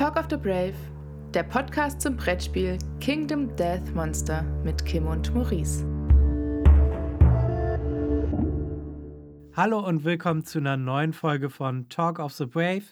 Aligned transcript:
Talk 0.00 0.16
of 0.16 0.28
the 0.30 0.38
Brave, 0.38 0.72
der 1.34 1.42
Podcast 1.42 2.00
zum 2.00 2.16
Brettspiel 2.16 2.78
Kingdom 3.00 3.54
Death 3.56 3.94
Monster 3.94 4.44
mit 4.64 4.82
Kim 4.86 5.06
und 5.06 5.34
Maurice. 5.34 5.84
Hallo 9.54 9.86
und 9.86 10.02
willkommen 10.04 10.42
zu 10.46 10.56
einer 10.56 10.78
neuen 10.78 11.12
Folge 11.12 11.50
von 11.50 11.90
Talk 11.90 12.18
of 12.18 12.32
the 12.32 12.46
Brave, 12.46 12.84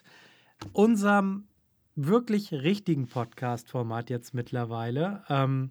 unserem 0.75 1.49
wirklich 1.97 2.53
richtigen 2.53 3.09
Podcast-Format 3.09 4.11
jetzt 4.11 4.35
mittlerweile. 4.35 5.25
Ähm, 5.31 5.71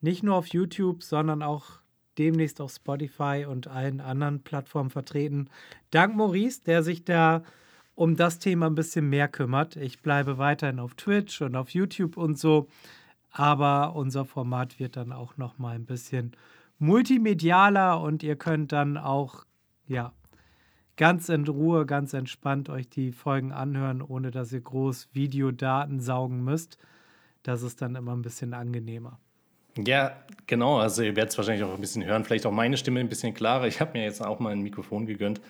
nicht 0.00 0.22
nur 0.22 0.36
auf 0.36 0.46
YouTube, 0.46 1.02
sondern 1.02 1.42
auch 1.42 1.80
demnächst 2.16 2.60
auf 2.60 2.70
Spotify 2.70 3.44
und 3.50 3.66
allen 3.66 4.00
anderen 4.00 4.44
Plattformen 4.44 4.90
vertreten. 4.90 5.50
Dank 5.90 6.14
Maurice, 6.14 6.62
der 6.62 6.84
sich 6.84 7.04
da 7.04 7.42
um 7.96 8.14
das 8.14 8.38
Thema 8.38 8.66
ein 8.66 8.76
bisschen 8.76 9.08
mehr 9.08 9.26
kümmert. 9.26 9.74
Ich 9.74 10.00
bleibe 10.00 10.38
weiterhin 10.38 10.78
auf 10.78 10.94
Twitch 10.94 11.42
und 11.42 11.56
auf 11.56 11.70
YouTube 11.70 12.16
und 12.16 12.38
so, 12.38 12.68
aber 13.32 13.96
unser 13.96 14.24
Format 14.24 14.78
wird 14.78 14.96
dann 14.96 15.10
auch 15.10 15.36
noch 15.36 15.58
mal 15.58 15.74
ein 15.74 15.86
bisschen 15.86 16.36
multimedialer 16.78 18.00
und 18.00 18.22
ihr 18.22 18.36
könnt 18.36 18.70
dann 18.70 18.96
auch 18.98 19.44
ja 19.88 20.12
ganz 20.96 21.28
in 21.28 21.46
Ruhe, 21.48 21.86
ganz 21.86 22.12
entspannt 22.12 22.68
euch 22.68 22.88
die 22.88 23.12
Folgen 23.12 23.50
anhören, 23.52 24.02
ohne 24.02 24.30
dass 24.30 24.52
ihr 24.52 24.60
groß 24.60 25.08
Videodaten 25.12 26.00
saugen 26.00 26.44
müsst. 26.44 26.78
Das 27.42 27.62
ist 27.62 27.80
dann 27.80 27.94
immer 27.94 28.14
ein 28.14 28.22
bisschen 28.22 28.54
angenehmer. 28.54 29.18
Ja, 29.86 30.12
genau. 30.46 30.78
Also 30.78 31.02
ihr 31.02 31.16
werdet 31.16 31.32
es 31.32 31.38
wahrscheinlich 31.38 31.64
auch 31.64 31.74
ein 31.74 31.80
bisschen 31.80 32.04
hören. 32.04 32.24
Vielleicht 32.24 32.46
auch 32.46 32.52
meine 32.52 32.76
Stimme 32.76 33.00
ein 33.00 33.08
bisschen 33.08 33.34
klarer. 33.34 33.66
Ich 33.66 33.80
habe 33.80 33.92
mir 33.92 34.04
jetzt 34.04 34.24
auch 34.24 34.38
mal 34.38 34.52
ein 34.52 34.62
Mikrofon 34.62 35.06
gegönnt. 35.06 35.40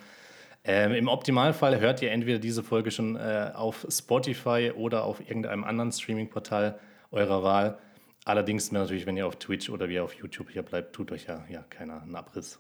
Ähm, 0.69 0.93
Im 0.93 1.07
Optimalfall 1.07 1.79
hört 1.79 2.03
ihr 2.03 2.11
entweder 2.11 2.41
diese 2.41 2.65
Folge 2.65 2.91
schon 2.91 3.15
äh, 3.15 3.53
auf 3.55 3.87
Spotify 3.89 4.73
oder 4.75 5.05
auf 5.05 5.21
irgendeinem 5.21 5.63
anderen 5.63 5.93
Streaming-Portal 5.93 6.77
eurer 7.13 7.45
Wahl. 7.45 7.79
Allerdings 8.25 8.73
natürlich, 8.73 9.07
wenn 9.07 9.17
ihr 9.17 9.29
auf 9.29 9.37
Twitch 9.37 9.71
oder 9.71 9.89
wie 9.89 10.01
auf 10.01 10.15
YouTube 10.15 10.51
hier 10.51 10.63
bleibt, 10.63 10.93
tut 10.93 11.13
euch 11.13 11.27
ja, 11.27 11.45
ja 11.49 11.63
keiner 11.71 12.03
einen 12.03 12.17
Abriss. 12.17 12.59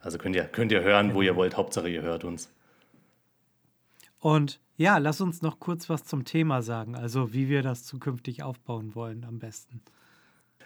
Also 0.00 0.16
könnt 0.16 0.36
ihr, 0.36 0.44
könnt 0.44 0.72
ihr 0.72 0.80
hören, 0.80 1.12
wo 1.12 1.20
ihr 1.20 1.36
wollt. 1.36 1.58
Hauptsache, 1.58 1.90
ihr 1.90 2.00
hört 2.00 2.24
uns. 2.24 2.50
Und 4.20 4.58
ja, 4.78 4.96
lass 4.96 5.20
uns 5.20 5.42
noch 5.42 5.60
kurz 5.60 5.90
was 5.90 6.04
zum 6.04 6.24
Thema 6.24 6.62
sagen, 6.62 6.96
also 6.96 7.34
wie 7.34 7.50
wir 7.50 7.62
das 7.62 7.84
zukünftig 7.84 8.42
aufbauen 8.42 8.94
wollen 8.94 9.24
am 9.24 9.38
besten. 9.38 9.82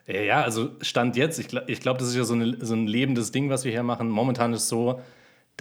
Äh, 0.07 0.27
ja, 0.27 0.43
also 0.43 0.71
Stand 0.81 1.17
jetzt, 1.17 1.41
ich, 1.41 1.49
glaube, 1.81 1.99
das 1.99 2.09
ist 2.09 2.15
ja 2.15 2.23
so, 2.23 2.35
eine, 2.35 2.65
so 2.65 2.75
ein 2.75 2.87
lebendes 2.87 3.33
Ding, 3.33 3.51
was 3.51 3.65
wir 3.65 3.73
hier 3.73 3.83
machen. 3.83 4.09
Momentan 4.09 4.53
ist 4.53 4.63
es 4.63 4.69
so, 4.69 5.01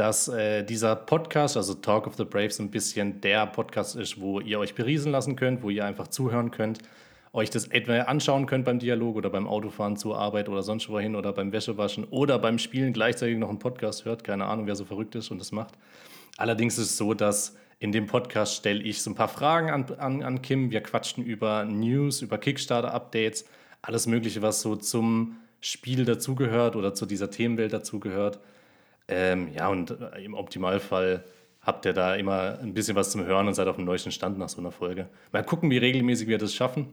dass 0.01 0.29
äh, 0.29 0.63
dieser 0.63 0.95
Podcast, 0.95 1.57
also 1.57 1.75
Talk 1.75 2.07
of 2.07 2.15
the 2.15 2.23
Braves, 2.23 2.59
ein 2.59 2.71
bisschen 2.71 3.21
der 3.21 3.45
Podcast 3.45 3.95
ist, 3.95 4.19
wo 4.19 4.39
ihr 4.39 4.57
euch 4.57 4.73
beriesen 4.73 5.11
lassen 5.11 5.35
könnt, 5.35 5.61
wo 5.61 5.69
ihr 5.69 5.85
einfach 5.85 6.07
zuhören 6.07 6.49
könnt, 6.49 6.79
euch 7.33 7.51
das 7.51 7.67
etwa 7.67 7.99
anschauen 7.99 8.47
könnt 8.47 8.65
beim 8.65 8.79
Dialog 8.79 9.15
oder 9.15 9.29
beim 9.29 9.47
Autofahren 9.47 9.97
zur 9.97 10.17
Arbeit 10.17 10.49
oder 10.49 10.63
sonst 10.63 10.89
wohin 10.89 11.15
oder 11.15 11.33
beim 11.33 11.51
Wäschewaschen 11.53 12.05
oder 12.05 12.39
beim 12.39 12.57
Spielen 12.57 12.93
gleichzeitig 12.93 13.37
noch 13.37 13.49
einen 13.49 13.59
Podcast 13.59 14.03
hört. 14.05 14.23
Keine 14.23 14.45
Ahnung, 14.45 14.65
wer 14.65 14.75
so 14.75 14.85
verrückt 14.85 15.13
ist 15.13 15.29
und 15.29 15.37
das 15.37 15.51
macht. 15.51 15.75
Allerdings 16.35 16.79
ist 16.79 16.89
es 16.89 16.97
so, 16.97 17.13
dass 17.13 17.55
in 17.77 17.91
dem 17.91 18.07
Podcast 18.07 18.55
stelle 18.55 18.81
ich 18.81 19.03
so 19.03 19.11
ein 19.11 19.15
paar 19.15 19.27
Fragen 19.27 19.69
an, 19.69 19.85
an, 19.99 20.23
an 20.23 20.41
Kim. 20.41 20.71
Wir 20.71 20.81
quatschen 20.81 21.23
über 21.23 21.63
News, 21.63 22.23
über 22.23 22.39
Kickstarter-Updates, 22.39 23.45
alles 23.83 24.07
Mögliche, 24.07 24.41
was 24.41 24.61
so 24.61 24.75
zum 24.75 25.37
Spiel 25.59 26.05
dazugehört 26.05 26.75
oder 26.75 26.95
zu 26.95 27.05
dieser 27.05 27.29
Themenwelt 27.29 27.71
dazugehört. 27.71 28.39
Ähm, 29.11 29.49
ja, 29.53 29.67
und 29.67 29.91
äh, 29.91 30.23
im 30.23 30.33
Optimalfall 30.33 31.23
habt 31.61 31.85
ihr 31.85 31.93
da 31.93 32.15
immer 32.15 32.57
ein 32.59 32.73
bisschen 32.73 32.95
was 32.95 33.11
zum 33.11 33.23
Hören 33.25 33.47
und 33.47 33.53
seid 33.53 33.67
auf 33.67 33.75
dem 33.75 33.85
neuesten 33.85 34.11
Stand 34.11 34.37
nach 34.37 34.49
so 34.49 34.59
einer 34.59 34.71
Folge. 34.71 35.07
Mal 35.31 35.43
gucken, 35.43 35.69
wie 35.69 35.77
regelmäßig 35.77 36.27
wir 36.27 36.37
das 36.37 36.55
schaffen. 36.55 36.87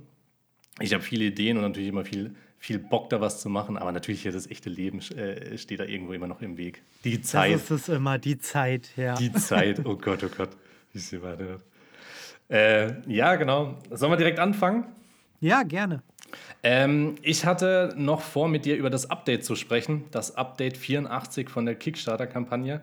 Ich 0.81 0.93
habe 0.93 1.03
viele 1.03 1.25
Ideen 1.25 1.57
und 1.57 1.63
natürlich 1.63 1.89
immer 1.89 2.05
viel, 2.05 2.35
viel 2.59 2.79
Bock, 2.79 3.09
da 3.11 3.21
was 3.21 3.41
zu 3.41 3.49
machen, 3.49 3.77
aber 3.77 3.93
natürlich 3.93 4.23
hier 4.23 4.33
das 4.33 4.49
echte 4.49 4.69
Leben 4.69 5.01
äh, 5.17 5.57
steht 5.57 5.81
da 5.81 5.85
irgendwo 5.85 6.13
immer 6.13 6.27
noch 6.27 6.43
im 6.43 6.57
Weg. 6.57 6.83
Die 7.05 7.21
Zeit. 7.23 7.55
Das 7.55 7.63
ist 7.71 7.71
es 7.71 7.89
immer, 7.89 8.19
die 8.19 8.39
Zeit, 8.39 8.91
ja. 8.97 9.15
Die 9.15 9.33
Zeit, 9.33 9.85
oh 9.85 9.97
Gott, 10.01 10.23
oh 10.25 10.31
Gott. 10.37 10.51
Wie 10.93 10.99
sie 10.99 11.23
weiterhört. 11.23 11.63
Äh, 12.49 12.93
ja, 13.13 13.37
genau. 13.37 13.79
Sollen 13.91 14.13
wir 14.13 14.17
direkt 14.17 14.39
anfangen? 14.39 14.85
Ja, 15.41 15.63
gerne. 15.63 16.03
Ähm, 16.63 17.17
ich 17.23 17.45
hatte 17.45 17.95
noch 17.97 18.21
vor, 18.21 18.49
mit 18.49 18.65
dir 18.65 18.77
über 18.77 18.91
das 18.91 19.11
Update 19.11 19.45
zu 19.45 19.55
sprechen, 19.55 20.05
das 20.11 20.37
Update 20.37 20.77
84 20.77 21.49
von 21.49 21.67
der 21.67 21.75
Kickstarter-Kampagne. 21.75 22.81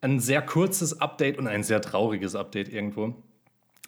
Ein 0.00 0.20
sehr 0.20 0.42
kurzes 0.42 1.00
Update 1.00 1.38
und 1.38 1.46
ein 1.46 1.62
sehr 1.62 1.80
trauriges 1.80 2.34
Update 2.34 2.72
irgendwo. 2.72 3.14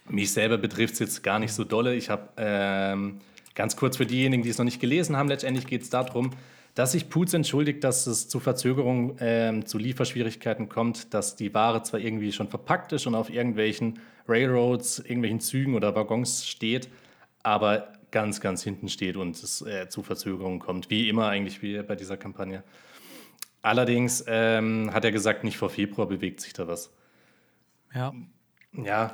Mich 0.08 0.32
selber 0.32 0.58
betrifft 0.58 0.94
es 0.94 0.98
jetzt 1.00 1.22
gar 1.22 1.38
nicht 1.38 1.52
so 1.52 1.64
dolle. 1.64 1.94
Ich 1.94 2.10
habe 2.10 2.28
ähm, 2.36 3.20
ganz 3.54 3.76
kurz 3.76 3.96
für 3.96 4.06
diejenigen, 4.06 4.42
die 4.42 4.48
es 4.48 4.58
noch 4.58 4.64
nicht 4.64 4.80
gelesen 4.80 5.16
haben, 5.16 5.28
letztendlich 5.28 5.66
geht 5.66 5.82
es 5.82 5.90
darum, 5.90 6.30
dass 6.74 6.92
sich 6.92 7.10
Putz 7.10 7.34
entschuldigt, 7.34 7.84
dass 7.84 8.06
es 8.06 8.28
zu 8.28 8.40
Verzögerungen, 8.40 9.16
ähm, 9.20 9.66
zu 9.66 9.76
Lieferschwierigkeiten 9.78 10.68
kommt, 10.68 11.12
dass 11.14 11.36
die 11.36 11.52
Ware 11.52 11.82
zwar 11.82 12.00
irgendwie 12.00 12.32
schon 12.32 12.48
verpackt 12.48 12.92
ist 12.92 13.06
und 13.06 13.14
auf 13.14 13.28
irgendwelchen 13.28 13.98
Railroads, 14.28 15.00
irgendwelchen 15.00 15.40
Zügen 15.40 15.74
oder 15.74 15.94
Waggons 15.94 16.46
steht, 16.46 16.88
aber 17.42 17.92
ganz, 18.10 18.40
ganz 18.40 18.62
hinten 18.62 18.88
steht 18.88 19.16
und 19.16 19.42
es 19.42 19.62
äh, 19.62 19.88
zu 19.88 20.02
Verzögerungen 20.02 20.58
kommt, 20.58 20.90
wie 20.90 21.08
immer 21.08 21.28
eigentlich 21.28 21.62
wie 21.62 21.82
bei 21.82 21.96
dieser 21.96 22.16
Kampagne. 22.16 22.62
Allerdings 23.62 24.24
ähm, 24.26 24.90
hat 24.92 25.04
er 25.04 25.12
gesagt, 25.12 25.44
nicht 25.44 25.58
vor 25.58 25.70
Februar 25.70 26.06
bewegt 26.06 26.40
sich 26.40 26.52
da 26.52 26.66
was. 26.66 26.90
Ja. 27.94 28.12
Ja. 28.72 29.12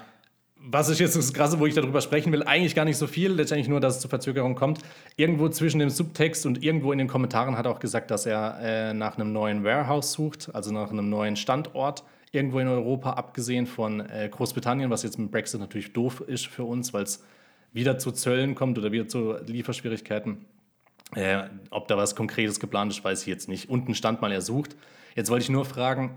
Was 0.58 0.88
ist 0.88 1.00
jetzt 1.00 1.16
das 1.16 1.32
Krasse, 1.34 1.58
wo 1.58 1.66
ich 1.66 1.74
darüber 1.74 2.00
sprechen 2.00 2.32
will? 2.32 2.42
Eigentlich 2.42 2.74
gar 2.74 2.84
nicht 2.84 2.96
so 2.96 3.06
viel, 3.06 3.32
letztendlich 3.32 3.68
nur, 3.68 3.80
dass 3.80 3.96
es 3.96 4.00
zu 4.00 4.08
Verzögerungen 4.08 4.56
kommt. 4.56 4.80
Irgendwo 5.16 5.48
zwischen 5.48 5.80
dem 5.80 5.90
Subtext 5.90 6.46
und 6.46 6.62
irgendwo 6.62 6.92
in 6.92 6.98
den 6.98 7.08
Kommentaren 7.08 7.58
hat 7.58 7.66
er 7.66 7.72
auch 7.72 7.78
gesagt, 7.78 8.10
dass 8.10 8.24
er 8.24 8.58
äh, 8.60 8.94
nach 8.94 9.16
einem 9.18 9.32
neuen 9.32 9.64
Warehouse 9.64 10.12
sucht, 10.12 10.50
also 10.54 10.72
nach 10.72 10.90
einem 10.90 11.10
neuen 11.10 11.36
Standort 11.36 12.04
irgendwo 12.32 12.58
in 12.58 12.68
Europa, 12.68 13.12
abgesehen 13.12 13.66
von 13.66 14.00
äh, 14.00 14.28
Großbritannien, 14.30 14.90
was 14.90 15.02
jetzt 15.02 15.18
mit 15.18 15.30
Brexit 15.30 15.60
natürlich 15.60 15.92
doof 15.92 16.22
ist 16.26 16.46
für 16.46 16.64
uns, 16.64 16.92
weil 16.92 17.04
es 17.04 17.22
wieder 17.76 17.98
zu 17.98 18.10
Zöllen 18.10 18.54
kommt 18.54 18.78
oder 18.78 18.90
wieder 18.90 19.06
zu 19.06 19.36
Lieferschwierigkeiten. 19.46 20.46
Äh, 21.14 21.44
ob 21.70 21.86
da 21.86 21.96
was 21.96 22.16
Konkretes 22.16 22.58
geplant 22.58 22.90
ist, 22.90 23.04
weiß 23.04 23.20
ich 23.20 23.26
jetzt 23.28 23.48
nicht. 23.48 23.68
Unten 23.68 23.94
stand 23.94 24.20
mal, 24.20 24.32
er 24.32 24.40
sucht. 24.40 24.74
Jetzt 25.14 25.30
wollte 25.30 25.44
ich 25.44 25.50
nur 25.50 25.64
fragen, 25.64 26.16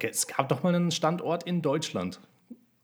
es 0.00 0.26
gab 0.26 0.48
doch 0.48 0.62
mal 0.62 0.74
einen 0.74 0.90
Standort 0.90 1.44
in 1.44 1.62
Deutschland. 1.62 2.20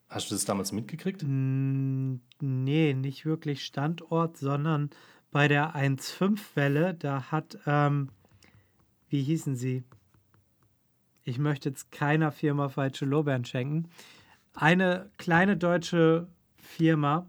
Hast 0.09 0.31
du 0.31 0.35
das 0.35 0.45
damals 0.45 0.71
mitgekriegt? 0.71 1.23
Mm, 1.27 2.17
nee, 2.41 2.95
nicht 2.95 3.25
wirklich 3.25 3.65
Standort, 3.65 4.37
sondern 4.37 4.91
bei 5.31 5.49
der 5.49 5.75
1.5-Welle, 5.75 6.95
da 6.95 7.31
hat, 7.31 7.59
ähm, 7.67 8.11
wie 9.09 9.23
hießen 9.23 9.57
sie? 9.57 9.83
Ich 11.25 11.39
möchte 11.39 11.71
jetzt 11.71 11.91
keiner 11.91 12.33
Firma 12.33 12.69
falsche 12.69 13.07
Lorbeeren 13.07 13.45
schenken. 13.45 13.89
Eine 14.53 15.11
kleine 15.17 15.57
deutsche 15.57 16.27
Firma 16.57 17.27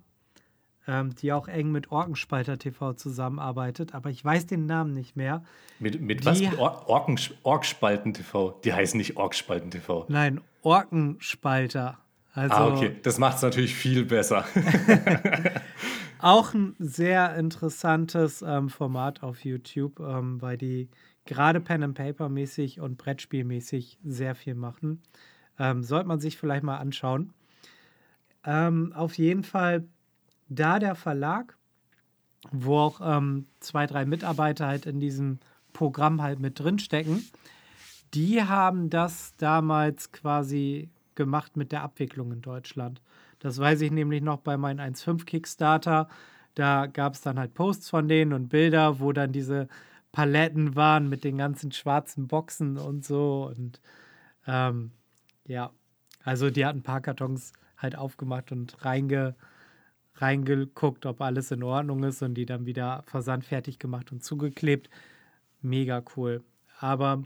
ähm, 0.88 1.14
die 1.16 1.31
auch 1.31 1.47
eng 1.47 1.72
mit 1.72 1.92
Orkenspalter 1.92 2.58
TV 2.58 2.94
zusammenarbeitet, 2.94 3.94
aber 3.94 4.09
ich 4.09 4.24
weiß 4.24 4.47
den 4.47 4.66
Namen 4.66 4.94
nicht 4.94 5.16
mehr. 5.16 5.44
Mit, 5.80 6.02
mit 6.02 6.22
die, 6.22 6.25
was? 6.25 6.40
Mit 6.40 6.58
Or 6.58 6.88
Orken, 6.88 7.19
Orkspalten 7.44 8.14
TV? 8.14 8.59
Die 8.64 8.74
heißen 8.74 8.97
nicht 8.97 9.18
Orkspalten 9.18 9.72
TV. 9.72 10.06
Nein, 10.09 10.41
Orkenspalter. 10.62 11.97
Also, 12.34 12.56
ah, 12.56 12.68
okay. 12.68 12.96
Das 13.03 13.18
macht 13.18 13.38
es 13.38 13.41
natürlich 13.41 13.75
viel 13.75 14.06
besser. 14.06 14.46
auch 16.20 16.53
ein 16.53 16.75
sehr 16.80 17.36
interessantes 17.36 18.41
ähm, 18.41 18.70
Format 18.70 19.22
auf 19.22 19.44
YouTube, 19.44 20.00
ähm, 20.00 20.41
weil 20.41 20.58
die 20.58 20.90
gerade 21.25 21.59
Pen 21.59 21.84
and 21.84 21.96
Paper 21.96 22.30
mäßig 22.30 22.80
und 22.80 22.97
Brettspielmäßig 22.97 24.00
sehr 24.03 24.36
viel 24.36 24.56
machen. 24.56 25.02
Ähm, 25.59 25.84
sollte 25.84 26.08
man 26.08 26.20
sich 26.20 26.38
vielleicht 26.38 26.64
mal 26.64 26.78
anschauen. 26.78 27.34
Ähm, 28.46 28.94
auf 28.96 29.18
jeden 29.18 29.44
Fall 29.44 29.86
da 30.52 30.80
der 30.80 30.96
Verlag, 30.96 31.58
wo 32.52 32.78
auch 32.78 33.02
ähm, 33.02 33.48
zwei, 33.59 33.88
drei 33.88 34.06
Mitarbeiter 34.06 34.68
halt 34.68 34.86
in 34.86 35.00
diesem 35.00 35.40
Programm 35.74 36.22
halt 36.22 36.40
mit 36.40 36.59
drin 36.59 36.80
stecken, 36.80 37.24
die 38.14 38.44
haben 38.44 38.90
das 38.90 39.34
damals 39.38 40.12
quasi 40.12 40.90
gemacht 41.16 41.56
mit 41.56 41.72
der 41.72 41.84
Abwicklung 41.84 42.32
in 42.32 42.42
Deutschland. 42.42 43.02
Das 43.40 43.58
weiß 43.58 43.82
ich 43.82 43.92
nämlich 43.92 44.22
noch 44.22 44.40
bei 44.40 44.58
meinem 44.58 44.80
1.5 44.80 45.26
Kickstarter. 45.26 46.09
Da 46.56 46.88
gab 46.88 47.14
es 47.14 47.22
dann 47.22 47.40
halt 47.40 47.54
Posts 47.54 47.90
von 47.90 48.08
denen 48.08 48.34
und 48.34 48.50
Bilder, 48.50 49.00
wo 49.00 49.14
dann 49.14 49.32
diese 49.32 49.68
Paletten 50.12 50.76
waren 50.76 51.08
mit 51.08 51.24
den 51.24 51.38
ganzen 51.38 51.72
schwarzen 51.72 52.28
Boxen 52.28 52.78
und 52.78 53.06
so. 53.06 53.50
Und 53.56 53.80
ähm, 54.46 54.92
ja, 55.46 55.72
also 56.24 56.50
die 56.50 56.66
hatten 56.66 56.80
ein 56.80 56.84
paar 56.84 57.02
Kartons 57.02 57.54
halt 57.78 57.96
aufgemacht 57.96 58.52
und 58.52 58.84
reinge, 58.84 59.36
reingeguckt, 60.22 61.06
ob 61.06 61.22
alles 61.22 61.52
in 61.52 61.64
Ordnung 61.64 62.03
ist 62.03 62.22
und 62.22 62.35
die 62.35 62.46
dann 62.46 62.66
wieder 62.66 63.03
versandfertig 63.08 63.79
gemacht 63.79 64.12
und 64.12 64.23
zugeklebt. 64.23 64.90
Mega 65.62 66.03
cool. 66.16 66.44
Aber 66.79 67.23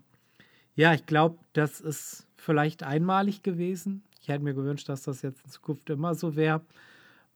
ja, 0.76 0.94
ich 0.94 1.06
glaube, 1.06 1.38
das 1.54 1.80
ist 1.80 2.28
vielleicht 2.36 2.84
einmalig 2.84 3.44
gewesen. 3.44 4.04
Ich 4.22 4.28
hätte 4.28 4.44
mir 4.44 4.54
gewünscht, 4.54 4.90
dass 4.90 5.04
das 5.04 5.22
jetzt 5.22 5.44
in 5.46 5.52
Zukunft 5.52 5.90
immer 5.90 6.16
so 6.16 6.36
wäre. 6.36 6.62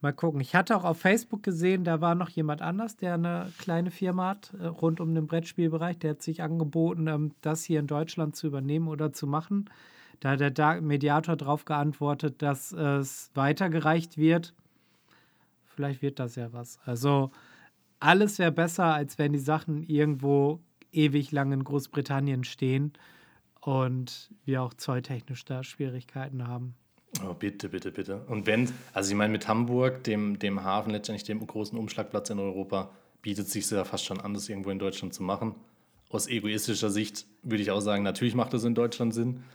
Mal 0.02 0.14
gucken. 0.14 0.40
Ich 0.40 0.56
hatte 0.56 0.78
auch 0.78 0.86
auf 0.86 1.00
Facebook 1.00 1.44
gesehen, 1.44 1.84
da 1.84 2.00
war 2.00 2.16
noch 2.16 2.30
jemand 2.30 2.62
anders, 2.62 2.96
der 2.96 3.16
eine 3.16 3.52
kleine 3.58 3.92
Firma 3.92 4.30
hat 4.30 4.54
äh, 4.58 4.66
rund 4.66 5.02
um 5.02 5.14
den 5.14 5.28
Brettspielbereich. 5.28 6.00
Der 6.00 6.12
hat 6.12 6.22
sich 6.22 6.42
angeboten, 6.42 7.08
ähm, 7.08 7.32
das 7.42 7.64
hier 7.64 7.82
in 7.82 7.88
Deutschland 7.88 8.36
zu 8.36 8.48
übernehmen 8.48 8.88
oder 8.88 9.12
zu 9.12 9.28
machen. 9.28 9.70
Da 10.22 10.32
hat 10.32 10.58
der 10.58 10.82
Mediator 10.82 11.36
darauf 11.36 11.66
geantwortet, 11.66 12.42
dass 12.42 12.72
es 12.72 13.32
weitergereicht 13.36 14.18
wird. 14.18 14.54
Vielleicht 15.80 16.02
wird 16.02 16.20
das 16.20 16.36
ja 16.36 16.52
was. 16.52 16.78
Also 16.84 17.32
alles 18.02 18.38
wäre 18.38 18.52
besser, 18.52 18.94
als 18.94 19.18
wenn 19.18 19.32
die 19.32 19.40
Sachen 19.40 19.82
irgendwo 19.84 20.60
ewig 20.92 21.32
lang 21.32 21.54
in 21.54 21.64
Großbritannien 21.64 22.44
stehen 22.44 22.92
und 23.62 24.30
wir 24.44 24.62
auch 24.62 24.74
zolltechnisch 24.74 25.46
da 25.46 25.64
Schwierigkeiten 25.64 26.50
haben. 26.50 26.76
Oh, 27.26 27.34
bitte, 27.34 27.70
bitte, 27.70 27.94
bitte. 27.94 28.26
Und 28.28 28.46
wenn, 28.46 28.70
also 28.92 29.10
ich 29.10 29.16
meine, 29.16 29.32
mit 29.32 29.48
Hamburg, 29.48 30.04
dem, 30.04 30.38
dem 30.38 30.66
Hafen, 30.66 30.92
letztendlich 30.92 31.24
dem 31.24 31.48
großen 31.48 31.80
Umschlagplatz 31.80 32.30
in 32.30 32.40
Europa, 32.40 32.92
bietet 33.22 33.48
es 33.48 33.54
sich 33.54 33.72
ja 33.72 33.86
fast 33.86 34.04
schon 34.04 34.20
an, 34.20 34.34
das 34.34 34.50
irgendwo 34.50 34.72
in 34.72 34.80
Deutschland 34.80 35.14
zu 35.14 35.24
machen. 35.24 35.56
Aus 36.10 36.28
egoistischer 36.28 36.90
Sicht 36.90 37.26
würde 37.42 37.64
ich 37.64 37.72
auch 37.72 37.80
sagen, 37.80 38.04
natürlich 38.04 38.36
macht 38.36 38.54
das 38.54 38.66
in 38.66 38.76
Deutschland 38.76 39.14
Sinn. 39.14 39.46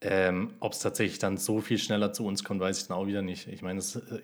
Ähm, 0.00 0.54
Ob 0.58 0.72
es 0.72 0.80
tatsächlich 0.80 1.20
dann 1.20 1.36
so 1.36 1.60
viel 1.60 1.78
schneller 1.78 2.12
zu 2.12 2.26
uns 2.26 2.42
kommt, 2.42 2.60
weiß 2.60 2.80
ich 2.82 2.88
dann 2.88 2.96
auch 2.96 3.06
wieder 3.06 3.22
nicht. 3.22 3.46
Ich 3.46 3.62
meine, 3.62 3.78
äh, 3.78 4.20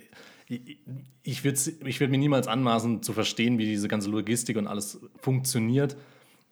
ich, 0.47 1.45
würde 1.45 1.59
ich 1.87 2.01
würd 2.01 2.11
mir 2.11 2.19
niemals 2.19 2.49
anmaßen 2.49 3.03
zu 3.03 3.13
verstehen, 3.13 3.59
wie 3.59 3.67
diese 3.67 3.89
ganze 3.89 4.11
Logistik 4.11 4.57
und 4.57 4.67
alles 4.67 5.01
funktioniert. 5.21 5.97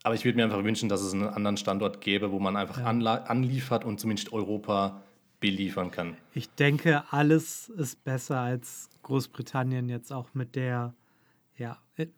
Aber 0.02 0.14
ich 0.14 0.24
würde 0.24 0.36
mir 0.36 0.44
einfach 0.44 0.64
wünschen, 0.64 0.88
dass 0.88 1.00
es 1.00 1.12
einen 1.12 1.28
anderen 1.28 1.56
Standort 1.56 2.00
gäbe, 2.00 2.32
wo 2.32 2.40
man 2.40 2.56
einfach 2.56 2.78
ja. 2.78 2.86
anliefert 2.86 3.84
und 3.84 4.00
zumindest 4.00 4.32
Europa 4.32 5.02
beliefern 5.40 5.90
kann. 5.90 6.16
Ich 6.34 6.48
denke, 6.50 7.04
alles 7.10 7.68
ist 7.68 8.02
besser 8.04 8.40
als 8.40 8.88
Großbritannien 9.02 9.88
jetzt 9.88 10.12
auch 10.12 10.34
mit 10.34 10.56
der, 10.56 10.94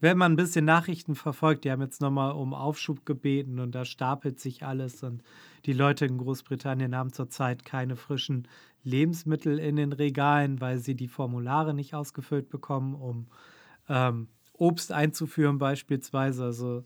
wenn 0.01 0.17
man 0.17 0.33
ein 0.33 0.37
bisschen 0.37 0.65
Nachrichten 0.65 1.15
verfolgt, 1.15 1.65
die 1.65 1.71
haben 1.71 1.83
jetzt 1.83 2.01
nochmal 2.01 2.33
um 2.33 2.55
Aufschub 2.55 3.05
gebeten 3.05 3.59
und 3.59 3.75
da 3.75 3.85
stapelt 3.85 4.39
sich 4.39 4.65
alles 4.65 5.03
und 5.03 5.23
die 5.67 5.73
Leute 5.73 6.07
in 6.07 6.19
Großbritannien 6.19 6.95
haben 6.95 7.13
zurzeit 7.13 7.65
keine 7.65 7.97
frischen 7.97 8.47
Lebensmittel 8.85 9.59
in 9.59 9.77
den 9.77 9.93
Regalen, 9.93 10.61
weil 10.61 10.79
sie 10.79 10.95
die 10.95 11.09
Formulare 11.09 11.75
nicht 11.75 11.95
ausgefüllt 11.95 12.51
bekommen, 12.51 12.95
um 12.95 13.27
ähm, 13.89 14.29
Obst 14.53 14.93
einzuführen 14.93 15.59
beispielsweise. 15.59 16.45
Also 16.45 16.85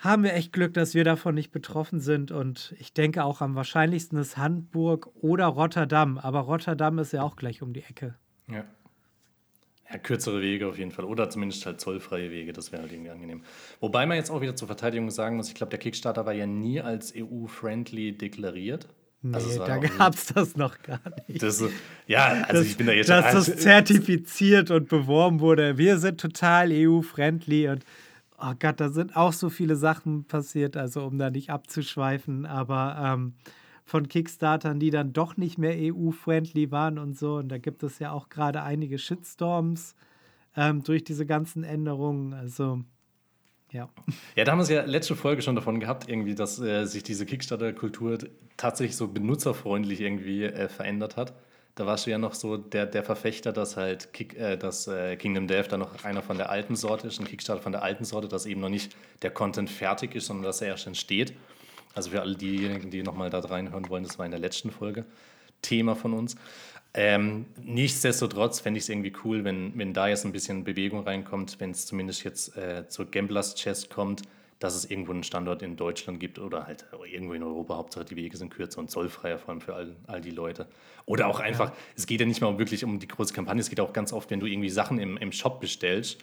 haben 0.00 0.22
wir 0.22 0.34
echt 0.34 0.52
Glück, 0.52 0.74
dass 0.74 0.94
wir 0.94 1.04
davon 1.04 1.34
nicht 1.34 1.50
betroffen 1.50 2.00
sind. 2.00 2.30
Und 2.30 2.74
ich 2.78 2.92
denke 2.92 3.24
auch 3.24 3.40
am 3.40 3.54
wahrscheinlichsten 3.54 4.18
ist 4.18 4.36
Hamburg 4.36 5.10
oder 5.14 5.46
Rotterdam. 5.46 6.18
Aber 6.18 6.40
Rotterdam 6.40 6.98
ist 6.98 7.12
ja 7.12 7.22
auch 7.22 7.36
gleich 7.36 7.62
um 7.62 7.72
die 7.72 7.82
Ecke. 7.82 8.14
Ja. 8.48 8.64
Ja, 9.94 10.00
kürzere 10.00 10.42
Wege 10.42 10.66
auf 10.66 10.76
jeden 10.76 10.90
Fall. 10.90 11.04
Oder 11.04 11.30
zumindest 11.30 11.64
halt 11.66 11.80
zollfreie 11.80 12.32
Wege, 12.32 12.52
das 12.52 12.72
wäre 12.72 12.82
halt 12.82 12.92
irgendwie 12.92 13.10
angenehm. 13.10 13.42
Wobei 13.78 14.06
man 14.06 14.16
jetzt 14.16 14.28
auch 14.28 14.40
wieder 14.40 14.56
zur 14.56 14.66
Verteidigung 14.66 15.08
sagen 15.12 15.36
muss, 15.36 15.46
ich 15.46 15.54
glaube, 15.54 15.70
der 15.70 15.78
Kickstarter 15.78 16.26
war 16.26 16.32
ja 16.32 16.46
nie 16.46 16.80
als 16.80 17.14
EU-friendly 17.16 18.18
deklariert. 18.18 18.88
Nee, 19.22 19.36
also 19.36 19.64
da 19.64 19.78
gab 19.78 20.14
es 20.14 20.26
das 20.26 20.56
noch 20.56 20.82
gar 20.82 21.00
nicht. 21.28 21.40
Das, 21.40 21.62
ja, 22.08 22.26
also 22.48 22.60
das, 22.60 22.66
ich 22.66 22.76
bin 22.76 22.88
da 22.88 22.92
jetzt 22.92 23.08
Dass 23.08 23.46
das 23.46 23.56
zertifiziert 23.56 24.72
und 24.72 24.88
beworben 24.88 25.38
wurde. 25.38 25.78
Wir 25.78 25.98
sind 25.98 26.20
total 26.20 26.70
EU-friendly 26.72 27.68
und 27.68 27.84
oh 28.36 28.52
Gott, 28.58 28.80
da 28.80 28.88
sind 28.88 29.16
auch 29.16 29.32
so 29.32 29.48
viele 29.48 29.76
Sachen 29.76 30.24
passiert, 30.24 30.76
also 30.76 31.04
um 31.04 31.18
da 31.18 31.30
nicht 31.30 31.50
abzuschweifen, 31.50 32.46
aber 32.46 33.14
ähm, 33.14 33.34
von 33.84 34.08
Kickstartern, 34.08 34.80
die 34.80 34.90
dann 34.90 35.12
doch 35.12 35.36
nicht 35.36 35.58
mehr 35.58 35.74
EU-friendly 35.76 36.70
waren 36.70 36.98
und 36.98 37.18
so. 37.18 37.36
Und 37.36 37.48
da 37.48 37.58
gibt 37.58 37.82
es 37.82 37.98
ja 37.98 38.12
auch 38.12 38.28
gerade 38.28 38.62
einige 38.62 38.98
Shitstorms 38.98 39.94
ähm, 40.56 40.82
durch 40.82 41.04
diese 41.04 41.26
ganzen 41.26 41.64
Änderungen. 41.64 42.32
Also 42.32 42.80
ja. 43.70 43.90
Ja, 44.36 44.44
da 44.44 44.52
haben 44.52 44.58
wir 44.58 44.62
es 44.62 44.70
ja 44.70 44.84
letzte 44.84 45.16
Folge 45.16 45.42
schon 45.42 45.56
davon 45.56 45.80
gehabt, 45.80 46.08
irgendwie, 46.08 46.34
dass 46.34 46.60
äh, 46.60 46.86
sich 46.86 47.02
diese 47.02 47.26
Kickstarter-Kultur 47.26 48.18
tatsächlich 48.56 48.96
so 48.96 49.08
benutzerfreundlich 49.08 50.00
irgendwie 50.00 50.44
äh, 50.44 50.68
verändert 50.68 51.16
hat 51.16 51.34
da 51.74 51.86
warst 51.86 52.06
du 52.06 52.10
ja 52.10 52.18
noch 52.18 52.34
so 52.34 52.56
der, 52.56 52.86
der 52.86 53.02
Verfechter, 53.02 53.52
dass 53.52 53.76
halt 53.76 54.12
Kick, 54.12 54.34
äh, 54.38 54.56
dass, 54.56 54.86
äh, 54.86 55.16
Kingdom 55.16 55.48
Death 55.48 55.72
da 55.72 55.76
noch 55.76 56.04
einer 56.04 56.22
von 56.22 56.36
der 56.36 56.50
alten 56.50 56.76
Sorte 56.76 57.08
ist, 57.08 57.18
ein 57.18 57.26
Kickstarter 57.26 57.62
von 57.62 57.72
der 57.72 57.82
alten 57.82 58.04
Sorte, 58.04 58.28
dass 58.28 58.46
eben 58.46 58.60
noch 58.60 58.68
nicht 58.68 58.96
der 59.22 59.30
Content 59.30 59.70
fertig 59.70 60.14
ist, 60.14 60.26
sondern 60.26 60.44
dass 60.44 60.60
er 60.60 60.68
erst 60.68 60.86
entsteht. 60.86 61.34
Also 61.94 62.10
für 62.10 62.20
alle 62.20 62.34
diejenigen, 62.34 62.90
die 62.90 63.02
nochmal 63.02 63.30
da 63.30 63.40
reinhören 63.40 63.88
wollen, 63.88 64.02
das 64.04 64.18
war 64.18 64.24
in 64.24 64.32
der 64.32 64.40
letzten 64.40 64.70
Folge 64.70 65.04
Thema 65.62 65.94
von 65.94 66.12
uns. 66.12 66.36
Ähm, 66.96 67.46
nichtsdestotrotz 67.60 68.60
fände 68.60 68.78
ich 68.78 68.84
es 68.84 68.88
irgendwie 68.88 69.12
cool, 69.24 69.44
wenn, 69.44 69.76
wenn 69.76 69.92
da 69.92 70.06
jetzt 70.06 70.24
ein 70.24 70.32
bisschen 70.32 70.62
Bewegung 70.62 71.02
reinkommt, 71.02 71.58
wenn 71.58 71.72
es 71.72 71.86
zumindest 71.86 72.22
jetzt 72.22 72.56
äh, 72.56 72.88
zur 72.88 73.10
Gamblers 73.10 73.56
Chest 73.56 73.90
kommt, 73.90 74.22
dass 74.60 74.76
es 74.76 74.88
irgendwo 74.88 75.10
einen 75.10 75.24
Standort 75.24 75.62
in 75.62 75.76
Deutschland 75.76 76.20
gibt 76.20 76.38
oder 76.38 76.66
halt 76.66 76.86
irgendwo 77.10 77.34
in 77.34 77.42
Europa. 77.42 77.76
Hauptsache 77.76 78.04
die 78.04 78.16
Wege 78.16 78.36
sind 78.36 78.50
kürzer 78.50 78.78
und 78.78 78.90
zollfreier, 78.90 79.38
vor 79.38 79.50
allem 79.50 79.60
für 79.60 79.74
all, 79.74 79.96
all 80.06 80.20
die 80.20 80.30
Leute. 80.30 80.68
Oder 81.04 81.26
auch 81.26 81.40
einfach, 81.40 81.70
ja. 81.70 81.76
es 81.96 82.06
geht 82.06 82.20
ja 82.20 82.26
nicht 82.26 82.40
mal 82.40 82.56
wirklich 82.58 82.84
um 82.84 83.00
die 83.00 83.08
große 83.08 83.34
Kampagne, 83.34 83.60
es 83.60 83.68
geht 83.68 83.80
auch 83.80 83.92
ganz 83.92 84.12
oft, 84.12 84.30
wenn 84.30 84.38
du 84.38 84.46
irgendwie 84.46 84.70
Sachen 84.70 85.00
im, 85.00 85.16
im 85.16 85.32
Shop 85.32 85.60
bestellst. 85.60 86.18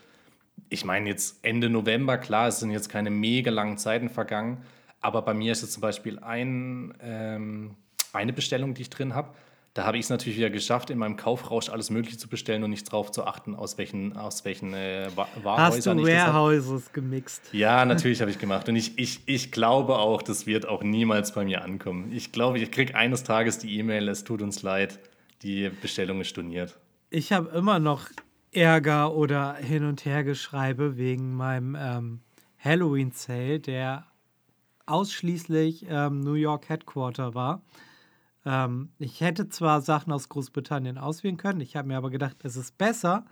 Ich 0.69 0.85
meine, 0.85 1.09
jetzt 1.09 1.39
Ende 1.43 1.69
November, 1.69 2.17
klar, 2.17 2.47
es 2.47 2.59
sind 2.61 2.71
jetzt 2.71 2.87
keine 2.87 3.09
mega 3.09 3.51
langen 3.51 3.77
Zeiten 3.77 4.09
vergangen, 4.09 4.63
aber 5.01 5.21
bei 5.21 5.33
mir 5.33 5.51
ist 5.51 5.61
jetzt 5.61 5.73
zum 5.73 5.81
Beispiel 5.81 6.19
ein, 6.19 6.93
ähm, 7.01 7.75
eine 8.13 8.33
Bestellung, 8.33 8.73
die 8.73 8.83
ich 8.83 8.89
drin 8.89 9.13
habe 9.13 9.33
da 9.73 9.85
habe 9.85 9.97
ich 9.97 10.03
es 10.03 10.09
natürlich 10.09 10.37
wieder 10.37 10.49
geschafft, 10.49 10.89
in 10.89 10.97
meinem 10.97 11.15
Kaufrausch 11.15 11.69
alles 11.69 11.89
Mögliche 11.89 12.17
zu 12.17 12.27
bestellen 12.27 12.63
und 12.63 12.71
nicht 12.71 12.91
drauf 12.91 13.09
zu 13.09 13.25
achten, 13.25 13.55
aus 13.55 13.77
welchen, 13.77 14.17
aus 14.17 14.43
welchen 14.43 14.73
äh, 14.73 15.07
Warehäusern 15.15 15.97
Hast 15.99 16.07
du 16.07 16.13
Warehouses 16.13 16.91
gemixt? 16.91 17.41
Ja, 17.53 17.85
natürlich 17.85 18.19
habe 18.19 18.31
ich 18.31 18.37
gemacht. 18.37 18.67
Und 18.67 18.75
ich, 18.75 18.97
ich, 18.97 19.21
ich 19.27 19.51
glaube 19.51 19.97
auch, 19.97 20.21
das 20.21 20.45
wird 20.45 20.67
auch 20.67 20.83
niemals 20.83 21.33
bei 21.33 21.45
mir 21.45 21.63
ankommen. 21.63 22.11
Ich 22.11 22.33
glaube, 22.33 22.59
ich 22.59 22.69
kriege 22.69 22.95
eines 22.95 23.23
Tages 23.23 23.59
die 23.59 23.77
E-Mail, 23.79 24.09
es 24.09 24.25
tut 24.25 24.41
uns 24.41 24.61
leid, 24.61 24.99
die 25.41 25.69
Bestellung 25.69 26.19
ist 26.19 26.27
storniert. 26.27 26.77
Ich 27.09 27.31
habe 27.31 27.49
immer 27.51 27.79
noch 27.79 28.09
Ärger 28.51 29.15
oder 29.15 29.55
Hin- 29.55 29.85
und 29.85 30.03
Hergeschreibe 30.03 30.97
wegen 30.97 31.33
meinem 31.33 31.77
ähm, 31.79 32.19
Halloween-Sale, 32.59 33.61
der 33.61 34.05
ausschließlich 34.91 35.85
ähm, 35.89 36.21
New 36.21 36.33
York 36.33 36.69
Headquarter 36.69 37.33
war. 37.33 37.61
Ähm, 38.45 38.89
ich 38.99 39.21
hätte 39.21 39.49
zwar 39.49 39.81
Sachen 39.81 40.11
aus 40.11 40.29
Großbritannien 40.29 40.97
auswählen 40.97 41.37
können, 41.37 41.61
ich 41.61 41.75
habe 41.75 41.87
mir 41.87 41.97
aber 41.97 42.09
gedacht, 42.09 42.37
es 42.43 42.55
ist 42.55 42.77
besser, 42.77 43.25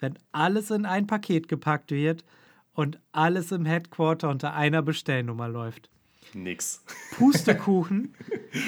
wenn 0.00 0.18
alles 0.32 0.70
in 0.70 0.86
ein 0.86 1.06
Paket 1.06 1.48
gepackt 1.48 1.90
wird 1.90 2.24
und 2.72 3.00
alles 3.12 3.50
im 3.52 3.64
Headquarter 3.64 4.28
unter 4.28 4.54
einer 4.54 4.82
Bestellnummer 4.82 5.48
läuft. 5.48 5.90
Nix. 6.34 6.84
Pustekuchen. 7.16 8.14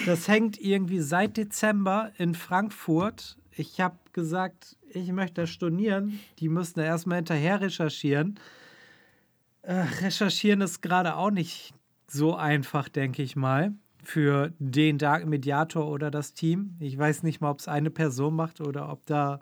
das 0.07 0.29
hängt 0.29 0.61
irgendwie 0.61 1.01
seit 1.01 1.37
Dezember 1.37 2.11
in 2.19 2.35
Frankfurt. 2.35 3.37
Ich 3.53 3.81
habe 3.81 3.99
gesagt, 4.13 4.77
ich 4.93 5.13
möchte 5.13 5.43
das 5.43 5.51
stornieren. 5.51 6.21
Die 6.39 6.49
müssen 6.49 6.81
da 6.81 6.87
erstmal 6.87 7.19
hinterher 7.19 7.61
recherchieren. 7.61 8.41
Äh, 9.63 9.75
recherchieren 10.03 10.63
ist 10.63 10.81
gerade 10.81 11.17
auch 11.17 11.31
nicht 11.31 11.75
so 12.13 12.35
einfach, 12.35 12.89
denke 12.89 13.23
ich 13.23 13.37
mal 13.37 13.73
für 14.03 14.53
den 14.59 14.99
Dark 14.99 15.27
Mediator 15.27 15.87
oder 15.87 16.11
das 16.11 16.35
Team. 16.35 16.77
Ich 16.81 16.97
weiß 16.99 17.23
nicht 17.23 17.41
mal, 17.41 17.51
ob 17.51 17.61
es 17.61 17.69
eine 17.69 17.91
Person 17.91 18.35
macht 18.35 18.61
oder 18.61 18.91
ob 18.91 19.07
da 19.07 19.41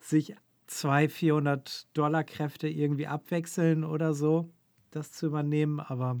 sich 0.00 0.34
zwei 0.66 1.08
400 1.08 1.86
Dollar 1.96 2.24
Kräfte 2.24 2.68
irgendwie 2.68 3.06
abwechseln 3.06 3.84
oder 3.84 4.12
so, 4.14 4.50
das 4.90 5.12
zu 5.12 5.26
übernehmen, 5.26 5.80
aber. 5.80 6.20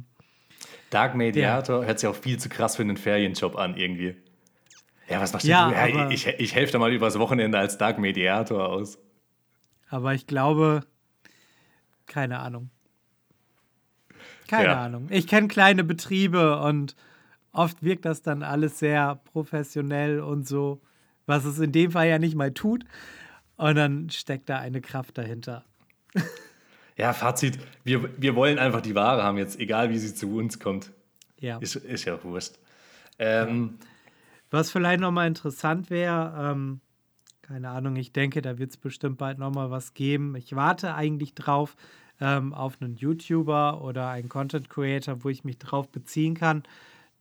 Dark 0.90 1.14
Mediator 1.14 1.84
hört 1.84 2.00
sich 2.00 2.08
auch 2.08 2.16
viel 2.16 2.38
zu 2.38 2.48
krass 2.48 2.76
für 2.76 2.82
einen 2.82 2.96
Ferienjob 2.96 3.56
an, 3.56 3.76
irgendwie. 3.76 4.16
Ja, 5.08 5.20
was 5.20 5.32
machst 5.32 5.46
ja, 5.46 5.68
du? 5.68 5.74
Ja, 5.74 6.10
ich, 6.10 6.26
ich 6.26 6.54
helfe 6.54 6.72
da 6.72 6.78
mal 6.78 6.92
übers 6.92 7.18
Wochenende 7.18 7.58
als 7.58 7.78
Dark 7.78 7.98
Mediator 7.98 8.68
aus. 8.68 8.98
Aber 9.88 10.14
ich 10.14 10.26
glaube, 10.26 10.82
keine 12.06 12.38
Ahnung. 12.38 12.70
Keine 14.50 14.64
ja. 14.64 14.84
Ahnung. 14.84 15.06
Ich 15.10 15.28
kenne 15.28 15.46
kleine 15.46 15.84
Betriebe 15.84 16.58
und 16.58 16.96
oft 17.52 17.84
wirkt 17.84 18.04
das 18.04 18.22
dann 18.22 18.42
alles 18.42 18.80
sehr 18.80 19.20
professionell 19.32 20.18
und 20.18 20.48
so, 20.48 20.80
was 21.26 21.44
es 21.44 21.60
in 21.60 21.70
dem 21.70 21.92
Fall 21.92 22.08
ja 22.08 22.18
nicht 22.18 22.34
mal 22.34 22.52
tut. 22.52 22.84
Und 23.56 23.76
dann 23.76 24.10
steckt 24.10 24.48
da 24.48 24.58
eine 24.58 24.80
Kraft 24.80 25.16
dahinter. 25.18 25.64
Ja, 26.96 27.12
Fazit, 27.12 27.60
wir, 27.84 28.10
wir 28.20 28.34
wollen 28.34 28.58
einfach 28.58 28.80
die 28.80 28.96
Ware 28.96 29.22
haben 29.22 29.38
jetzt, 29.38 29.60
egal 29.60 29.90
wie 29.90 29.98
sie 29.98 30.12
zu 30.14 30.36
uns 30.36 30.58
kommt. 30.58 30.90
Ja. 31.38 31.58
Ist, 31.58 31.76
ist 31.76 32.04
ja 32.04 32.22
wurscht. 32.24 32.54
Ähm, 33.20 33.78
Was 34.50 34.72
vielleicht 34.72 35.00
nochmal 35.00 35.28
interessant 35.28 35.90
wäre, 35.90 36.50
ähm, 36.50 36.80
keine 37.42 37.68
Ahnung, 37.68 37.94
ich 37.94 38.12
denke, 38.12 38.42
da 38.42 38.58
wird 38.58 38.70
es 38.70 38.76
bestimmt 38.76 39.18
bald 39.18 39.38
nochmal 39.38 39.70
was 39.70 39.94
geben. 39.94 40.34
Ich 40.34 40.56
warte 40.56 40.94
eigentlich 40.94 41.34
drauf 41.36 41.76
ähm, 42.20 42.52
auf 42.52 42.80
einen 42.80 42.96
YouTuber 42.96 43.82
oder 43.82 44.08
einen 44.10 44.28
Content 44.28 44.68
Creator, 44.68 45.24
wo 45.24 45.28
ich 45.28 45.44
mich 45.44 45.58
drauf 45.58 45.88
beziehen 45.88 46.34
kann, 46.34 46.62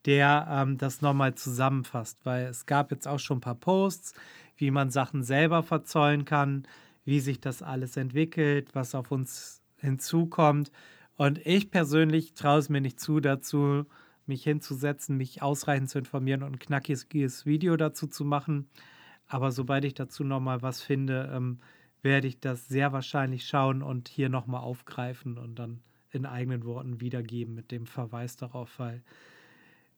der 0.05 0.47
ähm, 0.49 0.77
das 0.77 1.01
nochmal 1.01 1.35
zusammenfasst, 1.35 2.25
weil 2.25 2.45
es 2.47 2.65
gab 2.65 2.91
jetzt 2.91 3.07
auch 3.07 3.19
schon 3.19 3.37
ein 3.37 3.41
paar 3.41 3.55
Posts, 3.55 4.13
wie 4.57 4.71
man 4.71 4.89
Sachen 4.89 5.23
selber 5.23 5.63
verzollen 5.63 6.25
kann, 6.25 6.67
wie 7.05 7.19
sich 7.19 7.39
das 7.39 7.63
alles 7.63 7.97
entwickelt, 7.97 8.69
was 8.73 8.95
auf 8.95 9.11
uns 9.11 9.61
hinzukommt. 9.77 10.71
Und 11.15 11.45
ich 11.45 11.71
persönlich 11.71 12.33
traue 12.33 12.59
es 12.59 12.69
mir 12.69 12.81
nicht 12.81 12.99
zu, 12.99 13.19
dazu 13.19 13.85
mich 14.25 14.43
hinzusetzen, 14.43 15.17
mich 15.17 15.41
ausreichend 15.41 15.89
zu 15.89 15.99
informieren 15.99 16.43
und 16.43 16.53
ein 16.53 16.59
knackiges 16.59 17.45
Video 17.45 17.75
dazu 17.77 18.07
zu 18.07 18.23
machen. 18.23 18.69
Aber 19.27 19.51
sobald 19.51 19.85
ich 19.85 19.95
dazu 19.95 20.23
nochmal 20.23 20.61
was 20.61 20.81
finde, 20.81 21.31
ähm, 21.33 21.59
werde 22.01 22.27
ich 22.27 22.39
das 22.39 22.67
sehr 22.67 22.91
wahrscheinlich 22.93 23.47
schauen 23.47 23.81
und 23.81 24.07
hier 24.07 24.29
nochmal 24.29 24.61
aufgreifen 24.61 25.37
und 25.37 25.55
dann 25.55 25.81
in 26.11 26.25
eigenen 26.25 26.65
Worten 26.65 27.01
wiedergeben 27.01 27.53
mit 27.55 27.71
dem 27.71 27.85
Verweis 27.85 28.35
darauf, 28.35 28.79
weil 28.79 29.03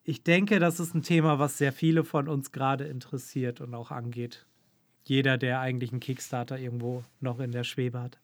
ich 0.03 0.23
denke, 0.23 0.59
das 0.59 0.79
ist 0.79 0.95
ein 0.95 1.03
Thema, 1.03 1.39
was 1.39 1.57
sehr 1.57 1.71
viele 1.71 2.03
von 2.03 2.27
uns 2.27 2.51
gerade 2.51 2.85
interessiert 2.85 3.61
und 3.61 3.75
auch 3.75 3.91
angeht. 3.91 4.45
Jeder, 5.03 5.37
der 5.37 5.59
eigentlich 5.59 5.91
einen 5.91 5.99
Kickstarter 5.99 6.57
irgendwo 6.57 7.03
noch 7.19 7.39
in 7.39 7.51
der 7.51 7.63
Schwebe 7.63 7.99
hat. 7.99 8.19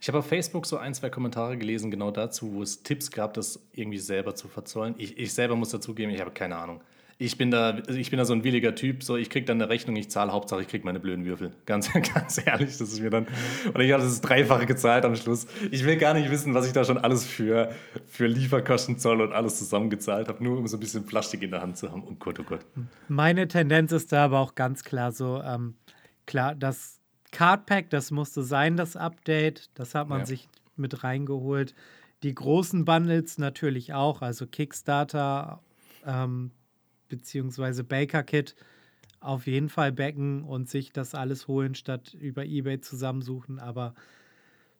Ich 0.00 0.08
habe 0.08 0.18
auf 0.18 0.26
Facebook 0.26 0.66
so 0.66 0.76
ein, 0.76 0.94
zwei 0.94 1.10
Kommentare 1.10 1.56
gelesen, 1.56 1.90
genau 1.90 2.10
dazu, 2.10 2.54
wo 2.54 2.62
es 2.62 2.82
Tipps 2.82 3.10
gab, 3.10 3.34
das 3.34 3.60
irgendwie 3.72 3.98
selber 3.98 4.34
zu 4.34 4.48
verzollen. 4.48 4.94
Ich, 4.98 5.18
ich 5.18 5.32
selber 5.32 5.56
muss 5.56 5.70
dazugeben, 5.70 6.14
ich 6.14 6.20
habe 6.20 6.32
keine 6.32 6.56
Ahnung. 6.56 6.80
Ich 7.18 7.38
bin 7.38 7.50
da, 7.50 7.78
ich 7.88 8.10
bin 8.10 8.18
da 8.18 8.26
so 8.26 8.34
ein 8.34 8.44
williger 8.44 8.74
Typ, 8.74 9.02
so 9.02 9.16
ich 9.16 9.30
kriege 9.30 9.46
dann 9.46 9.60
eine 9.60 9.70
Rechnung, 9.70 9.96
ich 9.96 10.10
zahle, 10.10 10.32
Hauptsache 10.32 10.60
ich 10.60 10.68
kriege 10.68 10.84
meine 10.84 11.00
blöden 11.00 11.24
Würfel. 11.24 11.52
Ganz, 11.66 11.90
ganz 11.92 12.38
ehrlich, 12.44 12.76
das 12.76 12.92
ist 12.92 13.00
mir 13.00 13.08
dann. 13.08 13.26
Und 13.72 13.80
ich 13.80 13.92
habe 13.92 14.02
das 14.02 14.20
Dreifache 14.20 14.66
gezahlt 14.66 15.04
am 15.04 15.16
Schluss. 15.16 15.46
Ich 15.70 15.84
will 15.84 15.96
gar 15.96 16.12
nicht 16.12 16.30
wissen, 16.30 16.52
was 16.52 16.66
ich 16.66 16.72
da 16.72 16.84
schon 16.84 16.98
alles 16.98 17.24
für, 17.24 17.70
für 18.06 18.26
Lieferkosten, 18.26 18.98
Zoll 18.98 19.22
und 19.22 19.32
alles 19.32 19.58
zusammengezahlt 19.58 20.28
habe, 20.28 20.44
nur 20.44 20.58
um 20.58 20.66
so 20.66 20.76
ein 20.76 20.80
bisschen 20.80 21.06
Plastik 21.06 21.42
in 21.42 21.50
der 21.50 21.62
Hand 21.62 21.78
zu 21.78 21.90
haben. 21.90 22.02
Und 22.02 22.14
oh 22.14 22.16
Gott, 22.18 22.38
oh 22.40 22.44
Gott. 22.44 22.60
Meine 23.08 23.48
Tendenz 23.48 23.92
ist 23.92 24.12
da 24.12 24.26
aber 24.26 24.40
auch 24.40 24.54
ganz 24.54 24.84
klar 24.84 25.12
so, 25.12 25.40
ähm, 25.42 25.74
klar, 26.26 26.54
das 26.54 27.00
Cardpack, 27.32 27.90
das 27.90 28.10
musste 28.10 28.42
sein, 28.42 28.76
das 28.76 28.96
Update. 28.96 29.70
Das 29.74 29.94
hat 29.94 30.08
man 30.08 30.20
ja. 30.20 30.26
sich 30.26 30.48
mit 30.76 31.02
reingeholt. 31.02 31.74
Die 32.22 32.34
großen 32.34 32.84
Bundles 32.84 33.38
natürlich 33.38 33.92
auch, 33.92 34.22
also 34.22 34.46
Kickstarter, 34.46 35.60
ähm, 36.06 36.50
beziehungsweise 37.08 37.84
Baker 37.84 38.22
Kit 38.22 38.54
auf 39.20 39.46
jeden 39.46 39.68
Fall 39.68 39.92
backen 39.92 40.44
und 40.44 40.68
sich 40.68 40.92
das 40.92 41.14
alles 41.14 41.48
holen, 41.48 41.74
statt 41.74 42.14
über 42.14 42.44
Ebay 42.44 42.80
zusammensuchen. 42.80 43.58
Aber 43.58 43.94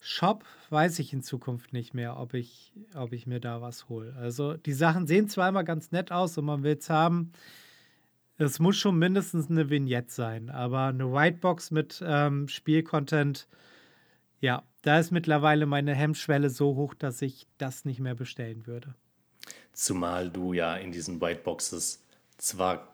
Shop 0.01 0.45
weiß 0.71 0.99
ich 0.99 1.13
in 1.13 1.23
Zukunft 1.23 1.73
nicht 1.73 1.95
mehr, 1.95 2.19
ob 2.19 2.35
ich, 2.35 2.73
ob 2.95 3.13
ich 3.13 3.27
mir 3.27 3.41
da 3.41 3.61
was 3.61 3.89
hole. 3.89 4.15
Also 4.17 4.55
die 4.55 4.73
Sachen 4.73 5.07
sehen 5.07 5.29
zwar 5.29 5.49
immer 5.49 5.65
ganz 5.65 5.91
nett 5.91 6.13
aus 6.13 6.37
und 6.39 6.45
man 6.45 6.63
will 6.63 6.77
es 6.79 6.91
haben. 6.91 7.33
Es 8.39 8.59
muss 8.59 8.77
schon 8.77 8.99
mindestens 8.99 9.51
eine 9.51 9.71
Vignette 9.71 10.13
sein, 10.13 10.51
aber 10.51 10.87
eine 10.87 11.11
Whitebox 11.11 11.71
mit 11.71 12.05
ähm, 12.07 12.49
Spielcontent, 12.49 13.49
ja, 14.41 14.63
da 14.83 14.99
ist 14.99 15.11
mittlerweile 15.11 15.65
meine 15.67 15.95
Hemmschwelle 15.95 16.51
so 16.51 16.77
hoch, 16.77 16.95
dass 16.95 17.23
ich 17.23 17.47
das 17.57 17.87
nicht 17.87 17.99
mehr 17.99 18.15
bestellen 18.15 18.67
würde. 18.67 18.95
Zumal 19.73 20.31
du 20.31 20.53
ja 20.53 20.77
in 20.77 20.93
diesen 20.93 21.21
Whiteboxes 21.21 22.06
zwar 22.39 22.89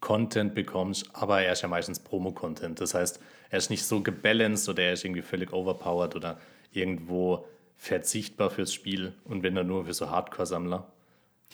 Content 0.00 0.54
bekommst, 0.54 1.08
aber 1.14 1.42
er 1.42 1.52
ist 1.52 1.62
ja 1.62 1.68
meistens 1.68 2.00
Promo-Content. 2.00 2.80
Das 2.80 2.94
heißt, 2.94 3.20
er 3.50 3.58
ist 3.58 3.70
nicht 3.70 3.84
so 3.84 4.02
gebalanced 4.02 4.68
oder 4.68 4.82
er 4.82 4.92
ist 4.94 5.04
irgendwie 5.04 5.22
völlig 5.22 5.52
overpowered 5.52 6.16
oder 6.16 6.38
irgendwo 6.72 7.46
verzichtbar 7.76 8.50
fürs 8.50 8.72
Spiel 8.72 9.14
und 9.24 9.42
wenn 9.42 9.54
dann 9.54 9.66
nur 9.66 9.86
für 9.86 9.94
so 9.94 10.10
Hardcore-Sammler. 10.10 10.92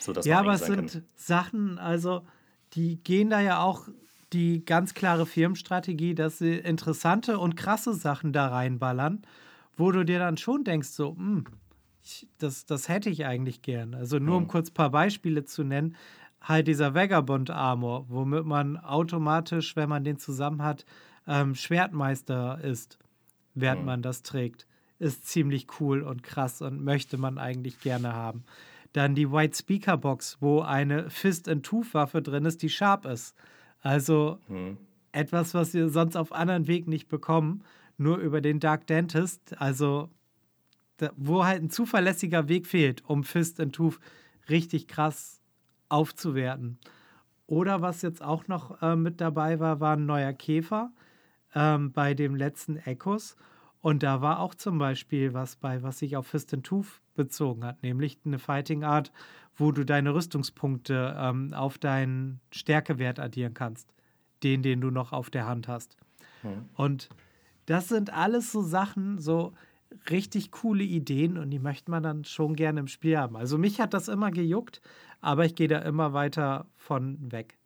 So, 0.00 0.12
ja, 0.12 0.40
aber 0.40 0.54
es 0.54 0.64
sind 0.64 0.92
kann. 0.92 1.04
Sachen, 1.14 1.78
also 1.78 2.26
die 2.74 3.02
gehen 3.02 3.30
da 3.30 3.40
ja 3.40 3.62
auch 3.62 3.88
die 4.32 4.64
ganz 4.64 4.94
klare 4.94 5.26
Firmenstrategie, 5.26 6.14
dass 6.14 6.38
sie 6.38 6.54
interessante 6.54 7.38
und 7.38 7.56
krasse 7.56 7.94
Sachen 7.94 8.32
da 8.32 8.48
reinballern, 8.48 9.22
wo 9.76 9.90
du 9.90 10.04
dir 10.04 10.18
dann 10.18 10.36
schon 10.36 10.64
denkst, 10.64 10.88
so, 10.88 11.12
mh, 11.12 11.18
hm, 11.18 11.44
ich, 12.02 12.28
das, 12.38 12.64
das 12.66 12.88
hätte 12.88 13.10
ich 13.10 13.26
eigentlich 13.26 13.62
gern. 13.62 13.94
Also 13.94 14.18
nur 14.18 14.36
um 14.36 14.44
mhm. 14.44 14.48
kurz 14.48 14.70
ein 14.70 14.74
paar 14.74 14.90
Beispiele 14.90 15.44
zu 15.44 15.64
nennen 15.64 15.96
halt 16.40 16.68
dieser 16.68 16.94
Vagabond 16.94 17.50
Armor, 17.50 18.06
womit 18.08 18.44
man 18.44 18.76
automatisch, 18.76 19.76
wenn 19.76 19.88
man 19.88 20.04
den 20.04 20.18
zusammen 20.18 20.62
hat, 20.62 20.84
ähm, 21.26 21.54
Schwertmeister 21.54 22.60
ist, 22.62 22.98
während 23.54 23.80
mhm. 23.80 23.86
man 23.86 24.02
das 24.02 24.22
trägt. 24.22 24.66
Ist 24.98 25.26
ziemlich 25.26 25.66
cool 25.80 26.02
und 26.02 26.22
krass 26.22 26.62
und 26.62 26.82
möchte 26.82 27.18
man 27.18 27.38
eigentlich 27.38 27.80
gerne 27.80 28.14
haben. 28.14 28.44
Dann 28.92 29.14
die 29.14 29.30
White 29.30 29.56
Speaker 29.56 29.96
Box, 29.96 30.38
wo 30.40 30.60
eine 30.60 31.10
Fist-and-Tooth-Waffe 31.10 32.22
drin 32.22 32.46
ist, 32.46 32.62
die 32.62 32.70
sharp 32.70 33.04
ist. 33.04 33.34
Also 33.80 34.38
mhm. 34.48 34.78
etwas, 35.12 35.54
was 35.54 35.74
wir 35.74 35.88
sonst 35.90 36.16
auf 36.16 36.32
anderen 36.32 36.66
Weg 36.66 36.88
nicht 36.88 37.08
bekommen, 37.08 37.62
nur 37.96 38.16
über 38.18 38.40
den 38.40 38.60
Dark 38.60 38.86
Dentist. 38.86 39.60
Also 39.60 40.08
da, 40.96 41.10
wo 41.16 41.44
halt 41.44 41.62
ein 41.62 41.70
zuverlässiger 41.70 42.48
Weg 42.48 42.66
fehlt, 42.66 43.04
um 43.04 43.22
Fist-and-Tooth 43.22 44.00
richtig 44.48 44.88
krass 44.88 45.37
aufzuwerten. 45.88 46.78
Oder 47.46 47.80
was 47.80 48.02
jetzt 48.02 48.22
auch 48.22 48.46
noch 48.46 48.82
äh, 48.82 48.96
mit 48.96 49.20
dabei 49.20 49.58
war, 49.58 49.80
war 49.80 49.96
ein 49.96 50.06
neuer 50.06 50.32
Käfer 50.32 50.92
ähm, 51.54 51.92
bei 51.92 52.14
dem 52.14 52.36
letzten 52.36 52.76
Echos. 52.76 53.36
Und 53.80 54.02
da 54.02 54.20
war 54.20 54.40
auch 54.40 54.54
zum 54.54 54.78
Beispiel 54.78 55.34
was 55.34 55.56
bei, 55.56 55.82
was 55.82 55.98
sich 55.98 56.16
auf 56.16 56.26
Fist 56.26 56.52
and 56.52 56.66
Tooth 56.66 57.00
bezogen 57.14 57.64
hat, 57.64 57.82
nämlich 57.82 58.18
eine 58.24 58.38
Fighting 58.38 58.84
Art, 58.84 59.12
wo 59.56 59.72
du 59.72 59.84
deine 59.84 60.14
Rüstungspunkte 60.14 61.16
ähm, 61.18 61.54
auf 61.54 61.78
deinen 61.78 62.40
Stärkewert 62.50 63.18
addieren 63.18 63.54
kannst. 63.54 63.92
Den, 64.44 64.62
den 64.62 64.80
du 64.80 64.90
noch 64.90 65.12
auf 65.12 65.30
der 65.30 65.46
Hand 65.46 65.66
hast. 65.66 65.96
Mhm. 66.44 66.68
Und 66.74 67.08
das 67.66 67.88
sind 67.88 68.12
alles 68.12 68.52
so 68.52 68.62
Sachen, 68.62 69.18
so 69.18 69.52
richtig 70.10 70.50
coole 70.50 70.84
Ideen 70.84 71.38
und 71.38 71.50
die 71.50 71.58
möchte 71.58 71.90
man 71.90 72.02
dann 72.02 72.24
schon 72.24 72.56
gerne 72.56 72.80
im 72.80 72.88
Spiel 72.88 73.16
haben. 73.16 73.36
Also 73.36 73.58
mich 73.58 73.80
hat 73.80 73.94
das 73.94 74.08
immer 74.08 74.30
gejuckt, 74.30 74.80
aber 75.20 75.44
ich 75.44 75.54
gehe 75.54 75.68
da 75.68 75.78
immer 75.78 76.12
weiter 76.12 76.66
von 76.76 77.32
weg. 77.32 77.56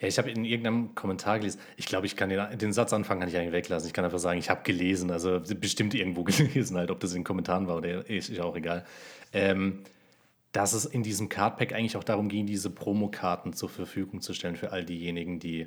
Ja, 0.00 0.08
ich 0.08 0.18
habe 0.18 0.30
in 0.30 0.44
irgendeinem 0.44 0.94
Kommentar 0.94 1.38
gelesen, 1.38 1.60
ich 1.76 1.86
glaube, 1.86 2.06
ich 2.06 2.16
kann 2.16 2.30
den, 2.30 2.58
den 2.58 2.72
Satzanfang 2.72 3.20
kann 3.20 3.28
ich 3.28 3.36
eigentlich 3.36 3.52
weglassen. 3.52 3.86
Ich 3.86 3.92
kann 3.92 4.04
einfach 4.04 4.18
sagen, 4.18 4.38
ich 4.38 4.48
habe 4.48 4.62
gelesen, 4.62 5.10
also 5.10 5.40
bestimmt 5.60 5.94
irgendwo 5.94 6.24
gelesen, 6.24 6.76
halt, 6.76 6.90
ob 6.90 7.00
das 7.00 7.12
in 7.12 7.20
den 7.20 7.24
Kommentaren 7.24 7.66
war 7.66 7.76
oder 7.76 8.08
ist, 8.08 8.30
ist 8.30 8.40
auch 8.40 8.56
egal. 8.56 8.84
Ähm, 9.32 9.80
dass 10.52 10.72
es 10.72 10.84
in 10.84 11.02
diesem 11.02 11.28
Cardpack 11.28 11.72
eigentlich 11.72 11.96
auch 11.96 12.04
darum 12.04 12.28
ging, 12.28 12.46
diese 12.46 12.70
Promokarten 12.70 13.52
zur 13.52 13.68
Verfügung 13.68 14.20
zu 14.20 14.34
stellen 14.34 14.56
für 14.56 14.72
all 14.72 14.84
diejenigen, 14.84 15.38
die 15.38 15.66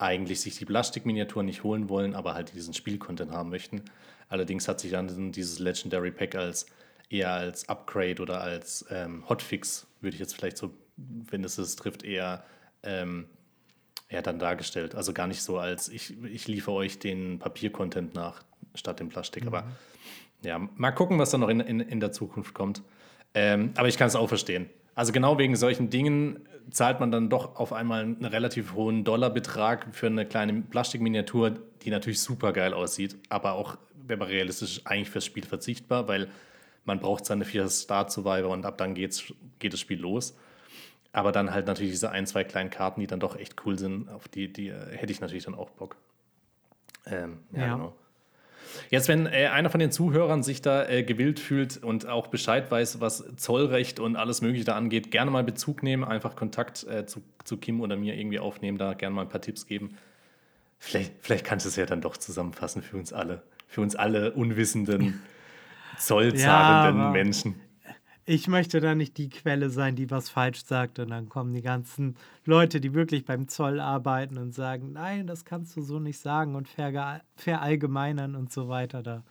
eigentlich 0.00 0.40
sich 0.40 0.56
die 0.56 0.64
Plastikminiaturen 0.64 1.46
nicht 1.46 1.62
holen 1.62 1.88
wollen, 1.88 2.14
aber 2.14 2.34
halt 2.34 2.54
diesen 2.54 2.74
Spielcontent 2.74 3.30
haben 3.32 3.50
möchten. 3.50 3.82
Allerdings 4.28 4.66
hat 4.66 4.80
sich 4.80 4.92
dann 4.92 5.32
dieses 5.32 5.58
Legendary 5.58 6.10
Pack 6.10 6.34
als 6.34 6.66
eher 7.10 7.32
als 7.32 7.68
Upgrade 7.68 8.22
oder 8.22 8.40
als 8.40 8.86
ähm, 8.90 9.28
Hotfix, 9.28 9.86
würde 10.00 10.14
ich 10.14 10.20
jetzt 10.20 10.34
vielleicht 10.34 10.56
so, 10.56 10.72
wenn 10.96 11.44
es 11.44 11.58
es 11.58 11.76
trifft, 11.76 12.04
eher, 12.04 12.44
ähm, 12.82 13.26
eher 14.08 14.22
dann 14.22 14.38
dargestellt. 14.38 14.94
Also 14.94 15.12
gar 15.12 15.26
nicht 15.26 15.42
so 15.42 15.58
als 15.58 15.88
ich, 15.88 16.22
ich 16.24 16.46
liefere 16.48 16.74
euch 16.76 16.98
den 16.98 17.38
Papiercontent 17.38 18.14
nach 18.14 18.42
statt 18.74 19.00
dem 19.00 19.08
Plastik. 19.08 19.42
Mhm. 19.42 19.48
Aber 19.48 19.66
ja, 20.42 20.58
mal 20.76 20.92
gucken, 20.92 21.18
was 21.18 21.30
da 21.30 21.38
noch 21.38 21.48
in, 21.48 21.60
in, 21.60 21.80
in 21.80 22.00
der 22.00 22.12
Zukunft 22.12 22.54
kommt. 22.54 22.82
Ähm, 23.34 23.72
aber 23.76 23.88
ich 23.88 23.98
kann 23.98 24.08
es 24.08 24.16
auch 24.16 24.28
verstehen. 24.28 24.70
Also 24.94 25.12
genau 25.12 25.38
wegen 25.38 25.56
solchen 25.56 25.90
Dingen 25.90 26.48
zahlt 26.70 27.00
man 27.00 27.10
dann 27.10 27.28
doch 27.28 27.56
auf 27.56 27.72
einmal 27.72 28.02
einen 28.02 28.24
relativ 28.24 28.74
hohen 28.74 29.04
Dollarbetrag 29.04 29.88
für 29.92 30.06
eine 30.06 30.26
kleine 30.26 30.62
Plastikminiatur, 30.62 31.54
die 31.82 31.90
natürlich 31.90 32.20
super 32.20 32.52
geil 32.52 32.74
aussieht, 32.74 33.16
aber 33.28 33.52
auch, 33.52 33.76
wenn 34.06 34.18
man 34.18 34.28
realistisch 34.28 34.78
ist, 34.78 34.86
eigentlich 34.86 35.10
fürs 35.10 35.24
Spiel 35.24 35.44
verzichtbar, 35.44 36.08
weil 36.08 36.28
man 36.84 37.00
braucht 37.00 37.24
seine 37.26 37.44
vier 37.44 37.68
Star-Survivor 37.68 38.50
und 38.50 38.64
ab 38.66 38.78
dann 38.78 38.94
geht's, 38.94 39.32
geht 39.58 39.72
das 39.72 39.80
Spiel 39.80 40.00
los. 40.00 40.36
Aber 41.12 41.32
dann 41.32 41.52
halt 41.52 41.66
natürlich 41.66 41.92
diese 41.92 42.10
ein, 42.10 42.26
zwei 42.26 42.44
kleinen 42.44 42.70
Karten, 42.70 43.00
die 43.00 43.06
dann 43.06 43.20
doch 43.20 43.36
echt 43.36 43.66
cool 43.66 43.78
sind, 43.78 44.08
auf 44.08 44.28
die, 44.28 44.52
die 44.52 44.68
äh, 44.68 44.96
hätte 44.96 45.12
ich 45.12 45.20
natürlich 45.20 45.44
dann 45.44 45.54
auch 45.54 45.70
Bock. 45.70 45.96
Ähm, 47.06 47.40
ja, 47.52 47.60
ja, 47.60 47.72
genau. 47.74 47.94
Jetzt, 48.90 49.08
wenn 49.08 49.26
äh, 49.26 49.46
einer 49.46 49.70
von 49.70 49.80
den 49.80 49.90
Zuhörern 49.90 50.42
sich 50.42 50.62
da 50.62 50.88
äh, 50.88 51.02
gewillt 51.02 51.40
fühlt 51.40 51.82
und 51.82 52.06
auch 52.06 52.28
Bescheid 52.28 52.70
weiß, 52.70 53.00
was 53.00 53.24
Zollrecht 53.36 54.00
und 54.00 54.16
alles 54.16 54.42
Mögliche 54.42 54.64
da 54.64 54.76
angeht, 54.76 55.10
gerne 55.10 55.30
mal 55.30 55.44
Bezug 55.44 55.82
nehmen, 55.82 56.04
einfach 56.04 56.36
Kontakt 56.36 56.84
äh, 56.84 57.06
zu, 57.06 57.22
zu 57.44 57.56
Kim 57.56 57.80
oder 57.80 57.96
mir 57.96 58.16
irgendwie 58.16 58.38
aufnehmen, 58.38 58.78
da 58.78 58.94
gerne 58.94 59.14
mal 59.14 59.22
ein 59.22 59.28
paar 59.28 59.40
Tipps 59.40 59.66
geben. 59.66 59.96
Vielleicht, 60.78 61.12
vielleicht 61.20 61.44
kannst 61.44 61.66
du 61.66 61.68
es 61.68 61.76
ja 61.76 61.86
dann 61.86 62.00
doch 62.00 62.16
zusammenfassen 62.16 62.82
für 62.82 62.96
uns 62.96 63.12
alle, 63.12 63.42
für 63.68 63.82
uns 63.82 63.96
alle 63.96 64.32
unwissenden 64.32 65.22
zollzahlenden 65.98 67.02
ja, 67.02 67.10
Menschen. 67.10 67.60
Ich 68.32 68.46
möchte 68.46 68.78
da 68.78 68.94
nicht 68.94 69.18
die 69.18 69.28
Quelle 69.28 69.70
sein, 69.70 69.96
die 69.96 70.08
was 70.08 70.28
falsch 70.28 70.64
sagt. 70.64 71.00
Und 71.00 71.10
dann 71.10 71.28
kommen 71.28 71.52
die 71.52 71.62
ganzen 71.62 72.14
Leute, 72.44 72.80
die 72.80 72.94
wirklich 72.94 73.24
beim 73.24 73.48
Zoll 73.48 73.80
arbeiten 73.80 74.38
und 74.38 74.54
sagen, 74.54 74.92
nein, 74.92 75.26
das 75.26 75.44
kannst 75.44 75.76
du 75.76 75.82
so 75.82 75.98
nicht 75.98 76.20
sagen 76.20 76.54
und 76.54 76.68
verallgemeinern 77.34 78.36
und 78.36 78.52
so 78.52 78.68
weiter. 78.68 79.02
Da 79.02 79.24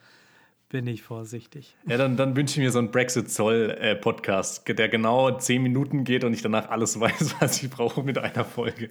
bin 0.68 0.86
ich 0.86 1.02
vorsichtig. 1.02 1.78
Ja, 1.86 1.96
dann, 1.96 2.18
dann 2.18 2.36
wünsche 2.36 2.60
ich 2.60 2.66
mir 2.66 2.70
so 2.70 2.78
einen 2.78 2.90
Brexit-Zoll-Podcast, 2.90 4.68
der 4.68 4.90
genau 4.90 5.30
zehn 5.38 5.62
Minuten 5.62 6.04
geht 6.04 6.22
und 6.22 6.34
ich 6.34 6.42
danach 6.42 6.68
alles 6.68 7.00
weiß, 7.00 7.36
was 7.40 7.62
ich 7.62 7.70
brauche 7.70 8.02
mit 8.02 8.18
einer 8.18 8.44
Folge. 8.44 8.90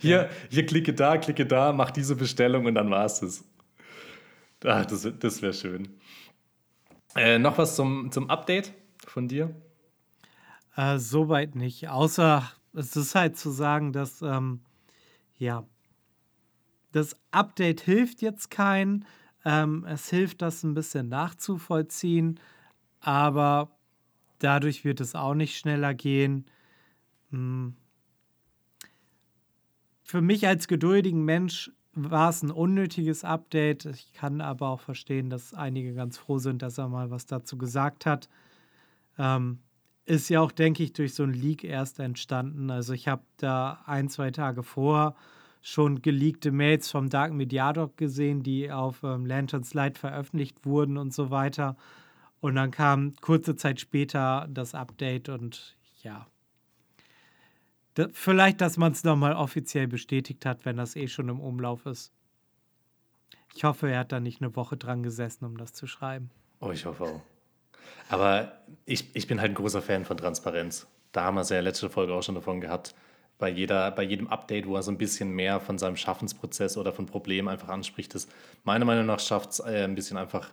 Hier, 0.00 0.22
ja. 0.22 0.28
hier 0.50 0.66
klicke 0.66 0.92
da, 0.92 1.18
klicke 1.18 1.46
da, 1.46 1.72
mach 1.72 1.92
diese 1.92 2.16
Bestellung 2.16 2.66
und 2.66 2.74
dann 2.74 2.90
war 2.90 3.04
es 3.04 3.20
das. 3.20 3.44
Ah, 4.64 4.84
das 4.84 5.08
das 5.20 5.40
wäre 5.40 5.54
schön. 5.54 6.00
Äh, 7.14 7.38
noch 7.38 7.58
was 7.58 7.76
zum, 7.76 8.10
zum 8.10 8.28
Update 8.28 8.72
von 9.16 9.28
dir? 9.28 9.56
Äh, 10.76 10.98
Soweit 10.98 11.54
nicht. 11.54 11.88
Außer 11.88 12.52
es 12.74 12.94
ist 12.96 13.14
halt 13.14 13.38
zu 13.38 13.48
sagen, 13.48 13.94
dass 13.94 14.20
ähm, 14.20 14.60
ja 15.38 15.66
das 16.92 17.16
Update 17.30 17.80
hilft 17.80 18.20
jetzt 18.20 18.50
keinen 18.50 19.06
ähm, 19.46 19.86
es 19.88 20.10
hilft, 20.10 20.42
das 20.42 20.62
ein 20.64 20.74
bisschen 20.74 21.08
nachzuvollziehen, 21.08 22.38
aber 23.00 23.70
dadurch 24.38 24.84
wird 24.84 25.00
es 25.00 25.14
auch 25.14 25.32
nicht 25.34 25.56
schneller 25.56 25.94
gehen. 25.94 26.44
Hm. 27.30 27.74
Für 30.02 30.20
mich 30.20 30.46
als 30.46 30.68
geduldigen 30.68 31.24
Mensch 31.24 31.70
war 31.94 32.28
es 32.28 32.42
ein 32.42 32.50
unnötiges 32.50 33.24
Update. 33.24 33.86
Ich 33.86 34.12
kann 34.12 34.42
aber 34.42 34.68
auch 34.68 34.80
verstehen, 34.80 35.30
dass 35.30 35.54
einige 35.54 35.94
ganz 35.94 36.18
froh 36.18 36.36
sind, 36.36 36.60
dass 36.60 36.76
er 36.76 36.90
mal 36.90 37.10
was 37.10 37.24
dazu 37.24 37.56
gesagt 37.56 38.04
hat. 38.04 38.28
Ähm, 39.18 39.60
ist 40.04 40.28
ja 40.28 40.40
auch, 40.40 40.52
denke 40.52 40.82
ich, 40.82 40.92
durch 40.92 41.14
so 41.14 41.24
ein 41.24 41.32
Leak 41.32 41.64
erst 41.64 41.98
entstanden. 41.98 42.70
Also 42.70 42.92
ich 42.92 43.08
habe 43.08 43.22
da 43.38 43.82
ein, 43.86 44.08
zwei 44.08 44.30
Tage 44.30 44.62
vor 44.62 45.16
schon 45.62 46.00
geleakte 46.00 46.52
Mails 46.52 46.92
vom 46.92 47.10
Dark 47.10 47.32
Mediator 47.32 47.90
gesehen, 47.96 48.44
die 48.44 48.70
auf 48.70 49.02
ähm, 49.02 49.26
Lanterns 49.26 49.74
Light 49.74 49.98
veröffentlicht 49.98 50.64
wurden 50.64 50.96
und 50.96 51.12
so 51.12 51.30
weiter. 51.30 51.76
Und 52.40 52.54
dann 52.54 52.70
kam 52.70 53.16
kurze 53.20 53.56
Zeit 53.56 53.80
später 53.80 54.46
das 54.48 54.76
Update 54.76 55.28
und 55.28 55.76
ja. 56.04 56.28
Da, 57.94 58.06
vielleicht, 58.12 58.60
dass 58.60 58.76
man 58.76 58.92
es 58.92 59.02
nochmal 59.02 59.32
offiziell 59.32 59.88
bestätigt 59.88 60.46
hat, 60.46 60.64
wenn 60.64 60.76
das 60.76 60.94
eh 60.94 61.08
schon 61.08 61.28
im 61.28 61.40
Umlauf 61.40 61.84
ist. 61.86 62.12
Ich 63.56 63.64
hoffe, 63.64 63.90
er 63.90 64.00
hat 64.00 64.12
da 64.12 64.20
nicht 64.20 64.40
eine 64.40 64.54
Woche 64.54 64.76
dran 64.76 65.02
gesessen, 65.02 65.46
um 65.46 65.56
das 65.56 65.72
zu 65.72 65.88
schreiben. 65.88 66.30
Oh, 66.60 66.70
ich 66.70 66.86
hoffe 66.86 67.04
auch. 67.04 67.35
Aber 68.08 68.52
ich, 68.84 69.14
ich 69.14 69.26
bin 69.26 69.40
halt 69.40 69.52
ein 69.52 69.54
großer 69.54 69.82
Fan 69.82 70.04
von 70.04 70.16
Transparenz. 70.16 70.86
Da 71.12 71.24
haben 71.24 71.36
wir 71.36 71.42
es 71.42 71.48
ja 71.50 71.60
letzte 71.60 71.90
Folge 71.90 72.12
auch 72.14 72.22
schon 72.22 72.34
davon 72.34 72.60
gehabt 72.60 72.94
bei, 73.38 73.50
jeder, 73.50 73.90
bei 73.90 74.02
jedem 74.02 74.28
Update, 74.28 74.66
wo 74.66 74.76
er 74.76 74.82
so 74.82 74.90
ein 74.90 74.98
bisschen 74.98 75.30
mehr 75.30 75.60
von 75.60 75.78
seinem 75.78 75.96
Schaffensprozess 75.96 76.76
oder 76.76 76.92
von 76.92 77.06
Problemen 77.06 77.48
einfach 77.48 77.68
anspricht, 77.68 78.14
das 78.14 78.28
meiner 78.64 78.84
Meinung 78.84 79.06
nach 79.06 79.20
schafft 79.20 79.50
es 79.50 79.60
äh, 79.60 79.84
ein 79.84 79.94
bisschen 79.94 80.16
einfach 80.16 80.50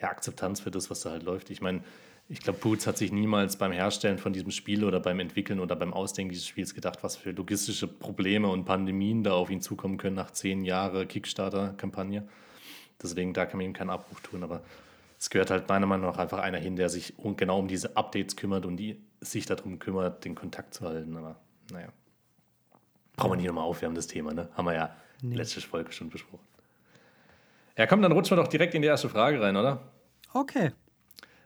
ja, 0.00 0.08
Akzeptanz 0.08 0.60
für 0.60 0.70
das, 0.70 0.90
was 0.90 1.00
da 1.00 1.10
halt 1.10 1.22
läuft. 1.22 1.50
Ich 1.50 1.60
meine, 1.60 1.82
ich 2.28 2.40
glaube, 2.40 2.58
Boots 2.58 2.86
hat 2.86 2.98
sich 2.98 3.12
niemals 3.12 3.56
beim 3.56 3.72
Herstellen 3.72 4.18
von 4.18 4.32
diesem 4.32 4.50
Spiel 4.50 4.84
oder 4.84 5.00
beim 5.00 5.20
Entwickeln 5.20 5.60
oder 5.60 5.76
beim 5.76 5.94
Ausdenken 5.94 6.32
dieses 6.32 6.46
Spiels 6.46 6.74
gedacht, 6.74 6.98
was 7.02 7.16
für 7.16 7.30
logistische 7.30 7.86
Probleme 7.86 8.48
und 8.48 8.64
Pandemien 8.64 9.22
da 9.22 9.32
auf 9.32 9.48
ihn 9.48 9.62
zukommen 9.62 9.96
können 9.96 10.16
nach 10.16 10.32
zehn 10.32 10.64
Jahren 10.64 11.06
Kickstarter-Kampagne. 11.06 12.26
Deswegen, 13.00 13.32
da 13.32 13.46
kann 13.46 13.58
man 13.58 13.66
ihm 13.66 13.72
keinen 13.72 13.90
Abbruch 13.90 14.20
tun, 14.20 14.42
aber 14.42 14.62
es 15.26 15.30
gehört 15.30 15.50
halt 15.50 15.68
meiner 15.68 15.86
Meinung 15.86 16.08
nach 16.08 16.18
einfach 16.18 16.38
einer 16.38 16.58
hin, 16.58 16.76
der 16.76 16.88
sich 16.88 17.14
genau 17.36 17.58
um 17.58 17.66
diese 17.66 17.96
Updates 17.96 18.36
kümmert 18.36 18.64
und 18.64 18.76
die 18.76 19.02
sich 19.20 19.44
darum 19.44 19.80
kümmert, 19.80 20.24
den 20.24 20.36
Kontakt 20.36 20.72
zu 20.72 20.86
halten. 20.86 21.16
Aber 21.16 21.34
naja. 21.72 21.88
Brauchen 23.16 23.32
wir 23.32 23.36
nicht 23.38 23.46
nochmal 23.48 23.64
aufwärmen, 23.64 23.96
das 23.96 24.06
Thema, 24.06 24.32
ne? 24.32 24.48
Haben 24.54 24.66
wir 24.66 24.74
ja 24.74 24.96
nee. 25.22 25.34
letzte 25.34 25.60
Folge 25.60 25.90
schon 25.90 26.10
besprochen. 26.10 26.46
Ja, 27.76 27.86
komm, 27.86 28.02
dann 28.02 28.12
rutschen 28.12 28.36
wir 28.36 28.42
doch 28.44 28.48
direkt 28.48 28.74
in 28.74 28.82
die 28.82 28.88
erste 28.88 29.08
Frage 29.08 29.40
rein, 29.40 29.56
oder? 29.56 29.82
Okay. 30.32 30.70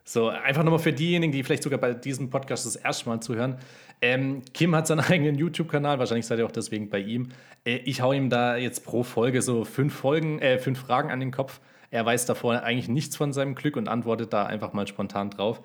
So, 0.04 0.28
einfach 0.28 0.62
nochmal 0.62 0.80
für 0.80 0.92
diejenigen, 0.92 1.32
die 1.32 1.42
vielleicht 1.42 1.62
sogar 1.62 1.78
bei 1.78 1.94
diesem 1.94 2.28
Podcast 2.28 2.66
das 2.66 2.76
erste 2.76 3.08
Mal 3.08 3.20
zuhören. 3.20 3.56
Ähm, 4.02 4.42
Kim 4.52 4.76
hat 4.76 4.88
seinen 4.88 5.00
eigenen 5.08 5.36
YouTube-Kanal, 5.36 5.98
wahrscheinlich 5.98 6.26
seid 6.26 6.38
ihr 6.38 6.44
auch 6.44 6.52
deswegen 6.52 6.90
bei 6.90 6.98
ihm. 6.98 7.30
Äh, 7.64 7.76
ich 7.76 8.02
hau 8.02 8.12
ihm 8.12 8.28
da 8.28 8.56
jetzt 8.56 8.84
pro 8.84 9.04
Folge 9.04 9.40
so 9.40 9.64
fünf 9.64 9.94
Folgen, 9.94 10.38
äh, 10.40 10.58
fünf 10.58 10.80
Fragen 10.80 11.10
an 11.10 11.20
den 11.20 11.30
Kopf. 11.30 11.62
Er 11.90 12.06
weiß 12.06 12.26
davor 12.26 12.62
eigentlich 12.62 12.88
nichts 12.88 13.16
von 13.16 13.32
seinem 13.32 13.54
Glück 13.54 13.76
und 13.76 13.88
antwortet 13.88 14.32
da 14.32 14.46
einfach 14.46 14.72
mal 14.72 14.86
spontan 14.86 15.30
drauf. 15.30 15.60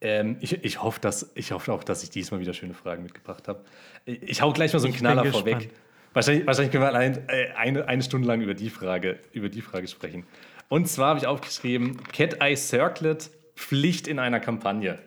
Ähm, 0.00 0.36
ich, 0.40 0.62
ich, 0.64 0.82
hoffe, 0.82 1.00
dass, 1.00 1.32
ich 1.34 1.52
hoffe 1.52 1.72
auch, 1.72 1.84
dass 1.84 2.02
ich 2.02 2.10
diesmal 2.10 2.40
wieder 2.40 2.52
schöne 2.52 2.74
Fragen 2.74 3.02
mitgebracht 3.02 3.48
habe. 3.48 3.64
Ich 4.04 4.42
hau 4.42 4.52
gleich 4.52 4.72
mal 4.72 4.78
so 4.78 4.86
einen 4.86 4.94
ich 4.94 5.00
Knaller 5.00 5.24
vorweg. 5.24 5.70
Wahrscheinlich, 6.12 6.46
wahrscheinlich 6.46 6.70
können 6.70 6.84
wir 6.84 6.88
allein 6.88 7.28
äh, 7.28 7.48
eine, 7.56 7.88
eine 7.88 8.02
Stunde 8.02 8.28
lang 8.28 8.40
über 8.40 8.54
die, 8.54 8.70
Frage, 8.70 9.18
über 9.32 9.48
die 9.48 9.62
Frage 9.62 9.88
sprechen. 9.88 10.26
Und 10.68 10.88
zwar 10.88 11.08
habe 11.08 11.18
ich 11.18 11.26
aufgeschrieben: 11.26 12.02
Cat 12.12 12.40
Eye 12.40 12.56
Circlet, 12.56 13.30
Pflicht 13.56 14.06
in 14.06 14.18
einer 14.18 14.40
Kampagne. 14.40 14.98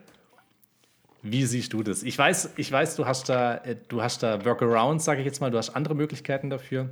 Wie 1.22 1.46
siehst 1.46 1.74
du 1.74 1.84
das? 1.84 2.04
Ich 2.04 2.18
weiß, 2.18 2.54
ich 2.58 2.72
weiß 2.72 2.96
du, 2.96 3.06
hast 3.06 3.30
da, 3.30 3.58
äh, 3.58 3.76
du 3.88 4.02
hast 4.02 4.24
da 4.24 4.44
Workarounds, 4.44 5.06
sage 5.06 5.20
ich 5.20 5.26
jetzt 5.26 5.42
mal, 5.42 5.52
du 5.52 5.58
hast 5.58 5.70
andere 5.70 5.94
Möglichkeiten 5.94 6.50
dafür 6.50 6.90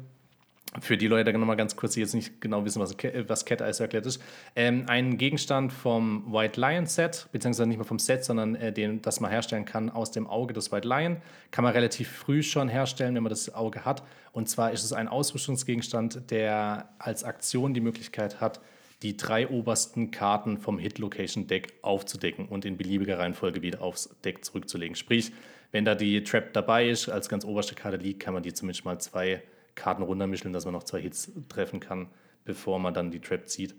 für 0.81 0.97
die 0.97 1.07
Leute 1.07 1.31
noch 1.33 1.45
mal 1.45 1.55
ganz 1.55 1.75
kurz, 1.75 1.93
die 1.93 2.01
jetzt 2.01 2.13
nicht 2.13 2.41
genau 2.41 2.65
wissen, 2.65 2.81
was, 2.81 2.95
was 3.27 3.45
Cat 3.45 3.61
Eyes 3.61 3.79
erklärt 3.79 4.05
ist, 4.05 4.21
ähm, 4.55 4.85
ein 4.87 5.17
Gegenstand 5.17 5.71
vom 5.71 6.31
White 6.31 6.59
Lion 6.59 6.85
Set, 6.85 7.27
beziehungsweise 7.31 7.67
nicht 7.67 7.77
mehr 7.77 7.85
vom 7.85 7.99
Set, 7.99 8.25
sondern 8.25 8.55
äh, 8.55 8.73
den, 8.73 9.01
das 9.01 9.19
man 9.19 9.31
herstellen 9.31 9.65
kann 9.65 9.89
aus 9.89 10.11
dem 10.11 10.27
Auge 10.27 10.53
des 10.53 10.71
White 10.71 10.87
Lion. 10.87 11.17
Kann 11.51 11.63
man 11.63 11.73
relativ 11.73 12.09
früh 12.09 12.43
schon 12.43 12.67
herstellen, 12.67 13.15
wenn 13.15 13.23
man 13.23 13.29
das 13.29 13.53
Auge 13.53 13.85
hat. 13.85 14.03
Und 14.31 14.49
zwar 14.49 14.71
ist 14.71 14.83
es 14.83 14.91
ein 14.91 15.07
Ausrüstungsgegenstand, 15.07 16.29
der 16.29 16.89
als 16.99 17.23
Aktion 17.23 17.73
die 17.73 17.81
Möglichkeit 17.81 18.41
hat, 18.41 18.59
die 19.01 19.15
drei 19.15 19.47
obersten 19.47 20.11
Karten 20.11 20.57
vom 20.57 20.79
Hit 20.79 20.97
Location 20.97 21.47
Deck 21.47 21.73
aufzudecken 21.81 22.47
und 22.47 22.65
in 22.65 22.77
beliebiger 22.77 23.19
Reihenfolge 23.19 23.61
wieder 23.61 23.81
aufs 23.81 24.09
Deck 24.23 24.43
zurückzulegen. 24.43 24.95
Sprich, 24.95 25.31
wenn 25.71 25.85
da 25.85 25.95
die 25.95 26.23
Trap 26.23 26.53
dabei 26.53 26.89
ist, 26.89 27.09
als 27.09 27.29
ganz 27.29 27.45
oberste 27.45 27.75
Karte 27.75 27.97
liegt, 27.97 28.21
kann 28.21 28.33
man 28.33 28.43
die 28.43 28.53
zumindest 28.53 28.85
mal 28.85 28.99
zwei 28.99 29.41
Karten 29.75 30.03
runtermischen, 30.03 30.53
dass 30.53 30.65
man 30.65 30.73
noch 30.73 30.83
zwei 30.83 31.01
Hits 31.01 31.31
treffen 31.49 31.79
kann, 31.79 32.07
bevor 32.45 32.79
man 32.79 32.93
dann 32.93 33.11
die 33.11 33.19
Trap 33.19 33.47
zieht. 33.47 33.75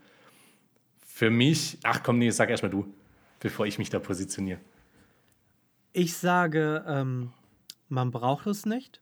Für 0.98 1.30
mich, 1.30 1.78
ach 1.82 2.02
komm, 2.02 2.18
nee, 2.18 2.30
sag 2.30 2.50
erstmal 2.50 2.70
du, 2.70 2.92
bevor 3.40 3.66
ich 3.66 3.78
mich 3.78 3.90
da 3.90 3.98
positioniere. 3.98 4.60
Ich 5.92 6.16
sage, 6.16 6.84
ähm, 6.86 7.32
man 7.88 8.10
braucht 8.10 8.46
es 8.46 8.66
nicht. 8.66 9.00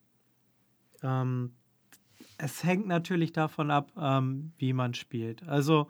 Ähm, 1.02 1.52
es 2.38 2.62
hängt 2.62 2.86
natürlich 2.86 3.32
davon 3.32 3.70
ab, 3.70 3.90
ähm, 3.96 4.52
wie 4.58 4.72
man 4.72 4.94
spielt. 4.94 5.46
Also 5.48 5.88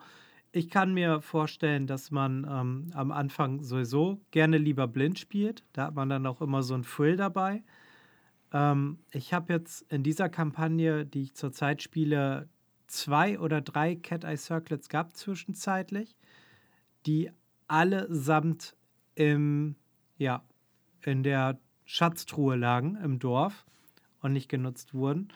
ich 0.53 0.71
kann 0.71 0.95
mir 0.95 1.21
vorstellen, 1.21 1.87
dass 1.87 2.11
man 2.11 2.47
ähm, 2.49 2.91
am 2.95 3.11
Anfang 3.11 3.63
sowieso 3.63 4.21
gerne 4.31 4.57
lieber 4.57 4.87
blind 4.87 5.19
spielt. 5.19 5.65
Da 5.73 5.87
hat 5.87 5.95
man 5.95 6.09
dann 6.09 6.27
auch 6.27 6.41
immer 6.41 6.63
so 6.63 6.75
ein 6.75 6.85
Thrill 6.85 7.17
dabei. 7.17 7.63
Ähm, 8.55 9.01
ich 9.11 9.35
habe 9.35 9.53
jetzt 9.53 9.83
in 9.93 10.03
dieser 10.03 10.31
Kampagne, 10.31 11.05
die 11.05 11.25
ich 11.25 11.35
zurzeit 11.35 11.83
spiele, 11.83 12.49
zwei 12.87 13.39
oder 13.39 13.61
drei 13.61 13.97
Cat 13.97 14.25
Eye 14.25 14.37
Circlets 14.37 14.89
gehabt 14.89 15.17
zwischenzeitlich, 15.17 16.17
die 17.05 17.31
allesamt 17.67 18.77
im, 19.17 19.75
ja, 20.17 20.45
in 21.03 21.23
der 21.23 21.59
Schatztruhe 21.85 22.57
lagen 22.57 22.97
im 22.97 23.19
Dorf 23.19 23.67
und 24.21 24.33
nicht 24.33 24.49
genutzt 24.49 24.95
wurden. 24.95 25.29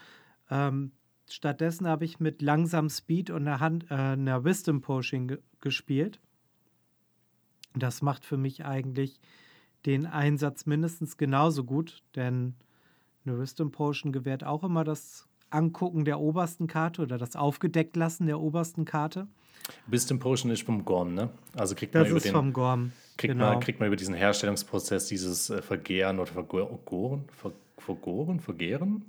Ähm, 0.48 0.92
stattdessen 1.28 1.86
habe 1.86 2.04
ich 2.04 2.20
mit 2.20 2.40
langsam 2.40 2.88
Speed 2.88 3.30
und 3.30 3.46
einer, 3.48 3.60
Hand, 3.60 3.90
äh, 3.90 3.94
einer 3.94 4.44
Wisdom 4.44 4.80
Potion 4.80 5.28
ge 5.28 5.38
gespielt. 5.60 6.20
Das 7.74 8.00
macht 8.00 8.24
für 8.24 8.36
mich 8.36 8.64
eigentlich 8.64 9.20
den 9.86 10.06
Einsatz 10.06 10.66
mindestens 10.66 11.16
genauso 11.16 11.64
gut, 11.64 12.04
denn 12.14 12.54
eine 13.24 13.38
Wisdom 13.38 13.70
Potion 13.70 14.12
gewährt 14.12 14.44
auch 14.44 14.64
immer 14.64 14.84
das 14.84 15.26
Angucken 15.50 16.04
der 16.04 16.20
obersten 16.20 16.66
Karte 16.66 17.02
oder 17.02 17.18
das 17.18 17.36
Aufgedecktlassen 17.36 18.26
der 18.26 18.40
obersten 18.40 18.84
Karte. 18.84 19.28
Wisdom 19.86 20.18
Potion 20.18 20.50
ist 20.50 20.62
vom 20.62 20.84
Gorm, 20.84 21.14
ne? 21.14 21.30
Also 21.56 21.74
kriegt 21.74 21.94
man 21.94 22.04
das 22.04 22.10
über 22.10 22.18
ist 22.18 22.26
den, 22.26 22.32
vom 22.32 22.52
Gorm. 22.52 22.92
Kriegt, 23.16 23.32
genau. 23.34 23.50
man, 23.50 23.60
kriegt 23.60 23.80
man 23.80 23.86
über 23.88 23.96
diesen 23.96 24.14
Herstellungsprozess 24.14 25.06
dieses 25.06 25.50
äh, 25.50 25.62
Vergehren 25.62 26.18
oder 26.18 26.30
Vergoren? 26.30 27.24
Ver, 27.32 27.52
vergoren? 27.76 28.40
Vergehren? 28.40 29.04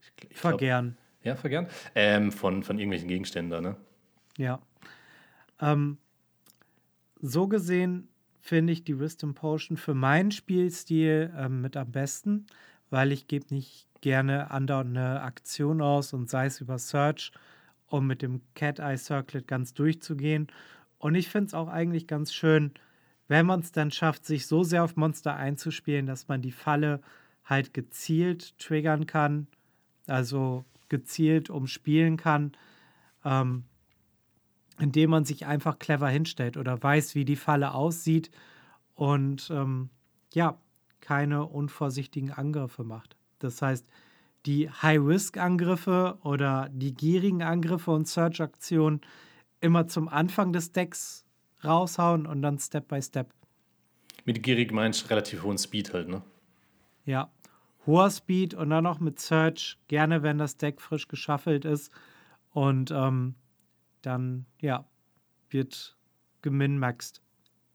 Ich, 0.00 0.30
ich 0.30 0.36
vergehren. 0.36 0.96
Glaub, 1.22 1.34
ja, 1.34 1.36
vergehren. 1.36 1.66
Ähm, 1.94 2.32
von, 2.32 2.62
von 2.62 2.78
irgendwelchen 2.78 3.08
Gegenständen, 3.08 3.62
ne? 3.62 3.76
Ja. 4.36 4.60
Ähm, 5.60 5.98
so 7.20 7.48
gesehen 7.48 8.08
finde 8.40 8.72
ich 8.72 8.84
die 8.84 9.00
Wisdom 9.00 9.34
Potion 9.34 9.76
für 9.76 9.94
meinen 9.94 10.30
Spielstil 10.30 11.32
ähm, 11.36 11.60
mit 11.60 11.76
am 11.76 11.90
besten 11.90 12.46
weil 12.94 13.10
ich 13.10 13.26
gebe 13.26 13.52
nicht 13.52 13.88
gerne 14.02 14.52
andauernd 14.52 14.96
eine 14.96 15.22
Aktion 15.22 15.82
aus 15.82 16.12
und 16.12 16.30
sei 16.30 16.46
es 16.46 16.60
über 16.60 16.78
Search, 16.78 17.32
um 17.88 18.06
mit 18.06 18.22
dem 18.22 18.40
Cat 18.54 18.78
Eye 18.78 18.96
Circlet 18.96 19.48
ganz 19.48 19.74
durchzugehen. 19.74 20.46
Und 20.98 21.16
ich 21.16 21.28
finde 21.28 21.48
es 21.48 21.54
auch 21.54 21.66
eigentlich 21.66 22.06
ganz 22.06 22.32
schön, 22.32 22.70
wenn 23.26 23.46
man 23.46 23.58
es 23.58 23.72
dann 23.72 23.90
schafft, 23.90 24.24
sich 24.24 24.46
so 24.46 24.62
sehr 24.62 24.84
auf 24.84 24.94
Monster 24.94 25.34
einzuspielen, 25.34 26.06
dass 26.06 26.28
man 26.28 26.40
die 26.40 26.52
Falle 26.52 27.00
halt 27.44 27.74
gezielt 27.74 28.56
triggern 28.60 29.08
kann, 29.08 29.48
also 30.06 30.64
gezielt 30.88 31.50
umspielen 31.50 32.16
kann. 32.16 32.52
Ähm, 33.24 33.64
indem 34.78 35.10
man 35.10 35.24
sich 35.24 35.46
einfach 35.46 35.80
clever 35.80 36.08
hinstellt 36.08 36.56
oder 36.56 36.80
weiß, 36.80 37.16
wie 37.16 37.24
die 37.24 37.34
Falle 37.34 37.74
aussieht 37.74 38.30
und 38.94 39.50
ähm, 39.50 39.90
ja, 40.32 40.58
keine 41.04 41.44
unvorsichtigen 41.44 42.32
Angriffe 42.32 42.82
macht. 42.82 43.16
Das 43.38 43.60
heißt, 43.60 43.86
die 44.46 44.70
High-Risk-Angriffe 44.70 46.18
oder 46.22 46.70
die 46.72 46.94
gierigen 46.94 47.42
Angriffe 47.42 47.90
und 47.90 48.08
Search-Aktionen 48.08 49.02
immer 49.60 49.86
zum 49.86 50.08
Anfang 50.08 50.52
des 50.52 50.72
Decks 50.72 51.24
raushauen 51.62 52.26
und 52.26 52.42
dann 52.42 52.58
Step 52.58 52.88
by 52.88 53.00
Step. 53.02 53.32
Mit 54.24 54.42
gierig 54.42 54.72
meinst 54.72 55.04
du 55.04 55.08
relativ 55.10 55.42
hohen 55.42 55.58
Speed 55.58 55.92
halt, 55.92 56.08
ne? 56.08 56.22
Ja, 57.04 57.30
hoher 57.86 58.10
Speed 58.10 58.54
und 58.54 58.70
dann 58.70 58.84
noch 58.84 59.00
mit 59.00 59.20
Search, 59.20 59.78
gerne 59.88 60.22
wenn 60.22 60.38
das 60.38 60.56
Deck 60.56 60.80
frisch 60.80 61.08
geschaffelt 61.08 61.66
ist. 61.66 61.92
Und 62.50 62.90
ähm, 62.90 63.34
dann, 64.00 64.46
ja, 64.60 64.86
wird 65.50 65.96
geminmaxt. 66.40 67.22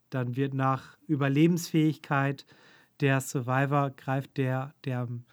Dann 0.10 0.36
wird 0.36 0.54
nach 0.54 0.98
Überlebensfähigkeit 1.08 2.46
der 3.02 3.22
Survivor 3.22 3.92
greift 3.92 4.38
der, 4.38 4.74
der 4.86 5.00
am 5.00 5.24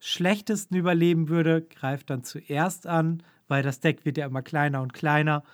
schlechtesten 0.00 0.76
überleben 0.76 1.28
würde, 1.28 1.62
greift 1.62 2.10
dann 2.10 2.24
zuerst 2.24 2.86
an, 2.86 3.22
weil 3.48 3.62
das 3.62 3.80
Deck 3.80 4.04
wird 4.04 4.18
ja 4.18 4.26
immer 4.26 4.42
kleiner 4.42 4.82
und 4.82 4.92
kleiner, 4.92 5.44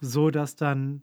so 0.00 0.30
dass 0.30 0.56
dann, 0.56 1.02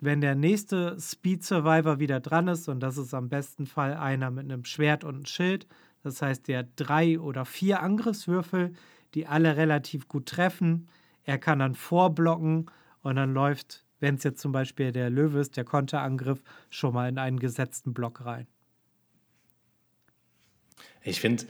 wenn 0.00 0.20
der 0.20 0.34
nächste 0.34 0.96
Speed 1.00 1.44
Survivor 1.44 1.98
wieder 1.98 2.20
dran 2.20 2.48
ist, 2.48 2.68
und 2.68 2.80
das 2.80 2.98
ist 2.98 3.14
am 3.14 3.28
besten 3.28 3.66
Fall 3.66 3.94
einer 3.94 4.30
mit 4.30 4.44
einem 4.44 4.64
Schwert 4.64 5.02
und 5.02 5.14
einem 5.14 5.26
Schild, 5.26 5.66
das 6.02 6.22
heißt, 6.22 6.46
der 6.48 6.64
drei 6.76 7.18
oder 7.18 7.44
vier 7.44 7.82
Angriffswürfel, 7.82 8.74
die 9.14 9.26
alle 9.26 9.56
relativ 9.56 10.06
gut 10.06 10.26
treffen, 10.26 10.88
er 11.24 11.38
kann 11.38 11.58
dann 11.58 11.74
vorblocken 11.74 12.70
und 13.02 13.16
dann 13.16 13.32
läuft, 13.32 13.84
wenn 13.98 14.16
es 14.16 14.24
jetzt 14.24 14.40
zum 14.40 14.52
Beispiel 14.52 14.92
der 14.92 15.10
Löwe 15.10 15.40
ist, 15.40 15.56
der 15.56 15.64
Konterangriff 15.64 16.42
schon 16.68 16.94
mal 16.94 17.08
in 17.08 17.18
einen 17.18 17.40
gesetzten 17.40 17.94
Block 17.94 18.24
rein. 18.24 18.46
Ich 21.04 21.20
finde, 21.20 21.44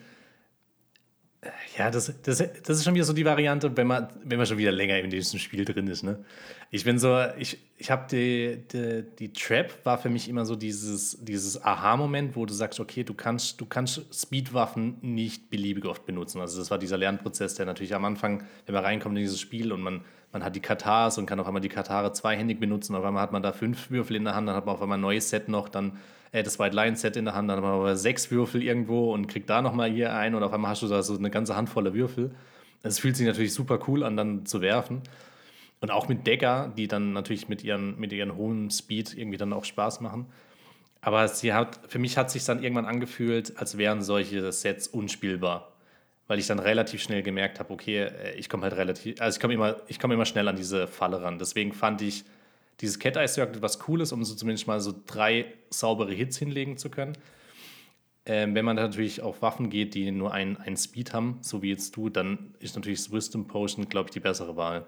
ja, 1.78 1.90
das, 1.90 2.12
das, 2.22 2.38
das 2.38 2.78
ist 2.78 2.84
schon 2.84 2.94
wieder 2.94 3.04
so 3.04 3.12
die 3.12 3.24
Variante, 3.24 3.76
wenn 3.76 3.86
man, 3.86 4.08
wenn 4.24 4.38
man 4.38 4.46
schon 4.46 4.58
wieder 4.58 4.72
länger 4.72 4.98
in 4.98 5.10
diesem 5.10 5.38
Spiel 5.38 5.64
drin 5.64 5.86
ist. 5.88 6.02
Ne? 6.02 6.24
Ich 6.70 6.84
bin 6.84 6.98
so, 6.98 7.18
ich, 7.38 7.58
ich 7.76 7.90
habe 7.90 8.06
die, 8.10 8.62
die, 8.72 9.04
die 9.18 9.32
Trap 9.32 9.84
war 9.84 9.98
für 9.98 10.08
mich 10.08 10.28
immer 10.28 10.44
so 10.44 10.56
dieses, 10.56 11.18
dieses 11.22 11.62
Aha-Moment, 11.62 12.36
wo 12.36 12.46
du 12.46 12.54
sagst, 12.54 12.80
okay, 12.80 13.04
du 13.04 13.14
kannst, 13.14 13.60
du 13.60 13.66
kannst 13.66 14.02
Speedwaffen 14.14 14.98
nicht 15.02 15.50
beliebig 15.50 15.84
oft 15.84 16.06
benutzen. 16.06 16.40
Also 16.40 16.58
das 16.58 16.70
war 16.70 16.78
dieser 16.78 16.96
Lernprozess, 16.96 17.54
der 17.54 17.66
natürlich 17.66 17.94
am 17.94 18.04
Anfang, 18.04 18.44
wenn 18.66 18.74
man 18.74 18.84
reinkommt 18.84 19.16
in 19.16 19.22
dieses 19.22 19.40
Spiel 19.40 19.72
und 19.72 19.82
man, 19.82 20.04
man 20.34 20.44
hat 20.44 20.56
die 20.56 20.60
Katars 20.60 21.16
und 21.16 21.26
kann 21.26 21.40
auf 21.40 21.46
einmal 21.46 21.62
die 21.62 21.68
Katare 21.68 22.12
zweihändig 22.12 22.58
benutzen, 22.60 22.94
auf 22.96 23.04
einmal 23.04 23.22
hat 23.22 23.32
man 23.32 23.42
da 23.42 23.52
fünf 23.52 23.90
Würfel 23.90 24.16
in 24.16 24.24
der 24.24 24.34
Hand, 24.34 24.48
dann 24.48 24.56
hat 24.56 24.66
man 24.66 24.74
auf 24.74 24.82
einmal 24.82 24.98
ein 24.98 25.00
neues 25.00 25.30
Set 25.30 25.48
noch, 25.48 25.68
dann 25.68 25.98
äh, 26.32 26.42
das 26.42 26.58
White 26.58 26.74
Lion 26.74 26.96
Set 26.96 27.16
in 27.16 27.24
der 27.24 27.34
Hand, 27.34 27.48
dann 27.48 27.62
haben 27.62 27.84
wir 27.84 27.96
sechs 27.96 28.30
Würfel 28.32 28.62
irgendwo 28.62 29.14
und 29.14 29.28
kriegt 29.28 29.48
da 29.48 29.62
nochmal 29.62 29.90
hier 29.90 30.12
ein 30.12 30.34
und 30.34 30.42
auf 30.42 30.52
einmal 30.52 30.72
hast 30.72 30.82
du 30.82 30.88
da 30.88 31.02
so 31.02 31.16
eine 31.16 31.30
ganze 31.30 31.56
Handvoll 31.56 31.94
Würfel. 31.94 32.34
Es 32.82 32.98
fühlt 32.98 33.16
sich 33.16 33.26
natürlich 33.26 33.54
super 33.54 33.78
cool 33.86 34.02
an, 34.02 34.16
dann 34.16 34.44
zu 34.44 34.60
werfen. 34.60 35.02
Und 35.80 35.90
auch 35.90 36.08
mit 36.08 36.26
Decker, 36.26 36.72
die 36.76 36.88
dann 36.88 37.12
natürlich 37.12 37.48
mit 37.48 37.62
ihren, 37.62 37.98
mit 37.98 38.12
ihren 38.12 38.36
hohen 38.36 38.70
Speed 38.70 39.16
irgendwie 39.16 39.38
dann 39.38 39.52
auch 39.52 39.64
Spaß 39.64 40.00
machen. 40.00 40.26
Aber 41.00 41.28
sie 41.28 41.52
hat, 41.52 41.80
für 41.88 41.98
mich 41.98 42.18
hat 42.18 42.30
sich 42.30 42.44
dann 42.44 42.62
irgendwann 42.62 42.86
angefühlt, 42.86 43.56
als 43.58 43.78
wären 43.78 44.02
solche 44.02 44.50
Sets 44.50 44.88
unspielbar. 44.88 45.73
Weil 46.26 46.38
ich 46.38 46.46
dann 46.46 46.58
relativ 46.58 47.02
schnell 47.02 47.22
gemerkt 47.22 47.60
habe, 47.60 47.72
okay, 47.72 48.04
äh, 48.04 48.34
ich 48.36 48.48
komme 48.48 48.64
halt 48.64 48.76
relativ, 48.76 49.20
also 49.20 49.36
ich 49.36 49.40
komme 49.40 49.54
immer, 49.54 49.76
ich 49.88 49.98
komme 49.98 50.14
immer 50.14 50.24
schnell 50.24 50.48
an 50.48 50.56
diese 50.56 50.86
Falle 50.86 51.22
ran. 51.22 51.38
Deswegen 51.38 51.72
fand 51.72 52.02
ich 52.02 52.24
dieses 52.80 52.98
Cat 52.98 53.16
Eye 53.16 53.28
Circle 53.28 53.62
was 53.62 53.78
Cooles, 53.78 54.12
um 54.12 54.24
so 54.24 54.34
zumindest 54.34 54.66
mal 54.66 54.80
so 54.80 54.94
drei 55.06 55.46
saubere 55.70 56.12
Hits 56.12 56.38
hinlegen 56.38 56.76
zu 56.76 56.90
können. 56.90 57.16
Ähm, 58.26 58.54
wenn 58.54 58.64
man 58.64 58.76
natürlich 58.76 59.20
auf 59.20 59.42
Waffen 59.42 59.68
geht, 59.68 59.94
die 59.94 60.10
nur 60.10 60.32
einen, 60.32 60.56
einen 60.56 60.78
Speed 60.78 61.12
haben, 61.12 61.38
so 61.42 61.60
wie 61.60 61.70
jetzt 61.70 61.94
du, 61.94 62.08
dann 62.08 62.54
ist 62.58 62.74
natürlich 62.74 63.00
das 63.00 63.12
Wisdom 63.12 63.46
Potion, 63.46 63.88
glaube 63.88 64.08
ich, 64.08 64.12
die 64.14 64.20
bessere 64.20 64.56
Wahl. 64.56 64.86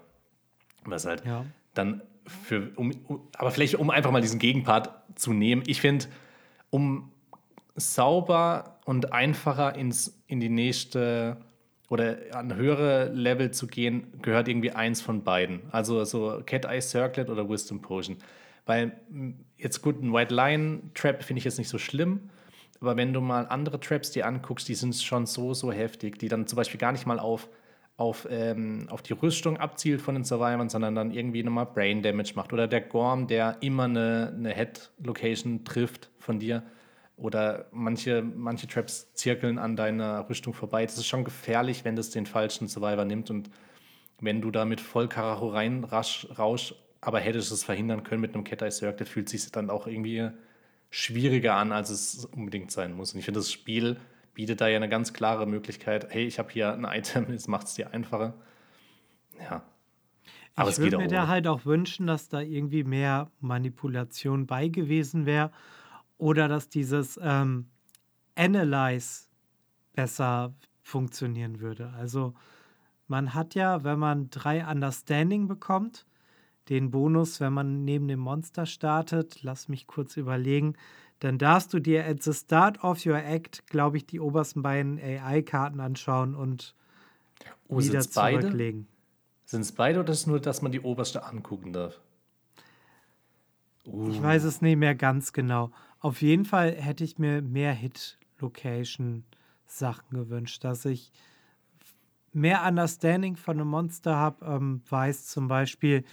Was 0.85 1.05
halt 1.05 1.23
ja. 1.23 1.45
dann 1.75 2.01
für, 2.25 2.71
um, 2.75 2.91
um, 3.07 3.27
aber 3.37 3.51
vielleicht 3.51 3.75
um 3.75 3.91
einfach 3.91 4.11
mal 4.11 4.21
diesen 4.21 4.39
Gegenpart 4.39 4.89
zu 5.15 5.33
nehmen. 5.33 5.63
Ich 5.67 5.81
finde, 5.81 6.05
um 6.71 7.11
sauber 7.75 8.76
und 8.87 9.11
einfacher 9.11 9.75
ins, 9.75 10.17
in 10.27 10.39
die 10.39 10.47
nächste 10.47 11.35
oder 11.89 12.17
an 12.31 12.55
höhere 12.55 13.09
Level 13.09 13.51
zu 13.51 13.67
gehen, 13.67 14.07
gehört 14.21 14.47
irgendwie 14.47 14.71
eins 14.71 15.01
von 15.01 15.25
beiden. 15.25 15.61
Also 15.71 16.05
so 16.05 16.41
Cat 16.45 16.63
Eye 16.63 16.79
Circlet 16.79 17.29
oder 17.29 17.49
Wisdom 17.49 17.81
Potion. 17.81 18.15
Weil 18.65 18.97
jetzt 19.57 19.81
gut, 19.81 20.01
ein 20.01 20.13
White 20.13 20.33
Lion 20.33 20.91
Trap 20.93 21.21
finde 21.21 21.39
ich 21.39 21.43
jetzt 21.43 21.57
nicht 21.57 21.67
so 21.67 21.77
schlimm, 21.77 22.29
aber 22.79 22.95
wenn 22.95 23.11
du 23.11 23.19
mal 23.19 23.45
andere 23.47 23.77
Traps 23.77 24.11
dir 24.11 24.25
anguckst, 24.25 24.69
die 24.69 24.75
sind 24.75 24.95
schon 24.95 25.25
so, 25.25 25.53
so 25.53 25.73
heftig, 25.73 26.17
die 26.17 26.29
dann 26.29 26.47
zum 26.47 26.55
Beispiel 26.55 26.79
gar 26.79 26.93
nicht 26.93 27.05
mal 27.05 27.19
auf, 27.19 27.49
auf, 27.97 28.25
ähm, 28.31 28.87
auf 28.89 29.01
die 29.01 29.13
Rüstung 29.13 29.57
abzielt 29.57 29.99
von 29.99 30.15
den 30.15 30.23
Survivors, 30.23 30.71
sondern 30.71 30.95
dann 30.95 31.11
irgendwie 31.11 31.43
nochmal 31.43 31.65
Brain 31.65 32.01
Damage 32.01 32.33
macht. 32.35 32.53
Oder 32.53 32.69
der 32.69 32.81
Gorm, 32.81 33.27
der 33.27 33.57
immer 33.59 33.83
eine, 33.83 34.33
eine 34.33 34.53
Head-Location 34.53 35.65
trifft 35.65 36.09
von 36.19 36.39
dir 36.39 36.63
oder 37.17 37.65
manche, 37.71 38.21
manche 38.21 38.67
Traps 38.67 39.11
zirkeln 39.13 39.57
an 39.57 39.75
deiner 39.75 40.29
Rüstung 40.29 40.53
vorbei. 40.53 40.85
Das 40.85 40.97
ist 40.97 41.07
schon 41.07 41.23
gefährlich, 41.23 41.83
wenn 41.83 41.95
das 41.95 42.11
den 42.11 42.27
falschen 42.27 42.67
Survivor 42.67 43.05
nimmt 43.05 43.31
und 43.31 43.49
wenn 44.21 44.39
du 44.41 44.51
da 44.51 44.65
mit 44.65 44.79
voll 44.79 45.07
Karacho 45.07 45.49
rein 45.49 45.83
rasch, 45.83 46.27
rausch, 46.37 46.75
aber 47.01 47.19
hättest 47.19 47.51
es 47.51 47.63
verhindern 47.63 48.03
können 48.03 48.21
mit 48.21 48.33
einem 48.33 48.43
Cat 48.43 48.61
Eye 48.61 48.71
Circle, 48.71 49.05
fühlt 49.05 49.29
sich 49.29 49.51
dann 49.51 49.69
auch 49.69 49.87
irgendwie 49.87 50.29
schwieriger 50.89 51.55
an, 51.55 51.71
als 51.71 51.89
es 51.89 52.25
unbedingt 52.25 52.71
sein 52.71 52.93
muss. 52.93 53.13
Und 53.13 53.19
ich 53.19 53.25
finde, 53.25 53.39
das 53.39 53.51
Spiel 53.51 53.97
bietet 54.33 54.61
da 54.61 54.67
ja 54.67 54.77
eine 54.77 54.89
ganz 54.89 55.13
klare 55.13 55.47
Möglichkeit, 55.47 56.07
hey, 56.09 56.25
ich 56.25 56.37
habe 56.37 56.51
hier 56.51 56.73
ein 56.73 56.85
Item, 56.89 57.31
jetzt 57.31 57.47
macht 57.47 57.67
es 57.67 57.73
dir 57.73 57.93
einfacher. 57.93 58.35
Ja. 59.39 59.63
Aber 60.55 60.69
ich 60.69 60.77
würde 60.77 60.97
mir 60.97 61.07
da 61.07 61.27
halt 61.27 61.47
auch 61.47 61.65
wünschen, 61.65 62.07
dass 62.07 62.29
da 62.29 62.41
irgendwie 62.41 62.83
mehr 62.83 63.29
Manipulation 63.39 64.47
bei 64.47 64.67
gewesen 64.67 65.25
wäre 65.27 65.51
oder 66.17 66.47
dass 66.47 66.69
dieses 66.69 67.19
ähm, 67.21 67.67
Analyze 68.35 69.25
besser 69.93 70.53
funktionieren 70.81 71.59
würde. 71.59 71.91
Also 71.97 72.33
man 73.07 73.33
hat 73.33 73.55
ja, 73.55 73.83
wenn 73.83 73.99
man 73.99 74.29
drei 74.29 74.65
Understanding 74.65 75.47
bekommt, 75.47 76.05
den 76.69 76.91
Bonus, 76.91 77.39
wenn 77.39 77.53
man 77.53 77.85
neben 77.85 78.07
dem 78.07 78.19
Monster 78.19 78.65
startet, 78.65 79.41
lass 79.43 79.69
mich 79.69 79.87
kurz 79.87 80.17
überlegen, 80.17 80.75
dann 81.19 81.37
darfst 81.37 81.73
du 81.73 81.79
dir 81.79 82.05
at 82.05 82.21
the 82.21 82.33
start 82.33 82.83
of 82.83 83.05
your 83.05 83.17
act, 83.17 83.65
glaube 83.67 83.97
ich, 83.97 84.05
die 84.05 84.19
obersten 84.19 84.61
beiden 84.61 84.99
AI-Karten 84.99 85.79
anschauen 85.79 86.35
und 86.35 86.75
oh, 87.67 87.79
wieder 87.79 88.01
zurücklegen. 88.01 88.87
Sind 89.45 89.61
es 89.61 89.71
beide 89.71 90.01
oder 90.01 90.11
ist 90.11 90.19
es 90.19 90.27
nur, 90.27 90.39
dass 90.39 90.61
man 90.61 90.71
die 90.71 90.81
oberste 90.81 91.23
angucken 91.23 91.73
darf? 91.73 91.99
Uh. 93.85 94.09
Ich 94.09 94.21
weiß 94.21 94.43
es 94.43 94.61
nicht 94.61 94.77
mehr 94.77 94.93
ganz 94.93 95.31
genau. 95.31 95.71
Auf 95.99 96.21
jeden 96.21 96.45
Fall 96.45 96.75
hätte 96.75 97.03
ich 97.03 97.17
mir 97.17 97.41
mehr 97.41 97.73
Hit-Location-Sachen 97.73 100.11
gewünscht, 100.11 100.63
dass 100.63 100.85
ich 100.85 101.11
mehr 102.33 102.63
Understanding 102.67 103.35
von 103.35 103.59
einem 103.59 103.69
Monster 103.69 104.15
habe, 104.15 104.45
ähm, 104.45 104.83
weiß 104.89 105.25
zum 105.25 105.47
Beispiel, 105.47 106.03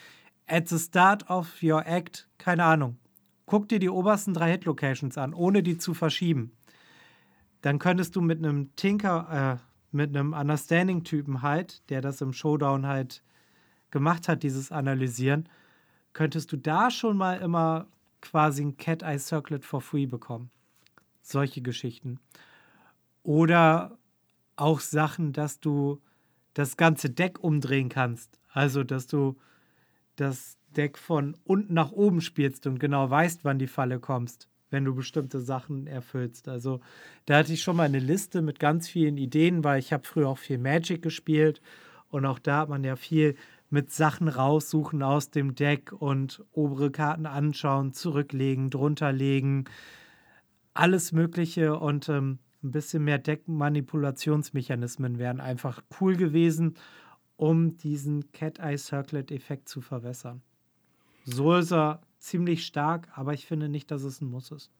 at 0.47 0.69
the 0.69 0.79
start 0.79 1.29
of 1.29 1.63
your 1.63 1.87
act, 1.87 2.31
keine 2.39 2.65
Ahnung, 2.65 2.97
guck 3.47 3.69
dir 3.69 3.79
die 3.79 3.91
obersten 3.91 4.33
drei 4.33 4.53
Hit-Locations 4.53 5.19
an, 5.19 5.35
ohne 5.35 5.63
die 5.63 5.77
zu 5.77 5.93
verschieben. 5.93 6.53
Dann 7.61 7.79
könntest 7.79 8.17
du 8.17 8.23
mit 8.23 8.39
einem 8.39 8.75
Tinker, 8.77 9.61
äh, 9.61 9.65
mit 9.95 10.17
einem 10.17 10.33
Understanding-Typen 10.33 11.43
halt, 11.43 11.83
der 11.91 12.01
das 12.01 12.23
im 12.23 12.33
Showdown 12.33 12.87
halt 12.87 13.23
gemacht 13.91 14.29
hat, 14.29 14.43
dieses 14.43 14.73
Analysieren, 14.73 15.47
könntest 16.15 16.51
du 16.53 16.57
da 16.57 16.91
schon 16.91 17.17
mal 17.17 17.41
immer 17.41 17.87
quasi 18.25 18.63
ein 18.63 18.77
Cat 18.77 19.03
Eye 19.03 19.19
Circlet 19.19 19.65
for 19.65 19.81
free 19.81 20.07
bekommen. 20.07 20.51
Solche 21.23 21.63
Geschichten. 21.63 22.19
Oder 23.23 23.99
auch 24.57 24.81
Sachen, 24.81 25.33
dass 25.33 25.61
du 25.61 26.01
das 26.55 26.77
ganze 26.77 27.11
Deck 27.11 27.43
umdrehen 27.43 27.89
kannst. 27.89 28.39
Also, 28.53 28.85
dass 28.85 29.07
du 29.07 29.37
das 30.17 30.57
Deck 30.77 30.99
von 30.99 31.37
unten 31.45 31.75
nach 31.75 31.93
oben 31.93 32.21
spielst 32.21 32.67
und 32.67 32.79
genau 32.79 33.09
weißt, 33.09 33.45
wann 33.45 33.59
die 33.59 33.67
Falle 33.67 34.01
kommst, 34.01 34.49
wenn 34.71 34.85
du 34.85 34.95
bestimmte 34.95 35.41
Sachen 35.41 35.87
erfüllst. 35.87 36.49
Also, 36.49 36.81
da 37.27 37.39
hatte 37.39 37.53
ich 37.53 37.63
schon 37.63 37.77
mal 37.77 37.85
eine 37.85 37.99
Liste 37.99 38.43
mit 38.43 38.59
ganz 38.59 38.89
vielen 38.89 39.17
Ideen, 39.17 39.65
weil 39.65 39.79
ich 39.79 39.93
habe 39.93 40.07
früher 40.07 40.29
auch 40.29 40.39
viel 40.39 40.59
Magic 40.59 41.03
gespielt 41.03 41.61
und 42.11 42.27
auch 42.27 42.39
da 42.39 42.61
hat 42.61 42.69
man 42.69 42.85
ja 42.85 42.97
viel 42.97 43.37
mit 43.75 43.91
Sachen 43.91 44.29
raussuchen 44.29 45.03
aus 45.03 45.31
dem 45.31 45.57
Deck 45.57 45.91
und 45.91 46.45
obere 46.53 46.93
Karten 46.93 47.27
anschauen, 47.27 47.93
zurücklegen, 47.93 48.71
drunterlegen, 48.71 49.65
alles 50.75 51.11
Mögliche 51.11 51.77
und 51.77 52.09
ähm, 52.09 52.39
ein 52.63 52.71
bisschen 52.71 53.03
mehr 53.03 53.19
Deckmanipulationsmechanismen 53.19 55.19
wären 55.19 55.41
einfach 55.41 55.83
cool 56.01 56.17
gewesen, 56.17 56.77
um 57.37 57.77
diesen 57.77 58.31
Cat-Eye-Circlet-Effekt 58.31 59.69
zu 59.69 59.81
verwässern. 59.81 60.41
So 61.25 61.57
ist 61.57 61.73
er 61.73 62.01
ziemlich 62.21 62.65
stark, 62.65 63.09
aber 63.17 63.35
ich 63.35 63.45
finde 63.45 63.69
nicht, 63.69 63.91
dass 63.91 64.05
es 64.05 64.21
ein 64.21 64.31
Muss 64.31 64.53
ist. 64.53 64.71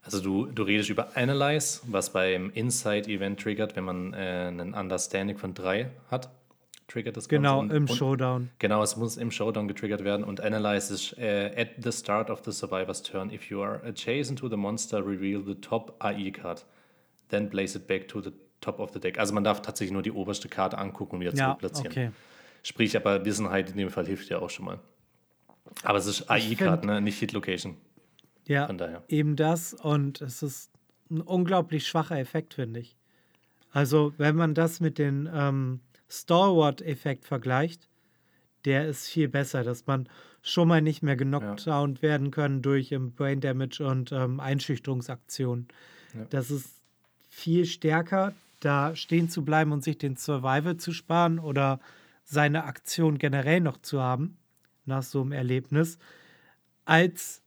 Also 0.00 0.22
du, 0.22 0.46
du 0.46 0.62
redest 0.62 0.88
über 0.88 1.18
Analyze, 1.18 1.82
was 1.86 2.14
beim 2.14 2.48
Inside-Event 2.48 3.40
triggert, 3.40 3.76
wenn 3.76 3.84
man 3.84 4.14
äh, 4.14 4.46
einen 4.48 4.72
Understanding 4.72 5.36
von 5.36 5.52
drei 5.52 5.90
hat. 6.10 6.30
Triggert 6.86 7.16
das 7.16 7.28
Genau, 7.28 7.60
Ganze. 7.60 7.76
im 7.76 7.82
und, 7.84 7.96
Showdown. 7.96 8.50
Genau, 8.58 8.82
es 8.82 8.96
muss 8.96 9.16
im 9.16 9.30
Showdown 9.30 9.68
getriggert 9.68 10.04
werden. 10.04 10.22
Und 10.24 10.40
Analyze 10.40 10.92
ist 10.92 11.16
äh, 11.18 11.50
at 11.56 11.82
the 11.82 11.90
start 11.92 12.28
of 12.30 12.42
the 12.44 12.52
survivor's 12.52 13.02
turn. 13.02 13.30
If 13.30 13.48
you 13.50 13.62
are 13.62 13.82
adjacent 13.84 14.38
to 14.40 14.48
the 14.48 14.56
monster, 14.56 14.98
reveal 15.04 15.42
the 15.44 15.54
top 15.54 15.94
AI 16.00 16.30
card. 16.30 16.64
Then 17.30 17.48
place 17.48 17.74
it 17.74 17.86
back 17.86 18.06
to 18.08 18.20
the 18.20 18.32
top 18.60 18.78
of 18.80 18.90
the 18.92 19.00
deck. 19.00 19.18
Also 19.18 19.32
man 19.32 19.44
darf 19.44 19.62
tatsächlich 19.62 19.92
nur 19.92 20.02
die 20.02 20.12
oberste 20.12 20.48
Karte 20.48 20.76
angucken 20.76 21.16
und 21.16 21.20
wieder 21.22 21.32
Ja, 21.34 21.46
zurückplatzieren. 21.46 21.90
okay. 21.90 22.10
Sprich, 22.62 22.96
aber 22.96 23.24
Wissenheit 23.24 23.70
in 23.70 23.76
dem 23.78 23.90
Fall 23.90 24.06
hilft 24.06 24.28
ja 24.28 24.38
auch 24.38 24.50
schon 24.50 24.66
mal. 24.66 24.78
Aber 25.82 25.98
es 25.98 26.06
ist 26.06 26.30
AI-Card, 26.30 26.84
ne? 26.84 27.00
nicht 27.00 27.18
Hit-Location. 27.18 27.76
Ja, 28.46 28.66
Von 28.66 28.76
daher. 28.78 29.02
eben 29.08 29.36
das. 29.36 29.72
Und 29.72 30.20
es 30.20 30.42
ist 30.42 30.70
ein 31.10 31.22
unglaublich 31.22 31.86
schwacher 31.86 32.18
Effekt, 32.18 32.54
finde 32.54 32.80
ich. 32.80 32.94
Also, 33.72 34.12
wenn 34.18 34.36
man 34.36 34.54
das 34.54 34.80
mit 34.80 34.98
dem 34.98 35.28
ähm, 35.34 35.80
Stalwart-Effekt 36.08 37.24
vergleicht, 37.24 37.88
der 38.64 38.86
ist 38.86 39.08
viel 39.08 39.28
besser, 39.28 39.62
dass 39.62 39.86
man 39.86 40.08
schon 40.42 40.68
mal 40.68 40.82
nicht 40.82 41.02
mehr 41.02 41.16
genockdown 41.16 42.00
werden 42.02 42.30
können 42.30 42.62
durch 42.62 42.92
ähm, 42.92 43.12
Brain 43.12 43.40
Damage 43.40 43.84
und 43.86 44.12
ähm, 44.12 44.40
Einschüchterungsaktionen. 44.40 45.68
Ja. 46.14 46.26
Das 46.30 46.50
ist 46.50 46.70
viel 47.28 47.66
stärker, 47.66 48.34
da 48.60 48.94
stehen 48.94 49.28
zu 49.28 49.44
bleiben 49.44 49.72
und 49.72 49.82
sich 49.82 49.98
den 49.98 50.16
Survival 50.16 50.76
zu 50.76 50.92
sparen 50.92 51.38
oder 51.38 51.80
seine 52.24 52.64
Aktion 52.64 53.18
generell 53.18 53.60
noch 53.60 53.78
zu 53.78 54.00
haben, 54.00 54.36
nach 54.86 55.02
so 55.02 55.22
einem 55.22 55.32
Erlebnis, 55.32 55.98
als 56.84 57.42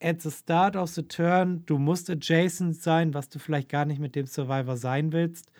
at 0.00 0.20
the 0.20 0.30
start 0.30 0.76
of 0.76 0.90
the 0.90 1.02
turn, 1.02 1.64
du 1.66 1.78
musst 1.78 2.10
adjacent 2.10 2.76
sein, 2.76 3.14
was 3.14 3.28
du 3.28 3.38
vielleicht 3.38 3.68
gar 3.68 3.84
nicht 3.84 4.00
mit 4.00 4.14
dem 4.14 4.26
Survivor 4.26 4.76
sein 4.76 5.12
willst. 5.12 5.50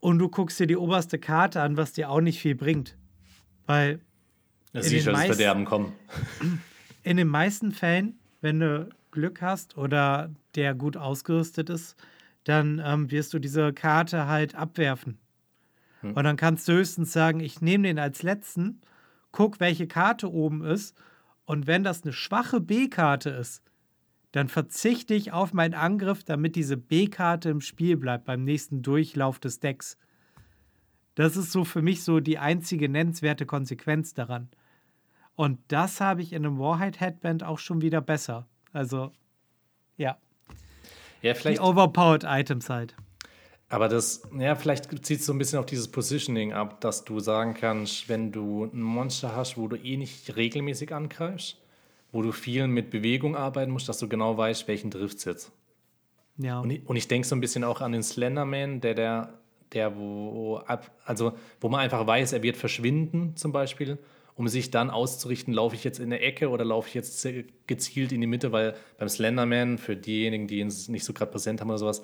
Und 0.00 0.18
du 0.18 0.28
guckst 0.28 0.60
dir 0.60 0.66
die 0.66 0.76
oberste 0.76 1.18
Karte 1.18 1.62
an, 1.62 1.76
was 1.76 1.92
dir 1.92 2.10
auch 2.10 2.20
nicht 2.20 2.40
viel 2.40 2.54
bringt. 2.54 2.96
Weil 3.66 4.00
Das 4.72 4.86
du 4.88 4.96
den 4.96 5.04
das 5.04 5.24
Verderben 5.24 5.64
kommen. 5.64 5.92
in 7.02 7.16
den 7.16 7.28
meisten 7.28 7.72
Fällen, 7.72 8.18
wenn 8.40 8.60
du 8.60 8.88
Glück 9.10 9.42
hast 9.42 9.76
oder 9.76 10.30
der 10.54 10.74
gut 10.74 10.96
ausgerüstet 10.96 11.70
ist, 11.70 11.96
dann 12.44 12.80
ähm, 12.84 13.10
wirst 13.10 13.34
du 13.34 13.38
diese 13.38 13.72
Karte 13.72 14.26
halt 14.26 14.54
abwerfen. 14.54 15.18
Hm. 16.00 16.12
Und 16.12 16.24
dann 16.24 16.36
kannst 16.36 16.68
du 16.68 16.72
höchstens 16.74 17.12
sagen, 17.12 17.40
ich 17.40 17.60
nehme 17.60 17.88
den 17.88 17.98
als 17.98 18.22
letzten, 18.22 18.80
guck, 19.32 19.58
welche 19.58 19.86
Karte 19.86 20.30
oben 20.30 20.64
ist. 20.64 20.96
Und 21.44 21.66
wenn 21.66 21.82
das 21.82 22.02
eine 22.02 22.12
schwache 22.12 22.60
B-Karte 22.60 23.30
ist, 23.30 23.62
dann 24.36 24.48
verzichte 24.48 25.14
ich 25.14 25.32
auf 25.32 25.54
meinen 25.54 25.72
Angriff, 25.72 26.22
damit 26.22 26.56
diese 26.56 26.76
B-Karte 26.76 27.48
im 27.48 27.62
Spiel 27.62 27.96
bleibt 27.96 28.26
beim 28.26 28.44
nächsten 28.44 28.82
Durchlauf 28.82 29.38
des 29.38 29.60
Decks. 29.60 29.96
Das 31.14 31.38
ist 31.38 31.52
so 31.52 31.64
für 31.64 31.80
mich 31.80 32.04
so 32.04 32.20
die 32.20 32.36
einzige 32.36 32.90
nennenswerte 32.90 33.46
Konsequenz 33.46 34.12
daran. 34.12 34.50
Und 35.36 35.58
das 35.68 36.02
habe 36.02 36.20
ich 36.20 36.34
in 36.34 36.44
einem 36.44 36.58
Warhide 36.58 37.00
Headband 37.00 37.44
auch 37.44 37.58
schon 37.58 37.80
wieder 37.80 38.02
besser. 38.02 38.46
Also, 38.74 39.10
ja, 39.96 40.18
Ja, 41.22 41.32
die 41.32 41.38
vielleicht, 41.38 41.62
overpowered 41.62 42.24
Items 42.26 42.68
halt. 42.68 42.94
aber 43.70 43.88
das, 43.88 44.20
ja, 44.38 44.54
vielleicht 44.54 44.90
zieht 45.06 45.20
es 45.20 45.24
so 45.24 45.32
ein 45.32 45.38
bisschen 45.38 45.60
auf 45.60 45.66
dieses 45.66 45.88
Positioning 45.88 46.52
ab, 46.52 46.82
dass 46.82 47.06
du 47.06 47.20
sagen 47.20 47.54
kannst, 47.54 48.10
wenn 48.10 48.32
du 48.32 48.64
ein 48.64 48.82
Monster 48.82 49.34
hast, 49.34 49.56
wo 49.56 49.66
du 49.66 49.76
eh 49.76 49.96
nicht 49.96 50.36
regelmäßig 50.36 50.94
angreifst, 50.94 51.56
wo 52.16 52.22
du 52.22 52.32
viel 52.32 52.66
mit 52.66 52.90
Bewegung 52.90 53.36
arbeiten 53.36 53.70
musst, 53.70 53.88
dass 53.88 53.98
du 53.98 54.08
genau 54.08 54.36
weißt, 54.36 54.66
welchen 54.68 54.90
trifft 54.90 55.24
jetzt. 55.26 55.52
Ja, 56.38 56.60
Und 56.60 56.70
ich, 56.70 56.86
und 56.86 56.96
ich 56.96 57.08
denke 57.08 57.28
so 57.28 57.36
ein 57.36 57.40
bisschen 57.40 57.62
auch 57.62 57.82
an 57.82 57.92
den 57.92 58.02
Slenderman, 58.02 58.80
der, 58.80 58.94
der, 58.94 59.34
der, 59.72 59.96
wo, 59.96 60.56
ab, 60.56 60.90
also, 61.04 61.34
wo 61.60 61.68
man 61.68 61.80
einfach 61.80 62.06
weiß, 62.06 62.32
er 62.32 62.42
wird 62.42 62.56
verschwinden, 62.56 63.36
zum 63.36 63.52
Beispiel, 63.52 63.98
um 64.34 64.48
sich 64.48 64.70
dann 64.70 64.90
auszurichten, 64.90 65.52
laufe 65.52 65.76
ich 65.76 65.84
jetzt 65.84 65.98
in 65.98 66.10
der 66.10 66.22
Ecke 66.22 66.48
oder 66.48 66.64
laufe 66.64 66.88
ich 66.88 66.94
jetzt 66.94 67.26
gezielt 67.66 68.12
in 68.12 68.20
die 68.20 68.26
Mitte, 68.26 68.50
weil 68.50 68.74
beim 68.98 69.08
Slenderman, 69.08 69.78
für 69.78 69.96
diejenigen, 69.96 70.46
die 70.46 70.60
ihn 70.60 70.72
nicht 70.88 71.04
so 71.04 71.12
gerade 71.12 71.30
präsent 71.30 71.60
haben 71.60 71.68
oder 71.68 71.78
sowas, 71.78 72.02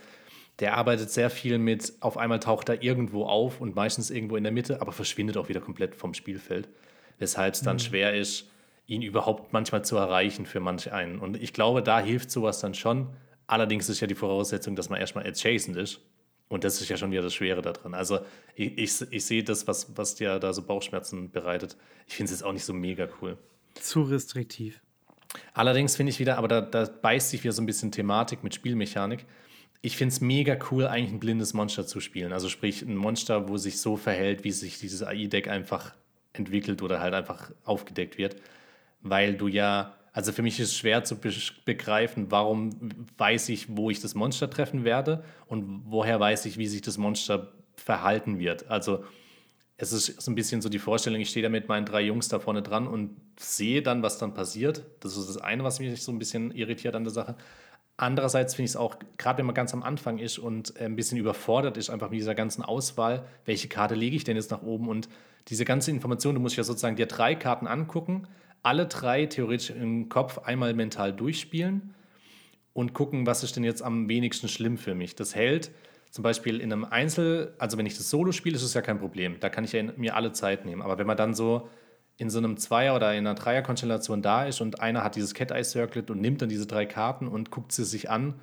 der 0.58 0.76
arbeitet 0.76 1.10
sehr 1.10 1.30
viel 1.30 1.58
mit, 1.58 1.94
auf 2.00 2.18
einmal 2.18 2.40
taucht 2.40 2.68
er 2.68 2.82
irgendwo 2.82 3.24
auf 3.24 3.62
und 3.62 3.74
meistens 3.74 4.10
irgendwo 4.10 4.36
in 4.36 4.44
der 4.44 4.52
Mitte, 4.52 4.82
aber 4.82 4.92
verschwindet 4.92 5.38
auch 5.38 5.48
wieder 5.48 5.60
komplett 5.60 5.94
vom 5.94 6.12
Spielfeld. 6.12 6.68
Weshalb 7.18 7.54
es 7.54 7.62
dann 7.62 7.78
schwer 7.78 8.14
ist, 8.14 8.51
ihn 8.86 9.02
überhaupt 9.02 9.52
manchmal 9.52 9.84
zu 9.84 9.96
erreichen 9.96 10.46
für 10.46 10.60
manch 10.60 10.92
einen. 10.92 11.18
Und 11.18 11.40
ich 11.40 11.52
glaube, 11.52 11.82
da 11.82 12.00
hilft 12.00 12.30
sowas 12.30 12.60
dann 12.60 12.74
schon. 12.74 13.08
Allerdings 13.46 13.88
ist 13.88 14.00
ja 14.00 14.06
die 14.06 14.14
Voraussetzung, 14.14 14.76
dass 14.76 14.88
man 14.88 15.00
erstmal 15.00 15.26
adjacent 15.26 15.76
ist. 15.76 16.00
Und 16.48 16.64
das 16.64 16.80
ist 16.82 16.88
ja 16.90 16.98
schon 16.98 17.10
wieder 17.10 17.22
das 17.22 17.32
Schwere 17.32 17.62
daran. 17.62 17.94
Also 17.94 18.20
ich, 18.54 18.76
ich, 18.76 19.00
ich 19.10 19.24
sehe 19.24 19.42
das, 19.42 19.66
was, 19.66 19.96
was 19.96 20.16
dir 20.16 20.38
da 20.38 20.52
so 20.52 20.62
Bauchschmerzen 20.62 21.30
bereitet. 21.30 21.78
Ich 22.06 22.14
finde 22.14 22.30
es 22.30 22.40
jetzt 22.40 22.44
auch 22.46 22.52
nicht 22.52 22.64
so 22.64 22.74
mega 22.74 23.08
cool. 23.22 23.38
zu 23.74 24.02
restriktiv. 24.02 24.82
Allerdings 25.54 25.96
finde 25.96 26.10
ich 26.10 26.18
wieder, 26.18 26.36
aber 26.36 26.48
da, 26.48 26.60
da 26.60 26.84
beißt 26.84 27.30
sich 27.30 27.42
wieder 27.42 27.54
so 27.54 27.62
ein 27.62 27.66
bisschen 27.66 27.90
Thematik 27.90 28.44
mit 28.44 28.54
Spielmechanik. 28.54 29.24
Ich 29.80 29.96
finde 29.96 30.12
es 30.12 30.20
mega 30.20 30.58
cool, 30.70 30.86
eigentlich 30.86 31.12
ein 31.12 31.20
blindes 31.20 31.54
Monster 31.54 31.86
zu 31.86 32.00
spielen. 32.00 32.32
Also 32.34 32.50
sprich, 32.50 32.82
ein 32.82 32.96
Monster, 32.96 33.48
wo 33.48 33.56
sich 33.56 33.80
so 33.80 33.96
verhält, 33.96 34.44
wie 34.44 34.50
sich 34.50 34.78
dieses 34.78 35.02
AI-Deck 35.02 35.48
einfach 35.48 35.94
entwickelt 36.34 36.82
oder 36.82 37.00
halt 37.00 37.14
einfach 37.14 37.50
aufgedeckt 37.64 38.18
wird. 38.18 38.36
Weil 39.02 39.34
du 39.34 39.48
ja, 39.48 39.94
also 40.12 40.32
für 40.32 40.42
mich 40.42 40.60
ist 40.60 40.68
es 40.68 40.76
schwer 40.76 41.04
zu 41.04 41.16
be 41.16 41.32
begreifen, 41.64 42.30
warum 42.30 42.70
weiß 43.18 43.48
ich, 43.48 43.76
wo 43.76 43.90
ich 43.90 44.00
das 44.00 44.14
Monster 44.14 44.48
treffen 44.48 44.84
werde 44.84 45.24
und 45.46 45.82
woher 45.86 46.20
weiß 46.20 46.46
ich, 46.46 46.58
wie 46.58 46.66
sich 46.66 46.82
das 46.82 46.98
Monster 46.98 47.52
verhalten 47.76 48.38
wird. 48.38 48.68
Also 48.70 49.04
es 49.76 49.92
ist 49.92 50.20
so 50.20 50.30
ein 50.30 50.36
bisschen 50.36 50.60
so 50.62 50.68
die 50.68 50.78
Vorstellung, 50.78 51.20
ich 51.20 51.30
stehe 51.30 51.42
da 51.42 51.48
mit 51.48 51.68
meinen 51.68 51.86
drei 51.86 52.02
Jungs 52.02 52.28
da 52.28 52.38
vorne 52.38 52.62
dran 52.62 52.86
und 52.86 53.16
sehe 53.38 53.82
dann, 53.82 54.02
was 54.02 54.18
dann 54.18 54.32
passiert. 54.34 54.84
Das 55.00 55.16
ist 55.16 55.28
das 55.28 55.38
eine, 55.38 55.64
was 55.64 55.80
mich 55.80 56.02
so 56.02 56.12
ein 56.12 56.20
bisschen 56.20 56.52
irritiert 56.52 56.94
an 56.94 57.02
der 57.02 57.12
Sache. 57.12 57.36
Andererseits 57.96 58.54
finde 58.54 58.66
ich 58.66 58.70
es 58.70 58.76
auch, 58.76 58.96
gerade 59.18 59.38
wenn 59.38 59.46
man 59.46 59.54
ganz 59.54 59.74
am 59.74 59.82
Anfang 59.82 60.18
ist 60.18 60.38
und 60.38 60.76
äh, 60.80 60.84
ein 60.84 60.96
bisschen 60.96 61.18
überfordert 61.18 61.76
ist, 61.76 61.90
einfach 61.90 62.10
mit 62.10 62.20
dieser 62.20 62.34
ganzen 62.34 62.62
Auswahl, 62.62 63.26
welche 63.44 63.68
Karte 63.68 63.94
lege 63.94 64.16
ich 64.16 64.24
denn 64.24 64.36
jetzt 64.36 64.50
nach 64.50 64.62
oben 64.62 64.88
und 64.88 65.08
diese 65.48 65.64
ganze 65.64 65.90
Information, 65.90 66.34
du 66.34 66.40
musst 66.40 66.56
ja 66.56 66.64
sozusagen 66.64 66.96
dir 66.96 67.06
drei 67.06 67.34
Karten 67.34 67.66
angucken, 67.66 68.28
alle 68.62 68.86
drei 68.86 69.26
theoretisch 69.26 69.70
im 69.70 70.08
Kopf 70.08 70.38
einmal 70.38 70.74
mental 70.74 71.12
durchspielen 71.12 71.94
und 72.72 72.94
gucken, 72.94 73.26
was 73.26 73.42
ist 73.42 73.56
denn 73.56 73.64
jetzt 73.64 73.82
am 73.82 74.08
wenigsten 74.08 74.48
schlimm 74.48 74.78
für 74.78 74.94
mich. 74.94 75.14
Das 75.16 75.34
hält 75.34 75.70
zum 76.10 76.22
Beispiel 76.22 76.60
in 76.60 76.72
einem 76.72 76.84
Einzel, 76.84 77.54
also 77.58 77.78
wenn 77.78 77.86
ich 77.86 77.96
das 77.96 78.10
Solo 78.10 78.32
spiele, 78.32 78.56
ist 78.56 78.62
es 78.62 78.74
ja 78.74 78.82
kein 78.82 78.98
Problem. 78.98 79.36
Da 79.40 79.48
kann 79.48 79.64
ich 79.64 79.72
ja 79.72 79.82
mir 79.96 80.14
alle 80.14 80.32
Zeit 80.32 80.64
nehmen. 80.64 80.82
Aber 80.82 80.98
wenn 80.98 81.06
man 81.06 81.16
dann 81.16 81.34
so 81.34 81.68
in 82.18 82.28
so 82.30 82.38
einem 82.38 82.56
Zweier- 82.58 82.94
oder 82.94 83.12
in 83.14 83.26
einer 83.26 83.34
Dreierkonstellation 83.34 84.20
da 84.22 84.44
ist 84.44 84.60
und 84.60 84.80
einer 84.80 85.02
hat 85.02 85.16
dieses 85.16 85.32
Cat 85.34 85.50
Eye 85.50 85.64
Circlet 85.64 86.10
und 86.10 86.20
nimmt 86.20 86.42
dann 86.42 86.50
diese 86.50 86.66
drei 86.66 86.84
Karten 86.86 87.26
und 87.28 87.50
guckt 87.50 87.72
sie 87.72 87.84
sich 87.84 88.10
an, 88.10 88.34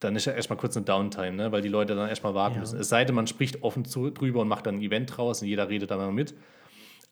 dann 0.00 0.16
ist 0.16 0.24
ja 0.24 0.32
erstmal 0.32 0.58
kurz 0.58 0.76
eine 0.76 0.86
Downtime, 0.86 1.32
ne? 1.32 1.52
weil 1.52 1.60
die 1.60 1.68
Leute 1.68 1.94
dann 1.94 2.08
erstmal 2.08 2.34
warten 2.34 2.54
Ja. 2.54 2.60
müssen. 2.60 2.80
Es 2.80 2.88
sei 2.88 3.04
denn, 3.04 3.14
man 3.14 3.26
spricht 3.26 3.62
offen 3.62 3.84
zu, 3.84 4.10
drüber 4.10 4.40
und 4.40 4.48
macht 4.48 4.66
dann 4.66 4.76
ein 4.76 4.82
Event 4.82 5.14
draus 5.14 5.42
und 5.42 5.48
jeder 5.48 5.68
redet 5.68 5.90
dann 5.90 5.98
mal 5.98 6.10
mit. 6.10 6.34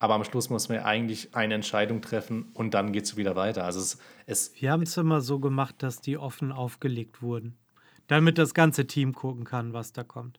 Aber 0.01 0.15
am 0.15 0.23
Schluss 0.25 0.49
muss 0.49 0.69
man 0.69 0.79
ja 0.79 0.85
eigentlich 0.85 1.35
eine 1.35 1.55
Entscheidung 1.55 2.01
treffen 2.03 2.51
und 2.55 2.73
dann 2.75 2.93
geht 2.93 3.05
es 3.05 3.17
wieder 3.17 3.35
weiter. 3.35 3.65
Also 3.65 3.81
es, 3.81 3.99
es 4.27 4.53
Wir 4.61 4.71
haben 4.71 4.83
es 4.83 4.97
immer 4.97 5.21
so 5.21 5.41
gemacht, 5.41 5.77
dass 5.79 6.01
die 6.01 6.17
offen 6.17 6.53
aufgelegt 6.53 7.21
wurden. 7.21 7.57
Damit 8.07 8.39
das 8.39 8.55
ganze 8.55 8.87
Team 8.87 9.13
gucken 9.13 9.45
kann, 9.45 9.73
was 9.73 9.93
da 9.93 10.05
kommt. 10.05 10.39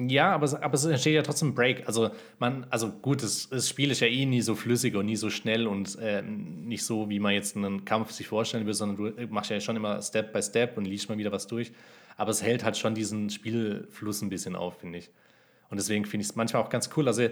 Ja, 0.00 0.32
aber, 0.32 0.44
es- 0.44 0.54
aber 0.54 0.74
es 0.74 0.84
entsteht 0.84 1.14
ja 1.14 1.22
trotzdem 1.22 1.48
ein 1.50 1.54
Break. 1.54 1.86
Also, 1.86 2.10
man, 2.38 2.66
also 2.70 2.90
gut, 2.90 3.22
das, 3.22 3.48
das 3.48 3.68
Spiel 3.68 3.90
ist 3.92 4.00
ja 4.00 4.08
eh 4.08 4.26
nie 4.26 4.42
so 4.42 4.54
flüssig 4.56 4.96
und 4.96 5.06
nie 5.06 5.16
so 5.16 5.30
schnell 5.30 5.66
und 5.68 5.96
äh, 6.00 6.20
nicht 6.22 6.84
so, 6.84 7.08
wie 7.08 7.20
man 7.20 7.32
jetzt 7.32 7.56
einen 7.56 7.84
Kampf 7.84 8.10
sich 8.10 8.26
vorstellen 8.26 8.66
will, 8.66 8.74
sondern 8.74 9.14
du 9.16 9.26
machst 9.28 9.50
ja 9.50 9.60
schon 9.60 9.76
immer 9.76 10.02
Step 10.02 10.32
by 10.32 10.42
Step 10.42 10.76
und 10.76 10.84
liest 10.84 11.08
mal 11.08 11.16
wieder 11.16 11.30
was 11.32 11.46
durch. 11.46 11.72
Aber 12.16 12.30
es 12.32 12.42
hält 12.42 12.64
halt 12.64 12.76
schon 12.76 12.94
diesen 12.94 13.30
Spielfluss 13.30 14.20
ein 14.22 14.28
bisschen 14.28 14.56
auf, 14.56 14.78
finde 14.80 14.98
ich. 14.98 15.10
Und 15.70 15.78
deswegen 15.78 16.04
finde 16.04 16.22
ich 16.22 16.30
es 16.30 16.36
manchmal 16.36 16.62
auch 16.62 16.70
ganz 16.70 16.90
cool. 16.96 17.06
Also, 17.08 17.28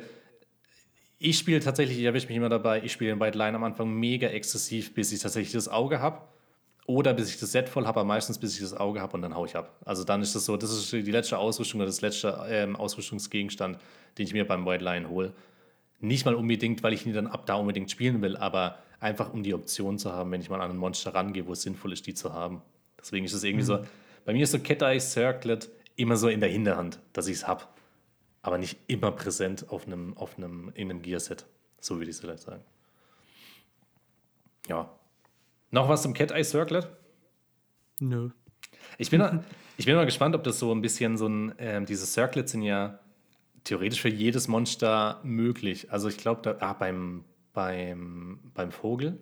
ich 1.23 1.39
spiele 1.39 1.61
tatsächlich, 1.61 1.99
ich 1.99 2.05
erwische 2.05 2.27
mich 2.27 2.37
immer 2.37 2.49
dabei, 2.49 2.83
ich 2.83 2.93
spiele 2.93 3.13
den 3.13 3.21
White 3.21 3.39
Line 3.39 3.57
am 3.57 3.63
Anfang 3.63 3.89
mega 3.89 4.27
exzessiv, 4.29 4.93
bis 4.93 5.13
ich 5.13 5.21
tatsächlich 5.21 5.53
das 5.53 5.69
Auge 5.69 6.01
habe. 6.01 6.21
Oder 6.85 7.15
bis 7.15 7.31
ich 7.33 7.39
das 7.39 7.53
Set 7.53 7.69
voll 7.69 7.87
habe, 7.87 8.01
aber 8.01 8.05
meistens 8.05 8.39
bis 8.39 8.55
ich 8.55 8.61
das 8.61 8.75
Auge 8.75 9.01
habe 9.01 9.15
und 9.15 9.23
dann 9.23 9.37
haue 9.37 9.47
ich 9.47 9.55
ab. 9.55 9.77
Also 9.85 10.03
dann 10.03 10.21
ist 10.21 10.35
das 10.35 10.45
so, 10.45 10.57
das 10.57 10.73
ist 10.73 10.93
die 10.93 11.13
letzte 11.13 11.39
Ausrüstung 11.39 11.79
oder 11.79 11.87
das 11.87 12.01
letzte 12.01 12.45
ähm, 12.49 12.75
Ausrüstungsgegenstand, 12.75 13.79
den 14.19 14.27
ich 14.27 14.33
mir 14.33 14.45
beim 14.45 14.67
White 14.67 14.85
Lion 14.85 15.09
hole. 15.09 15.33
Nicht 16.01 16.25
mal 16.25 16.35
unbedingt, 16.35 16.83
weil 16.83 16.93
ich 16.93 17.07
ihn 17.07 17.15
dann 17.15 17.29
ab 17.29 17.47
da 17.47 17.55
unbedingt 17.55 17.89
spielen 17.93 18.21
will, 18.21 18.37
aber 18.37 18.79
einfach 18.99 19.33
um 19.33 19.45
die 19.45 19.55
Option 19.55 19.97
zu 19.97 20.13
haben, 20.13 20.33
wenn 20.33 20.41
ich 20.41 20.51
mal 20.51 20.61
an 20.61 20.73
ein 20.73 20.77
Monster 20.77 21.15
rangehe, 21.15 21.47
wo 21.47 21.53
es 21.53 21.63
sinnvoll 21.63 21.93
ist, 21.93 22.05
die 22.09 22.15
zu 22.15 22.33
haben. 22.33 22.63
Deswegen 23.01 23.25
ist 23.25 23.33
es 23.33 23.45
irgendwie 23.45 23.65
so, 23.65 23.79
bei 24.25 24.33
mir 24.33 24.43
ist 24.43 24.51
so 24.51 24.59
Cat 24.59 24.83
Eye 24.83 24.99
Circlet 24.99 25.69
immer 25.95 26.17
so 26.17 26.27
in 26.29 26.41
der 26.41 26.49
Hinterhand, 26.49 26.99
dass 27.13 27.29
ich 27.29 27.35
es 27.35 27.47
habe. 27.47 27.63
Aber 28.43 28.59
nicht 28.59 28.79
immer 28.89 29.13
präsent 29.13 29.67
auf 29.71 29.87
einem, 29.87 30.17
auf 30.17 30.37
einem, 30.37 30.71
in 30.75 30.91
einem 30.91 31.03
Gear-Set. 31.03 31.47
So 31.81 31.97
würde 31.97 32.11
ich 32.11 32.17
es 32.17 32.21
vielleicht 32.21 32.43
sagen. 32.43 32.63
Ja. 34.69 34.91
Noch 35.71 35.89
was 35.89 36.03
zum 36.03 36.13
Cat 36.13 36.33
Eye 36.33 36.45
Circlet? 36.45 36.89
Nö. 38.01 38.31
Ich 38.99 39.11
bin, 39.11 39.21
mal, 39.21 39.45
ich 39.77 39.87
bin 39.87 39.95
mal 39.95 40.05
gespannt, 40.05 40.35
ob 40.35 40.45
das 40.45 40.59
so 40.59 40.73
ein 40.75 40.83
bisschen 40.83 41.17
so 41.17 41.29
ein, 41.29 41.55
ähm, 41.59 41.87
diese 41.87 42.07
Circlets 42.07 42.53
sind 42.53 42.63
ja 42.63 42.99
theoretisch 43.65 44.01
für 44.01 44.09
jedes 44.09 44.49
Monster 44.49 45.21
möglich. 45.23 45.93
Also 45.93 46.09
ich 46.09 46.17
glaube, 46.17 46.43
da, 46.43 46.57
ah, 46.61 46.73
beim, 46.73 47.25
beim, 47.53 48.41
beim 48.55 48.73
Vogel, 48.73 49.19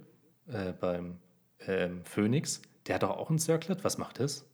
äh, 0.49 0.73
beim 0.73 1.19
ähm, 1.67 2.05
Phönix, 2.05 2.63
der 2.87 2.97
hat 2.97 3.03
doch 3.03 3.11
auch 3.11 3.31
ein 3.31 3.39
Circlet. 3.39 3.85
Was 3.85 3.99
macht 3.99 4.21
das? 4.21 4.47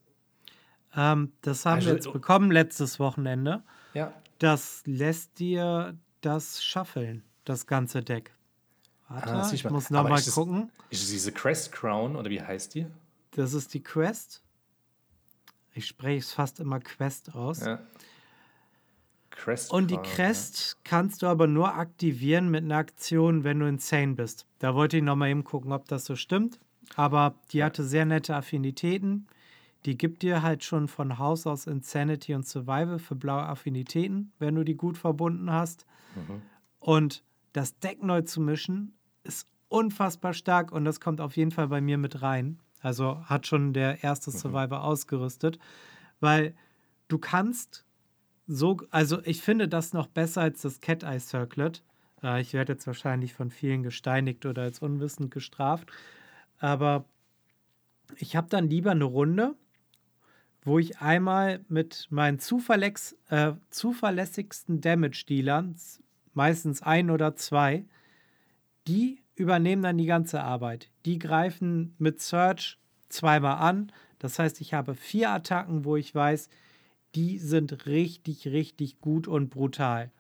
Ähm, 0.95 1.33
das 1.43 1.65
haben 1.67 1.77
Also, 1.77 1.89
wir 1.89 1.95
jetzt 1.95 2.13
bekommen 2.13 2.51
letztes 2.51 2.99
Wochenende. 2.99 3.63
Ja. 3.95 4.13
Das 4.39 4.83
lässt 4.87 5.39
dir 5.39 5.97
das 6.21 6.63
shuffeln, 6.65 7.23
das 7.45 7.67
ganze 7.67 8.03
Deck. 8.03 8.35
Warte, 9.09 9.33
Ah, 9.33 9.51
ich 9.53 9.65
mal. 9.65 9.71
muss 9.73 9.91
nochmal 9.91 10.19
ist 10.19 10.27
das- 10.29 10.35
gucken. 10.35 10.71
Ist 10.91 11.03
es 11.05 11.11
diese 11.11 11.33
Crest 11.33 11.73
Crown 11.73 12.17
oder 12.17 12.29
wie 12.31 12.41
heißt 12.43 12.75
die? 12.75 12.87
Das 13.33 13.53
ist 13.55 13.73
die 13.75 13.83
Quest. 13.83 14.43
Ich 15.75 15.87
spreche 15.87 16.19
es 16.21 16.33
fast 16.33 16.59
immer 16.61 16.81
Quest 16.81 17.35
aus. 17.35 17.61
Ja. 17.61 17.81
Crest 19.31 19.71
Und 19.71 19.91
die 19.91 19.99
Crest 19.99 20.79
kannst 20.85 21.23
du 21.23 21.27
aber 21.27 21.47
nur 21.47 21.75
aktivieren 21.75 22.51
mit 22.51 22.65
einer 22.65 22.77
Aktion, 22.79 23.45
wenn 23.45 23.61
du 23.61 23.67
insane 23.67 24.15
bist. 24.15 24.47
Da 24.59 24.75
wollte 24.75 24.97
ich 24.97 25.03
nochmal 25.03 25.29
eben 25.29 25.45
gucken, 25.45 25.73
ob 25.73 25.87
das 25.89 26.07
so 26.07 26.17
stimmt. 26.17 26.59
Aber 26.95 27.35
die 27.53 27.63
hatte 27.63 27.85
sehr 27.85 28.07
nette 28.07 28.35
Affinitäten. 28.35 29.27
Die 29.87 29.97
gibt 29.97 30.23
dir 30.23 30.43
halt 30.43 30.65
schon 30.65 30.89
von 30.89 31.19
Haus 31.19 31.47
aus 31.47 31.67
Insanity 31.67 32.35
und 32.35 32.47
Survival 32.47 32.99
für 32.99 33.15
blaue 33.15 33.45
Affinitäten, 33.45 34.33
wenn 34.39 34.57
du 34.57 34.65
die 34.65 34.75
gut 34.77 34.99
verbunden 34.99 35.51
hast. 35.51 35.87
Und 36.81 37.23
das 37.53 37.79
Deck 37.79 38.03
neu 38.03 38.23
zu 38.23 38.41
mischen 38.41 38.95
ist 39.23 39.49
unfassbar 39.69 40.35
stark 40.35 40.73
und 40.73 40.85
das 40.85 41.01
kommt 41.01 41.21
auf 41.21 41.37
jeden 41.37 41.53
Fall 41.53 41.69
bei 41.69 41.81
mir 41.81 41.99
mit 41.99 42.21
rein. 42.21 42.59
Also 42.81 43.25
hat 43.25 43.47
schon 43.47 43.73
der 43.73 44.03
erste 44.03 44.31
Survivor 44.31 44.83
ausgerüstet, 44.83 45.59
weil 46.21 46.55
du 47.09 47.19
kannst 47.19 47.85
so, 48.47 48.77
also 48.91 49.21
ich 49.25 49.41
finde 49.41 49.69
das 49.69 49.93
noch 49.93 50.07
besser 50.07 50.43
als 50.43 50.63
das 50.63 50.81
Cat 50.81 51.03
Eye 51.03 51.19
Circlet. 51.19 51.83
Äh, 52.23 52.41
ich 52.41 52.53
werde 52.53 52.75
jetzt 52.75 52.87
wahrscheinlich 52.87 53.35
von 53.35 53.51
vielen 53.51 53.83
gesteinigt 53.83 54.47
oder 54.47 54.63
als 54.63 54.81
unwissend 54.81 55.31
gestraft, 55.33 55.91
aber 56.59 57.05
ich 58.19 58.37
habe 58.37 58.49
dann 58.49 58.69
lieber 58.69 58.93
eine 58.93 59.05
Runde, 59.05 59.57
wo 60.67 60.81
ich 60.81 61.01
einmal 61.01 61.65
mit 61.69 62.09
meinen 62.11 62.39
äh, 62.39 63.53
zuverlässigsten 63.71 64.81
Damage-Dealern, 64.81 65.77
meistens 66.35 66.83
ein 66.83 67.11
oder 67.11 67.37
zwei, 67.37 67.85
die 68.89 69.23
übernehmen 69.37 69.83
dann 69.83 69.97
die 69.97 70.07
ganze 70.07 70.43
Arbeit. 70.43 70.91
Die 71.05 71.21
greifen 71.21 71.95
mit 71.99 72.21
Search 72.21 72.81
zweimal 73.09 73.59
an. 73.59 73.93
Das 74.19 74.41
heißt, 74.41 74.61
ich 74.61 74.75
habe 74.75 74.97
vier 74.97 75.31
Attacken, 75.31 75.85
wo 75.85 75.95
ich 75.95 76.13
weiß, 76.13 76.49
die 77.15 77.39
sind 77.39 77.87
richtig, 77.87 78.49
richtig 78.49 79.01
gut 79.01 79.29
und 79.29 79.51
brutal. 79.51 80.11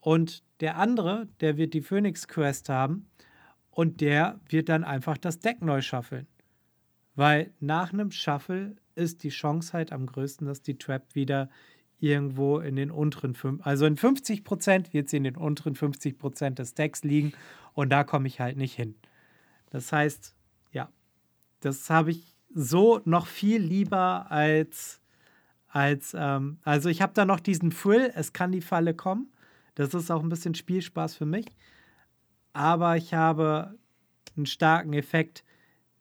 Und 0.00 0.42
der 0.58 0.78
andere, 0.78 1.28
der 1.40 1.56
wird 1.58 1.74
die 1.74 1.82
Phoenix 1.82 2.26
Quest 2.26 2.68
haben 2.68 3.06
und 3.70 4.00
der 4.00 4.40
wird 4.48 4.68
dann 4.68 4.82
einfach 4.82 5.16
das 5.16 5.38
Deck 5.38 5.62
neu 5.62 5.80
schaffeln. 5.80 6.26
Weil 7.14 7.52
nach 7.60 7.92
einem 7.92 8.10
Shuffle 8.10 8.74
ist 8.96 9.22
die 9.22 9.28
Chance 9.28 9.72
halt 9.72 9.92
am 9.92 10.06
größten, 10.06 10.46
dass 10.46 10.62
die 10.62 10.78
Trap 10.78 11.14
wieder 11.14 11.48
irgendwo 11.98 12.58
in 12.58 12.76
den 12.76 12.90
unteren 12.90 13.34
fünf, 13.34 13.66
also 13.66 13.86
in 13.86 13.96
50 13.96 14.44
Prozent 14.44 14.92
wird 14.92 15.08
sie 15.08 15.16
in 15.16 15.24
den 15.24 15.36
unteren 15.36 15.74
50 15.74 16.18
Prozent 16.18 16.58
des 16.58 16.74
Decks 16.74 17.04
liegen 17.04 17.32
und 17.72 17.90
da 17.90 18.04
komme 18.04 18.26
ich 18.28 18.40
halt 18.40 18.56
nicht 18.56 18.74
hin. 18.74 18.96
Das 19.70 19.92
heißt, 19.92 20.34
ja, 20.72 20.90
das 21.60 21.88
habe 21.88 22.10
ich 22.10 22.34
so 22.54 23.00
noch 23.04 23.26
viel 23.26 23.62
lieber 23.62 24.30
als, 24.30 25.00
als 25.68 26.14
ähm, 26.18 26.58
also 26.62 26.88
ich 26.88 27.02
habe 27.02 27.12
da 27.14 27.24
noch 27.24 27.40
diesen 27.40 27.70
Thrill, 27.70 28.12
es 28.14 28.32
kann 28.32 28.52
die 28.52 28.60
Falle 28.60 28.94
kommen. 28.94 29.32
Das 29.74 29.92
ist 29.92 30.10
auch 30.10 30.22
ein 30.22 30.30
bisschen 30.30 30.54
Spielspaß 30.54 31.14
für 31.14 31.26
mich. 31.26 31.46
Aber 32.52 32.96
ich 32.96 33.12
habe 33.12 33.76
einen 34.36 34.46
starken 34.46 34.94
Effekt, 34.94 35.44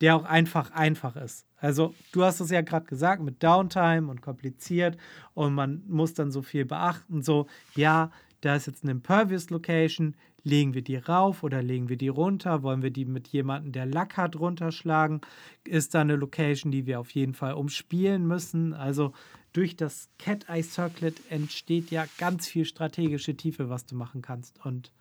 der 0.02 0.16
auch 0.16 0.26
einfach 0.26 0.72
einfach 0.72 1.16
ist. 1.16 1.46
Also 1.58 1.96
du 2.12 2.24
hast 2.24 2.40
es 2.42 2.52
ja 2.52 2.62
gerade 2.62 2.86
gesagt 2.86 3.22
mit 3.22 3.42
Downtime 3.42 4.10
und 4.10 4.22
kompliziert 4.22 4.98
und 5.34 5.54
man 5.54 5.84
muss 5.88 6.14
dann 6.14 6.32
so 6.32 6.42
viel 6.42 6.66
beachten. 6.66 7.22
So, 7.22 7.48
ja, 7.76 8.12
da 8.42 8.56
ist 8.56 8.68
jetzt 8.68 8.84
eine 8.84 8.92
Impervious 8.92 9.50
Location, 9.50 10.16
legen 10.44 10.76
wir 10.76 10.84
die 10.84 10.98
rauf 10.98 11.44
oder 11.44 11.64
legen 11.64 11.90
wir 11.90 11.98
die 11.98 12.08
runter? 12.08 12.62
Wollen 12.62 12.84
wir 12.84 12.92
die 12.92 13.06
mit 13.06 13.28
jemandem, 13.30 13.72
der 13.72 13.88
Lack 13.88 14.16
hat, 14.16 14.36
runterschlagen? 14.36 15.22
Ist 15.64 15.96
da 15.96 16.02
eine 16.02 16.16
Location, 16.16 16.72
die 16.72 16.86
wir 16.86 17.00
auf 17.00 17.10
jeden 17.12 17.34
Fall 17.34 17.54
umspielen 17.54 18.28
müssen? 18.28 18.74
Also 18.74 19.14
durch 19.54 19.76
das 19.76 20.10
Cat 20.20 20.48
Eye 20.48 20.62
Circlet 20.62 21.20
entsteht 21.32 21.90
ja 21.90 22.06
ganz 22.18 22.48
viel 22.48 22.66
strategische 22.66 23.36
Tiefe, 23.36 23.70
was 23.70 23.86
du 23.86 23.96
machen 23.96 24.22
kannst. 24.22 24.64
Und 24.64 24.92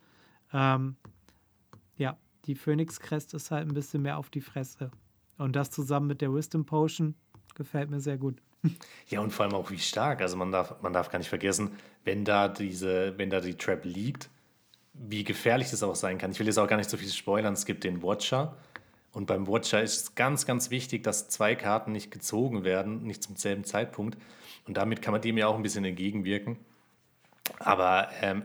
ähm, 0.53 0.97
ja, 1.99 2.17
die 2.47 2.55
Phoenix 2.55 3.01
Crest 3.01 3.35
ist 3.35 3.51
halt 3.51 3.69
ein 3.69 3.75
bisschen 3.75 4.03
mehr 4.03 4.19
auf 4.19 4.31
die 4.31 4.41
Fresse. 4.41 4.91
Und 5.39 5.57
das 5.57 5.71
zusammen 5.71 6.07
mit 6.07 6.21
der 6.21 6.33
Wisdom 6.33 6.65
Potion 6.65 7.15
gefällt 7.55 7.91
mir 7.91 8.01
sehr 8.01 8.19
gut. 8.19 8.41
Ja, 9.09 9.21
und 9.21 9.31
vor 9.31 9.45
allem 9.45 9.55
auch 9.55 9.71
wie 9.71 9.79
stark. 9.79 10.23
Also 10.23 10.39
man 10.39 10.51
darf, 10.51 10.81
man 10.81 10.95
darf 10.95 11.11
gar 11.11 11.19
nicht 11.19 11.29
vergessen, 11.29 11.73
wenn 12.05 12.25
da 12.25 12.49
diese, 12.49 13.17
wenn 13.19 13.29
da 13.29 13.41
die 13.41 13.57
Trap 13.57 13.85
liegt, 13.85 14.31
wie 14.95 15.23
gefährlich 15.23 15.71
das 15.71 15.83
auch 15.83 15.95
sein 15.95 16.17
kann. 16.17 16.31
Ich 16.31 16.39
will 16.39 16.47
jetzt 16.47 16.59
auch 16.59 16.67
gar 16.67 16.79
nicht 16.79 16.89
so 16.89 16.97
viel 16.97 17.11
spoilern. 17.11 17.53
Es 17.53 17.67
gibt 17.67 17.85
den 17.85 18.03
Watcher. 18.03 18.57
Und 19.13 19.27
beim 19.27 19.47
Watcher 19.47 19.83
ist 19.83 20.03
es 20.03 20.15
ganz, 20.15 20.47
ganz 20.47 20.71
wichtig, 20.71 21.05
dass 21.05 21.29
zwei 21.29 21.55
Karten 21.55 21.93
nicht 21.93 22.11
gezogen 22.11 22.65
werden, 22.65 23.03
nicht 23.03 23.23
zum 23.23 23.37
selben 23.37 23.65
Zeitpunkt. 23.65 24.17
Und 24.67 24.79
damit 24.79 25.03
kann 25.03 25.13
man 25.13 25.21
dem 25.21 25.37
ja 25.37 25.47
auch 25.47 25.57
ein 25.57 25.63
bisschen 25.63 25.85
entgegenwirken. 25.85 26.57
Aber 27.59 28.09
ähm, 28.23 28.45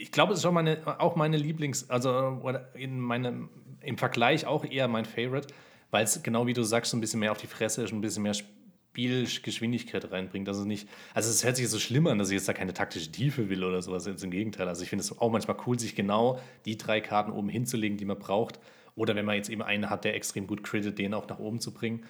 ich 0.00 0.12
glaube, 0.12 0.32
es 0.32 0.38
ist 0.38 0.42
schon 0.42 0.54
meine, 0.54 0.78
auch 1.00 1.14
meine 1.14 1.36
Lieblings-, 1.36 1.88
also 1.90 2.40
in 2.74 2.98
meinem, 3.00 3.50
im 3.82 3.98
Vergleich 3.98 4.46
auch 4.46 4.64
eher 4.64 4.88
mein 4.88 5.04
Favorite, 5.04 5.48
weil 5.90 6.04
es 6.04 6.22
genau 6.22 6.46
wie 6.46 6.54
du 6.54 6.62
sagst, 6.62 6.90
so 6.90 6.96
ein 6.96 7.00
bisschen 7.00 7.20
mehr 7.20 7.32
auf 7.32 7.38
die 7.38 7.46
Fresse 7.46 7.82
ist, 7.82 7.92
ein 7.92 8.00
bisschen 8.00 8.22
mehr 8.22 8.34
Spielgeschwindigkeit 8.34 10.10
reinbringt. 10.10 10.48
Also 10.48 10.64
nicht, 10.64 10.88
also 11.12 11.28
es 11.28 11.44
hört 11.44 11.56
sich 11.56 11.68
so 11.68 11.78
schlimm 11.78 12.06
an, 12.06 12.18
dass 12.18 12.30
ich 12.30 12.34
jetzt 12.34 12.48
da 12.48 12.54
keine 12.54 12.72
taktische 12.72 13.12
Tiefe 13.12 13.50
will 13.50 13.62
oder 13.62 13.82
sowas, 13.82 14.06
jetzt 14.06 14.24
im 14.24 14.30
Gegenteil. 14.30 14.68
Also 14.68 14.82
ich 14.82 14.88
finde 14.88 15.02
es 15.02 15.18
auch 15.18 15.30
manchmal 15.30 15.56
cool, 15.66 15.78
sich 15.78 15.94
genau 15.94 16.40
die 16.64 16.78
drei 16.78 17.00
Karten 17.00 17.32
oben 17.32 17.48
hinzulegen, 17.48 17.98
die 17.98 18.06
man 18.06 18.18
braucht. 18.18 18.58
Oder 18.96 19.14
wenn 19.14 19.26
man 19.26 19.36
jetzt 19.36 19.50
eben 19.50 19.62
einen 19.62 19.90
hat, 19.90 20.04
der 20.04 20.14
extrem 20.14 20.46
gut 20.46 20.62
crittet, 20.64 20.98
den 20.98 21.14
auch 21.14 21.28
nach 21.28 21.38
oben 21.38 21.60
zu 21.60 21.72
bringen. 21.72 22.04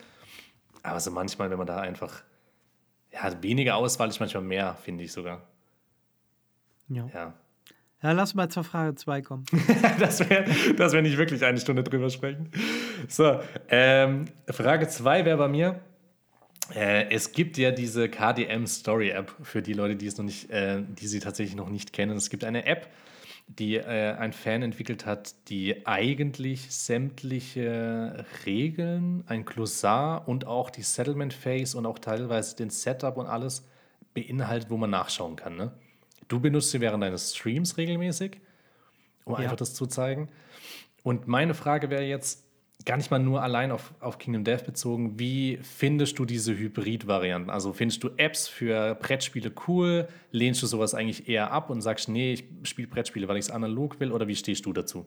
Aber 0.82 1.00
so 1.00 1.10
manchmal, 1.10 1.50
wenn 1.50 1.58
man 1.58 1.66
da 1.66 1.80
einfach, 1.80 2.22
ja, 3.12 3.42
weniger 3.42 3.76
Auswahl 3.76 4.08
ist 4.08 4.20
manchmal 4.20 4.42
mehr, 4.42 4.76
finde 4.76 5.04
ich 5.04 5.12
sogar. 5.12 5.46
Ja. 6.88 7.08
Ja. 7.12 7.34
Ja, 8.02 8.12
lass 8.12 8.34
mal 8.34 8.48
zur 8.48 8.64
Frage 8.64 8.94
2 8.94 9.22
kommen. 9.22 9.44
das 9.98 10.20
wäre 10.30 10.44
das 10.76 10.92
wär 10.92 11.02
nicht 11.02 11.18
wirklich 11.18 11.44
eine 11.44 11.58
Stunde 11.58 11.82
drüber 11.82 12.10
sprechen. 12.10 12.50
So, 13.08 13.40
ähm, 13.68 14.24
Frage 14.48 14.88
2 14.88 15.24
wäre 15.24 15.36
bei 15.36 15.48
mir. 15.48 15.80
Äh, 16.74 17.10
es 17.10 17.32
gibt 17.32 17.58
ja 17.58 17.72
diese 17.72 18.08
KDM 18.08 18.66
Story 18.66 19.10
App 19.10 19.34
für 19.42 19.62
die 19.62 19.72
Leute, 19.72 19.96
die 19.96 20.06
es 20.06 20.16
noch 20.16 20.24
nicht, 20.24 20.50
äh, 20.50 20.82
die 20.82 21.06
sie 21.06 21.20
tatsächlich 21.20 21.56
noch 21.56 21.68
nicht 21.68 21.92
kennen. 21.92 22.16
Es 22.16 22.30
gibt 22.30 22.44
eine 22.44 22.64
App, 22.66 22.88
die 23.48 23.76
äh, 23.76 24.14
ein 24.14 24.32
Fan 24.32 24.62
entwickelt 24.62 25.06
hat, 25.06 25.34
die 25.48 25.86
eigentlich 25.86 26.70
sämtliche 26.70 28.24
Regeln, 28.46 29.24
ein 29.26 29.44
Glossar 29.44 30.28
und 30.28 30.46
auch 30.46 30.70
die 30.70 30.82
Settlement 30.82 31.34
Phase 31.34 31.76
und 31.76 31.86
auch 31.86 31.98
teilweise 31.98 32.56
den 32.56 32.70
Setup 32.70 33.16
und 33.16 33.26
alles 33.26 33.66
beinhaltet, 34.14 34.70
wo 34.70 34.76
man 34.76 34.90
nachschauen 34.90 35.36
kann. 35.36 35.56
Ne? 35.56 35.72
Du 36.30 36.38
benutzt 36.40 36.70
sie 36.70 36.80
während 36.80 37.02
deines 37.02 37.34
Streams 37.36 37.76
regelmäßig, 37.76 38.40
um 39.24 39.34
Ja. 39.34 39.40
einfach 39.40 39.56
das 39.56 39.74
zu 39.74 39.86
zeigen. 39.86 40.28
Und 41.02 41.26
meine 41.26 41.54
Frage 41.54 41.90
wäre 41.90 42.04
jetzt 42.04 42.44
gar 42.84 42.96
nicht 42.96 43.10
mal 43.10 43.18
nur 43.18 43.42
allein 43.42 43.72
auf, 43.72 43.92
auf 44.00 44.18
Kingdom 44.18 44.44
Death 44.44 44.64
bezogen. 44.64 45.18
Wie 45.18 45.58
findest 45.62 46.18
du 46.18 46.24
diese 46.24 46.56
Hybrid-Varianten? 46.56 47.50
Also 47.50 47.72
findest 47.72 48.02
du 48.04 48.10
Apps 48.16 48.46
für 48.48 48.94
Brettspiele 48.94 49.52
cool? 49.66 50.08
Lehnst 50.30 50.62
du 50.62 50.66
sowas 50.66 50.94
eigentlich 50.94 51.28
eher 51.28 51.50
ab 51.50 51.68
und 51.68 51.82
sagst, 51.82 52.08
nee, 52.08 52.32
ich 52.34 52.44
spiele 52.62 52.88
Brettspiele, 52.88 53.26
weil 53.28 53.36
ich 53.36 53.46
es 53.46 53.50
analog 53.50 53.98
will? 54.00 54.12
Oder 54.12 54.28
wie 54.28 54.36
stehst 54.36 54.64
du 54.66 54.72
dazu? 54.72 55.04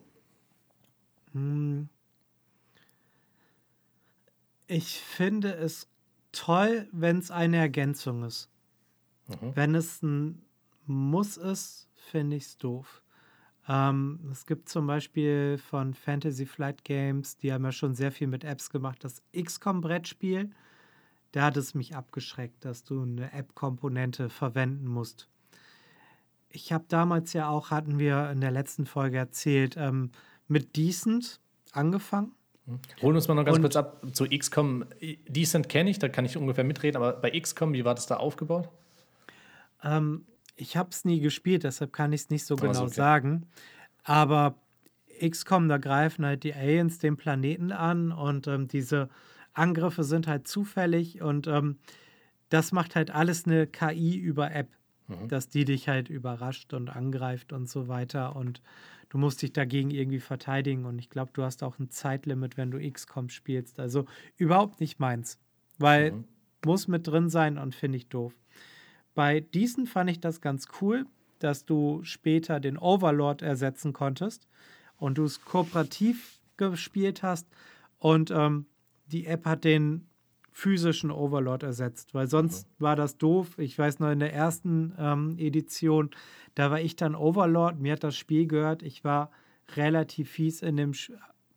Ich 4.66 5.00
finde 5.00 5.54
es 5.54 5.88
toll, 6.32 6.86
wenn 6.92 7.18
es 7.18 7.30
eine 7.30 7.56
Ergänzung 7.56 8.24
ist. 8.24 8.50
Wenn 9.54 9.74
es 9.74 10.02
ein 10.02 10.43
Muss 10.86 11.36
ist, 11.36 11.88
finde 11.94 12.36
ich 12.36 12.44
es 12.44 12.56
doof. 12.58 13.02
Ähm, 13.68 14.20
es 14.30 14.46
gibt 14.46 14.68
zum 14.68 14.86
Beispiel 14.86 15.58
von 15.58 15.94
Fantasy 15.94 16.44
Flight 16.44 16.84
Games, 16.84 17.36
die 17.36 17.52
haben 17.52 17.64
ja 17.64 17.72
schon 17.72 17.94
sehr 17.94 18.12
viel 18.12 18.26
mit 18.26 18.44
Apps 18.44 18.70
gemacht, 18.70 19.02
das 19.02 19.22
XCOM-Brettspiel. 19.34 20.50
Da 21.32 21.42
hat 21.42 21.56
es 21.56 21.74
mich 21.74 21.96
abgeschreckt, 21.96 22.64
dass 22.64 22.84
du 22.84 23.02
eine 23.02 23.32
App-Komponente 23.32 24.28
verwenden 24.28 24.86
musst. 24.86 25.28
Ich 26.48 26.72
habe 26.72 26.84
damals 26.88 27.32
ja 27.32 27.48
auch, 27.48 27.70
hatten 27.70 27.98
wir 27.98 28.30
in 28.30 28.40
der 28.40 28.52
letzten 28.52 28.86
Folge 28.86 29.18
erzählt, 29.18 29.76
ähm, 29.76 30.12
mit 30.46 30.76
Decent 30.76 31.40
angefangen. 31.72 32.32
Holen 33.02 33.16
uns 33.16 33.28
mal 33.28 33.34
noch 33.34 33.44
ganz 33.44 33.56
und, 33.56 33.62
kurz 33.62 33.76
ab 33.76 34.06
zu 34.12 34.26
XCOM. 34.26 34.84
Decent 35.28 35.68
kenne 35.68 35.90
ich, 35.90 35.98
da 35.98 36.08
kann 36.08 36.24
ich 36.24 36.36
ungefähr 36.36 36.64
mitreden, 36.64 36.96
aber 36.96 37.14
bei 37.14 37.30
XCOM, 37.38 37.72
wie 37.72 37.84
war 37.84 37.94
das 37.94 38.06
da 38.06 38.16
aufgebaut? 38.16 38.68
Ähm, 39.82 40.24
ich 40.56 40.76
habe 40.76 40.90
es 40.90 41.04
nie 41.04 41.20
gespielt, 41.20 41.64
deshalb 41.64 41.92
kann 41.92 42.12
ich 42.12 42.22
es 42.22 42.30
nicht 42.30 42.44
so 42.46 42.56
genau 42.56 42.84
okay. 42.84 42.94
sagen. 42.94 43.46
Aber 44.04 44.56
XCOM, 45.20 45.68
da 45.68 45.78
greifen 45.78 46.24
halt 46.24 46.44
die 46.44 46.54
Aliens 46.54 46.98
den 46.98 47.16
Planeten 47.16 47.72
an 47.72 48.12
und 48.12 48.46
ähm, 48.46 48.68
diese 48.68 49.08
Angriffe 49.52 50.04
sind 50.04 50.26
halt 50.26 50.48
zufällig 50.48 51.22
und 51.22 51.46
ähm, 51.46 51.78
das 52.48 52.72
macht 52.72 52.96
halt 52.96 53.10
alles 53.10 53.46
eine 53.46 53.66
KI 53.66 54.16
über 54.16 54.52
App, 54.52 54.68
mhm. 55.08 55.28
dass 55.28 55.48
die 55.48 55.64
dich 55.64 55.88
halt 55.88 56.08
überrascht 56.08 56.74
und 56.74 56.88
angreift 56.88 57.52
und 57.52 57.68
so 57.68 57.88
weiter 57.88 58.36
und 58.36 58.60
du 59.08 59.18
musst 59.18 59.42
dich 59.42 59.52
dagegen 59.52 59.90
irgendwie 59.90 60.20
verteidigen 60.20 60.84
und 60.84 60.98
ich 60.98 61.10
glaube, 61.10 61.30
du 61.32 61.42
hast 61.42 61.62
auch 61.62 61.78
ein 61.78 61.90
Zeitlimit, 61.90 62.56
wenn 62.56 62.70
du 62.70 62.78
XCOM 62.78 63.28
spielst. 63.28 63.78
Also 63.78 64.06
überhaupt 64.36 64.80
nicht 64.80 64.98
meins, 64.98 65.38
weil 65.78 66.12
mhm. 66.12 66.24
muss 66.64 66.88
mit 66.88 67.06
drin 67.06 67.30
sein 67.30 67.58
und 67.58 67.74
finde 67.74 67.96
ich 67.96 68.08
doof. 68.08 68.34
Bei 69.14 69.40
diesen 69.40 69.86
fand 69.86 70.10
ich 70.10 70.20
das 70.20 70.40
ganz 70.40 70.66
cool, 70.80 71.06
dass 71.38 71.64
du 71.64 72.00
später 72.02 72.60
den 72.60 72.78
Overlord 72.78 73.42
ersetzen 73.42 73.92
konntest 73.92 74.48
und 74.96 75.18
du 75.18 75.24
es 75.24 75.44
kooperativ 75.44 76.40
gespielt 76.56 77.22
hast 77.22 77.46
und 77.98 78.30
ähm, 78.30 78.66
die 79.06 79.26
App 79.26 79.44
hat 79.46 79.64
den 79.64 80.06
physischen 80.52 81.10
Overlord 81.10 81.64
ersetzt, 81.64 82.14
weil 82.14 82.28
sonst 82.28 82.68
mhm. 82.68 82.84
war 82.84 82.96
das 82.96 83.18
doof. 83.18 83.58
Ich 83.58 83.76
weiß 83.76 83.98
noch 83.98 84.10
in 84.10 84.20
der 84.20 84.32
ersten 84.32 84.94
ähm, 84.98 85.34
Edition, 85.36 86.10
da 86.54 86.70
war 86.70 86.80
ich 86.80 86.94
dann 86.94 87.16
Overlord, 87.16 87.80
mir 87.80 87.94
hat 87.94 88.04
das 88.04 88.16
Spiel 88.16 88.46
gehört, 88.46 88.82
ich 88.82 89.02
war 89.02 89.30
relativ 89.74 90.30
fies 90.30 90.62
in 90.62 90.76
dem 90.76 90.94
Sch 90.94 91.12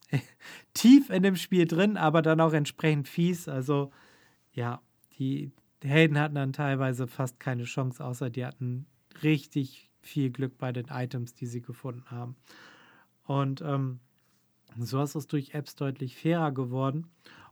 tief 0.74 1.10
in 1.10 1.22
dem 1.22 1.36
Spiel 1.36 1.68
drin, 1.68 1.97
aber 1.97 2.22
dann 2.22 2.41
auch 2.41 2.53
entsprechend 2.53 3.08
fies. 3.08 3.47
Also 3.47 3.91
ja, 4.53 4.82
die 5.20 5.51
Helden 5.84 6.19
hatten 6.19 6.36
dann 6.36 6.53
teilweise 6.53 7.07
fast 7.07 7.39
keine 7.39 7.63
Chance, 7.63 8.03
außer 8.03 8.30
die 8.30 8.45
hatten 8.45 8.88
richtig 9.23 9.89
viel 10.01 10.30
Glück 10.32 10.57
bei 10.57 10.71
den 10.71 10.88
Items, 10.88 11.34
die 11.34 11.45
sie 11.45 11.61
gefunden 11.61 12.09
haben. 12.09 12.36
Und 13.23 13.61
ähm, 13.61 13.99
so 14.80 15.01
ist 15.01 15.15
es 15.15 15.28
durch 15.28 15.53
Apps 15.53 15.75
deutlich 15.75 16.15
fairer 16.15 16.51
geworden. 16.51 17.07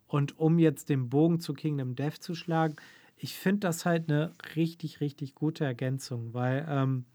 Und 0.07 0.39
um 0.39 0.59
jetzt 0.59 0.89
den 0.89 1.09
Bogen 1.09 1.39
zu 1.39 1.53
Kingdom 1.53 1.95
Death 1.95 2.21
zu 2.21 2.35
schlagen, 2.35 2.75
ich 3.17 3.35
finde 3.35 3.61
das 3.61 3.85
halt 3.85 4.09
eine 4.09 4.33
richtig, 4.55 4.99
richtig 5.01 5.35
gute 5.35 5.65
Ergänzung, 5.65 6.33
weil 6.33 6.65
ähm, 6.69 7.05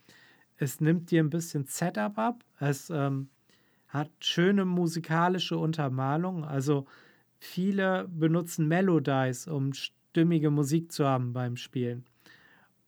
es 0.56 0.80
nimmt 0.80 1.10
dir 1.10 1.22
ein 1.22 1.30
bisschen 1.30 1.66
Setup 1.66 2.18
ab. 2.18 2.44
Es 2.58 2.90
ähm, 2.90 3.28
hat 3.88 4.10
schöne 4.20 4.64
musikalische 4.64 5.56
Untermalung. 5.56 6.44
Also 6.44 6.86
viele 7.38 8.08
benutzen 8.08 8.66
Melodies, 8.68 9.46
um 9.46 9.72
stimmige 10.10 10.50
Musik 10.50 10.92
zu 10.92 11.06
haben 11.06 11.32
beim 11.32 11.56
Spielen. 11.56 12.04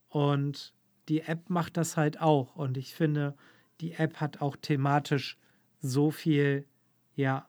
Und 0.08 0.74
die 1.08 1.22
App 1.22 1.48
macht 1.50 1.76
das 1.76 1.96
halt 1.96 2.20
auch. 2.20 2.56
Und 2.56 2.76
ich 2.76 2.94
finde, 2.94 3.34
die 3.80 3.92
App 3.92 4.20
hat 4.20 4.40
auch 4.40 4.56
thematisch 4.56 5.38
so 5.80 6.10
viel, 6.10 6.66
ja, 7.14 7.46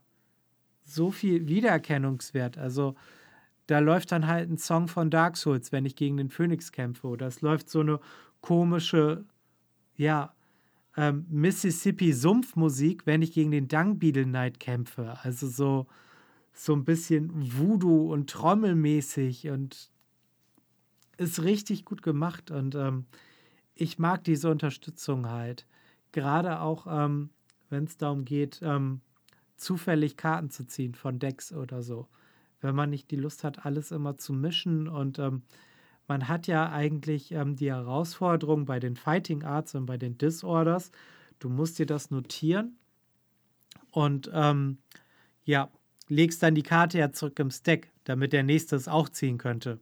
so 0.86 1.12
viel 1.12 1.48
Wiedererkennungswert. 1.48 2.58
Also 2.58 2.96
da 3.68 3.80
läuft 3.80 4.12
dann 4.12 4.28
halt 4.28 4.50
ein 4.50 4.58
Song 4.58 4.88
von 4.88 5.10
Dark 5.10 5.38
Souls, 5.38 5.72
wenn 5.72 5.86
ich 5.86 5.96
gegen 5.96 6.18
den 6.18 6.30
Phönix 6.30 6.72
kämpfe. 6.72 7.08
Oder 7.08 7.28
es 7.28 7.42
läuft 7.42 7.70
so 7.70 7.80
eine 7.80 8.00
komische, 8.42 9.26
ja, 9.96 10.36
ähm, 10.96 11.26
Mississippi-Sumpfmusik, 11.30 13.06
wenn 13.06 13.24
ich 13.24 13.34
gegen 13.34 13.52
den 13.52 13.68
Dung 13.68 13.98
Beetle 13.98 14.26
Knight 14.26 14.60
kämpfe. 14.60 15.18
Also 15.24 15.48
so, 15.48 15.88
so 16.54 16.74
ein 16.74 16.86
bisschen 16.86 17.58
Voodoo 17.58 18.14
und 18.14 18.30
Trommelmäßig 18.30 19.50
und 19.50 19.90
ist 21.18 21.44
richtig 21.44 21.84
gut 21.86 22.02
gemacht. 22.02 22.52
Und 22.52 22.76
ähm, 22.76 23.06
ich 23.76 23.98
mag 24.00 24.24
diese 24.24 24.50
Unterstützung 24.50 25.30
halt. 25.30 25.66
Gerade 26.12 26.62
auch, 26.62 26.86
ähm, 26.88 27.32
wenn 27.70 27.86
es 27.86 27.98
darum 27.98 28.24
geht, 28.24 28.60
ähm, 28.62 29.02
zufällig 29.58 30.16
Karten 30.16 30.52
zu 30.52 30.66
ziehen 30.66 30.94
von 30.94 31.20
Decks 31.20 31.52
oder 31.52 31.82
so. 31.82 32.08
Wenn 32.62 32.76
man 32.76 32.92
nicht 32.92 33.12
die 33.12 33.18
Lust 33.18 33.44
hat, 33.44 33.66
alles 33.66 33.92
immer 33.92 34.18
zu 34.18 34.34
mischen 34.34 34.88
und 34.88 35.20
ähm, 35.20 35.44
man 36.08 36.28
hat 36.28 36.48
ja 36.48 36.70
eigentlich 36.70 37.32
ähm, 37.32 37.56
die 37.56 37.72
Herausforderung 37.72 38.66
bei 38.66 38.80
den 38.80 38.96
Fighting 38.96 39.44
Arts 39.44 39.74
und 39.76 39.86
bei 39.86 39.98
den 39.98 40.18
Disorders, 40.18 40.92
du 41.40 41.50
musst 41.50 41.80
dir 41.80 41.86
das 41.86 42.12
notieren 42.12 42.78
und 43.92 44.30
ähm, 44.34 44.78
ja, 45.46 45.70
legst 46.14 46.44
dann 46.44 46.56
die 46.56 46.64
Karte 46.64 46.98
ja 47.00 47.12
zurück 47.12 47.40
im 47.40 47.52
Stack, 47.52 47.90
damit 48.04 48.34
der 48.34 48.44
nächste 48.44 48.76
es 48.76 48.88
auch 48.88 49.10
ziehen 49.10 49.38
könnte. 49.38 49.80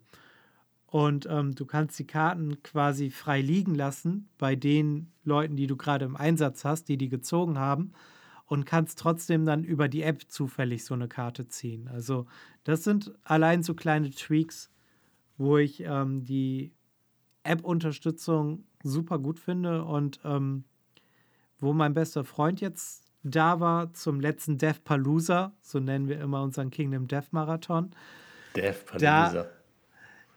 Und 0.88 1.25
ähm, 1.29 1.55
du 1.55 1.65
kannst 1.65 1.97
die 1.99 2.07
Karten 2.07 2.61
quasi 2.63 3.09
frei 3.09 3.41
liegen 3.41 3.75
lassen 3.75 4.27
bei 4.38 4.55
den 4.55 5.11
Leuten, 5.23 5.55
die 5.55 5.67
du 5.67 5.77
gerade 5.77 6.03
im 6.05 6.17
Einsatz 6.17 6.65
hast, 6.65 6.89
die 6.89 6.97
die 6.97 7.09
gezogen 7.09 7.57
haben. 7.57 7.93
Und 8.45 8.65
kannst 8.65 8.99
trotzdem 8.99 9.45
dann 9.45 9.63
über 9.63 9.88
die 9.88 10.01
App 10.01 10.23
zufällig 10.27 10.84
so 10.84 10.93
eine 10.93 11.07
Karte 11.07 11.47
ziehen. 11.47 11.88
Also 11.88 12.25
das 12.65 12.84
sind 12.84 13.13
allein 13.23 13.63
so 13.63 13.73
kleine 13.73 14.09
Tweaks, 14.09 14.69
wo 15.38 15.57
ich 15.57 15.82
ähm, 15.86 16.25
die 16.25 16.73
App-Unterstützung 17.43 18.65
super 18.84 19.19
gut 19.19 19.39
finde 19.39 19.86
und 19.86 20.19
ähm, 20.25 20.65
wo 21.59 21.71
mein 21.71 21.93
bester 21.93 22.25
Freund 22.25 22.59
jetzt 22.59 23.11
da 23.24 23.59
war 23.59 23.93
zum 23.93 24.19
letzten 24.19 24.57
Death 24.57 24.84
Palooza, 24.84 25.53
so 25.61 25.80
nennen 25.80 26.07
wir 26.07 26.19
immer 26.19 26.41
unseren 26.41 26.72
Kingdom 26.72 27.07
Death 27.07 27.32
Marathon. 27.32 27.91
Death 28.55 28.86
Palooza. 28.86 29.34
Da, 29.34 29.45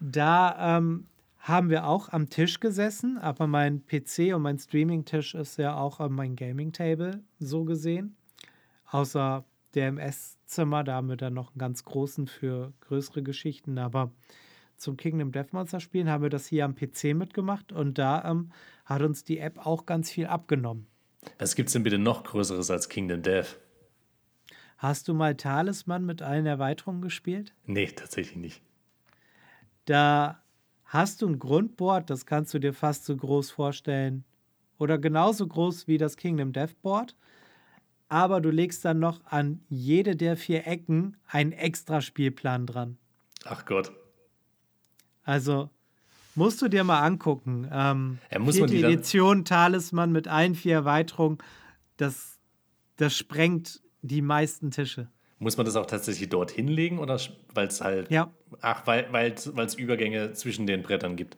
da 0.00 0.76
ähm, 0.78 1.06
haben 1.38 1.70
wir 1.70 1.86
auch 1.86 2.08
am 2.08 2.30
Tisch 2.30 2.60
gesessen, 2.60 3.18
aber 3.18 3.46
mein 3.46 3.84
PC 3.86 4.34
und 4.34 4.42
mein 4.42 4.58
Streaming-Tisch 4.58 5.34
ist 5.34 5.58
ja 5.58 5.76
auch 5.76 6.00
äh, 6.00 6.08
mein 6.08 6.36
Gaming-Table 6.36 7.22
so 7.38 7.64
gesehen. 7.64 8.16
Außer 8.90 9.44
der 9.74 9.88
MS-Zimmer, 9.88 10.84
da 10.84 10.94
haben 10.94 11.08
wir 11.08 11.16
dann 11.16 11.34
noch 11.34 11.50
einen 11.50 11.58
ganz 11.58 11.84
großen 11.84 12.26
für 12.26 12.72
größere 12.80 13.22
Geschichten, 13.22 13.78
aber 13.78 14.12
zum 14.76 14.96
Kingdom 14.96 15.32
Death 15.32 15.52
Monster 15.52 15.80
spielen 15.80 16.08
haben 16.08 16.22
wir 16.22 16.30
das 16.30 16.46
hier 16.46 16.64
am 16.64 16.74
PC 16.74 17.14
mitgemacht 17.14 17.72
und 17.72 17.98
da 17.98 18.24
ähm, 18.24 18.50
hat 18.84 19.02
uns 19.02 19.24
die 19.24 19.38
App 19.38 19.64
auch 19.64 19.86
ganz 19.86 20.10
viel 20.10 20.26
abgenommen. 20.26 20.86
Was 21.38 21.54
gibt 21.54 21.68
es 21.68 21.72
denn 21.72 21.82
bitte 21.82 21.98
noch 21.98 22.24
Größeres 22.24 22.70
als 22.70 22.88
Kingdom 22.88 23.22
Death? 23.22 23.58
Hast 24.78 25.08
du 25.08 25.14
mal 25.14 25.36
Talisman 25.36 26.04
mit 26.04 26.22
allen 26.22 26.46
Erweiterungen 26.46 27.00
gespielt? 27.02 27.54
Nee, 27.64 27.86
tatsächlich 27.86 28.36
nicht. 28.36 28.62
Da 29.84 30.42
hast 30.84 31.22
du 31.22 31.28
ein 31.28 31.38
Grundboard, 31.38 32.10
das 32.10 32.26
kannst 32.26 32.54
du 32.54 32.58
dir 32.58 32.72
fast 32.72 33.04
so 33.04 33.16
groß 33.16 33.50
vorstellen. 33.50 34.24
Oder 34.78 34.98
genauso 34.98 35.46
groß 35.46 35.86
wie 35.86 35.98
das 35.98 36.16
Kingdom 36.16 36.52
Death 36.52 36.80
Board. 36.82 37.16
Aber 38.08 38.40
du 38.40 38.50
legst 38.50 38.84
dann 38.84 38.98
noch 38.98 39.24
an 39.24 39.60
jede 39.68 40.16
der 40.16 40.36
vier 40.36 40.66
Ecken 40.66 41.16
einen 41.26 41.52
extra 41.52 42.00
Spielplan 42.00 42.66
dran. 42.66 42.98
Ach 43.44 43.64
Gott. 43.64 43.92
Also 45.22 45.70
musst 46.34 46.62
du 46.62 46.68
dir 46.68 46.84
mal 46.84 47.00
angucken. 47.00 47.68
Ähm, 47.72 48.18
ja, 48.30 48.38
muss 48.38 48.56
vierte 48.56 48.76
Edition 48.76 49.44
Talisman 49.44 50.12
mit 50.12 50.28
allen 50.28 50.54
vier 50.54 50.74
Erweiterungen. 50.74 51.38
Das, 51.96 52.38
das 52.96 53.16
sprengt 53.16 53.80
die 54.02 54.22
meisten 54.22 54.70
Tische. 54.70 55.08
Muss 55.38 55.56
man 55.56 55.66
das 55.66 55.76
auch 55.76 55.86
tatsächlich 55.86 56.28
dort 56.28 56.50
hinlegen 56.50 56.98
oder 56.98 57.20
weil 57.52 57.66
es 57.66 57.80
halt. 57.80 58.10
Ja. 58.10 58.30
Ach, 58.60 58.86
weil 58.86 59.34
es 59.34 59.74
Übergänge 59.74 60.32
zwischen 60.32 60.66
den 60.66 60.82
Brettern 60.82 61.16
gibt. 61.16 61.36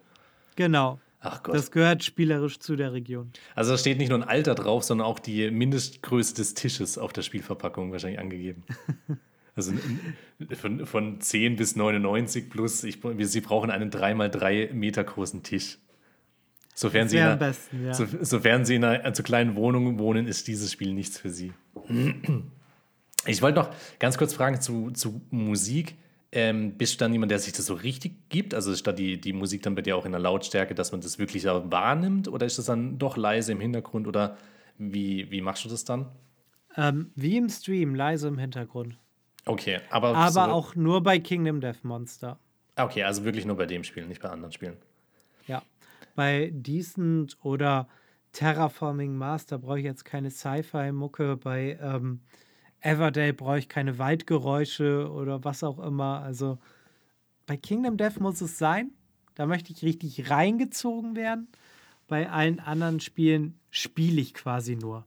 Genau. 0.55 1.01
Ach 1.21 1.43
Gott. 1.43 1.55
Das 1.55 1.71
gehört 1.71 2.05
spielerisch 2.05 2.59
zu 2.59 2.77
der 2.77 2.93
Region. 2.93 3.33
Also 3.55 3.73
da 3.73 3.79
steht 3.79 3.99
nicht 3.99 4.11
nur 4.11 4.19
ein 4.19 4.29
Alter 4.29 4.55
drauf, 4.55 4.85
sondern 4.85 5.07
auch 5.07 5.19
die 5.19 5.51
Mindestgröße 5.51 6.35
des 6.35 6.55
Tisches 6.55 6.99
auf 6.99 7.13
der 7.13 7.23
Spielverpackung 7.23 7.91
wahrscheinlich 7.91 8.21
angegeben. 8.21 8.65
also 9.57 9.73
von, 10.61 10.87
von 10.87 11.21
10 11.21 11.57
bis 11.57 11.77
99 11.77 12.51
plus, 12.51 12.85
ich, 12.85 12.99
sie 13.21 13.41
brauchen 13.41 13.71
einen 13.71 13.91
3x3 13.91 14.73
Meter 14.75 15.03
großen 15.03 15.43
Tisch. 15.43 15.79
Sofern 16.75 17.09
sie, 17.09 17.19
einer, 17.19 17.37
besten, 17.37 17.87
ja. 17.87 17.95
so, 17.95 18.07
sofern 18.21 18.67
sie 18.67 18.75
in 18.75 18.85
einer 18.85 19.15
zu 19.15 19.23
kleinen 19.23 19.57
Wohnung 19.57 19.99
wohnen, 19.99 20.27
ist 20.27 20.47
dieses 20.47 20.71
Spiel 20.71 20.93
nichts 20.93 21.19
für 21.19 21.31
sie. 21.31 21.53
Ich 23.29 23.43
wollte 23.43 23.59
noch 23.59 23.71
ganz 23.99 24.19
kurz 24.19 24.35
fragen 24.35 24.61
zu, 24.61 24.93
zu 24.93 25.21
Musik. 25.31 25.97
Ähm, 26.31 26.77
bist 26.77 26.95
du 26.95 26.99
dann 26.99 27.13
jemand, 27.13 27.33
der 27.33 27.41
sich 27.41 27.53
das 27.53 27.67
so 27.67 27.75
richtig 27.75 28.29
gibt? 28.29 28.55
Also 28.55 28.71
ist 28.71 28.87
da 28.87 28.93
die, 28.93 29.21
die 29.21 29.33
Musik 29.33 29.63
dann 29.63 29.75
bei 29.75 29.83
dir 29.83 29.97
auch 29.97 30.07
in 30.07 30.13
der 30.13 30.21
Lautstärke, 30.21 30.77
dass 30.77 30.93
man 30.93 31.01
das 31.01 31.19
wirklich 31.19 31.45
wahrnimmt? 31.45 32.29
Oder 32.29 32.47
ist 32.47 32.59
das 32.59 32.67
dann 32.67 32.99
doch 32.99 33.17
leise 33.17 33.51
im 33.51 33.59
Hintergrund? 33.59 34.07
Oder 34.07 34.37
wie, 34.79 35.29
wie 35.31 35.41
machst 35.41 35.65
du 35.65 35.69
das 35.69 35.85
dann? 35.85 36.07
Ähm, 36.77 37.11
wie 37.17 37.37
im 37.37 37.49
Stream, 37.49 37.97
leise 37.97 38.29
im 38.29 38.39
Hintergrund. 38.39 38.97
Okay, 39.47 39.81
aber. 39.91 40.15
Aber 40.15 40.31
so 40.31 40.41
auch 40.41 40.75
nur 40.75 41.03
bei 41.03 41.19
Kingdom 41.19 41.61
Death 41.61 41.85
Monster. 41.85 42.39
Okay, 42.77 43.05
also 43.05 43.25
wirklich 43.25 43.47
nur 43.47 43.57
bei 43.57 43.67
dem 43.67 43.85
Spiel, 43.85 44.07
nicht 44.07 44.21
bei 44.21 44.29
anderen 44.29 44.53
Spielen. 44.53 44.77
Ja. 45.47 45.63
Bei 46.15 46.51
Decent 46.53 47.39
oder 47.43 47.89
Terraforming 48.33 49.19
da 49.19 49.57
brauche 49.57 49.79
ich 49.79 49.85
jetzt 49.85 50.05
keine 50.05 50.31
Sci-Fi-Mucke. 50.31 51.39
Bei 51.39 51.79
ähm, 51.81 52.21
Everdale 52.81 53.33
brauche 53.33 53.59
ich 53.59 53.69
keine 53.69 53.99
Waldgeräusche 53.99 55.11
oder 55.11 55.43
was 55.45 55.65
auch 55.65 55.79
immer. 55.79 56.21
Also 56.21 56.59
bei 57.47 57.57
Kingdom 57.57 57.97
Death 57.97 58.21
muss 58.21 58.41
es 58.43 58.59
sein. 58.59 58.91
Da 59.35 59.47
möchte 59.47 59.73
ich 59.73 59.83
richtig 59.83 60.31
reingezogen 60.31 61.17
werden. 61.17 61.49
Bei 62.09 62.29
allen 62.31 62.61
anderen 62.61 63.01
Spielen 63.01 63.59
spiele 63.71 64.21
ich 64.21 64.35
quasi 64.35 64.77
nur. 64.77 65.05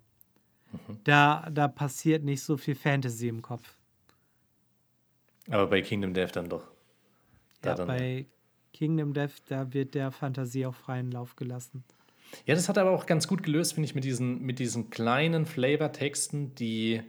Mhm. 0.72 1.00
Da, 1.04 1.50
da 1.52 1.68
passiert 1.68 2.24
nicht 2.24 2.42
so 2.42 2.58
viel 2.58 2.76
Fantasy 2.76 3.28
im 3.28 3.42
Kopf. 3.42 3.76
Aber 5.50 5.68
bei 5.68 5.82
Kingdom 5.82 6.14
Death 6.14 6.36
dann 6.36 6.50
doch. 6.50 6.68
Da 7.62 7.72
ja, 7.72 7.76
dann 7.76 7.88
bei 7.88 8.26
Kingdom 8.74 9.14
Death, 9.14 9.42
da 9.48 9.74
wird 9.74 9.96
der 9.96 10.12
Fantasie 10.12 10.66
auf 10.66 10.76
freien 10.76 11.12
Lauf 11.12 11.36
gelassen. 11.36 11.84
Ja, 12.46 12.56
das 12.56 12.70
hat 12.70 12.78
aber 12.78 12.92
auch 12.92 13.06
ganz 13.06 13.28
gut 13.28 13.44
gelöst, 13.44 13.74
finde 13.74 13.86
ich, 13.86 13.96
mit 13.96 14.04
diesen, 14.04 14.42
mit 14.42 14.60
diesen 14.60 14.90
kleinen 14.90 15.46
Flavor-Texten, 15.46 16.54
die 16.56 17.02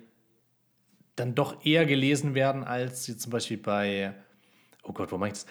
dann 1.17 1.35
doch 1.35 1.65
eher 1.65 1.85
gelesen 1.85 2.35
werden, 2.35 2.65
als 2.65 3.05
sie 3.05 3.17
zum 3.17 3.31
Beispiel 3.31 3.59
bei, 3.59 4.15
oh 4.83 4.93
Gott, 4.93 5.13
wo 5.13 5.19
mache 5.19 5.29
ich 5.29 5.35
das? 5.35 5.47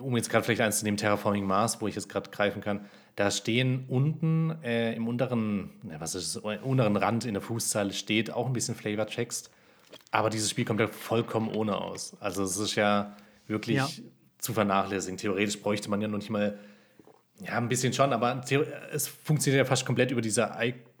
Um 0.00 0.16
jetzt 0.16 0.30
gerade 0.30 0.44
vielleicht 0.44 0.62
eins 0.62 0.78
zu 0.78 0.84
nehmen, 0.84 0.96
Terraforming 0.96 1.44
Mars, 1.44 1.80
wo 1.82 1.88
ich 1.88 1.94
jetzt 1.94 2.08
gerade 2.08 2.30
greifen 2.30 2.62
kann. 2.62 2.86
Da 3.16 3.30
stehen 3.30 3.84
unten 3.88 4.62
äh, 4.62 4.94
im 4.94 5.06
unteren, 5.06 5.70
was 5.98 6.14
ist 6.14 6.36
das, 6.36 6.42
unteren 6.62 6.96
Rand 6.96 7.26
in 7.26 7.34
der 7.34 7.42
Fußzeile 7.42 7.92
steht 7.92 8.32
auch 8.32 8.46
ein 8.46 8.54
bisschen 8.54 8.74
Flavor-Text. 8.74 9.50
Aber 10.10 10.30
dieses 10.30 10.50
Spiel 10.50 10.64
kommt 10.64 10.80
ja 10.80 10.88
vollkommen 10.88 11.48
ohne 11.48 11.76
aus. 11.76 12.16
Also 12.20 12.42
es 12.42 12.56
ist 12.56 12.74
ja 12.74 13.16
wirklich 13.46 13.76
ja. 13.76 13.88
zu 14.38 14.52
vernachlässigen. 14.52 15.16
Theoretisch 15.16 15.60
bräuchte 15.60 15.90
man 15.90 16.00
ja 16.00 16.08
noch 16.08 16.18
nicht 16.18 16.30
mal, 16.30 16.58
ja, 17.40 17.56
ein 17.56 17.68
bisschen 17.68 17.92
schon, 17.92 18.12
aber 18.12 18.42
es 18.92 19.08
funktioniert 19.08 19.64
ja 19.64 19.68
fast 19.68 19.86
komplett 19.86 20.10
über 20.10 20.20
diese, 20.20 20.50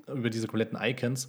über 0.06 0.30
diese 0.30 0.46
kompletten 0.46 0.78
Icons, 0.80 1.28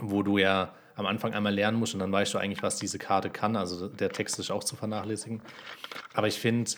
wo 0.00 0.22
du 0.22 0.38
ja 0.38 0.74
am 0.96 1.06
Anfang 1.06 1.32
einmal 1.32 1.54
lernen 1.54 1.78
musst 1.78 1.94
und 1.94 2.00
dann 2.00 2.12
weißt 2.12 2.34
du 2.34 2.38
eigentlich, 2.38 2.62
was 2.62 2.76
diese 2.76 2.98
Karte 2.98 3.30
kann. 3.30 3.56
Also 3.56 3.88
der 3.88 4.10
Text 4.10 4.38
ist 4.38 4.50
auch 4.50 4.64
zu 4.64 4.76
vernachlässigen. 4.76 5.42
Aber 6.12 6.28
ich 6.28 6.38
finde, 6.38 6.70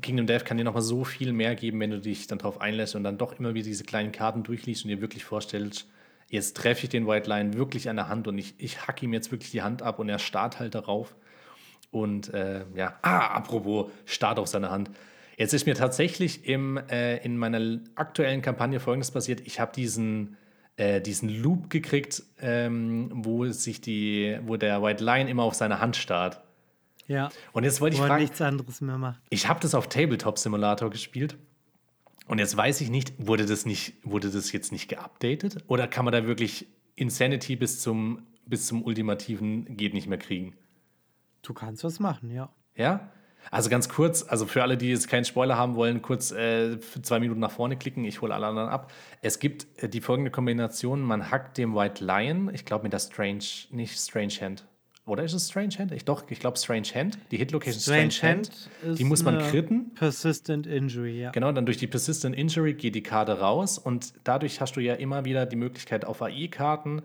Kingdom 0.00 0.26
Death 0.26 0.44
kann 0.44 0.56
dir 0.56 0.64
nochmal 0.64 0.82
so 0.82 1.04
viel 1.04 1.32
mehr 1.32 1.54
geben, 1.54 1.80
wenn 1.80 1.90
du 1.90 2.00
dich 2.00 2.26
dann 2.26 2.38
darauf 2.38 2.60
einlässt 2.60 2.94
und 2.94 3.04
dann 3.04 3.18
doch 3.18 3.38
immer 3.38 3.54
wieder 3.54 3.66
diese 3.66 3.84
kleinen 3.84 4.12
Karten 4.12 4.42
durchliest 4.42 4.84
und 4.84 4.90
dir 4.90 5.00
wirklich 5.00 5.24
vorstellst, 5.24 5.88
jetzt 6.28 6.56
treffe 6.56 6.84
ich 6.84 6.90
den 6.90 7.06
White 7.06 7.28
Lion 7.28 7.54
wirklich 7.54 7.88
an 7.88 7.96
der 7.96 8.08
Hand 8.08 8.28
und 8.28 8.38
ich, 8.38 8.54
ich 8.58 8.86
hack 8.86 9.02
ihm 9.02 9.12
jetzt 9.12 9.32
wirklich 9.32 9.50
die 9.50 9.62
Hand 9.62 9.82
ab 9.82 9.98
und 9.98 10.08
er 10.08 10.18
starrt 10.18 10.58
halt 10.58 10.74
darauf. 10.74 11.14
Und 11.90 12.32
äh, 12.34 12.64
ja, 12.74 12.98
ah, 13.02 13.28
apropos 13.28 13.90
Start 14.04 14.38
auf 14.38 14.46
seine 14.46 14.70
Hand. 14.70 14.90
Jetzt 15.38 15.54
ist 15.54 15.66
mir 15.66 15.74
tatsächlich 15.74 16.46
im, 16.46 16.76
äh, 16.90 17.16
in 17.18 17.38
meiner 17.38 17.80
aktuellen 17.94 18.42
Kampagne 18.42 18.80
folgendes 18.80 19.10
passiert. 19.10 19.40
Ich 19.46 19.60
habe 19.60 19.72
diesen, 19.74 20.36
äh, 20.76 21.00
diesen 21.00 21.28
Loop 21.28 21.70
gekriegt, 21.70 22.22
ähm, 22.40 23.10
wo 23.14 23.46
sich 23.46 23.80
die, 23.80 24.38
wo 24.42 24.56
der 24.56 24.82
White 24.82 25.02
Lion 25.02 25.28
immer 25.28 25.44
auf 25.44 25.54
seine 25.54 25.80
Hand 25.80 25.96
starrt. 25.96 26.42
Ja. 27.06 27.30
Und 27.52 27.64
jetzt 27.64 27.80
wollte 27.80 27.96
ich 27.96 28.02
fragen. 28.02 28.20
nichts 28.20 28.40
anderes 28.42 28.80
mehr 28.82 28.98
macht. 28.98 29.20
Ich 29.30 29.48
habe 29.48 29.60
das 29.60 29.74
auf 29.74 29.88
Tabletop 29.88 30.38
Simulator 30.38 30.90
gespielt. 30.90 31.38
Und 32.28 32.38
jetzt 32.38 32.56
weiß 32.56 32.82
ich 32.82 32.90
nicht, 32.90 33.14
wurde 33.18 33.46
das 33.46 33.66
nicht, 33.66 33.94
wurde 34.04 34.30
das 34.30 34.52
jetzt 34.52 34.70
nicht 34.70 34.88
geupdatet? 34.88 35.64
Oder 35.66 35.88
kann 35.88 36.04
man 36.04 36.12
da 36.12 36.26
wirklich 36.26 36.66
Insanity 36.94 37.56
bis 37.56 37.80
zum, 37.80 38.26
bis 38.44 38.66
zum 38.66 38.82
ultimativen 38.82 39.76
geht 39.76 39.94
nicht 39.94 40.06
mehr 40.06 40.18
kriegen? 40.18 40.54
Du 41.42 41.54
kannst 41.54 41.84
was 41.84 41.98
machen, 41.98 42.30
ja. 42.30 42.52
Ja? 42.76 43.10
Also 43.50 43.70
ganz 43.70 43.88
kurz, 43.88 44.24
also 44.28 44.44
für 44.44 44.62
alle, 44.62 44.76
die 44.76 44.90
jetzt 44.90 45.08
keinen 45.08 45.24
Spoiler 45.24 45.56
haben 45.56 45.74
wollen, 45.74 46.02
kurz 46.02 46.30
äh, 46.30 46.78
zwei 46.80 47.18
Minuten 47.18 47.40
nach 47.40 47.50
vorne 47.50 47.78
klicken, 47.78 48.04
ich 48.04 48.20
hole 48.20 48.34
alle 48.34 48.46
anderen 48.46 48.68
ab. 48.68 48.92
Es 49.22 49.38
gibt 49.38 49.66
äh, 49.82 49.88
die 49.88 50.02
folgende 50.02 50.30
Kombination: 50.30 51.00
Man 51.00 51.30
hackt 51.30 51.56
dem 51.56 51.74
White 51.74 52.04
Lion, 52.04 52.52
ich 52.52 52.66
glaube 52.66 52.82
mit 52.82 52.92
der 52.92 52.98
Strange, 52.98 53.44
nicht 53.70 53.98
Strange 53.98 54.34
Hand. 54.40 54.67
Oder 55.08 55.24
ist 55.24 55.32
es 55.32 55.48
Strange 55.48 55.74
Hand? 55.78 55.92
Ich 55.92 56.04
doch, 56.04 56.24
ich 56.30 56.38
glaube 56.38 56.58
Strange 56.58 56.88
Hand. 56.94 57.18
Die 57.30 57.38
Hitlocation 57.38 57.80
Strange, 57.80 58.10
Strange 58.10 58.34
Hand, 58.36 58.68
Hand 58.84 58.98
die 58.98 59.04
muss 59.04 59.22
man 59.22 59.38
kritten. 59.38 59.94
Persistent 59.94 60.66
Injury, 60.66 61.20
ja. 61.20 61.30
Genau, 61.30 61.50
dann 61.52 61.66
durch 61.66 61.78
die 61.78 61.86
Persistent 61.86 62.36
Injury 62.36 62.74
geht 62.74 62.94
die 62.94 63.02
Karte 63.02 63.40
raus 63.40 63.78
und 63.78 64.12
dadurch 64.24 64.60
hast 64.60 64.76
du 64.76 64.80
ja 64.80 64.94
immer 64.94 65.24
wieder 65.24 65.46
die 65.46 65.56
Möglichkeit 65.56 66.04
auf 66.04 66.22
AI-Karten 66.22 67.02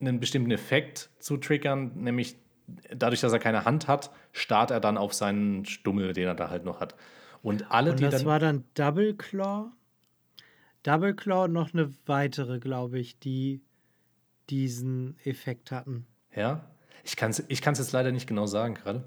einen 0.00 0.20
bestimmten 0.20 0.50
Effekt 0.50 1.10
zu 1.18 1.36
triggern, 1.36 1.92
nämlich 1.96 2.36
dadurch, 2.94 3.20
dass 3.20 3.32
er 3.32 3.38
keine 3.38 3.64
Hand 3.64 3.88
hat, 3.88 4.10
starrt 4.32 4.70
er 4.70 4.80
dann 4.80 4.96
auf 4.96 5.12
seinen 5.12 5.64
Stummel, 5.64 6.12
den 6.12 6.28
er 6.28 6.34
da 6.34 6.50
halt 6.50 6.64
noch 6.64 6.80
hat. 6.80 6.94
Und 7.42 7.70
alle, 7.70 7.90
und 7.90 8.00
die 8.00 8.04
das 8.04 8.24
war 8.24 8.38
dann 8.38 8.64
Double 8.74 9.14
Claw. 9.14 9.70
Double 10.82 11.14
Claw 11.14 11.44
und 11.44 11.52
noch 11.52 11.74
eine 11.74 11.90
weitere, 12.06 12.58
glaube 12.58 12.98
ich, 12.98 13.18
die 13.18 13.60
diesen 14.48 15.16
Effekt 15.24 15.70
hatten. 15.70 16.06
Ja, 16.34 16.69
ich 17.04 17.16
kann 17.16 17.30
es 17.30 17.44
ich 17.48 17.60
jetzt 17.64 17.92
leider 17.92 18.12
nicht 18.12 18.26
genau 18.26 18.46
sagen 18.46 18.74
gerade. 18.74 19.04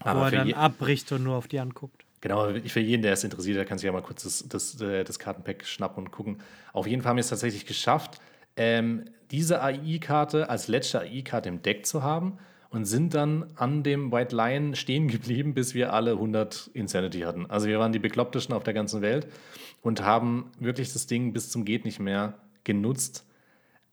Aber 0.00 0.20
Wo 0.20 0.24
er 0.24 0.30
dann 0.30 0.52
abbricht 0.54 1.10
und 1.12 1.24
nur 1.24 1.36
auf 1.36 1.48
die 1.48 1.58
anguckt. 1.58 2.04
Genau, 2.20 2.52
für 2.66 2.80
jeden, 2.80 3.02
der 3.02 3.12
es 3.12 3.22
interessiert, 3.22 3.56
der 3.56 3.64
kann 3.64 3.78
sich 3.78 3.86
ja 3.86 3.92
mal 3.92 4.02
kurz 4.02 4.24
das, 4.24 4.44
das, 4.48 4.80
äh, 4.80 5.04
das 5.04 5.18
Kartenpack 5.18 5.64
schnappen 5.64 6.04
und 6.04 6.10
gucken. 6.10 6.38
Auf 6.72 6.86
jeden 6.86 7.02
Fall 7.02 7.10
haben 7.10 7.16
wir 7.16 7.20
es 7.20 7.28
tatsächlich 7.28 7.66
geschafft, 7.66 8.20
ähm, 8.56 9.04
diese 9.30 9.62
AI-Karte 9.62 10.48
als 10.50 10.68
letzte 10.68 11.00
AI-Karte 11.00 11.48
im 11.48 11.62
Deck 11.62 11.86
zu 11.86 12.02
haben 12.02 12.38
und 12.70 12.86
sind 12.86 13.14
dann 13.14 13.46
an 13.54 13.82
dem 13.82 14.10
White 14.10 14.34
Lion 14.34 14.74
stehen 14.74 15.08
geblieben, 15.08 15.54
bis 15.54 15.74
wir 15.74 15.92
alle 15.92 16.12
100 16.12 16.70
Insanity 16.74 17.20
hatten. 17.20 17.46
Also 17.46 17.68
wir 17.68 17.78
waren 17.78 17.92
die 17.92 17.98
beklopptesten 17.98 18.54
auf 18.54 18.64
der 18.64 18.74
ganzen 18.74 19.00
Welt 19.00 19.28
und 19.80 20.02
haben 20.02 20.50
wirklich 20.58 20.92
das 20.92 21.06
Ding 21.06 21.32
bis 21.32 21.50
zum 21.50 21.64
geht 21.64 21.84
nicht 21.84 22.00
mehr 22.00 22.34
genutzt. 22.64 23.24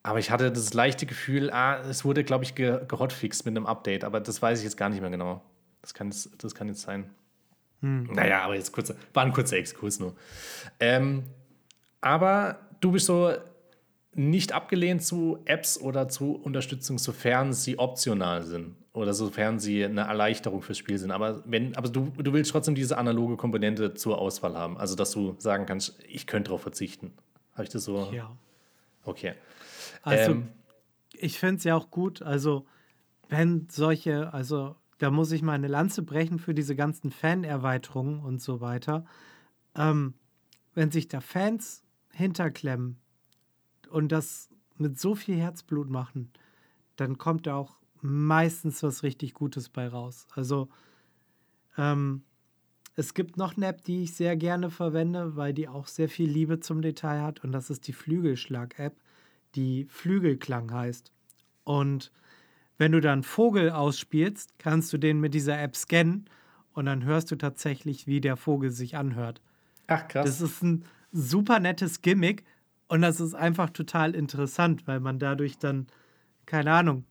Aber 0.06 0.20
ich 0.20 0.30
hatte 0.30 0.52
das 0.52 0.72
leichte 0.76 1.08
Gefühl, 1.08 1.50
ah, 1.50 1.82
es 1.90 2.06
wurde, 2.06 2.24
glaube 2.24 2.44
ich, 2.44 2.54
ge 2.54 2.80
gehotfixt 2.88 3.44
mit 3.44 3.58
einem 3.58 3.66
Update, 3.66 4.04
aber 4.04 4.20
das 4.20 4.40
weiß 4.40 4.60
ich 4.60 4.64
jetzt 4.64 4.78
gar 4.78 4.88
nicht 4.90 5.02
mehr 5.02 5.10
genau. 5.10 5.42
Das 5.82 5.96
kann 5.96 6.12
jetzt, 6.12 6.44
das 6.44 6.54
kann 6.54 6.68
jetzt 6.68 6.82
sein. 6.82 7.10
Hm. 7.82 8.12
Naja, 8.14 8.44
aber 8.44 8.54
jetzt 8.54 8.72
kurz, 8.72 8.94
war 9.16 9.24
ein 9.24 9.34
kurzer 9.34 9.58
Exkurs 9.58 10.00
nur. 10.00 10.16
Ähm, 10.80 11.24
aber 12.02 12.60
du 12.82 12.92
bist 12.92 13.08
so 13.08 13.34
nicht 14.14 14.52
abgelehnt 14.52 15.02
zu 15.02 15.40
Apps 15.46 15.82
oder 15.82 16.08
zu 16.08 16.36
Unterstützung, 16.36 17.00
sofern 17.00 17.52
sie 17.52 17.80
optional 17.80 18.44
sind 18.44 18.76
oder 18.94 19.12
sofern 19.16 19.58
sie 19.58 19.84
eine 19.84 20.02
Erleichterung 20.02 20.62
fürs 20.62 20.78
Spiel 20.78 21.00
sind. 21.00 21.10
Aber, 21.10 21.42
wenn, 21.48 21.76
aber 21.76 21.90
du, 21.90 22.12
du 22.16 22.32
willst 22.32 22.52
trotzdem 22.52 22.76
diese 22.76 23.00
analoge 23.00 23.38
Komponente 23.38 23.96
zur 23.96 24.20
Auswahl 24.20 24.56
haben. 24.56 24.78
Also, 24.78 24.96
dass 24.96 25.10
du 25.10 25.34
sagen 25.40 25.66
kannst, 25.66 25.98
ich 26.08 26.28
könnte 26.28 26.50
darauf 26.50 26.62
verzichten. 26.62 27.12
Habe 27.54 27.64
ich 27.64 27.70
das 27.70 27.86
so? 27.86 28.12
Ja. 28.14 28.32
Okay. 29.04 29.34
Also, 30.06 30.32
ähm, 30.32 30.48
ich 31.14 31.40
finde 31.40 31.58
es 31.58 31.64
ja 31.66 31.76
auch 31.76 31.92
gut. 31.92 32.22
Also, 32.22 32.66
wenn 33.28 33.68
solche, 33.70 34.34
also, 34.34 34.76
da 34.98 35.12
muss 35.12 35.32
ich 35.32 35.42
mal 35.42 35.54
eine 35.54 35.68
Lanze 35.68 36.02
brechen 36.04 36.40
für 36.40 36.54
diese 36.54 36.76
ganzen 36.76 37.12
Fan-Erweiterungen 37.12 38.22
und 38.22 38.42
so 38.42 38.62
weiter. 38.62 39.06
Ähm, 39.76 40.14
wenn 40.74 40.92
sich 40.92 41.10
da 41.10 41.20
Fans 41.20 41.84
hinterklemmen, 42.12 42.98
und 43.90 44.12
das 44.12 44.50
mit 44.78 45.00
so 45.00 45.16
viel 45.16 45.38
Herzblut 45.38 45.90
machen, 45.90 46.32
dann 46.96 47.18
kommt 47.18 47.48
da 47.48 47.56
auch 47.56 47.78
meistens 48.02 48.84
was 48.84 49.04
richtig 49.04 49.34
Gutes 49.34 49.70
bei 49.70 49.88
raus. 49.88 50.28
Also 50.36 50.70
ähm, 51.78 52.24
es 52.96 53.14
gibt 53.14 53.38
noch 53.38 53.56
eine 53.56 53.68
App, 53.68 53.84
die 53.84 54.04
ich 54.04 54.14
sehr 54.14 54.36
gerne 54.36 54.70
verwende, 54.70 55.36
weil 55.36 55.54
die 55.54 55.68
auch 55.68 55.88
sehr 55.88 56.10
viel 56.10 56.30
Liebe 56.30 56.60
zum 56.60 56.82
Detail 56.82 57.22
hat 57.22 57.44
und 57.44 57.52
das 57.52 57.70
ist 57.70 57.88
die 57.88 57.94
Flügelschlag-App, 57.94 58.96
die 59.56 59.86
Flügelklang 59.90 60.72
heißt. 60.72 61.12
Und 61.64 62.12
wenn 62.78 62.92
du 62.92 63.02
dann 63.02 63.24
Vogel 63.24 63.72
ausspielst, 63.72 64.60
kannst 64.60 64.92
du 64.94 64.98
den 64.98 65.20
mit 65.20 65.34
dieser 65.34 65.60
App 65.62 65.76
scannen 65.76 66.26
und 66.74 66.86
dann 66.86 67.04
hörst 67.04 67.32
du 67.32 67.36
tatsächlich, 67.36 68.08
wie 68.08 68.22
der 68.22 68.38
Vogel 68.38 68.70
sich 68.70 68.98
anhört. 68.98 69.42
Ach 69.88 70.08
krass. 70.08 70.26
Das 70.26 70.42
ist 70.42 70.62
ein 70.62 70.84
super 71.12 71.60
nettes 71.60 72.02
Gimmick, 72.02 72.44
und 72.88 73.02
das 73.02 73.20
ist 73.20 73.34
einfach 73.34 73.70
total 73.72 74.14
interessant, 74.14 74.88
weil 74.88 75.00
man 75.00 75.20
dadurch 75.20 75.58
dann, 75.58 75.88
keine 76.46 76.72
Ahnung, 76.72 77.06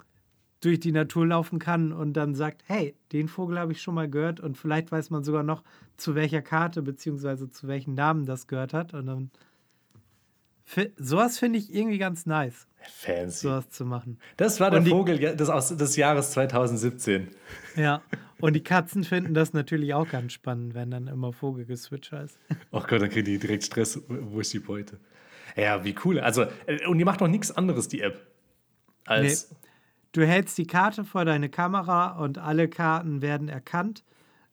durch 0.60 0.80
die 0.80 0.92
Natur 0.92 1.26
laufen 1.26 1.58
kann 1.58 1.92
und 1.92 2.14
dann 2.14 2.34
sagt, 2.34 2.62
hey, 2.66 2.94
den 3.12 3.28
Vogel 3.28 3.58
habe 3.58 3.72
ich 3.72 3.82
schon 3.82 3.94
mal 3.94 4.08
gehört 4.08 4.40
und 4.40 4.56
vielleicht 4.56 4.92
weiß 4.92 5.10
man 5.10 5.24
sogar 5.24 5.42
noch, 5.42 5.62
zu 5.96 6.14
welcher 6.14 6.42
Karte 6.42 6.82
bzw. 6.82 7.50
zu 7.50 7.68
welchen 7.68 7.94
Namen 7.94 8.24
das 8.24 8.46
gehört 8.46 8.72
hat. 8.72 8.94
Und 8.94 9.06
dann 9.06 9.30
sowas 10.96 11.38
finde 11.38 11.58
ich 11.58 11.74
irgendwie 11.74 11.98
ganz 11.98 12.26
nice. 12.26 12.66
Fancy. 12.90 13.46
Sowas 13.46 13.70
zu 13.70 13.84
machen. 13.84 14.18
Das 14.36 14.60
war 14.60 14.70
der 14.70 14.80
die, 14.80 14.90
Vogel 14.90 15.18
des, 15.18 15.48
aus, 15.48 15.74
des 15.76 15.96
Jahres 15.96 16.32
2017. 16.32 17.28
Ja, 17.76 18.02
und 18.40 18.54
die 18.54 18.62
Katzen 18.62 19.04
finden 19.04 19.34
das 19.34 19.52
natürlich 19.52 19.94
auch 19.94 20.08
ganz 20.08 20.32
spannend, 20.32 20.74
wenn 20.74 20.90
dann 20.90 21.06
immer 21.06 21.32
Vogel 21.32 21.64
geswitcht 21.64 22.12
heißt. 22.12 22.38
Oh 22.72 22.80
Gott, 22.80 23.00
dann 23.00 23.08
kriegen 23.08 23.26
die 23.26 23.38
direkt 23.38 23.64
Stress. 23.64 24.02
Wo 24.08 24.40
ist 24.40 24.52
die 24.52 24.58
Beute? 24.58 24.98
Ja, 25.56 25.84
wie 25.84 25.94
cool. 26.04 26.20
Also, 26.20 26.42
äh, 26.66 26.86
und 26.86 26.98
die 26.98 27.04
macht 27.04 27.20
noch 27.20 27.28
nichts 27.28 27.50
anderes, 27.56 27.88
die 27.88 28.00
App. 28.00 28.26
Als 29.06 29.50
nee. 29.50 29.56
Du 30.12 30.24
hältst 30.24 30.56
die 30.58 30.66
Karte 30.66 31.04
vor 31.04 31.24
deine 31.24 31.48
Kamera 31.48 32.18
und 32.18 32.38
alle 32.38 32.68
Karten 32.68 33.20
werden 33.20 33.48
erkannt. 33.48 34.04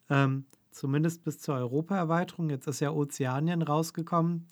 Ähm, 0.10 0.46
zumindest 0.72 1.24
bis 1.24 1.40
zur 1.40 1.56
Europa-Erweiterung. 1.56 2.50
Jetzt 2.50 2.68
ist 2.68 2.80
ja 2.80 2.92
Ozeanien 2.92 3.62
rausgekommen. 3.62 4.48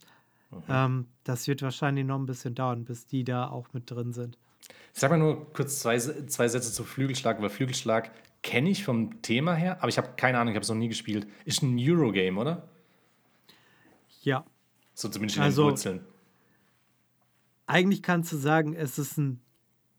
Mhm. 0.51 0.63
Ähm, 0.69 1.07
das 1.23 1.47
wird 1.47 1.61
wahrscheinlich 1.61 2.05
noch 2.05 2.17
ein 2.17 2.25
bisschen 2.25 2.55
dauern, 2.55 2.85
bis 2.85 3.05
die 3.05 3.23
da 3.23 3.49
auch 3.49 3.67
mit 3.73 3.89
drin 3.91 4.13
sind. 4.13 4.37
Sag 4.93 5.11
mal 5.11 5.17
nur 5.17 5.51
kurz 5.53 5.79
zwei, 5.79 5.97
zwei 5.99 6.47
Sätze 6.47 6.71
zu 6.73 6.83
Flügelschlag, 6.83 7.41
weil 7.41 7.49
Flügelschlag 7.49 8.11
kenne 8.41 8.69
ich 8.69 8.83
vom 8.83 9.21
Thema 9.21 9.53
her, 9.53 9.77
aber 9.79 9.89
ich 9.89 9.97
habe 9.97 10.09
keine 10.17 10.39
Ahnung, 10.39 10.53
ich 10.53 10.55
habe 10.55 10.63
es 10.63 10.69
noch 10.69 10.75
nie 10.75 10.87
gespielt. 10.89 11.27
Ist 11.45 11.61
ein 11.61 11.77
Eurogame, 11.79 12.39
oder? 12.39 12.67
Ja. 14.21 14.45
So 14.93 15.09
zumindest 15.09 15.37
in 15.37 15.43
Also- 15.43 15.63
den 15.63 15.69
Wurzeln. 15.71 15.99
Eigentlich 17.67 18.01
kannst 18.01 18.31
du 18.31 18.37
sagen, 18.37 18.73
es 18.73 18.97
ist 18.97 19.17
ein 19.17 19.41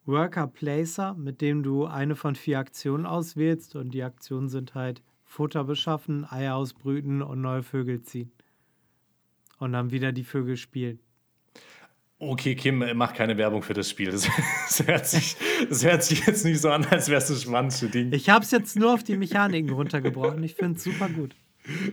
Worker 0.04 0.48
Placer, 0.48 1.14
mit 1.14 1.40
dem 1.40 1.62
du 1.62 1.86
eine 1.86 2.16
von 2.16 2.34
vier 2.34 2.58
Aktionen 2.58 3.06
auswählst 3.06 3.76
und 3.76 3.92
die 3.92 4.02
Aktionen 4.02 4.48
sind 4.48 4.74
halt 4.74 5.02
Futter 5.24 5.62
beschaffen, 5.62 6.24
Eier 6.28 6.56
ausbrüten 6.56 7.22
und 7.22 7.40
neue 7.40 7.62
Vögel 7.62 8.02
ziehen. 8.02 8.32
Und 9.60 9.72
dann 9.72 9.92
wieder 9.92 10.10
die 10.10 10.24
Vögel 10.24 10.56
spielen. 10.56 10.98
Okay, 12.18 12.54
Kim, 12.54 12.82
äh, 12.82 12.92
mach 12.92 13.14
keine 13.14 13.36
Werbung 13.38 13.62
für 13.62 13.72
das 13.72 13.88
Spiel. 13.88 14.10
Das, 14.10 14.26
das, 14.78 14.86
hört, 14.86 15.06
sich, 15.06 15.36
das 15.68 15.84
hört 15.84 16.02
sich 16.02 16.26
jetzt 16.26 16.44
nicht 16.44 16.60
so 16.60 16.70
an, 16.70 16.84
als 16.86 17.08
wärst 17.08 17.30
du 17.30 17.34
spannend 17.34 17.72
für 17.72 17.86
Ding. 17.88 18.12
Ich 18.12 18.28
habe 18.28 18.44
es 18.44 18.50
jetzt 18.50 18.76
nur 18.76 18.92
auf 18.92 19.04
die 19.04 19.16
Mechaniken 19.16 19.70
runtergebrochen. 19.70 20.42
Ich 20.42 20.54
finde 20.54 20.76
es 20.76 20.84
super 20.84 21.08
gut. 21.08 21.36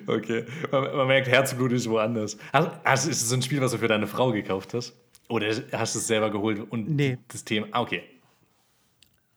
Okay, 0.07 0.45
man, 0.71 0.83
man 0.95 1.07
merkt, 1.07 1.27
Herzblut 1.27 1.71
ist 1.73 1.89
woanders. 1.89 2.37
Hast, 2.51 2.71
hast, 2.83 3.07
ist 3.07 3.21
es 3.21 3.29
so 3.29 3.35
ein 3.35 3.41
Spiel, 3.41 3.61
was 3.61 3.71
du 3.73 3.77
für 3.77 3.87
deine 3.87 4.07
Frau 4.07 4.31
gekauft 4.31 4.73
hast? 4.73 4.95
Oder 5.29 5.47
hast 5.73 5.95
du 5.95 5.99
es 5.99 6.07
selber 6.07 6.31
geholt 6.31 6.65
und 6.71 6.89
Nee. 6.89 7.17
das 7.27 7.43
Thema. 7.43 7.67
Ah, 7.71 7.81
okay. 7.81 8.01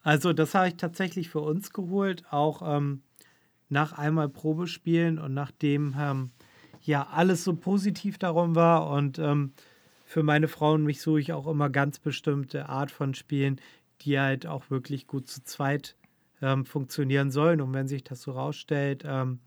Also, 0.03 0.33
das 0.33 0.55
habe 0.55 0.69
ich 0.69 0.77
tatsächlich 0.77 1.29
für 1.29 1.41
uns 1.41 1.73
geholt, 1.73 2.25
auch 2.31 2.63
ähm, 2.65 3.03
nach 3.69 3.93
einmal 3.93 4.29
Probespielen 4.29 5.19
und 5.19 5.35
nachdem 5.35 5.95
ähm, 5.99 6.31
ja 6.83 7.07
alles 7.09 7.45
so 7.45 7.55
positiv 7.55 8.19
darum 8.19 8.55
war. 8.55 8.91
Und 8.91 9.19
ähm, 9.19 9.53
für 10.05 10.23
meine 10.23 10.49
Frau 10.49 10.75
und 10.75 10.85
mich 10.85 11.01
suche 11.01 11.21
ich 11.21 11.33
auch 11.33 11.47
immer 11.47 11.71
ganz 11.71 11.99
bestimmte 11.99 12.69
Art 12.69 12.91
von 12.91 13.15
Spielen, 13.15 13.61
die 14.03 14.19
halt 14.19 14.47
auch 14.47 14.71
wirklich 14.71 15.07
gut 15.07 15.29
zu 15.29 15.45
zweit 15.45 15.97
ähm, 16.43 16.65
funktionieren 16.65 17.31
sollen. 17.31 17.61
Und 17.61 17.73
wenn 17.73 17.89
sich 17.89 18.03
das 18.05 18.23
so 18.23 18.33
rausstellt, 18.33 19.05
ähm, 19.07 19.41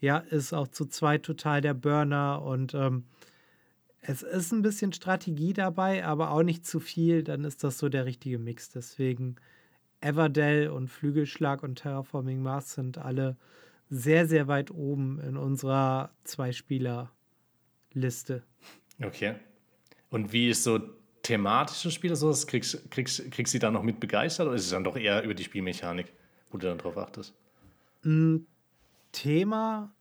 ja, 0.00 0.18
ist 0.18 0.52
auch 0.52 0.68
zu 0.68 0.86
zweit 0.86 1.24
total 1.24 1.60
der 1.60 1.74
Burner 1.74 2.42
und 2.42 2.74
ähm, 2.74 3.04
es 4.00 4.22
ist 4.22 4.52
ein 4.52 4.62
bisschen 4.62 4.92
Strategie 4.92 5.52
dabei, 5.52 6.04
aber 6.06 6.30
auch 6.30 6.42
nicht 6.42 6.64
zu 6.64 6.80
viel, 6.80 7.24
dann 7.24 7.44
ist 7.44 7.64
das 7.64 7.78
so 7.78 7.88
der 7.88 8.06
richtige 8.06 8.38
Mix. 8.38 8.70
Deswegen 8.70 9.36
Everdell 10.00 10.68
und 10.68 10.88
Flügelschlag 10.88 11.62
und 11.62 11.76
Terraforming 11.76 12.40
Mars 12.40 12.74
sind 12.74 12.98
alle 12.98 13.36
sehr, 13.90 14.26
sehr 14.26 14.48
weit 14.48 14.70
oben 14.70 15.20
in 15.20 15.36
unserer 15.36 16.10
Zwei-Spieler-Liste. 16.24 18.42
Okay. 19.02 19.34
Und 20.10 20.32
wie 20.32 20.50
ist 20.50 20.64
so 20.64 20.78
thematische 21.22 21.90
Spiele 21.90 22.16
so? 22.16 22.34
Kriegst, 22.46 22.90
kriegst, 22.90 23.30
kriegst 23.30 23.54
du 23.54 23.58
da 23.58 23.70
noch 23.70 23.82
mit 23.82 24.00
begeistert 24.00 24.46
oder 24.46 24.56
ist 24.56 24.64
es 24.64 24.70
dann 24.70 24.84
doch 24.84 24.96
eher 24.96 25.22
über 25.22 25.34
die 25.34 25.44
Spielmechanik, 25.44 26.12
wo 26.50 26.58
du 26.58 26.66
dann 26.66 26.78
drauf 26.78 26.96
achtest? 26.96 27.34
Thema 29.12 29.92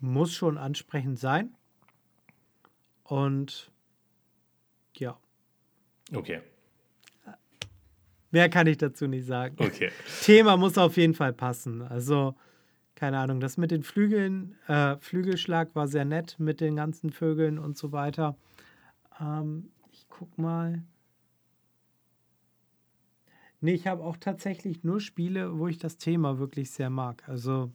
muss 0.00 0.32
schon 0.32 0.58
ansprechend 0.58 1.18
sein. 1.18 1.54
Und 3.04 3.70
ja, 4.96 5.18
Okay. 6.14 6.40
mehr 8.30 8.48
kann 8.48 8.66
ich 8.66 8.78
dazu 8.78 9.06
nicht 9.06 9.26
sagen. 9.26 9.56
Okay. 9.58 9.90
Thema 10.22 10.56
muss 10.56 10.78
auf 10.78 10.96
jeden 10.96 11.14
Fall 11.14 11.32
passen. 11.32 11.82
Also, 11.82 12.36
keine 12.96 13.18
Ahnung, 13.18 13.40
das 13.40 13.58
mit 13.58 13.70
den 13.70 13.82
Flügeln, 13.82 14.56
äh, 14.66 14.96
Flügelschlag 14.98 15.74
war 15.74 15.86
sehr 15.86 16.06
nett 16.06 16.36
mit 16.38 16.60
den 16.60 16.76
ganzen 16.76 17.12
Vögeln 17.12 17.58
und 17.58 17.76
so 17.76 17.92
weiter. 17.92 18.36
Ähm, 19.20 19.70
ich 19.92 20.06
guck 20.08 20.36
mal. 20.38 20.82
Nee, 23.60 23.74
ich 23.74 23.86
habe 23.86 24.02
auch 24.02 24.16
tatsächlich 24.16 24.82
nur 24.82 25.00
Spiele, 25.00 25.58
wo 25.58 25.68
ich 25.68 25.78
das 25.78 25.98
Thema 25.98 26.38
wirklich 26.38 26.70
sehr 26.70 26.90
mag. 26.90 27.22
Also, 27.28 27.70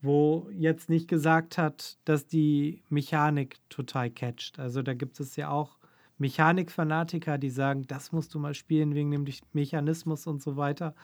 wo 0.00 0.48
jetzt 0.52 0.88
nicht 0.88 1.08
gesagt 1.08 1.58
hat, 1.58 1.98
dass 2.04 2.26
die 2.26 2.82
Mechanik 2.88 3.58
total 3.68 4.10
catcht. 4.10 4.58
Also, 4.60 4.82
da 4.82 4.94
gibt 4.94 5.18
es 5.18 5.36
ja 5.36 5.50
auch 5.50 5.78
Mechanikfanatiker, 6.18 7.38
die 7.38 7.50
sagen, 7.50 7.86
das 7.86 8.12
musst 8.12 8.32
du 8.34 8.38
mal 8.38 8.54
spielen 8.54 8.94
wegen 8.94 9.10
dem 9.10 9.26
Mechanismus 9.52 10.26
und 10.26 10.40
so 10.40 10.56
weiter. 10.56 10.94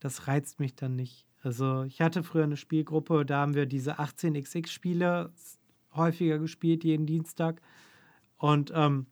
Das 0.00 0.28
reizt 0.28 0.60
mich 0.60 0.74
dann 0.74 0.96
nicht. 0.96 1.26
Also 1.44 1.82
ich 1.82 2.00
hatte 2.00 2.22
früher 2.22 2.44
eine 2.44 2.56
Spielgruppe, 2.56 3.26
da 3.26 3.38
haben 3.38 3.54
wir 3.54 3.66
diese 3.66 3.98
18xx-Spiele 3.98 5.30
häufiger 5.94 6.38
gespielt, 6.38 6.84
jeden 6.84 7.06
Dienstag. 7.06 7.60
Und 8.38 8.72
ähm, 8.74 9.06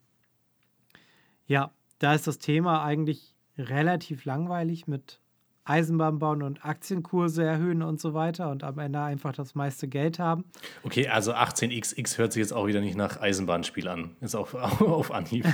ja, 1.47 1.71
da 1.99 2.15
ist 2.15 2.27
das 2.27 2.39
Thema 2.39 2.83
eigentlich 2.83 3.35
relativ 3.59 4.25
langweilig 4.25 4.87
mit 4.87 5.21
Eisenbahn 5.65 6.19
bauen 6.19 6.43
und 6.43 6.65
Aktienkurse 6.65 7.45
erhöhen 7.45 7.83
und 7.83 8.01
so 8.01 8.15
weiter 8.15 8.51
und 8.51 8.65
am 8.65 8.79
Ende 8.79 9.01
einfach 9.01 9.33
das 9.33 9.55
meiste 9.55 9.87
Geld 9.87 10.19
haben. 10.19 10.45
Okay, 10.83 11.07
also 11.07 11.35
18xx 11.35 12.19
hört 12.19 12.33
sich 12.33 12.41
jetzt 12.41 12.53
auch 12.53 12.67
wieder 12.67 12.81
nicht 12.81 12.97
nach 12.97 13.21
Eisenbahnspiel 13.21 13.87
an. 13.87 14.17
Ist 14.21 14.35
auf, 14.35 14.55
auf 14.55 15.13
Anhieb. 15.13 15.47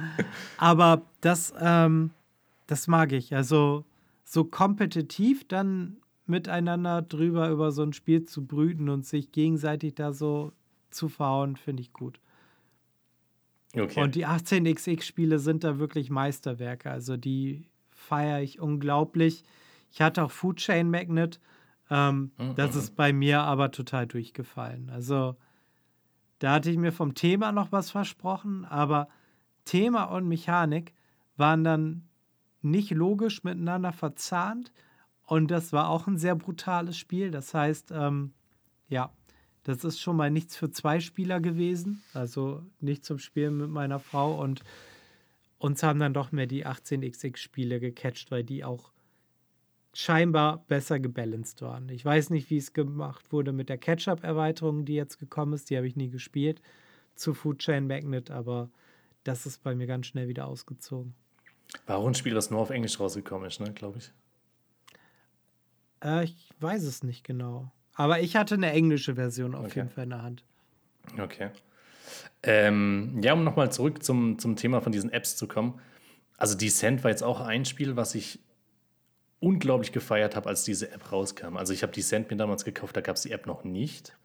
Aber 0.58 1.02
das, 1.20 1.54
ähm, 1.58 2.10
das 2.66 2.86
mag 2.86 3.12
ich. 3.12 3.34
Also 3.34 3.84
so 4.24 4.44
kompetitiv 4.44 5.46
dann 5.48 5.96
miteinander 6.28 7.02
drüber 7.02 7.50
über 7.50 7.72
so 7.72 7.82
ein 7.82 7.92
Spiel 7.92 8.24
zu 8.24 8.46
brüten 8.46 8.88
und 8.88 9.06
sich 9.06 9.32
gegenseitig 9.32 9.94
da 9.94 10.12
so 10.12 10.52
zu 10.90 11.08
verhauen, 11.08 11.56
finde 11.56 11.82
ich 11.82 11.92
gut. 11.92 12.20
Okay. 13.74 14.02
Und 14.02 14.14
die 14.14 14.26
18xx-Spiele 14.26 15.38
sind 15.38 15.64
da 15.64 15.78
wirklich 15.78 16.10
Meisterwerke. 16.10 16.90
Also 16.90 17.16
die 17.16 17.66
feiere 17.90 18.40
ich 18.40 18.60
unglaublich. 18.60 19.44
Ich 19.90 20.00
hatte 20.00 20.24
auch 20.24 20.30
Food 20.30 20.56
Chain 20.56 20.90
Magnet. 20.90 21.40
Ähm, 21.90 22.32
das 22.56 22.74
ist 22.74 22.96
bei 22.96 23.12
mir 23.12 23.42
aber 23.42 23.70
total 23.70 24.06
durchgefallen. 24.06 24.90
Also 24.90 25.36
da 26.38 26.52
hatte 26.52 26.70
ich 26.70 26.76
mir 26.76 26.92
vom 26.92 27.14
Thema 27.14 27.52
noch 27.52 27.72
was 27.72 27.90
versprochen, 27.90 28.64
aber 28.64 29.08
Thema 29.64 30.04
und 30.04 30.26
Mechanik 30.26 30.94
waren 31.36 31.64
dann 31.64 32.08
nicht 32.62 32.90
logisch 32.90 33.44
miteinander 33.44 33.92
verzahnt. 33.92 34.72
Und 35.26 35.50
das 35.50 35.72
war 35.72 35.88
auch 35.88 36.06
ein 36.06 36.18
sehr 36.18 36.36
brutales 36.36 36.96
Spiel. 36.96 37.30
Das 37.30 37.52
heißt, 37.52 37.90
ähm, 37.92 38.32
ja, 38.88 39.12
das 39.64 39.84
ist 39.84 40.00
schon 40.00 40.16
mal 40.16 40.30
nichts 40.30 40.56
für 40.56 40.70
zwei 40.70 41.00
Spieler 41.00 41.40
gewesen. 41.40 42.02
Also 42.14 42.62
nicht 42.80 43.04
zum 43.04 43.18
Spielen 43.18 43.56
mit 43.56 43.68
meiner 43.68 43.98
Frau. 43.98 44.40
Und 44.40 44.62
uns 45.58 45.82
haben 45.82 45.98
dann 45.98 46.14
doch 46.14 46.30
mehr 46.30 46.46
die 46.46 46.64
18xx-Spiele 46.64 47.80
gecatcht, 47.80 48.30
weil 48.30 48.44
die 48.44 48.64
auch 48.64 48.92
scheinbar 49.92 50.64
besser 50.68 51.00
gebalanced 51.00 51.62
waren. 51.62 51.88
Ich 51.88 52.04
weiß 52.04 52.30
nicht, 52.30 52.50
wie 52.50 52.58
es 52.58 52.72
gemacht 52.72 53.32
wurde 53.32 53.52
mit 53.52 53.68
der 53.68 53.78
Catch-up-Erweiterung, 53.78 54.84
die 54.84 54.94
jetzt 54.94 55.18
gekommen 55.18 55.54
ist. 55.54 55.70
Die 55.70 55.76
habe 55.76 55.88
ich 55.88 55.96
nie 55.96 56.10
gespielt 56.10 56.60
zu 57.16 57.34
Food 57.34 57.58
Chain 57.58 57.86
Magnet, 57.86 58.30
aber 58.30 58.70
das 59.24 59.46
ist 59.46 59.62
bei 59.62 59.74
mir 59.74 59.86
ganz 59.86 60.06
schnell 60.06 60.28
wieder 60.28 60.46
ausgezogen. 60.46 61.14
War 61.86 61.96
auch 61.96 62.06
ein 62.06 62.14
Spiel, 62.14 62.34
das 62.34 62.50
nur 62.50 62.60
auf 62.60 62.70
Englisch 62.70 63.00
rausgekommen 63.00 63.48
ist, 63.48 63.58
ne, 63.58 63.72
glaube 63.72 63.98
ich. 63.98 64.12
Äh, 66.06 66.24
ich 66.24 66.48
weiß 66.60 66.84
es 66.84 67.02
nicht 67.02 67.24
genau. 67.24 67.70
Aber 67.94 68.20
ich 68.20 68.36
hatte 68.36 68.54
eine 68.54 68.70
englische 68.72 69.14
Version 69.16 69.54
auf 69.54 69.66
Okay. 69.66 69.80
jeden 69.80 69.90
Fall 69.90 70.04
in 70.04 70.10
der 70.10 70.22
Hand. 70.22 70.44
Okay. 71.18 71.50
Ähm, 72.42 73.20
ja, 73.22 73.32
um 73.32 73.42
nochmal 73.44 73.72
zurück 73.72 74.02
zum, 74.02 74.38
zum 74.38 74.56
Thema 74.56 74.80
von 74.80 74.92
diesen 74.92 75.10
Apps 75.12 75.36
zu 75.36 75.48
kommen. 75.48 75.80
Also 76.36 76.56
Descent 76.56 77.02
war 77.02 77.10
jetzt 77.10 77.22
auch 77.22 77.40
ein 77.40 77.64
Spiel, 77.64 77.96
was 77.96 78.14
ich 78.14 78.40
unglaublich 79.40 79.92
gefeiert 79.92 80.36
habe, 80.36 80.48
als 80.48 80.64
diese 80.64 80.90
App 80.90 81.10
rauskam. 81.12 81.56
Also 81.56 81.72
ich 81.72 81.82
habe 81.82 81.92
Descent 81.92 82.30
mir 82.30 82.36
damals 82.36 82.64
gekauft, 82.64 82.96
da 82.96 83.00
gab 83.00 83.16
es 83.16 83.22
die 83.22 83.32
App 83.32 83.46
noch 83.46 83.64
nicht. 83.64 84.16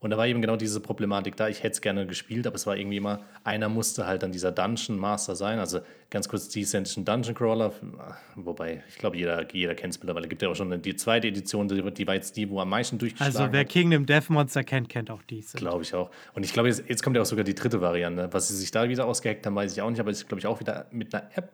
Und 0.00 0.10
da 0.10 0.16
war 0.16 0.26
eben 0.26 0.40
genau 0.40 0.56
diese 0.56 0.80
Problematik 0.80 1.36
da. 1.36 1.48
Ich 1.48 1.62
hätte 1.62 1.74
es 1.74 1.80
gerne 1.82 2.06
gespielt, 2.06 2.46
aber 2.46 2.56
es 2.56 2.66
war 2.66 2.74
irgendwie 2.74 2.96
immer, 2.96 3.20
einer 3.44 3.68
musste 3.68 4.06
halt 4.06 4.22
dann 4.22 4.32
dieser 4.32 4.50
Dungeon 4.50 4.98
Master 4.98 5.36
sein. 5.36 5.58
Also 5.58 5.80
ganz 6.08 6.26
kurz, 6.26 6.48
Descent 6.48 6.86
ist 6.86 6.96
ein 6.96 7.04
Dungeon 7.04 7.34
Crawler. 7.34 7.74
Wobei, 8.34 8.82
ich 8.88 8.96
glaube, 8.96 9.18
jeder, 9.18 9.46
jeder 9.52 9.74
kennt 9.74 9.92
es 9.92 10.00
mittlerweile. 10.00 10.26
Gibt 10.26 10.40
ja 10.40 10.48
auch 10.48 10.56
schon 10.56 10.72
eine, 10.72 10.80
die 10.80 10.96
zweite 10.96 11.28
Edition, 11.28 11.68
die, 11.68 11.82
die 11.92 12.06
war 12.06 12.14
jetzt 12.14 12.34
die, 12.38 12.48
wo 12.48 12.60
am 12.60 12.70
meisten 12.70 12.96
durchgeschlagen 12.96 13.36
Also 13.36 13.52
wer 13.52 13.60
hat. 13.60 13.68
Kingdom 13.68 14.06
Death 14.06 14.30
Monster 14.30 14.64
kennt, 14.64 14.88
kennt 14.88 15.10
auch 15.10 15.22
diese. 15.28 15.58
Glaube 15.58 15.82
ich 15.82 15.92
auch. 15.94 16.10
Und 16.32 16.44
ich 16.44 16.54
glaube, 16.54 16.70
jetzt, 16.70 16.82
jetzt 16.88 17.02
kommt 17.02 17.16
ja 17.16 17.22
auch 17.22 17.26
sogar 17.26 17.44
die 17.44 17.54
dritte 17.54 17.82
Variante. 17.82 18.32
Was 18.32 18.48
sie 18.48 18.56
sich 18.56 18.70
da 18.70 18.88
wieder 18.88 19.04
ausgeheckt 19.04 19.44
haben, 19.44 19.54
weiß 19.54 19.70
ich 19.72 19.82
auch 19.82 19.90
nicht, 19.90 20.00
aber 20.00 20.10
es 20.10 20.22
ist, 20.22 20.28
glaube 20.28 20.40
ich, 20.40 20.46
auch 20.46 20.60
wieder 20.60 20.86
mit 20.90 21.14
einer 21.14 21.28
App. 21.34 21.52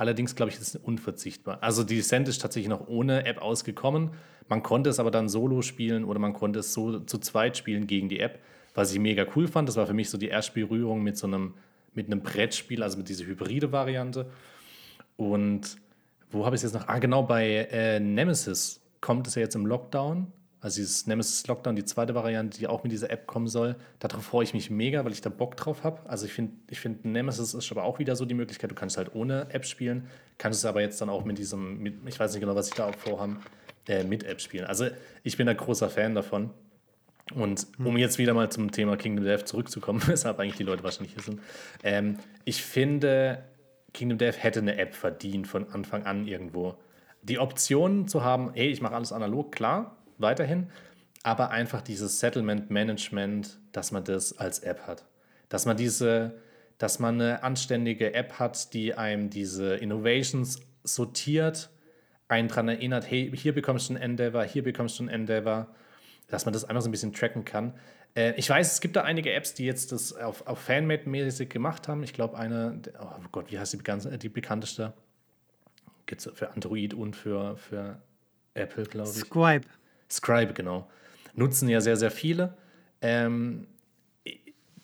Allerdings, 0.00 0.34
glaube 0.34 0.50
ich, 0.50 0.58
ist 0.58 0.74
es 0.74 0.76
unverzichtbar. 0.76 1.58
Also 1.60 1.84
die 1.84 1.96
Descent 1.96 2.26
ist 2.26 2.40
tatsächlich 2.40 2.70
noch 2.70 2.88
ohne 2.88 3.26
App 3.26 3.42
ausgekommen. 3.42 4.12
Man 4.48 4.62
konnte 4.62 4.88
es 4.88 4.98
aber 4.98 5.10
dann 5.10 5.28
solo 5.28 5.60
spielen 5.60 6.04
oder 6.04 6.18
man 6.18 6.32
konnte 6.32 6.60
es 6.60 6.72
so 6.72 7.00
zu 7.00 7.18
zweit 7.18 7.58
spielen 7.58 7.86
gegen 7.86 8.08
die 8.08 8.18
App, 8.18 8.38
was 8.72 8.94
ich 8.94 8.98
mega 8.98 9.26
cool 9.36 9.46
fand. 9.46 9.68
Das 9.68 9.76
war 9.76 9.86
für 9.86 9.92
mich 9.92 10.08
so 10.08 10.16
die 10.16 10.28
erste 10.28 10.54
Berührung 10.54 11.02
mit 11.02 11.18
so 11.18 11.26
einem, 11.26 11.52
mit 11.92 12.06
einem 12.06 12.22
Brettspiel, 12.22 12.82
also 12.82 12.96
mit 12.96 13.10
dieser 13.10 13.26
hybride 13.26 13.72
Variante. 13.72 14.30
Und 15.18 15.76
wo 16.30 16.46
habe 16.46 16.56
ich 16.56 16.60
es 16.60 16.72
jetzt 16.72 16.80
noch? 16.80 16.88
Ah, 16.88 16.98
genau, 16.98 17.24
bei 17.24 17.68
äh, 17.70 18.00
Nemesis 18.00 18.80
kommt 19.02 19.26
es 19.26 19.34
ja 19.34 19.42
jetzt 19.42 19.54
im 19.54 19.66
Lockdown 19.66 20.32
Also 20.62 20.76
dieses 20.76 21.06
Nemesis 21.06 21.46
Lockdown, 21.46 21.74
die 21.74 21.84
zweite 21.84 22.14
Variante, 22.14 22.58
die 22.58 22.66
auch 22.66 22.82
mit 22.82 22.92
dieser 22.92 23.10
App 23.10 23.26
kommen 23.26 23.48
soll. 23.48 23.76
Darauf 23.98 24.24
freue 24.24 24.44
ich 24.44 24.52
mich 24.52 24.68
mega, 24.68 25.04
weil 25.04 25.12
ich 25.12 25.22
da 25.22 25.30
Bock 25.30 25.56
drauf 25.56 25.84
habe. 25.84 26.00
Also 26.08 26.26
ich 26.26 26.32
finde, 26.32 26.52
ich 26.68 26.80
find, 26.80 27.04
Nemesis 27.04 27.54
ist 27.54 27.70
aber 27.70 27.84
auch 27.84 27.98
wieder 27.98 28.14
so 28.14 28.26
die 28.26 28.34
Möglichkeit, 28.34 28.70
du 28.70 28.74
kannst 28.74 28.98
halt 28.98 29.14
ohne 29.14 29.46
App 29.50 29.64
spielen, 29.64 30.08
kannst 30.36 30.58
es 30.58 30.64
aber 30.66 30.82
jetzt 30.82 31.00
dann 31.00 31.08
auch 31.08 31.24
mit 31.24 31.38
diesem, 31.38 31.78
mit, 31.78 31.94
ich 32.06 32.20
weiß 32.20 32.32
nicht 32.32 32.40
genau, 32.40 32.54
was 32.54 32.68
ich 32.68 32.74
da 32.74 32.86
auch 32.86 32.94
vorhabe, 32.94 33.36
äh, 33.88 34.04
mit 34.04 34.24
App 34.24 34.40
spielen. 34.40 34.66
Also 34.66 34.88
ich 35.22 35.36
bin 35.38 35.48
ein 35.48 35.56
großer 35.56 35.88
Fan 35.88 36.14
davon. 36.14 36.50
Und 37.34 37.66
hm. 37.76 37.86
um 37.86 37.96
jetzt 37.96 38.18
wieder 38.18 38.34
mal 38.34 38.50
zum 38.50 38.70
Thema 38.70 38.96
Kingdom 38.96 39.24
Death 39.24 39.48
zurückzukommen, 39.48 40.02
weshalb 40.06 40.38
eigentlich 40.38 40.56
die 40.56 40.64
Leute 40.64 40.84
wahrscheinlich 40.84 41.14
hier 41.14 41.22
sind, 41.22 41.40
ähm, 41.82 42.18
ich 42.44 42.62
finde, 42.62 43.44
Kingdom 43.94 44.18
Death 44.18 44.42
hätte 44.42 44.60
eine 44.60 44.76
App 44.76 44.94
verdient 44.94 45.48
von 45.48 45.72
Anfang 45.72 46.04
an 46.04 46.26
irgendwo. 46.26 46.76
Die 47.22 47.38
Option 47.38 48.08
zu 48.08 48.24
haben, 48.24 48.50
hey, 48.54 48.68
ich 48.68 48.80
mache 48.80 48.94
alles 48.94 49.12
analog, 49.12 49.52
klar, 49.52 49.96
weiterhin, 50.20 50.70
aber 51.22 51.50
einfach 51.50 51.82
dieses 51.82 52.20
Settlement 52.20 52.70
Management, 52.70 53.58
dass 53.72 53.92
man 53.92 54.04
das 54.04 54.38
als 54.38 54.60
App 54.60 54.86
hat. 54.86 55.04
Dass 55.48 55.66
man 55.66 55.76
diese, 55.76 56.38
dass 56.78 56.98
man 56.98 57.20
eine 57.20 57.42
anständige 57.42 58.14
App 58.14 58.38
hat, 58.38 58.72
die 58.72 58.94
einem 58.94 59.30
diese 59.30 59.76
Innovations 59.76 60.60
sortiert, 60.82 61.70
einen 62.28 62.48
daran 62.48 62.68
erinnert, 62.68 63.10
hey, 63.10 63.30
hier 63.34 63.52
bekommst 63.52 63.90
du 63.90 63.94
ein 63.94 63.96
Endeavor, 63.96 64.44
hier 64.44 64.62
bekommst 64.62 64.98
du 64.98 65.04
ein 65.04 65.08
Endeavor, 65.08 65.68
dass 66.28 66.44
man 66.44 66.54
das 66.54 66.64
einfach 66.64 66.82
so 66.82 66.88
ein 66.88 66.92
bisschen 66.92 67.12
tracken 67.12 67.44
kann. 67.44 67.74
Äh, 68.14 68.34
ich 68.36 68.48
weiß, 68.48 68.72
es 68.72 68.80
gibt 68.80 68.96
da 68.96 69.02
einige 69.02 69.32
Apps, 69.32 69.54
die 69.54 69.64
jetzt 69.64 69.92
das 69.92 70.12
auf, 70.12 70.46
auf 70.46 70.60
Fanmade-mäßig 70.60 71.48
gemacht 71.48 71.88
haben. 71.88 72.02
Ich 72.02 72.12
glaube, 72.12 72.38
eine, 72.38 72.80
oh 73.00 73.06
Gott, 73.32 73.50
wie 73.50 73.58
heißt 73.58 73.74
die, 73.74 74.18
die 74.18 74.28
bekannteste? 74.28 74.92
Gibt 76.06 76.24
es 76.24 76.32
für 76.32 76.50
Android 76.52 76.94
und 76.94 77.14
für, 77.14 77.56
für 77.56 78.00
Apple, 78.54 78.84
glaube 78.84 79.10
ich. 79.10 79.16
Scribe. 79.16 79.66
Scribe, 80.10 80.52
genau. 80.52 80.88
Nutzen 81.34 81.68
ja 81.68 81.80
sehr, 81.80 81.96
sehr 81.96 82.10
viele. 82.10 82.56
Ähm, 83.00 83.66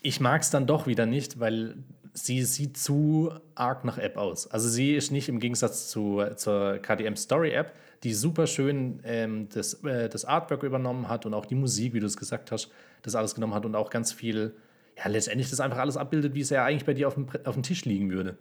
ich 0.01 0.21
mag 0.21 0.43
es 0.43 0.51
dann 0.51 0.67
doch 0.67 0.87
wieder 0.87 1.07
nicht, 1.07 1.41
weil 1.41 1.77
sie 2.13 2.43
sieht 2.45 2.79
zu 2.79 3.33
arg 3.55 3.85
nach 3.85 3.99
App 3.99 4.17
aus. 4.17 4.47
Also 4.47 4.69
sie 4.69 4.95
ist 4.95 5.11
nicht 5.11 5.29
im 5.29 5.39
Gegensatz 5.39 5.89
zu, 5.89 6.23
zur 6.37 6.79
KDM 6.79 7.17
Story 7.17 7.51
App, 7.51 7.73
die 8.03 8.15
super 8.15 8.47
schön 8.47 9.01
ähm, 9.05 9.49
das, 9.53 9.83
äh, 9.85 10.09
das 10.09 10.25
Artwork 10.25 10.63
übernommen 10.63 11.09
hat 11.09 11.27
und 11.27 11.35
auch 11.35 11.47
die 11.47 11.55
Musik, 11.55 11.93
wie 11.93 12.01
du 12.01 12.07
es 12.07 12.17
gesagt 12.17 12.53
hast, 12.53 12.71
das 13.03 13.15
alles 13.15 13.35
genommen 13.35 13.55
hat 13.55 13.67
und 13.67 13.75
auch 13.75 13.91
ganz 13.91 14.13
viel, 14.13 14.55
ja, 14.97 15.09
letztendlich 15.09 15.51
das 15.51 15.61
einfach 15.61 15.79
alles 15.79 15.97
abbildet, 15.97 16.35
wie 16.35 16.41
es 16.41 16.51
ja 16.51 16.65
eigentlich 16.65 16.87
bei 16.87 16.95
dir 16.95 17.09
auf 17.09 17.15
dem, 17.15 17.29
auf 17.45 17.55
dem 17.55 17.63
Tisch 17.63 17.85
liegen 17.85 18.11
würde. 18.11 18.39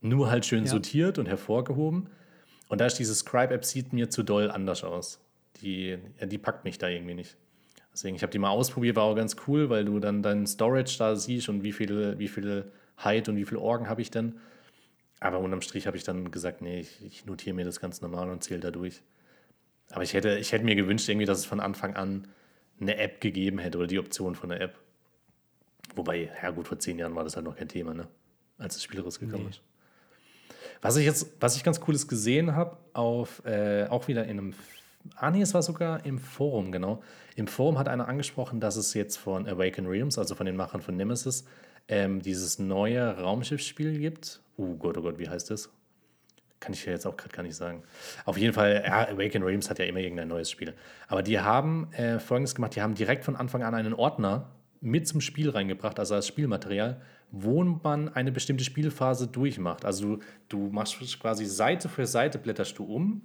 Nur 0.00 0.30
halt 0.30 0.46
schön 0.46 0.64
ja. 0.64 0.70
sortiert 0.70 1.18
und 1.18 1.26
hervorgehoben. 1.26 2.08
Und 2.68 2.80
da 2.80 2.86
ist 2.86 2.98
diese 2.98 3.14
Scribe-App 3.14 3.64
sieht 3.64 3.92
mir 3.92 4.08
zu 4.08 4.22
doll 4.22 4.50
anders 4.50 4.84
aus. 4.84 5.20
Die, 5.62 5.98
die 6.22 6.38
packt 6.38 6.64
mich 6.64 6.78
da 6.78 6.88
irgendwie 6.88 7.14
nicht. 7.14 7.36
Deswegen, 7.92 8.14
ich 8.14 8.22
habe 8.22 8.30
die 8.30 8.38
mal 8.38 8.50
ausprobiert, 8.50 8.96
war 8.96 9.04
auch 9.04 9.16
ganz 9.16 9.36
cool, 9.46 9.70
weil 9.70 9.84
du 9.84 9.98
dann 9.98 10.22
dein 10.22 10.46
Storage 10.46 10.96
da 10.98 11.16
siehst 11.16 11.48
und 11.48 11.62
wie 11.62 11.72
viel, 11.72 12.18
wie 12.18 12.28
viel 12.28 12.70
Height 13.02 13.28
und 13.28 13.36
wie 13.36 13.44
viele 13.44 13.60
Orgen 13.60 13.88
habe 13.88 14.02
ich 14.02 14.10
denn. 14.10 14.36
Aber 15.20 15.40
unterm 15.40 15.62
Strich 15.62 15.86
habe 15.86 15.96
ich 15.96 16.04
dann 16.04 16.30
gesagt, 16.30 16.62
nee, 16.62 16.80
ich, 16.80 17.04
ich 17.04 17.26
notiere 17.26 17.56
mir 17.56 17.64
das 17.64 17.80
ganz 17.80 18.00
normal 18.00 18.30
und 18.30 18.44
zähle 18.44 18.60
da 18.60 18.70
durch. 18.70 19.02
Aber 19.90 20.04
ich 20.04 20.14
hätte, 20.14 20.38
ich 20.38 20.52
hätte 20.52 20.64
mir 20.64 20.76
gewünscht, 20.76 21.08
irgendwie, 21.08 21.26
dass 21.26 21.38
es 21.38 21.44
von 21.44 21.60
Anfang 21.60 21.96
an 21.96 22.28
eine 22.80 22.96
App 22.98 23.20
gegeben 23.20 23.58
hätte 23.58 23.78
oder 23.78 23.86
die 23.86 23.98
Option 23.98 24.34
von 24.34 24.50
der 24.50 24.60
App. 24.60 24.78
Wobei, 25.96 26.30
ja 26.40 26.50
gut, 26.50 26.68
vor 26.68 26.78
zehn 26.78 26.98
Jahren 26.98 27.14
war 27.14 27.24
das 27.24 27.34
halt 27.34 27.46
noch 27.46 27.56
kein 27.56 27.68
Thema, 27.68 27.94
ne? 27.94 28.06
Als 28.58 28.74
das 28.74 28.84
Spiel 28.84 29.00
rausgekommen 29.00 29.46
nee. 29.46 29.50
ist. 29.50 29.62
Was 30.80 30.96
ich 30.96 31.04
jetzt, 31.04 31.32
was 31.40 31.56
ich 31.56 31.64
ganz 31.64 31.80
Cooles 31.80 32.06
gesehen 32.06 32.54
habe, 32.54 32.76
auf 32.92 33.44
äh, 33.44 33.86
auch 33.88 34.06
wieder 34.06 34.24
in 34.24 34.38
einem 34.38 34.54
Ah, 35.16 35.30
nee, 35.30 35.42
es 35.42 35.54
war 35.54 35.62
sogar 35.62 36.04
im 36.04 36.18
Forum, 36.18 36.72
genau. 36.72 37.02
Im 37.36 37.46
Forum 37.46 37.78
hat 37.78 37.88
einer 37.88 38.08
angesprochen, 38.08 38.60
dass 38.60 38.76
es 38.76 38.94
jetzt 38.94 39.16
von 39.16 39.46
Awaken 39.46 39.86
Realms, 39.86 40.18
also 40.18 40.34
von 40.34 40.46
den 40.46 40.56
Machern 40.56 40.80
von 40.80 40.96
Nemesis, 40.96 41.44
ähm, 41.88 42.20
dieses 42.20 42.58
neue 42.58 43.18
Raumschiffsspiel 43.18 43.98
gibt. 43.98 44.40
Oh 44.56 44.74
Gott, 44.74 44.98
oh 44.98 45.02
Gott, 45.02 45.18
wie 45.18 45.28
heißt 45.28 45.50
das? 45.50 45.70
Kann 46.60 46.72
ich 46.72 46.84
ja 46.84 46.92
jetzt 46.92 47.06
auch 47.06 47.16
gerade 47.16 47.34
gar 47.34 47.42
nicht 47.44 47.54
sagen. 47.54 47.84
Auf 48.24 48.36
jeden 48.36 48.52
Fall, 48.52 48.82
ja, 48.84 49.08
Awaken 49.08 49.44
Realms 49.44 49.70
hat 49.70 49.78
ja 49.78 49.84
immer 49.84 50.00
irgendein 50.00 50.28
neues 50.28 50.50
Spiel. 50.50 50.74
Aber 51.06 51.22
die 51.22 51.38
haben 51.38 51.92
äh, 51.92 52.18
folgendes 52.18 52.54
gemacht: 52.54 52.74
Die 52.74 52.82
haben 52.82 52.94
direkt 52.94 53.24
von 53.24 53.36
Anfang 53.36 53.62
an 53.62 53.74
einen 53.74 53.94
Ordner 53.94 54.50
mit 54.80 55.06
zum 55.06 55.20
Spiel 55.20 55.50
reingebracht, 55.50 55.98
also 55.98 56.14
als 56.14 56.26
Spielmaterial, 56.26 57.00
wo 57.30 57.62
man 57.62 58.08
eine 58.08 58.32
bestimmte 58.32 58.64
Spielphase 58.64 59.28
durchmacht. 59.28 59.84
Also 59.84 60.16
du, 60.16 60.22
du 60.48 60.58
machst 60.70 60.98
quasi 61.20 61.44
Seite 61.46 61.88
für 61.88 62.06
Seite 62.06 62.38
blätterst 62.38 62.78
du 62.78 62.84
um 62.84 63.22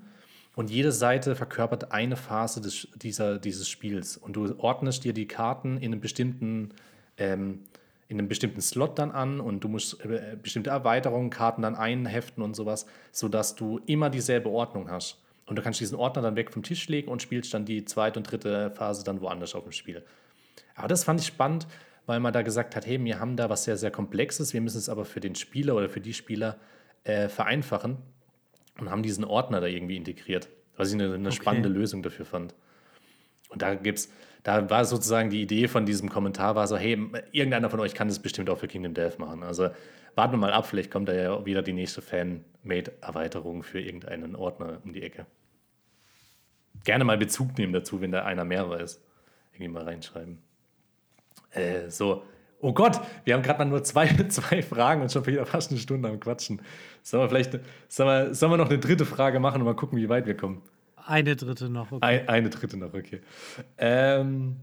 und 0.55 0.69
jede 0.69 0.91
Seite 0.91 1.35
verkörpert 1.35 1.91
eine 1.91 2.15
Phase 2.15 2.61
des, 2.61 2.87
dieser, 2.95 3.39
dieses 3.39 3.67
Spiels. 3.67 4.17
Und 4.17 4.35
du 4.35 4.55
ordnest 4.59 5.03
dir 5.03 5.13
die 5.13 5.27
Karten 5.27 5.77
in 5.77 5.91
einem 5.91 5.99
bestimmten, 5.99 6.69
ähm, 7.17 7.61
in 8.07 8.19
einem 8.19 8.27
bestimmten 8.27 8.61
Slot 8.61 8.99
dann 8.99 9.11
an 9.11 9.39
und 9.39 9.63
du 9.63 9.67
musst 9.67 10.05
äh, 10.05 10.37
bestimmte 10.39 10.69
Erweiterungen, 10.69 11.31
Karten 11.31 11.63
dann 11.63 11.75
einheften 11.75 12.43
und 12.43 12.55
sowas, 12.55 12.85
sodass 13.11 13.55
du 13.55 13.79
immer 13.87 14.11
dieselbe 14.11 14.49
Ordnung 14.49 14.91
hast. 14.91 15.19
Und 15.47 15.57
du 15.57 15.61
kannst 15.63 15.79
diesen 15.79 15.97
Ordner 15.97 16.21
dann 16.21 16.35
weg 16.35 16.51
vom 16.51 16.61
Tisch 16.61 16.87
legen 16.87 17.09
und 17.09 17.21
spielst 17.21 17.53
dann 17.53 17.65
die 17.65 17.83
zweite 17.83 18.19
und 18.19 18.31
dritte 18.31 18.71
Phase 18.71 19.03
dann 19.03 19.21
woanders 19.21 19.55
auf 19.55 19.63
dem 19.63 19.71
Spiel. 19.71 20.03
Aber 20.75 20.87
das 20.87 21.03
fand 21.03 21.19
ich 21.19 21.27
spannend, 21.27 21.67
weil 22.05 22.19
man 22.19 22.31
da 22.31 22.43
gesagt 22.43 22.75
hat, 22.75 22.85
hey, 22.85 23.03
wir 23.03 23.19
haben 23.19 23.37
da 23.37 23.49
was 23.49 23.63
sehr, 23.63 23.75
sehr 23.75 23.91
Komplexes, 23.91 24.53
wir 24.53 24.61
müssen 24.61 24.77
es 24.77 24.87
aber 24.87 25.03
für 25.03 25.19
den 25.19 25.35
Spieler 25.35 25.75
oder 25.75 25.89
für 25.89 26.01
die 26.01 26.13
Spieler 26.13 26.57
äh, 27.03 27.27
vereinfachen 27.27 27.97
und 28.79 28.89
haben 28.89 29.03
diesen 29.03 29.23
Ordner 29.23 29.61
da 29.61 29.67
irgendwie 29.67 29.97
integriert, 29.97 30.49
was 30.75 30.89
ich 30.89 30.95
eine, 30.95 31.13
eine 31.13 31.27
okay. 31.27 31.35
spannende 31.35 31.69
Lösung 31.69 32.03
dafür 32.03 32.25
fand. 32.25 32.55
Und 33.49 33.61
da 33.61 33.75
gibt's, 33.75 34.11
da 34.43 34.69
war 34.69 34.83
sozusagen 34.85 35.29
die 35.29 35.41
Idee 35.41 35.67
von 35.67 35.85
diesem 35.85 36.09
Kommentar 36.09 36.55
war 36.55 36.67
so, 36.67 36.75
hey, 36.75 36.97
irgendeiner 37.31 37.69
von 37.69 37.79
euch 37.79 37.93
kann 37.93 38.07
das 38.07 38.19
bestimmt 38.19 38.49
auch 38.49 38.57
für 38.57 38.67
Kingdom 38.67 38.93
Death 38.93 39.19
machen. 39.19 39.43
Also 39.43 39.69
warten 40.15 40.33
wir 40.33 40.37
mal 40.37 40.53
ab, 40.53 40.65
vielleicht 40.65 40.91
kommt 40.91 41.07
da 41.07 41.13
ja 41.13 41.45
wieder 41.45 41.61
die 41.61 41.73
nächste 41.73 42.01
Fan-Made-Erweiterung 42.01 43.63
für 43.63 43.79
irgendeinen 43.79 44.35
Ordner 44.35 44.79
um 44.83 44.93
die 44.93 45.03
Ecke. 45.03 45.25
Gerne 46.83 47.03
mal 47.03 47.17
Bezug 47.17 47.57
nehmen 47.57 47.73
dazu, 47.73 48.01
wenn 48.01 48.11
da 48.11 48.25
einer 48.25 48.43
mehrere 48.43 48.81
ist. 48.81 49.01
Irgendwie 49.53 49.69
mal 49.69 49.83
reinschreiben. 49.83 50.39
Äh, 51.51 51.89
so, 51.89 52.23
Oh 52.63 52.71
Gott, 52.71 53.01
wir 53.25 53.33
haben 53.33 53.43
gerade 53.43 53.59
mal 53.59 53.65
nur 53.65 53.83
zwei, 53.83 54.07
zwei 54.29 54.61
Fragen 54.63 55.01
und 55.01 55.11
schon 55.11 55.25
wieder 55.25 55.45
fast 55.45 55.71
eine 55.71 55.79
Stunde 55.81 56.07
am 56.07 56.19
Quatschen. 56.19 56.61
Sollen 57.01 57.23
wir 57.23 57.27
vielleicht 57.27 57.59
sollen 57.89 58.29
wir, 58.29 58.33
sollen 58.33 58.53
wir 58.53 58.57
noch 58.57 58.69
eine 58.69 58.79
dritte 58.79 59.05
Frage 59.05 59.41
machen 59.41 59.61
und 59.61 59.65
mal 59.65 59.75
gucken, 59.75 59.97
wie 59.97 60.07
weit 60.07 60.25
wir 60.25 60.37
kommen? 60.37 60.61
Eine 61.05 61.35
dritte 61.35 61.69
noch, 61.69 61.91
okay. 61.91 62.05
Ein, 62.05 62.29
eine 62.29 62.49
dritte 62.49 62.77
noch, 62.77 62.93
okay. 62.93 63.19
Ähm, 63.77 64.55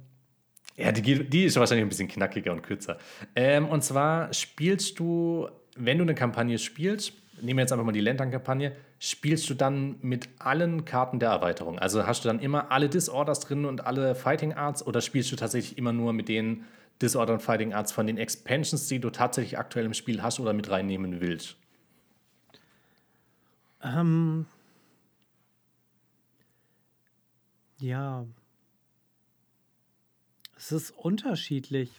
ja, 0.76 0.92
die, 0.92 1.28
die 1.28 1.44
ist 1.44 1.56
wahrscheinlich 1.56 1.84
ein 1.84 1.90
bisschen 1.90 2.08
knackiger 2.08 2.52
und 2.52 2.62
kürzer. 2.62 2.96
Ähm, 3.36 3.68
und 3.68 3.84
zwar 3.84 4.32
spielst 4.32 4.98
du, 4.98 5.50
wenn 5.76 5.98
du 5.98 6.04
eine 6.04 6.14
Kampagne 6.14 6.56
spielst, 6.56 7.12
nehmen 7.42 7.58
wir 7.58 7.64
jetzt 7.64 7.72
einfach 7.72 7.84
mal 7.84 7.92
die 7.92 8.00
Lantern-Kampagne, 8.00 8.72
spielst 8.98 9.50
du 9.50 9.54
dann 9.54 9.96
mit 10.00 10.30
allen 10.38 10.86
Karten 10.86 11.18
der 11.18 11.28
Erweiterung? 11.28 11.78
Also 11.78 12.06
hast 12.06 12.24
du 12.24 12.28
dann 12.28 12.40
immer 12.40 12.72
alle 12.72 12.88
Disorders 12.88 13.40
drin 13.40 13.66
und 13.66 13.84
alle 13.86 14.14
Fighting 14.14 14.54
Arts 14.54 14.86
oder 14.86 15.02
spielst 15.02 15.30
du 15.32 15.36
tatsächlich 15.36 15.76
immer 15.76 15.92
nur 15.92 16.14
mit 16.14 16.28
denen, 16.28 16.64
Disorder 17.02 17.34
und 17.34 17.40
Fighting 17.40 17.72
Arts 17.72 17.92
von 17.92 18.06
den 18.06 18.18
Expansions, 18.18 18.86
die 18.86 19.00
du 19.00 19.10
tatsächlich 19.10 19.58
aktuell 19.58 19.86
im 19.86 19.94
Spiel 19.94 20.22
hast 20.22 20.40
oder 20.40 20.52
mit 20.52 20.70
reinnehmen 20.70 21.20
willst? 21.20 21.56
Ähm. 23.82 24.46
Ja. 27.78 28.26
Es 30.56 30.72
ist 30.72 30.90
unterschiedlich. 30.90 31.90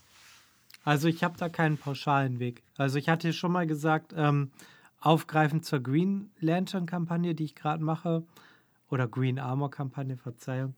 Also 0.84 1.08
ich 1.08 1.24
habe 1.24 1.38
da 1.38 1.50
keinen 1.50 1.78
pauschalen 1.78 2.40
Weg. 2.40 2.64
Also 2.78 2.98
ich 2.98 3.10
hatte 3.10 3.34
schon 3.34 3.52
mal 3.52 3.66
gesagt, 3.66 4.14
ähm, 4.16 4.52
aufgreifend 5.00 5.66
zur 5.66 5.80
Green 5.80 6.32
Lantern-Kampagne, 6.40 7.34
die 7.34 7.46
ich 7.46 7.56
gerade 7.56 7.84
mache, 7.84 8.24
oder 8.90 9.08
Green 9.08 9.40
Armor-Kampagne, 9.40 10.18
Verzeihung, 10.18 10.76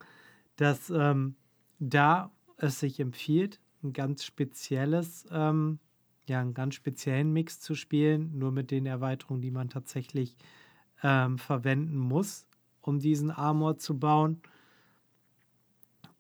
dass 0.56 0.90
ähm, 0.90 1.36
da 1.80 2.32
es 2.58 2.80
sich 2.80 3.00
empfiehlt, 3.00 3.60
ein 3.84 3.94
ganz 3.94 4.24
spezielles, 4.24 5.26
ähm, 5.32 5.80
ja, 6.28 6.40
einen 6.40 6.54
ganz 6.54 6.76
speziellen 6.76 7.34
Mix 7.34 7.60
zu 7.60 7.76
spielen, 7.76 8.38
nur 8.38 8.52
mit 8.52 8.72
den 8.72 8.86
Erweiterungen, 8.86 9.42
die 9.42 9.52
man 9.52 9.70
tatsächlich 9.70 10.36
ähm, 11.04 11.38
verwenden 11.38 11.98
muss, 11.98 12.48
um 12.82 13.00
diesen 13.00 13.30
Armor 13.32 13.78
zu 13.78 14.00
bauen. 14.00 14.42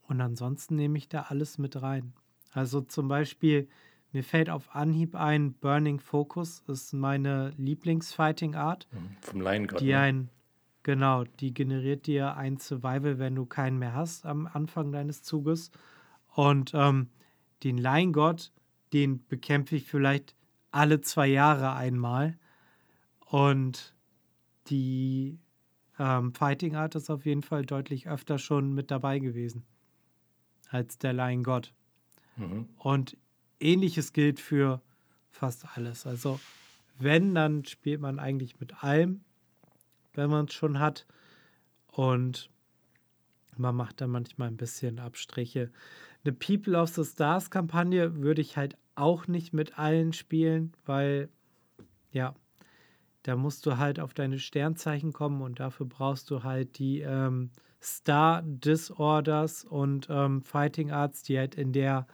Und 0.08 0.22
ansonsten 0.22 0.76
nehme 0.76 0.98
ich 0.98 1.08
da 1.10 1.24
alles 1.30 1.58
mit 1.58 1.82
rein. 1.82 2.14
Also 2.52 2.82
zum 2.82 3.08
Beispiel, 3.08 3.68
mir 4.12 4.24
fällt 4.24 4.50
auf 4.50 4.76
Anhieb 4.76 5.16
ein, 5.16 5.54
Burning 5.54 6.00
Focus 6.00 6.64
ist 6.68 6.94
meine 6.94 7.52
Lieblings-Fighting-Art. 7.58 8.88
Mhm, 8.92 9.18
vom 9.22 9.42
Lion 9.42 9.68
God. 9.68 9.80
Die 9.80 9.88
ne? 9.88 10.00
ein, 10.00 10.30
genau, 10.84 11.24
die 11.40 11.54
generiert 11.54 12.06
dir 12.06 12.36
ein 12.38 12.58
Survival, 12.58 13.18
wenn 13.18 13.36
du 13.36 13.46
keinen 13.46 13.80
mehr 13.80 13.96
hast 13.96 14.26
am 14.26 14.46
Anfang 14.46 14.92
deines 14.92 15.24
Zuges. 15.24 15.72
Und 16.36 16.74
ähm, 16.76 17.10
den 17.64 17.78
Leingott, 17.78 18.52
den 18.92 19.26
bekämpfe 19.28 19.76
ich 19.76 19.86
vielleicht 19.86 20.36
alle 20.72 21.02
zwei 21.02 21.28
Jahre 21.28 21.74
einmal. 21.74 22.38
Und 23.20 23.96
die 24.68 25.40
ähm, 26.00 26.34
Fighting 26.34 26.76
Art 26.76 26.96
ist 26.96 27.10
auf 27.10 27.26
jeden 27.26 27.42
Fall 27.42 27.66
deutlich 27.66 28.08
öfter 28.08 28.38
schon 28.38 28.74
mit 28.74 28.92
dabei 28.92 29.20
gewesen. 29.20 29.66
als 30.70 30.98
der 30.98 31.14
Laiengott. 31.14 31.74
Mhm. 32.36 32.68
Und 32.78 33.16
ähnliches 33.60 34.12
gilt 34.12 34.40
für 34.40 34.82
fast 35.30 35.66
alles. 35.78 36.06
Also 36.08 36.40
wenn, 36.98 37.36
dann 37.36 37.66
spielt 37.66 38.02
man 38.02 38.20
eigentlich 38.20 38.60
mit 38.60 38.84
allem, 38.84 39.24
wenn 40.14 40.30
man 40.30 40.46
es 40.46 40.54
schon 40.54 40.80
hat. 40.80 41.06
Und 41.88 42.50
man 43.56 43.76
macht 43.76 44.02
da 44.02 44.08
manchmal 44.08 44.48
ein 44.48 44.58
bisschen 44.58 45.00
Abstriche. 45.00 45.72
Eine 46.24 46.34
People 46.34 46.80
of 46.80 46.90
the 46.90 47.04
Stars 47.04 47.50
Kampagne 47.50 48.16
würde 48.22 48.42
ich 48.42 48.56
halt 48.56 48.78
auch 48.96 49.28
nicht 49.28 49.54
mit 49.54 49.78
allen 49.78 50.14
spielen, 50.14 50.74
weil 50.86 51.30
ja, 52.12 52.36
da 53.24 53.36
musst 53.36 53.66
du 53.66 53.78
halt 53.78 54.00
auf 54.00 54.14
deine 54.14 54.40
Sternzeichen 54.40 55.14
kommen 55.14 55.42
und 55.42 55.60
dafür 55.60 55.86
brauchst 55.86 56.30
du 56.30 56.44
halt 56.44 56.78
die 56.78 57.02
ähm, 57.02 57.50
Star 57.82 58.42
Disorders 58.44 59.64
und 59.66 60.08
ähm, 60.10 60.42
Fighting 60.42 60.92
Arts, 60.92 61.24
die 61.24 61.38
halt 61.38 61.56
in 61.56 61.74
der 61.74 62.08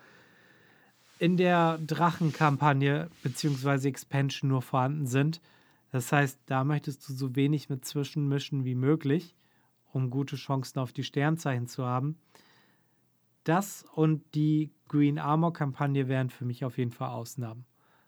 in 1.19 1.35
der 1.35 1.77
Drachenkampagne 1.85 3.09
bzw. 3.23 3.89
Expansion 3.89 4.49
nur 4.49 4.61
vorhanden 4.61 5.05
sind. 5.05 5.41
Das 5.91 6.11
heißt, 6.11 6.39
da 6.45 6.63
möchtest 6.63 7.07
du 7.07 7.13
so 7.13 7.35
wenig 7.35 7.69
mit 7.69 7.83
zwischenmischen 7.83 8.63
wie 8.63 8.75
möglich, 8.75 9.35
um 9.91 10.09
gute 10.09 10.37
Chancen 10.37 10.79
auf 10.79 10.93
die 10.93 11.03
Sternzeichen 11.03 11.67
zu 11.67 11.85
haben. 11.85 12.17
Das 13.49 13.83
und 13.95 14.21
die 14.35 14.69
Green 14.87 15.17
Armor 15.17 15.53
Kampagne 15.53 16.07
wären 16.07 16.29
für 16.29 16.45
mich 16.45 16.63
auf 16.65 16.77
jeden 16.77 16.91
Fall 16.91 17.09
Ausnahmen. 17.09 17.65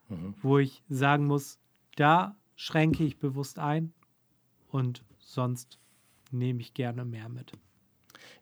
Mhm. 0.08 0.36
Wo 0.40 0.60
ich 0.60 0.84
sagen 0.88 1.26
muss, 1.26 1.58
da 1.96 2.36
schränke 2.56 3.04
ich 3.04 3.18
bewusst 3.18 3.58
ein 3.58 3.92
und 4.70 5.04
sonst 5.18 5.80
nehme 6.30 6.62
ich 6.62 6.76
gerne 6.76 7.06
mehr 7.06 7.28
mit. 7.28 7.54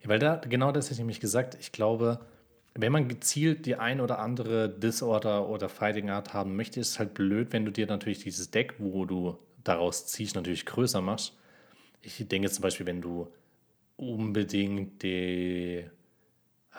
Ja, 0.02 0.10
weil 0.10 0.18
da, 0.18 0.36
genau 0.36 0.72
das 0.72 0.90
ist 0.90 0.98
nämlich 0.98 1.20
gesagt, 1.20 1.56
ich 1.58 1.72
glaube, 1.72 2.20
wenn 2.74 2.92
man 2.92 3.08
gezielt 3.08 3.64
die 3.64 3.76
ein 3.76 4.02
oder 4.02 4.18
andere 4.18 4.68
Disorder 4.68 5.48
oder 5.48 5.70
Fighting 5.70 6.10
Art 6.10 6.34
haben 6.34 6.54
möchte, 6.54 6.80
ist 6.80 6.90
es 6.90 6.98
halt 6.98 7.14
blöd, 7.14 7.54
wenn 7.54 7.64
du 7.64 7.72
dir 7.72 7.86
natürlich 7.86 8.18
dieses 8.18 8.50
Deck, 8.50 8.74
wo 8.76 9.06
du 9.06 9.38
daraus 9.64 10.06
ziehst, 10.06 10.34
natürlich 10.34 10.66
größer 10.66 11.00
machst. 11.00 11.34
Ich 12.02 12.28
denke 12.28 12.50
zum 12.50 12.60
Beispiel, 12.60 12.84
wenn 12.84 13.00
du 13.00 13.26
unbedingt 13.96 15.02
die, 15.02 15.86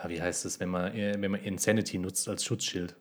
wie 0.07 0.21
heißt 0.21 0.45
es, 0.45 0.59
wenn 0.59 0.69
man, 0.69 0.93
wenn 0.93 1.31
man 1.31 1.41
Insanity 1.41 1.97
nutzt 1.97 2.27
als 2.27 2.43
Schutzschild. 2.43 2.95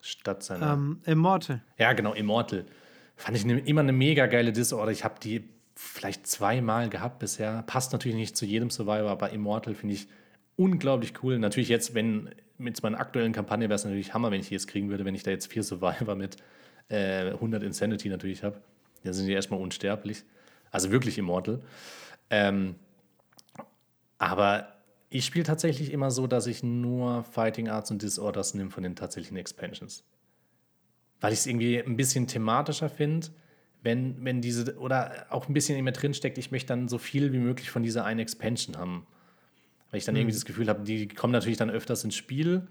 Statt 0.00 0.42
seiner. 0.42 0.74
Um, 0.74 1.00
ähm, 1.04 1.12
Immortal. 1.12 1.62
Ja, 1.78 1.92
genau, 1.92 2.12
Immortal. 2.12 2.64
Fand 3.16 3.36
ich 3.36 3.44
ne, 3.44 3.58
immer 3.58 3.80
eine 3.80 3.92
mega 3.92 4.26
geile 4.26 4.52
Disorder. 4.52 4.92
Ich 4.92 5.04
habe 5.04 5.18
die 5.20 5.48
vielleicht 5.74 6.26
zweimal 6.26 6.88
gehabt 6.88 7.18
bisher. 7.18 7.64
Passt 7.66 7.92
natürlich 7.92 8.16
nicht 8.16 8.36
zu 8.36 8.46
jedem 8.46 8.70
Survivor, 8.70 9.10
aber 9.10 9.30
Immortal 9.30 9.74
finde 9.74 9.94
ich 9.94 10.06
unglaublich 10.56 11.12
cool. 11.22 11.38
Natürlich 11.38 11.68
jetzt, 11.68 11.94
wenn 11.94 12.30
mit 12.58 12.82
meiner 12.82 12.98
aktuellen 12.98 13.32
Kampagne 13.32 13.68
wäre 13.68 13.74
es 13.74 13.84
natürlich 13.84 14.14
Hammer, 14.14 14.30
wenn 14.30 14.40
ich 14.40 14.48
die 14.48 14.54
jetzt 14.54 14.68
kriegen 14.68 14.88
würde, 14.88 15.04
wenn 15.04 15.14
ich 15.14 15.22
da 15.22 15.30
jetzt 15.30 15.52
vier 15.52 15.62
Survivor 15.62 16.14
mit 16.14 16.36
äh, 16.88 17.32
100 17.32 17.62
Insanity 17.62 18.08
natürlich 18.08 18.42
habe. 18.42 18.60
Dann 19.04 19.12
sind 19.12 19.26
die 19.26 19.32
erstmal 19.32 19.60
unsterblich. 19.60 20.24
Also 20.70 20.90
wirklich 20.90 21.18
Immortal. 21.18 21.60
Ähm, 22.30 22.76
aber 24.18 24.75
ich 25.08 25.24
spiele 25.24 25.44
tatsächlich 25.44 25.92
immer 25.92 26.10
so, 26.10 26.26
dass 26.26 26.46
ich 26.46 26.62
nur 26.62 27.22
Fighting 27.24 27.68
Arts 27.68 27.90
und 27.90 28.02
Disorders 28.02 28.54
nehme 28.54 28.70
von 28.70 28.82
den 28.82 28.96
tatsächlichen 28.96 29.36
Expansions. 29.36 30.04
Weil 31.20 31.32
ich 31.32 31.40
es 31.40 31.46
irgendwie 31.46 31.78
ein 31.78 31.96
bisschen 31.96 32.26
thematischer 32.26 32.88
finde, 32.88 33.28
wenn, 33.82 34.24
wenn 34.24 34.40
diese, 34.40 34.76
oder 34.78 35.26
auch 35.30 35.48
ein 35.48 35.54
bisschen 35.54 35.78
in 35.78 35.84
mir 35.84 35.92
drin 35.92 36.12
steckt, 36.12 36.38
ich 36.38 36.50
möchte 36.50 36.68
dann 36.68 36.88
so 36.88 36.98
viel 36.98 37.32
wie 37.32 37.38
möglich 37.38 37.70
von 37.70 37.82
dieser 37.82 38.04
einen 38.04 38.20
Expansion 38.20 38.76
haben. 38.76 39.06
Weil 39.90 39.98
ich 39.98 40.04
dann 40.04 40.14
mhm. 40.14 40.22
irgendwie 40.22 40.34
das 40.34 40.44
Gefühl 40.44 40.68
habe, 40.68 40.82
die 40.82 41.06
kommen 41.08 41.32
natürlich 41.32 41.56
dann 41.58 41.70
öfters 41.70 42.02
ins 42.02 42.16
Spiel 42.16 42.66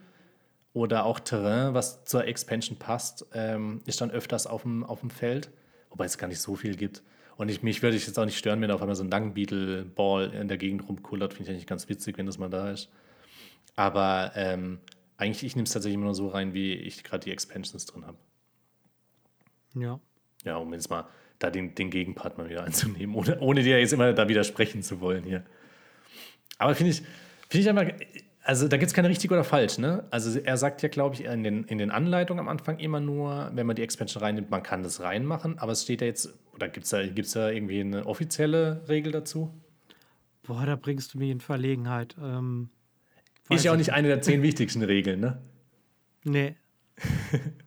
oder 0.74 1.06
auch 1.06 1.22
Terrain, 1.22 1.74
was 1.74 2.04
zur 2.04 2.26
Expansion 2.26 2.78
passt, 2.78 3.26
ähm, 3.34 3.82
ist 3.86 4.02
dann 4.02 4.12
öfters 4.12 4.46
auf 4.46 4.64
dem, 4.64 4.84
auf 4.84 5.00
dem 5.00 5.10
Feld, 5.10 5.50
wobei 5.90 6.04
es 6.04 6.18
gar 6.18 6.28
nicht 6.28 6.42
so 6.42 6.56
viel 6.56 6.76
gibt. 6.76 7.02
Und 7.38 7.50
ich, 7.50 7.64
mich 7.64 7.82
würde 7.82 7.98
ich 7.98 8.08
jetzt 8.08 8.18
auch 8.18 8.26
nicht 8.26 8.38
stören, 8.38 8.62
wenn 8.62 8.72
auf 8.72 8.82
einmal 8.82 8.96
so 8.96 9.04
ein 9.04 9.10
Langbeetle-Ball 9.10 10.34
in 10.34 10.48
der 10.48 10.58
Gegend 10.58 10.88
rumkullert. 10.88 11.34
Finde 11.34 11.50
ich 11.50 11.56
eigentlich 11.56 11.68
ganz 11.68 11.90
witzig, 11.90 12.18
wenn 12.18 12.26
das 12.26 12.38
mal 12.38 12.50
da 12.50 12.72
ist. 12.72 12.90
Aber 13.76 14.32
ähm, 14.36 14.80
eigentlich, 15.18 15.44
ich 15.44 15.56
nehme 15.56 15.66
es 15.66 15.74
tatsächlich 15.74 15.96
immer 15.96 16.06
nur 16.06 16.16
so 16.16 16.30
rein, 16.30 16.54
wie 16.54 16.74
ich 16.74 17.04
gerade 17.04 17.26
die 17.26 17.32
Expansions 17.32 17.86
drin 17.86 18.06
habe. 18.06 18.18
Ja. 19.76 20.00
Ja, 20.46 20.58
um 20.58 20.74
jetzt 20.74 20.90
mal 20.90 21.08
da 21.40 21.50
den, 21.50 21.76
den 21.76 21.90
Gegenpart 21.90 22.38
mal 22.38 22.50
wieder 22.50 22.64
einzunehmen, 22.64 23.16
ohne, 23.16 23.40
ohne 23.40 23.64
dir 23.64 23.80
jetzt 23.80 23.92
immer 23.92 24.14
da 24.14 24.30
widersprechen 24.30 24.84
zu 24.84 25.02
wollen 25.02 25.24
hier. 25.24 25.44
Aber 26.58 26.76
finde 26.76 26.92
ich, 26.92 27.02
finde 27.50 27.60
ich 27.60 27.70
einfach, 27.70 28.08
also 28.46 28.68
da 28.68 28.78
gibt 28.78 28.88
es 28.88 28.94
keine 28.94 29.10
richtig 29.10 29.32
oder 29.32 29.44
falsch, 29.44 29.80
ne? 29.80 30.06
Also 30.12 30.40
er 30.40 30.56
sagt 30.58 30.84
ja, 30.84 30.90
glaube 30.90 31.16
ich, 31.16 31.26
in 31.26 31.44
den, 31.44 31.64
in 31.64 31.80
den 31.80 31.90
Anleitungen 31.90 32.40
am 32.40 32.48
Anfang 32.48 32.78
immer 32.78 33.00
nur, 33.00 33.52
wenn 33.56 33.66
man 33.66 33.76
die 33.76 33.82
Expansion 33.82 34.22
reinnimmt, 34.22 34.52
man 34.52 34.62
kann 34.62 34.84
das 34.84 35.02
reinmachen, 35.02 35.58
aber 35.58 35.72
es 35.72 35.82
steht 35.82 36.02
ja 36.02 36.08
jetzt, 36.08 36.32
oder 36.54 36.70
gibt 36.70 36.84
es 36.84 36.92
da, 36.92 37.06
gibt's 37.08 37.32
da 37.32 37.50
irgendwie 37.50 37.82
eine 37.82 38.06
offizielle 38.06 38.84
Regel 38.88 39.12
dazu? 39.12 39.52
Boah, 40.44 40.64
da 40.68 40.76
bringst 40.76 41.16
du 41.16 41.18
mich 41.18 41.32
in 41.32 41.40
Verlegenheit. 41.40 42.16
Ähm, 42.22 42.70
ist 43.50 43.66
ja 43.66 43.72
auch 43.72 43.78
nicht 43.78 43.94
eine 43.94 44.10
der 44.10 44.22
zehn 44.22 44.44
wichtigsten 44.44 44.84
Regeln, 44.84 45.20
ne? 45.20 45.42
Nee. 46.24 46.56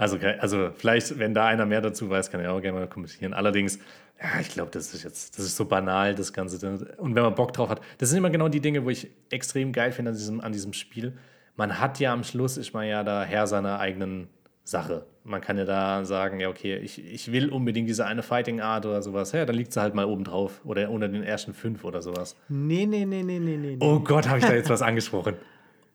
also, 0.00 0.18
also 0.38 0.70
vielleicht, 0.74 1.18
wenn 1.18 1.34
da 1.34 1.46
einer 1.46 1.66
mehr 1.66 1.80
dazu 1.80 2.10
weiß, 2.10 2.30
kann 2.30 2.40
er 2.40 2.52
auch 2.52 2.60
gerne 2.60 2.78
mal 2.78 2.88
kommentieren. 2.88 3.34
Allerdings 3.34 3.78
ja, 4.22 4.40
ich 4.40 4.50
glaube, 4.50 4.70
das 4.70 4.92
ist 4.92 5.02
jetzt, 5.02 5.38
das 5.38 5.46
ist 5.46 5.56
so 5.56 5.64
banal, 5.64 6.14
das 6.14 6.32
Ganze. 6.32 6.94
Und 6.98 7.14
wenn 7.14 7.22
man 7.22 7.34
Bock 7.34 7.54
drauf 7.54 7.70
hat, 7.70 7.80
das 7.98 8.10
sind 8.10 8.18
immer 8.18 8.28
genau 8.28 8.48
die 8.48 8.60
Dinge, 8.60 8.84
wo 8.84 8.90
ich 8.90 9.10
extrem 9.30 9.72
geil 9.72 9.92
finde 9.92 10.10
an 10.10 10.16
diesem, 10.16 10.40
an 10.40 10.52
diesem 10.52 10.74
Spiel. 10.74 11.16
Man 11.56 11.80
hat 11.80 11.98
ja 12.00 12.12
am 12.12 12.22
Schluss, 12.22 12.58
ist 12.58 12.74
man 12.74 12.86
ja 12.86 13.02
da 13.02 13.24
Herr 13.24 13.46
seiner 13.46 13.80
eigenen 13.80 14.28
Sache. 14.62 15.06
Man 15.24 15.40
kann 15.40 15.56
ja 15.56 15.64
da 15.64 16.04
sagen, 16.04 16.38
ja, 16.38 16.50
okay, 16.50 16.76
ich, 16.76 17.02
ich 17.02 17.32
will 17.32 17.48
unbedingt 17.48 17.88
diese 17.88 18.04
eine 18.04 18.22
Fighting 18.22 18.60
Art 18.60 18.84
oder 18.84 19.00
sowas. 19.00 19.32
Ja, 19.32 19.46
dann 19.46 19.56
liegt 19.56 19.72
sie 19.72 19.80
halt 19.80 19.94
mal 19.94 20.04
oben 20.04 20.24
drauf 20.24 20.60
oder 20.64 20.90
unter 20.90 21.08
den 21.08 21.22
ersten 21.22 21.54
fünf 21.54 21.84
oder 21.84 22.02
sowas. 22.02 22.36
Nee, 22.48 22.84
nee, 22.84 23.06
nee, 23.06 23.22
nee, 23.22 23.38
nee, 23.38 23.56
nee. 23.56 23.76
Oh 23.80 24.00
Gott, 24.00 24.28
habe 24.28 24.38
ich 24.38 24.44
da 24.44 24.52
jetzt 24.52 24.70
was 24.70 24.82
angesprochen. 24.82 25.34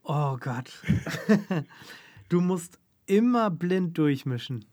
Oh 0.07 0.37
Gott. 0.39 0.71
du 2.29 2.39
musst 2.39 2.77
immer 3.05 3.49
blind 3.49 3.97
durchmischen 3.97 4.65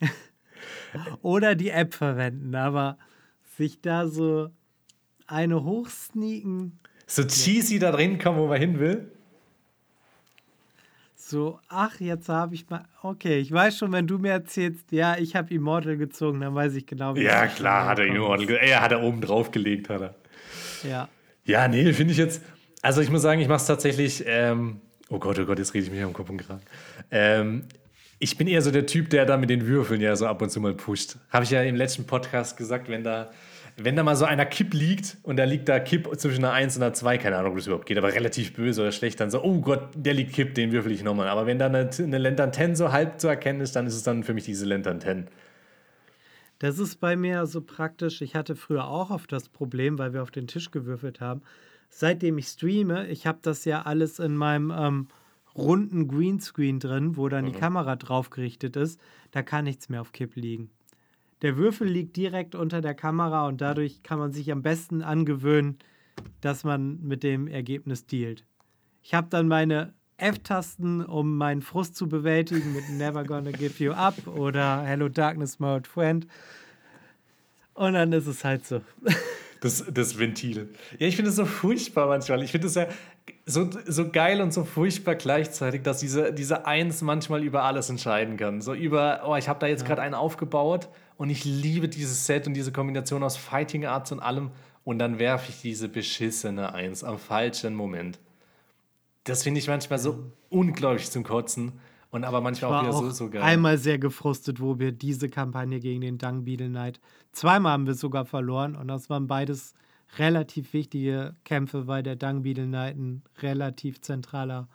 oder 1.22 1.54
die 1.54 1.70
App 1.70 1.94
verwenden, 1.94 2.54
aber 2.54 2.98
sich 3.56 3.80
da 3.80 4.06
so 4.06 4.50
eine 5.26 5.64
hochsneaken. 5.64 6.78
So 7.06 7.24
cheesy 7.24 7.78
da 7.78 7.92
drin 7.92 8.18
kommen, 8.18 8.38
wo 8.38 8.46
man 8.46 8.58
hin 8.58 8.78
will. 8.78 9.10
So, 11.32 11.58
ach, 11.68 11.98
jetzt 12.00 12.28
habe 12.28 12.54
ich 12.54 12.68
mal. 12.68 12.84
Okay, 13.02 13.38
ich 13.38 13.50
weiß 13.50 13.78
schon, 13.78 13.92
wenn 13.92 14.06
du 14.06 14.18
mir 14.18 14.32
erzählst, 14.32 14.92
ja, 14.92 15.16
ich 15.16 15.34
habe 15.34 15.54
Immortal 15.54 15.96
gezogen, 15.96 16.40
dann 16.40 16.54
weiß 16.54 16.74
ich 16.74 16.84
genau, 16.84 17.14
wie 17.14 17.22
Ja, 17.22 17.46
klar, 17.46 17.86
hat 17.86 18.00
er 18.00 18.06
Immortal 18.06 18.46
gezogen. 18.46 18.66
Er 18.66 18.82
hat 18.82 18.92
er 18.92 19.02
oben 19.02 19.20
drauf 19.22 19.50
gelegt, 19.50 19.88
hat 19.88 20.02
er. 20.02 20.14
Ja. 20.82 21.08
Ja, 21.44 21.68
nee, 21.68 21.90
finde 21.92 22.12
ich 22.12 22.18
jetzt. 22.18 22.42
Also, 22.82 23.00
ich 23.00 23.10
muss 23.10 23.22
sagen, 23.22 23.40
ich 23.40 23.48
mache 23.48 23.62
es 23.62 23.66
tatsächlich. 23.66 24.24
Ähm, 24.26 24.80
oh 25.08 25.18
Gott, 25.18 25.38
oh 25.38 25.46
Gott, 25.46 25.58
jetzt 25.58 25.72
rede 25.72 25.86
ich 25.86 25.90
mich 25.90 26.02
am 26.02 26.12
Kopf 26.12 26.28
und 26.28 26.36
Kragen. 26.36 26.62
Ähm, 27.12 27.64
ich 28.18 28.36
bin 28.36 28.48
eher 28.48 28.62
so 28.62 28.70
der 28.70 28.86
Typ, 28.86 29.10
der 29.10 29.26
da 29.26 29.36
mit 29.36 29.50
den 29.50 29.66
Würfeln 29.66 30.00
ja 30.00 30.16
so 30.16 30.26
ab 30.26 30.42
und 30.42 30.50
zu 30.50 30.60
mal 30.60 30.74
pusht. 30.74 31.16
Habe 31.30 31.44
ich 31.44 31.50
ja 31.50 31.62
im 31.62 31.76
letzten 31.76 32.04
Podcast 32.06 32.56
gesagt, 32.56 32.88
wenn 32.88 33.04
da, 33.04 33.30
wenn 33.76 33.96
da 33.96 34.02
mal 34.02 34.16
so 34.16 34.24
einer 34.24 34.46
Kipp 34.46 34.74
liegt 34.74 35.18
und 35.22 35.36
da 35.36 35.44
liegt 35.44 35.68
da 35.68 35.78
Kipp 35.78 36.08
zwischen 36.18 36.44
einer 36.44 36.54
1 36.54 36.76
und 36.76 36.82
einer 36.82 36.94
2, 36.94 37.18
keine 37.18 37.36
Ahnung, 37.36 37.52
ob 37.52 37.58
das 37.58 37.66
überhaupt 37.66 37.86
geht, 37.86 37.98
aber 37.98 38.14
relativ 38.14 38.54
böse 38.54 38.80
oder 38.80 38.92
schlecht, 38.92 39.20
dann 39.20 39.30
so, 39.30 39.42
oh 39.42 39.60
Gott, 39.60 39.88
der 39.94 40.14
liegt 40.14 40.32
Kipp, 40.32 40.54
den 40.54 40.72
würfel 40.72 40.92
ich 40.92 41.02
nochmal. 41.02 41.28
Aber 41.28 41.46
wenn 41.46 41.58
da 41.58 41.66
eine, 41.66 41.90
eine 41.98 42.18
Lantern 42.18 42.52
10 42.52 42.76
so 42.76 42.92
halb 42.92 43.20
zu 43.20 43.28
erkennen 43.28 43.60
ist, 43.60 43.76
dann 43.76 43.86
ist 43.86 43.94
es 43.94 44.04
dann 44.04 44.22
für 44.22 44.34
mich 44.34 44.44
diese 44.44 44.66
Lantern 44.66 45.00
10. 45.00 45.26
Das 46.60 46.78
ist 46.78 47.00
bei 47.00 47.16
mir 47.16 47.44
so 47.46 47.60
praktisch. 47.60 48.22
Ich 48.22 48.36
hatte 48.36 48.54
früher 48.54 48.86
auch 48.86 49.10
oft 49.10 49.32
das 49.32 49.48
Problem, 49.48 49.98
weil 49.98 50.14
wir 50.14 50.22
auf 50.22 50.30
den 50.30 50.46
Tisch 50.46 50.70
gewürfelt 50.70 51.20
haben. 51.20 51.42
Seitdem 51.90 52.38
ich 52.38 52.46
streame, 52.46 53.08
ich 53.08 53.26
habe 53.26 53.40
das 53.42 53.64
ja 53.64 53.82
alles 53.82 54.20
in 54.20 54.36
meinem 54.36 54.70
ähm, 54.70 55.08
runden 55.56 56.08
Greenscreen 56.08 56.78
drin, 56.78 57.16
wo 57.16 57.28
dann 57.28 57.44
mhm. 57.44 57.52
die 57.52 57.58
Kamera 57.58 57.96
drauf 57.96 58.30
gerichtet 58.30 58.76
ist. 58.76 59.00
Da 59.30 59.42
kann 59.42 59.64
nichts 59.64 59.88
mehr 59.88 60.00
auf 60.00 60.12
Kipp 60.12 60.36
liegen. 60.36 60.70
Der 61.42 61.56
Würfel 61.56 61.88
liegt 61.88 62.16
direkt 62.16 62.54
unter 62.54 62.80
der 62.80 62.94
Kamera 62.94 63.46
und 63.48 63.60
dadurch 63.60 64.02
kann 64.02 64.18
man 64.18 64.32
sich 64.32 64.52
am 64.52 64.62
besten 64.62 65.02
angewöhnen, 65.02 65.78
dass 66.40 66.62
man 66.62 67.00
mit 67.02 67.22
dem 67.22 67.48
Ergebnis 67.48 68.06
dealt. 68.06 68.44
Ich 69.02 69.14
habe 69.14 69.26
dann 69.28 69.48
meine 69.48 69.92
F-Tasten, 70.18 71.04
um 71.04 71.36
meinen 71.36 71.62
Frust 71.62 71.96
zu 71.96 72.08
bewältigen 72.08 72.72
mit 72.74 72.88
Never 72.90 73.24
Gonna 73.24 73.50
Give 73.50 73.82
You 73.82 73.92
Up 73.92 74.26
oder 74.28 74.82
Hello 74.82 75.08
Darkness, 75.08 75.58
My 75.58 75.68
Old 75.68 75.88
Friend. 75.88 76.28
Und 77.74 77.94
dann 77.94 78.12
ist 78.12 78.28
es 78.28 78.44
halt 78.44 78.64
so. 78.64 78.82
Das, 79.62 79.84
das 79.88 80.18
Ventil. 80.18 80.74
Ja, 80.98 81.06
ich 81.06 81.14
finde 81.14 81.30
es 81.30 81.36
so 81.36 81.44
furchtbar 81.44 82.08
manchmal. 82.08 82.42
Ich 82.42 82.50
finde 82.50 82.66
es 82.66 82.74
ja 82.74 82.88
so, 83.46 83.70
so 83.86 84.10
geil 84.10 84.40
und 84.40 84.52
so 84.52 84.64
furchtbar 84.64 85.14
gleichzeitig, 85.14 85.82
dass 85.82 86.00
diese, 86.00 86.32
diese 86.32 86.66
Eins 86.66 87.00
manchmal 87.00 87.44
über 87.44 87.62
alles 87.62 87.88
entscheiden 87.88 88.36
kann. 88.36 88.60
So 88.60 88.74
über, 88.74 89.22
oh, 89.24 89.36
ich 89.36 89.48
habe 89.48 89.60
da 89.60 89.68
jetzt 89.68 89.82
ja. 89.82 89.86
gerade 89.86 90.02
einen 90.02 90.14
aufgebaut 90.14 90.88
und 91.16 91.30
ich 91.30 91.44
liebe 91.44 91.88
dieses 91.88 92.26
Set 92.26 92.48
und 92.48 92.54
diese 92.54 92.72
Kombination 92.72 93.22
aus 93.22 93.36
Fighting 93.36 93.86
Arts 93.86 94.10
und 94.10 94.18
allem 94.18 94.50
und 94.82 94.98
dann 94.98 95.20
werfe 95.20 95.50
ich 95.50 95.60
diese 95.60 95.88
beschissene 95.88 96.74
Eins 96.74 97.04
am 97.04 97.20
falschen 97.20 97.76
Moment. 97.76 98.18
Das 99.22 99.44
finde 99.44 99.60
ich 99.60 99.68
manchmal 99.68 100.00
so 100.00 100.32
unglaublich 100.50 101.08
zum 101.08 101.22
Kotzen 101.22 101.74
und 102.12 102.24
aber 102.24 102.42
manchmal 102.42 102.72
auch 102.72 102.82
wieder 102.82 102.92
so, 102.92 103.10
so 103.10 103.30
geil. 103.30 103.42
Einmal 103.42 103.78
sehr 103.78 103.98
gefrustet, 103.98 104.60
wo 104.60 104.78
wir 104.78 104.92
diese 104.92 105.30
Kampagne 105.30 105.80
gegen 105.80 106.02
den 106.02 106.18
Dung 106.18 106.44
Beetle 106.44 106.68
Knight, 106.68 107.00
zweimal 107.32 107.72
haben 107.72 107.86
wir 107.86 107.94
sogar 107.94 108.26
verloren 108.26 108.76
und 108.76 108.86
das 108.86 109.08
waren 109.10 109.26
beides 109.26 109.74
relativ 110.18 110.74
wichtige 110.74 111.34
Kämpfe, 111.44 111.86
weil 111.86 112.02
der 112.02 112.16
Dung 112.16 112.42
Beetle 112.42 112.66
Knight 112.66 112.96
ein 112.96 113.22
relativ 113.40 114.02
zentraler 114.02 114.68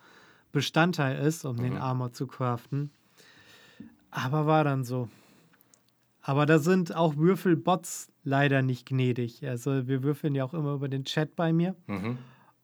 Bestandteil 0.52 1.24
ist, 1.26 1.46
um 1.46 1.58
mhm. 1.58 1.62
den 1.62 1.78
Armor 1.78 2.12
zu 2.12 2.26
craften. 2.26 2.90
Aber 4.10 4.48
war 4.48 4.64
dann 4.64 4.84
so. 4.84 5.08
Aber 6.22 6.48
da 6.48 6.58
sind 6.58 6.96
auch 6.96 7.18
Würfelbots 7.18 8.12
leider 8.24 8.64
nicht 8.64 8.88
gnädig. 8.88 9.48
Also 9.48 9.88
wir 9.88 10.02
würfeln 10.02 10.34
ja 10.34 10.44
auch 10.44 10.56
immer 10.56 10.74
über 10.74 10.90
den 10.90 11.06
Chat 11.06 11.36
bei 11.36 11.54
mir. 11.54 11.76
Mhm. 11.86 12.18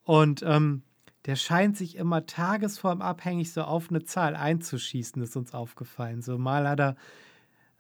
Und 0.04 0.44
ähm, 0.46 0.82
der 1.26 1.36
scheint 1.36 1.78
sich 1.78 1.96
immer 1.96 2.26
tagesformabhängig 2.26 3.54
so 3.54 3.62
auf 3.62 3.90
eine 3.90 4.04
Zahl 4.04 4.36
einzuschießen, 4.36 5.22
ist 5.22 5.38
uns 5.38 5.54
aufgefallen. 5.54 6.22
So 6.22 6.38
mal 6.38 6.68
hat 6.68 6.80
er 6.80 6.96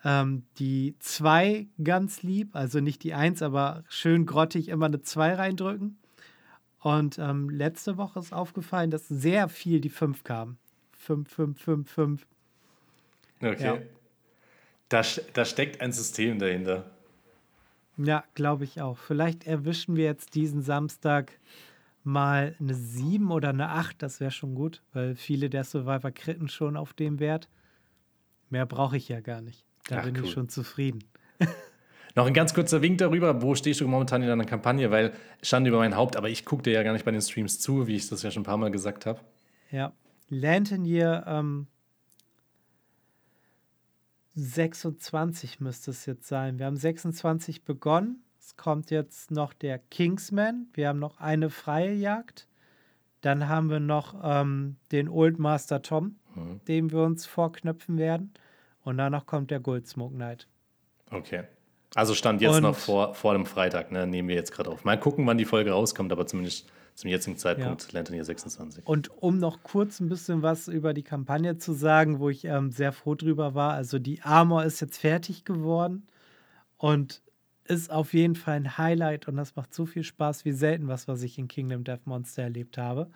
ähm, 0.05 0.43
die 0.59 0.95
2 0.99 1.67
ganz 1.83 2.23
lieb, 2.23 2.55
also 2.55 2.79
nicht 2.79 3.03
die 3.03 3.13
1, 3.13 3.41
aber 3.41 3.83
schön 3.89 4.25
grottig 4.25 4.69
immer 4.69 4.85
eine 4.85 5.01
2 5.01 5.35
reindrücken. 5.35 5.97
Und 6.79 7.17
ähm, 7.17 7.49
letzte 7.49 7.97
Woche 7.97 8.19
ist 8.19 8.33
aufgefallen, 8.33 8.91
dass 8.91 9.07
sehr 9.07 9.47
viel 9.47 9.79
die 9.79 9.89
5 9.89 10.23
kam. 10.23 10.57
5, 10.97 11.29
5, 11.29 11.61
5, 11.61 11.91
5. 11.91 12.27
Okay. 13.41 13.63
Ja. 13.63 13.77
Da, 14.89 15.01
da 15.33 15.45
steckt 15.45 15.81
ein 15.81 15.91
System 15.91 16.39
dahinter. 16.39 16.91
Ja, 17.97 18.23
glaube 18.35 18.63
ich 18.63 18.81
auch. 18.81 18.97
Vielleicht 18.97 19.45
erwischen 19.45 19.95
wir 19.95 20.05
jetzt 20.05 20.35
diesen 20.35 20.61
Samstag 20.61 21.31
mal 22.03 22.55
eine 22.59 22.73
7 22.73 23.31
oder 23.31 23.49
eine 23.49 23.69
8, 23.69 24.01
das 24.01 24.19
wäre 24.19 24.31
schon 24.31 24.55
gut, 24.55 24.81
weil 24.93 25.15
viele 25.15 25.49
der 25.49 25.63
Survivor 25.63 26.11
kritten 26.11 26.47
schon 26.47 26.77
auf 26.77 26.93
dem 26.93 27.19
Wert. 27.19 27.49
Mehr 28.49 28.65
brauche 28.65 28.97
ich 28.97 29.09
ja 29.09 29.21
gar 29.21 29.41
nicht. 29.41 29.65
Da 29.87 29.99
Ach, 29.99 30.03
bin 30.03 30.17
cool. 30.17 30.25
ich 30.25 30.31
schon 30.31 30.49
zufrieden. 30.49 31.03
Noch 32.15 32.27
ein 32.27 32.33
ganz 32.33 32.53
kurzer 32.53 32.81
Wink 32.81 32.99
darüber, 32.99 33.41
wo 33.41 33.55
stehst 33.55 33.81
du 33.81 33.87
momentan 33.87 34.21
in 34.21 34.27
deiner 34.27 34.45
Kampagne, 34.45 34.91
weil 34.91 35.13
Schande 35.41 35.69
über 35.69 35.79
mein 35.79 35.95
Haupt, 35.95 36.15
aber 36.15 36.29
ich 36.29 36.45
gucke 36.45 36.61
dir 36.63 36.73
ja 36.73 36.83
gar 36.83 36.93
nicht 36.93 37.05
bei 37.05 37.11
den 37.11 37.21
Streams 37.21 37.59
zu, 37.59 37.87
wie 37.87 37.95
ich 37.95 38.07
das 38.07 38.21
ja 38.21 38.29
schon 38.29 38.41
ein 38.41 38.45
paar 38.45 38.57
Mal 38.57 38.69
gesagt 38.69 39.05
habe. 39.05 39.19
Ja. 39.71 39.93
Lantern 40.29 40.85
hier 40.85 41.23
ähm, 41.27 41.67
26 44.35 45.59
müsste 45.59 45.91
es 45.91 46.05
jetzt 46.05 46.27
sein. 46.27 46.59
Wir 46.59 46.65
haben 46.65 46.77
26 46.77 47.63
begonnen. 47.63 48.22
Es 48.45 48.57
kommt 48.57 48.91
jetzt 48.91 49.31
noch 49.31 49.53
der 49.53 49.79
Kingsman. 49.79 50.67
Wir 50.73 50.89
haben 50.89 50.99
noch 50.99 51.21
eine 51.21 51.49
freie 51.49 51.93
Jagd. 51.93 52.49
Dann 53.21 53.47
haben 53.47 53.69
wir 53.69 53.79
noch 53.79 54.15
ähm, 54.21 54.75
den 54.91 55.07
Old 55.07 55.39
Master 55.39 55.81
Tom, 55.81 56.17
mhm. 56.35 56.59
dem 56.67 56.91
wir 56.91 57.03
uns 57.03 57.25
vorknöpfen 57.25 57.97
werden. 57.97 58.33
Und 58.83 58.97
danach 58.97 59.25
kommt 59.25 59.49
der 59.49 59.61
Goldsmoke 59.61 60.13
Knight. 60.13 60.49
Okay. 61.09 61.43
Also 61.95 62.13
stand 62.15 62.41
jetzt 62.41 62.57
Und, 62.57 62.63
noch 62.63 62.75
vor, 62.75 63.15
vor 63.15 63.31
dem 63.31 63.45
Freitag, 63.45 63.93
ne? 63.93 64.05
Nehmen 64.05 64.27
wir 64.27 64.35
jetzt 64.35 64.51
gerade 64.51 64.69
auf. 64.71 64.83
Mal 64.83 64.99
gucken, 64.99 65.25
wann 65.25 65.37
die 65.37 65.45
Folge 65.45 65.71
rauskommt, 65.71 66.11
aber 66.11 66.27
zumindest 66.27 66.69
zum 66.95 67.09
jetzigen 67.09 67.37
Zeitpunkt 67.37 67.83
ja. 67.83 67.89
Lantern 67.93 68.15
hier 68.15 68.25
26. 68.25 68.85
Und 68.85 69.09
um 69.23 69.39
noch 69.39 69.63
kurz 69.63 70.01
ein 70.01 70.09
bisschen 70.09 70.41
was 70.41 70.67
über 70.67 70.93
die 70.93 71.03
Kampagne 71.03 71.57
zu 71.59 71.71
sagen, 71.71 72.19
wo 72.19 72.27
ich 72.27 72.43
ähm, 72.43 72.71
sehr 72.71 72.91
froh 72.91 73.15
drüber 73.15 73.55
war. 73.55 73.73
Also 73.73 73.99
die 73.99 74.21
Armor 74.21 74.65
ist 74.65 74.81
jetzt 74.81 74.97
fertig 74.97 75.45
geworden 75.45 76.07
und 76.77 77.22
ist 77.65 77.91
auf 77.91 78.13
jeden 78.13 78.35
Fall 78.35 78.55
ein 78.55 78.77
Highlight 78.77 79.27
und 79.27 79.37
das 79.37 79.55
macht 79.55 79.73
so 79.73 79.85
viel 79.85 80.03
Spaß 80.03 80.45
wie 80.45 80.51
selten 80.51 80.87
was, 80.87 81.07
was 81.07 81.23
ich 81.23 81.37
in 81.37 81.47
Kingdom 81.47 81.83
Death 81.83 82.05
Monster 82.05 82.43
erlebt 82.43 82.77
habe. 82.77 83.09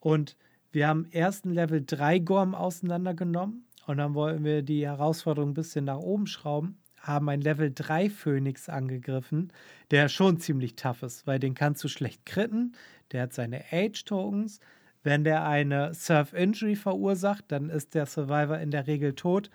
Und 0.00 0.36
wir 0.72 0.88
haben 0.88 1.06
ersten 1.10 1.50
Level 1.50 1.82
3 1.84 2.18
Gorm 2.20 2.54
auseinandergenommen 2.54 3.66
und 3.86 3.98
dann 3.98 4.14
wollten 4.14 4.44
wir 4.44 4.62
die 4.62 4.86
Herausforderung 4.86 5.50
ein 5.50 5.54
bisschen 5.54 5.84
nach 5.84 5.98
oben 5.98 6.26
schrauben 6.26 6.78
haben 7.06 7.28
einen 7.28 7.42
Level 7.42 7.72
3 7.72 8.10
Phönix 8.10 8.68
angegriffen, 8.68 9.52
der 9.90 10.08
schon 10.08 10.38
ziemlich 10.38 10.76
tough 10.76 11.02
ist, 11.02 11.26
weil 11.26 11.38
den 11.38 11.54
kannst 11.54 11.84
du 11.84 11.88
schlecht 11.88 12.24
kritten. 12.26 12.74
Der 13.12 13.22
hat 13.22 13.32
seine 13.32 13.62
Age-Tokens. 13.70 14.60
Wenn 15.02 15.22
der 15.22 15.46
eine 15.46 15.92
Surf-Injury 15.92 16.76
verursacht, 16.76 17.44
dann 17.48 17.68
ist 17.68 17.94
der 17.94 18.06
Survivor 18.06 18.58
in 18.58 18.70
der 18.70 18.86
Regel 18.86 19.14
tot. 19.14 19.50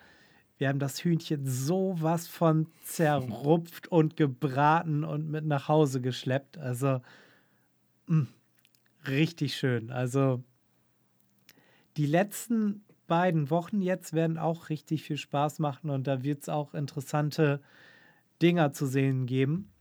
Wir 0.59 0.67
haben 0.67 0.79
das 0.79 1.03
Hühnchen 1.05 1.45
sowas 1.45 2.27
von 2.27 2.67
zerrupft 2.83 3.87
und 3.87 4.17
gebraten 4.17 5.05
und 5.05 5.29
mit 5.31 5.45
nach 5.45 5.69
Hause 5.69 6.01
geschleppt. 6.01 6.57
Also 6.57 6.99
mh, 8.07 8.23
mm, 8.23 8.27
richtig 9.07 9.55
schön. 9.55 9.89
Also 9.89 10.43
die 11.95 12.05
letzten 12.05 12.83
beiden 13.07 13.49
Wochen 13.49 13.81
jetzt 13.81 14.11
werden 14.11 14.37
auch 14.37 14.67
richtig 14.67 15.03
viel 15.03 15.15
Spaß 15.15 15.59
machen 15.59 15.89
und 15.89 16.07
da 16.07 16.23
wird 16.23 16.41
es 16.41 16.49
auch 16.49 16.73
interessante 16.73 17.61
Dinger 18.41 18.73
zu 18.73 18.85
sehen 18.85 19.27
geben. 19.27 19.71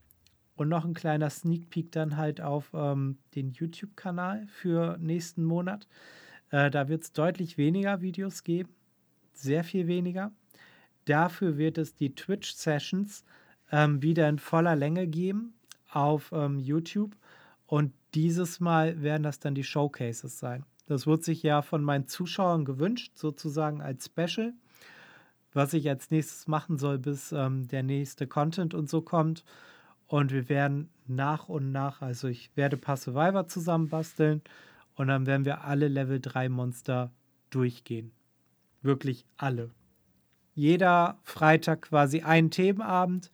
Und 0.55 0.69
noch 0.69 0.85
ein 0.85 0.93
kleiner 0.93 1.29
Sneak 1.29 1.69
Peek 1.69 1.91
dann 1.91 2.15
halt 2.15 2.39
auf 2.39 2.71
ähm, 2.73 3.17
den 3.35 3.51
YouTube-Kanal 3.51 4.47
für 4.47 4.97
nächsten 4.97 5.43
Monat. 5.43 5.87
Äh, 6.51 6.71
da 6.71 6.87
wird 6.87 7.03
es 7.03 7.11
deutlich 7.11 7.57
weniger 7.57 8.01
Videos 8.01 8.43
geben. 8.43 8.73
Sehr 9.33 9.65
viel 9.65 9.87
weniger. 9.87 10.31
Dafür 11.09 11.57
wird 11.57 11.79
es 11.79 11.95
die 11.95 12.13
Twitch-Sessions 12.13 13.23
ähm, 13.71 14.03
wieder 14.03 14.29
in 14.29 14.37
voller 14.37 14.75
Länge 14.75 15.07
geben 15.07 15.55
auf 15.89 16.31
ähm, 16.31 16.59
YouTube. 16.59 17.15
Und 17.65 17.93
dieses 18.13 18.59
Mal 18.59 19.01
werden 19.01 19.23
das 19.23 19.39
dann 19.39 19.55
die 19.55 19.63
Showcases 19.63 20.37
sein. 20.37 20.65
Das 20.85 21.07
wird 21.07 21.23
sich 21.23 21.41
ja 21.41 21.63
von 21.63 21.83
meinen 21.83 22.07
Zuschauern 22.07 22.63
gewünscht, 22.63 23.13
sozusagen 23.15 23.81
als 23.81 24.05
Special, 24.05 24.53
was 25.51 25.73
ich 25.73 25.89
als 25.89 26.11
nächstes 26.11 26.47
machen 26.47 26.77
soll, 26.77 26.99
bis 26.99 27.31
ähm, 27.31 27.67
der 27.67 27.81
nächste 27.81 28.27
Content 28.27 28.75
und 28.75 28.87
so 28.87 29.01
kommt. 29.01 29.43
Und 30.05 30.31
wir 30.31 30.47
werden 30.47 30.89
nach 31.07 31.49
und 31.49 31.71
nach, 31.71 32.03
also 32.03 32.27
ich 32.27 32.55
werde 32.55 32.77
ein 32.77 32.81
paar 32.81 32.97
Survivor 32.97 33.47
zusammenbasteln 33.47 34.43
und 34.93 35.07
dann 35.07 35.25
werden 35.25 35.45
wir 35.45 35.63
alle 35.63 35.87
Level 35.87 36.19
3 36.19 36.49
Monster 36.49 37.11
durchgehen. 37.49 38.11
Wirklich 38.83 39.25
alle. 39.37 39.71
Jeder 40.59 41.17
Freitag 41.23 41.83
quasi 41.83 42.19
ein 42.19 42.51
Themenabend. 42.51 43.31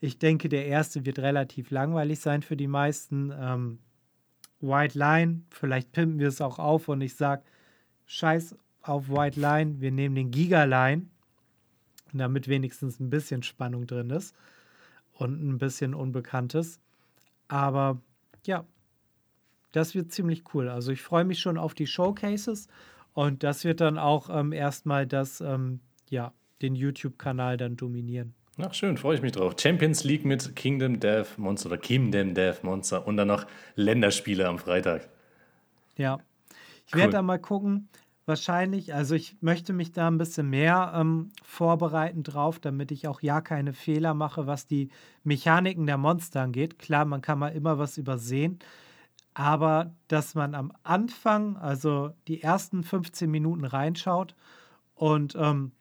Ich 0.00 0.18
denke, 0.18 0.50
der 0.50 0.66
erste 0.66 1.06
wird 1.06 1.18
relativ 1.18 1.70
langweilig 1.70 2.20
sein 2.20 2.42
für 2.42 2.58
die 2.58 2.66
meisten. 2.66 3.32
Ähm, 3.34 3.78
White 4.60 4.98
Line, 4.98 5.44
vielleicht 5.48 5.92
pimpen 5.92 6.18
wir 6.18 6.28
es 6.28 6.42
auch 6.42 6.58
auf 6.58 6.88
und 6.88 7.00
ich 7.00 7.16
sage, 7.16 7.42
scheiß 8.04 8.54
auf 8.82 9.08
White 9.08 9.40
Line, 9.40 9.80
wir 9.80 9.92
nehmen 9.92 10.14
den 10.14 10.30
Giga 10.30 10.64
Line, 10.64 11.06
damit 12.12 12.48
wenigstens 12.48 13.00
ein 13.00 13.08
bisschen 13.08 13.42
Spannung 13.42 13.86
drin 13.86 14.10
ist 14.10 14.36
und 15.14 15.42
ein 15.42 15.56
bisschen 15.56 15.94
Unbekanntes. 15.94 16.80
Aber 17.48 17.98
ja, 18.44 18.66
das 19.72 19.94
wird 19.94 20.12
ziemlich 20.12 20.44
cool. 20.52 20.68
Also 20.68 20.92
ich 20.92 21.00
freue 21.00 21.24
mich 21.24 21.40
schon 21.40 21.56
auf 21.56 21.72
die 21.72 21.86
Showcases 21.86 22.68
und 23.14 23.42
das 23.42 23.64
wird 23.64 23.80
dann 23.80 23.96
auch 23.96 24.28
ähm, 24.28 24.52
erstmal 24.52 25.06
das, 25.06 25.40
ähm, 25.40 25.80
ja, 26.10 26.34
den 26.62 26.74
YouTube-Kanal 26.74 27.56
dann 27.56 27.76
dominieren. 27.76 28.34
Ach, 28.58 28.74
schön, 28.74 28.98
freue 28.98 29.16
ich 29.16 29.22
mich 29.22 29.32
drauf. 29.32 29.54
Champions 29.58 30.04
League 30.04 30.24
mit 30.24 30.54
Kingdom 30.54 31.00
Death 31.00 31.38
Monster 31.38 31.68
oder 31.68 31.78
Kingdom 31.78 32.34
Death 32.34 32.62
Monster 32.62 33.06
und 33.06 33.16
dann 33.16 33.28
noch 33.28 33.46
Länderspiele 33.76 34.46
am 34.46 34.58
Freitag. 34.58 35.08
Ja. 35.96 36.18
Ich 36.86 36.94
cool. 36.94 37.00
werde 37.00 37.12
da 37.12 37.22
mal 37.22 37.38
gucken. 37.38 37.88
Wahrscheinlich, 38.24 38.94
also 38.94 39.16
ich 39.16 39.36
möchte 39.40 39.72
mich 39.72 39.90
da 39.90 40.06
ein 40.06 40.18
bisschen 40.18 40.48
mehr 40.48 40.92
ähm, 40.94 41.30
vorbereiten 41.42 42.22
drauf, 42.22 42.60
damit 42.60 42.92
ich 42.92 43.08
auch 43.08 43.20
ja 43.20 43.40
keine 43.40 43.72
Fehler 43.72 44.14
mache, 44.14 44.46
was 44.46 44.66
die 44.66 44.90
Mechaniken 45.24 45.86
der 45.86 45.96
Monster 45.96 46.42
angeht. 46.42 46.78
Klar, 46.78 47.04
man 47.04 47.20
kann 47.20 47.40
mal 47.40 47.48
immer 47.48 47.78
was 47.78 47.98
übersehen, 47.98 48.60
aber 49.34 49.92
dass 50.06 50.36
man 50.36 50.54
am 50.54 50.72
Anfang, 50.84 51.56
also 51.56 52.10
die 52.28 52.42
ersten 52.42 52.84
15 52.84 53.28
Minuten 53.28 53.64
reinschaut 53.64 54.36
und 54.94 55.34
ähm, 55.34 55.72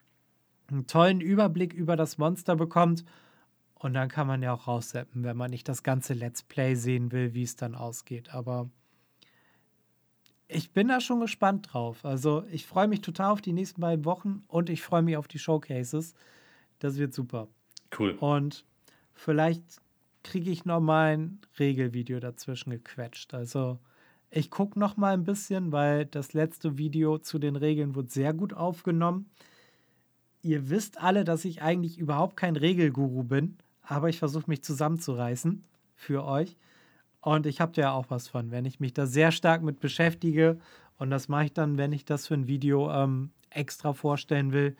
einen 0.71 0.87
tollen 0.87 1.21
Überblick 1.21 1.73
über 1.73 1.95
das 1.95 2.17
Monster 2.17 2.55
bekommt. 2.55 3.05
Und 3.75 3.93
dann 3.93 4.09
kann 4.09 4.27
man 4.27 4.43
ja 4.43 4.53
auch 4.53 4.67
rausseppen, 4.67 5.23
wenn 5.23 5.37
man 5.37 5.49
nicht 5.49 5.67
das 5.67 5.81
ganze 5.81 6.13
Let's 6.13 6.43
Play 6.43 6.75
sehen 6.75 7.11
will, 7.11 7.33
wie 7.33 7.43
es 7.43 7.55
dann 7.55 7.73
ausgeht. 7.73 8.33
Aber 8.33 8.69
ich 10.47 10.71
bin 10.71 10.89
da 10.89 11.01
schon 11.01 11.19
gespannt 11.19 11.73
drauf. 11.73 12.05
Also 12.05 12.43
ich 12.51 12.67
freue 12.67 12.87
mich 12.87 13.01
total 13.01 13.31
auf 13.31 13.41
die 13.41 13.53
nächsten 13.53 13.81
beiden 13.81 14.05
Wochen 14.05 14.43
und 14.47 14.69
ich 14.69 14.81
freue 14.81 15.01
mich 15.01 15.17
auf 15.17 15.27
die 15.27 15.39
Showcases. 15.39 16.13
Das 16.79 16.97
wird 16.97 17.13
super. 17.13 17.47
Cool. 17.97 18.11
Und 18.19 18.65
vielleicht 19.13 19.63
kriege 20.23 20.51
ich 20.51 20.65
noch 20.65 20.79
mal 20.79 21.17
ein 21.17 21.39
Regelvideo 21.57 22.19
dazwischen 22.19 22.69
gequetscht. 22.69 23.33
Also 23.33 23.79
ich 24.29 24.51
gucke 24.51 24.77
noch 24.77 24.95
mal 24.95 25.13
ein 25.13 25.23
bisschen, 25.23 25.71
weil 25.71 26.05
das 26.05 26.33
letzte 26.33 26.77
Video 26.77 27.17
zu 27.17 27.39
den 27.39 27.55
Regeln 27.55 27.95
wurde 27.95 28.09
sehr 28.09 28.33
gut 28.33 28.53
aufgenommen 28.53 29.29
ihr 30.41 30.69
wisst 30.69 31.01
alle, 31.01 31.23
dass 31.23 31.45
ich 31.45 31.61
eigentlich 31.61 31.97
überhaupt 31.97 32.37
kein 32.37 32.55
Regelguru 32.55 33.23
bin, 33.23 33.57
aber 33.83 34.09
ich 34.09 34.19
versuche 34.19 34.49
mich 34.49 34.63
zusammenzureißen 34.63 35.63
für 35.95 36.25
euch. 36.25 36.57
Und 37.21 37.45
ich 37.45 37.61
habe 37.61 37.79
ja 37.79 37.91
auch 37.91 38.05
was 38.09 38.27
von, 38.27 38.51
wenn 38.51 38.65
ich 38.65 38.79
mich 38.79 38.93
da 38.93 39.05
sehr 39.05 39.31
stark 39.31 39.61
mit 39.61 39.79
beschäftige. 39.79 40.59
Und 40.97 41.11
das 41.11 41.27
mache 41.27 41.45
ich 41.45 41.53
dann, 41.53 41.77
wenn 41.77 41.93
ich 41.93 42.03
das 42.03 42.27
für 42.27 42.33
ein 42.33 42.47
Video 42.47 42.91
ähm, 42.91 43.31
extra 43.51 43.93
vorstellen 43.93 44.51
will, 44.51 44.75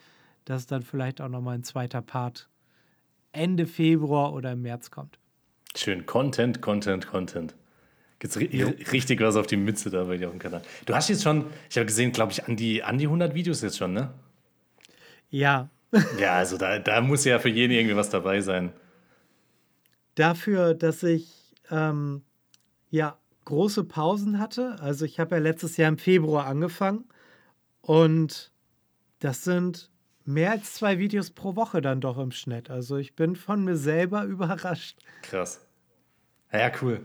dass 0.46 0.66
dann 0.66 0.82
vielleicht 0.82 1.22
auch 1.22 1.30
nochmal 1.30 1.56
ein 1.56 1.64
zweiter 1.64 2.02
Part 2.02 2.50
Ende 3.32 3.68
Februar 3.68 4.34
oder 4.34 4.54
im 4.54 4.64
März 4.64 4.90
kommt. 4.90 5.20
Schön. 5.76 6.06
Content, 6.06 6.62
Content, 6.62 7.08
Content. 7.08 7.56
Gibt's 8.20 8.38
ri 8.38 8.46
richtig 8.92 9.20
was 9.22 9.36
auf 9.36 9.48
die 9.48 9.58
Mütze 9.58 9.90
da 9.90 10.04
bei 10.04 10.18
dir 10.18 10.28
auf 10.28 10.34
dem 10.34 10.40
Kanal. 10.40 10.62
Du 10.86 10.94
hast 10.94 11.10
jetzt 11.10 11.24
schon, 11.24 11.46
ich 11.70 11.78
habe 11.78 11.86
gesehen, 11.86 12.12
glaube 12.12 12.32
ich, 12.32 12.46
an 12.46 12.56
die, 12.56 12.84
an 12.84 12.98
die 12.98 13.06
100 13.06 13.34
Videos 13.34 13.62
jetzt 13.62 13.78
schon, 13.78 13.94
ne? 13.94 14.14
Ja. 15.32 15.70
ja, 16.20 16.36
also 16.36 16.58
da, 16.58 16.78
da 16.78 17.02
muss 17.02 17.26
ja 17.26 17.40
für 17.40 17.50
jeden 17.50 17.74
irgendwie 17.74 17.96
was 17.96 18.10
dabei 18.10 18.42
sein. 18.42 18.72
Dafür, 20.16 20.74
dass 20.76 21.02
ich 21.04 21.56
ähm, 21.70 22.22
ja 22.90 23.18
große 23.46 23.86
Pausen 23.86 24.40
hatte. 24.40 24.78
Also 24.80 25.06
ich 25.06 25.20
habe 25.20 25.36
ja 25.36 25.42
letztes 25.42 25.78
Jahr 25.78 25.90
im 25.90 25.98
Februar 25.98 26.46
angefangen 26.46 27.06
und 27.82 28.52
das 29.20 29.44
sind 29.44 29.90
mehr 30.26 30.52
als 30.52 30.76
zwei 30.76 31.00
Videos 31.00 31.32
pro 31.32 31.56
Woche 31.56 31.82
dann 31.82 32.02
doch 32.02 32.18
im 32.18 32.32
Schnitt. 32.32 32.70
Also 32.70 32.98
ich 32.98 33.16
bin 33.16 33.36
von 33.36 33.64
mir 33.64 33.76
selber 33.76 34.24
überrascht. 34.26 35.00
Krass. 35.24 35.66
Ja, 36.54 36.70
cool. 36.82 37.00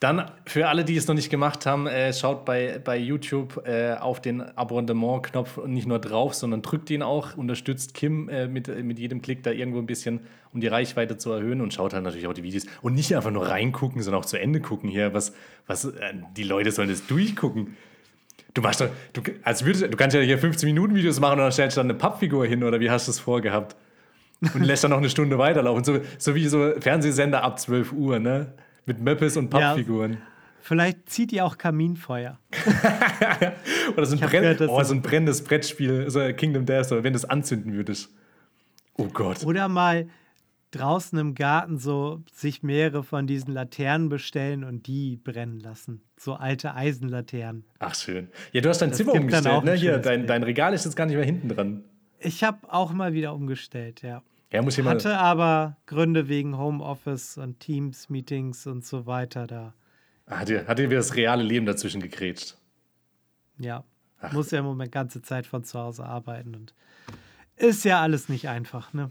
Dann 0.00 0.30
für 0.46 0.68
alle, 0.68 0.84
die 0.84 0.96
es 0.96 1.06
noch 1.06 1.14
nicht 1.14 1.30
gemacht 1.30 1.66
haben, 1.66 1.86
äh, 1.86 2.12
schaut 2.14 2.44
bei, 2.44 2.80
bei 2.82 2.96
YouTube 2.96 3.62
äh, 3.66 3.94
auf 3.94 4.20
den 4.20 4.40
Abonnement-Knopf 4.40 5.66
nicht 5.66 5.86
nur 5.86 5.98
drauf, 5.98 6.34
sondern 6.34 6.62
drückt 6.62 6.90
ihn 6.90 7.02
auch, 7.02 7.36
unterstützt 7.36 7.92
Kim 7.94 8.28
äh, 8.28 8.46
mit, 8.46 8.68
mit 8.84 8.98
jedem 8.98 9.20
Klick 9.20 9.42
da 9.42 9.50
irgendwo 9.50 9.78
ein 9.78 9.86
bisschen, 9.86 10.20
um 10.52 10.60
die 10.60 10.66
Reichweite 10.66 11.18
zu 11.18 11.32
erhöhen 11.32 11.60
und 11.60 11.74
schaut 11.74 11.92
halt 11.92 12.04
natürlich 12.04 12.26
auch 12.26 12.34
die 12.34 12.42
Videos. 12.42 12.64
Und 12.80 12.94
nicht 12.94 13.14
einfach 13.14 13.30
nur 13.30 13.48
reingucken, 13.48 14.02
sondern 14.02 14.22
auch 14.22 14.26
zu 14.26 14.38
Ende 14.38 14.60
gucken 14.60 14.88
hier. 14.88 15.12
Was, 15.12 15.34
was, 15.66 15.84
äh, 15.84 16.14
die 16.36 16.44
Leute 16.44 16.72
sollen 16.72 16.88
das 16.88 17.06
durchgucken. 17.06 17.76
Du 18.54 18.62
machst 18.62 18.80
doch, 18.80 18.88
du, 19.12 19.20
als 19.42 19.64
würdest, 19.66 19.92
du 19.92 19.96
kannst 19.96 20.16
ja 20.16 20.22
hier 20.22 20.38
15 20.38 20.66
Minuten 20.66 20.94
Videos 20.94 21.20
machen 21.20 21.34
und 21.34 21.40
dann 21.40 21.52
stellst 21.52 21.76
du 21.76 21.80
dann 21.80 21.90
eine 21.90 21.98
Pappfigur 21.98 22.46
hin 22.46 22.64
oder 22.64 22.80
wie 22.80 22.90
hast 22.90 23.06
du 23.06 23.10
es 23.10 23.18
vorgehabt? 23.18 23.76
Und 24.54 24.64
lässt 24.64 24.84
dann 24.84 24.90
noch 24.90 24.98
eine 24.98 25.10
Stunde 25.10 25.38
weiterlaufen. 25.38 25.84
So, 25.84 26.00
so 26.18 26.34
wie 26.34 26.46
so 26.46 26.72
Fernsehsender 26.80 27.42
ab 27.42 27.58
12 27.58 27.92
Uhr, 27.92 28.18
ne? 28.18 28.52
Mit 28.86 29.00
Möppes 29.00 29.36
und 29.36 29.50
Pappfiguren. 29.50 30.12
Ja, 30.12 30.18
vielleicht 30.60 31.08
zieht 31.10 31.32
ihr 31.32 31.44
auch 31.44 31.58
Kaminfeuer. 31.58 32.38
oder 33.96 34.06
so 34.06 34.16
ein, 34.16 34.20
Brenn 34.20 34.42
gehört, 34.42 34.60
oh, 34.62 34.82
so 34.82 34.94
ein 34.94 35.02
brennendes 35.02 35.42
Brettspiel, 35.42 36.08
so 36.08 36.20
Kingdom 36.32 36.64
Death, 36.64 36.90
wenn 36.90 37.12
du 37.12 37.16
es 37.16 37.24
anzünden 37.24 37.74
würdest. 37.74 38.10
Oh 38.96 39.08
Gott. 39.12 39.44
Oder 39.44 39.68
mal 39.68 40.08
draußen 40.70 41.18
im 41.18 41.34
Garten 41.34 41.78
so 41.78 42.22
sich 42.32 42.62
mehrere 42.62 43.02
von 43.02 43.26
diesen 43.26 43.52
Laternen 43.52 44.08
bestellen 44.08 44.64
und 44.64 44.86
die 44.86 45.16
brennen 45.16 45.60
lassen. 45.60 46.02
So 46.16 46.34
alte 46.34 46.74
Eisenlaternen. 46.74 47.64
Ach, 47.78 47.94
schön. 47.94 48.28
Ja, 48.52 48.60
du 48.60 48.68
hast 48.68 48.82
dein 48.82 48.90
das 48.90 48.98
Zimmer 48.98 49.14
umgestellt, 49.14 49.64
ne? 49.64 49.74
Hier, 49.74 49.98
dein, 49.98 50.26
dein 50.26 50.42
Regal 50.42 50.74
ist 50.74 50.84
jetzt 50.84 50.96
gar 50.96 51.06
nicht 51.06 51.16
mehr 51.16 51.24
hinten 51.24 51.48
dran. 51.48 51.84
Ich 52.18 52.42
habe 52.42 52.58
auch 52.72 52.92
mal 52.92 53.12
wieder 53.12 53.34
umgestellt, 53.34 54.02
ja. 54.02 54.22
Ja, 54.52 54.62
muss 54.62 54.78
ich 54.78 54.84
Hatte 54.84 55.18
aber 55.18 55.76
Gründe 55.86 56.28
wegen 56.28 56.56
Homeoffice 56.56 57.36
und 57.38 57.58
Teams-Meetings 57.60 58.66
und 58.66 58.84
so 58.84 59.06
weiter 59.06 59.46
da. 59.46 59.74
Hat 60.28 60.48
dir, 60.48 60.66
hat 60.66 60.78
dir 60.78 60.88
wieder 60.88 60.98
das 60.98 61.14
reale 61.14 61.42
Leben 61.42 61.66
dazwischen 61.66 62.00
gegrätscht? 62.00 62.56
Ja. 63.58 63.84
Ach. 64.20 64.32
Muss 64.32 64.50
ja 64.50 64.60
im 64.60 64.64
Moment 64.64 64.92
ganze 64.92 65.22
Zeit 65.22 65.46
von 65.46 65.64
zu 65.64 65.78
Hause 65.78 66.04
arbeiten 66.04 66.54
und 66.54 66.74
ist 67.56 67.84
ja 67.84 68.00
alles 68.02 68.28
nicht 68.28 68.48
einfach, 68.48 68.92
ne? 68.92 69.10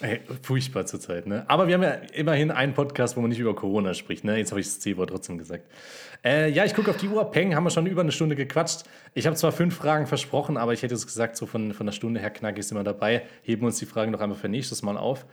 Ey, 0.00 0.20
furchtbar 0.42 0.86
zurzeit, 0.86 1.26
ne? 1.26 1.44
Aber 1.48 1.68
wir 1.68 1.74
haben 1.74 1.82
ja 1.82 1.92
immerhin 2.14 2.50
einen 2.50 2.74
Podcast, 2.74 3.16
wo 3.16 3.20
man 3.20 3.30
nicht 3.30 3.38
über 3.38 3.54
Corona 3.54 3.94
spricht, 3.94 4.24
ne? 4.24 4.38
Jetzt 4.38 4.50
habe 4.50 4.60
ich 4.60 4.66
das 4.66 4.80
C-Wort 4.80 5.10
trotzdem 5.10 5.38
gesagt. 5.38 5.64
Äh, 6.24 6.50
ja, 6.50 6.64
ich 6.64 6.74
gucke 6.74 6.90
auf 6.90 6.96
die 6.96 7.08
Uhr. 7.08 7.30
Peng, 7.30 7.54
haben 7.54 7.64
wir 7.64 7.70
schon 7.70 7.86
über 7.86 8.00
eine 8.00 8.12
Stunde 8.12 8.36
gequatscht. 8.36 8.84
Ich 9.12 9.26
habe 9.26 9.36
zwar 9.36 9.52
fünf 9.52 9.76
Fragen 9.76 10.06
versprochen, 10.06 10.56
aber 10.56 10.72
ich 10.72 10.82
hätte 10.82 10.94
es 10.94 11.06
gesagt, 11.06 11.36
so 11.36 11.46
von, 11.46 11.74
von 11.74 11.84
der 11.84 11.92
Stunde 11.92 12.20
her 12.20 12.30
knackig 12.30 12.60
ist 12.60 12.70
immer 12.70 12.84
dabei. 12.84 13.24
Heben 13.42 13.66
uns 13.66 13.78
die 13.78 13.86
Fragen 13.86 14.12
noch 14.12 14.20
einmal 14.20 14.38
für 14.38 14.48
nächstes 14.48 14.82
Mal 14.82 14.96
auf. 14.96 15.26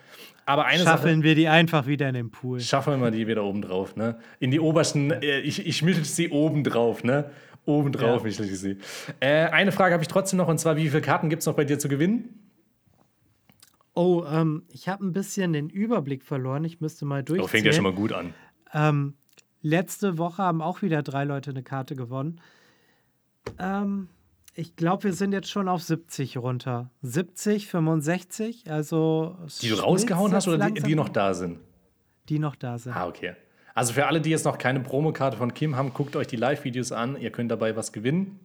Aber 0.45 0.65
eine 0.65 0.83
Schaffeln 0.83 1.19
Sache, 1.19 1.23
wir 1.23 1.35
die 1.35 1.47
einfach 1.47 1.85
wieder 1.85 2.09
in 2.09 2.15
den 2.15 2.31
Pool. 2.31 2.59
Schaffen 2.59 2.99
wir 3.01 3.11
die 3.11 3.27
wieder 3.27 3.43
oben 3.43 3.61
drauf, 3.61 3.95
ne? 3.95 4.17
In 4.39 4.49
die 4.49 4.59
obersten, 4.59 5.11
äh, 5.11 5.39
ich, 5.41 5.65
ich 5.65 5.83
mittel 5.83 6.03
sie 6.05 6.29
oben 6.29 6.63
drauf, 6.63 7.03
ne? 7.03 7.29
Oben 7.65 7.91
drauf, 7.91 8.23
ja. 8.23 8.29
ich 8.29 8.37
sie. 8.37 8.77
Äh, 9.19 9.45
eine 9.45 9.71
Frage 9.71 9.93
habe 9.93 10.01
ich 10.01 10.07
trotzdem 10.07 10.37
noch, 10.37 10.47
und 10.47 10.57
zwar, 10.59 10.75
wie 10.75 10.89
viele 10.89 11.01
Karten 11.01 11.29
gibt 11.29 11.41
es 11.41 11.45
noch 11.45 11.53
bei 11.55 11.65
dir 11.65 11.77
zu 11.77 11.87
gewinnen? 11.87 12.48
Oh, 13.93 14.23
ähm, 14.29 14.63
ich 14.69 14.87
habe 14.87 15.05
ein 15.05 15.13
bisschen 15.13 15.53
den 15.53 15.69
Überblick 15.69 16.23
verloren. 16.23 16.63
Ich 16.63 16.79
müsste 16.79 17.05
mal 17.05 17.23
durch. 17.23 17.41
Oh, 17.41 17.47
fängt 17.47 17.65
ja 17.65 17.73
schon 17.73 17.83
mal 17.83 17.93
gut 17.93 18.13
an. 18.13 18.33
Ähm, 18.73 19.15
letzte 19.61 20.17
Woche 20.17 20.43
haben 20.43 20.61
auch 20.61 20.81
wieder 20.81 21.03
drei 21.03 21.23
Leute 21.23 21.49
eine 21.49 21.63
Karte 21.63 21.95
gewonnen. 21.95 22.39
Ähm, 23.57 24.09
ich 24.55 24.75
glaube, 24.75 25.05
wir 25.05 25.13
sind 25.13 25.31
jetzt 25.31 25.49
schon 25.49 25.67
auf 25.67 25.81
70 25.81 26.37
runter. 26.37 26.91
70, 27.01 27.67
65, 27.67 28.69
also. 28.69 29.37
Die 29.61 29.69
du 29.69 29.75
rausgehauen 29.75 30.33
hast 30.33 30.47
oder 30.47 30.69
die, 30.69 30.81
die 30.81 30.95
noch 30.95 31.09
da 31.09 31.33
sind? 31.33 31.59
Die 32.29 32.39
noch 32.39 32.55
da 32.55 32.77
sind. 32.77 32.95
Ah, 32.95 33.07
okay. 33.07 33.35
Also 33.73 33.93
für 33.93 34.07
alle, 34.07 34.19
die 34.19 34.29
jetzt 34.29 34.45
noch 34.45 34.57
keine 34.57 34.81
Promokarte 34.81 35.37
von 35.37 35.53
Kim 35.53 35.75
haben, 35.75 35.93
guckt 35.93 36.15
euch 36.15 36.27
die 36.27 36.35
Live-Videos 36.35 36.91
an. 36.91 37.15
Ihr 37.19 37.31
könnt 37.31 37.49
dabei 37.49 37.75
was 37.75 37.93
gewinnen. 37.93 38.39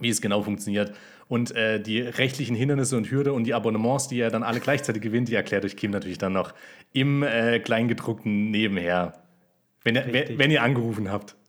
Wie 0.00 0.10
es 0.10 0.20
genau 0.20 0.42
funktioniert, 0.42 0.92
und 1.28 1.50
äh, 1.56 1.80
die 1.80 2.00
rechtlichen 2.00 2.54
Hindernisse 2.54 2.96
und 2.96 3.10
Hürde 3.10 3.32
und 3.32 3.44
die 3.44 3.54
Abonnements, 3.54 4.08
die 4.08 4.20
er 4.20 4.30
dann 4.30 4.42
alle 4.42 4.60
gleichzeitig 4.60 5.02
gewinnt, 5.02 5.28
die 5.28 5.34
erklärt 5.34 5.64
euch 5.64 5.76
Kim 5.76 5.90
natürlich 5.90 6.18
dann 6.18 6.32
noch 6.32 6.54
im 6.92 7.22
äh, 7.22 7.58
Kleingedruckten 7.58 8.50
nebenher, 8.50 9.14
wenn, 9.82 9.96
er, 9.96 10.38
wenn 10.38 10.50
ihr 10.50 10.62
angerufen 10.62 11.10
habt. 11.10 11.36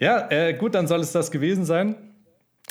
Ja, 0.00 0.30
äh, 0.30 0.54
gut, 0.54 0.76
dann 0.76 0.86
soll 0.86 1.00
es 1.00 1.10
das 1.10 1.32
gewesen 1.32 1.64
sein. 1.64 1.96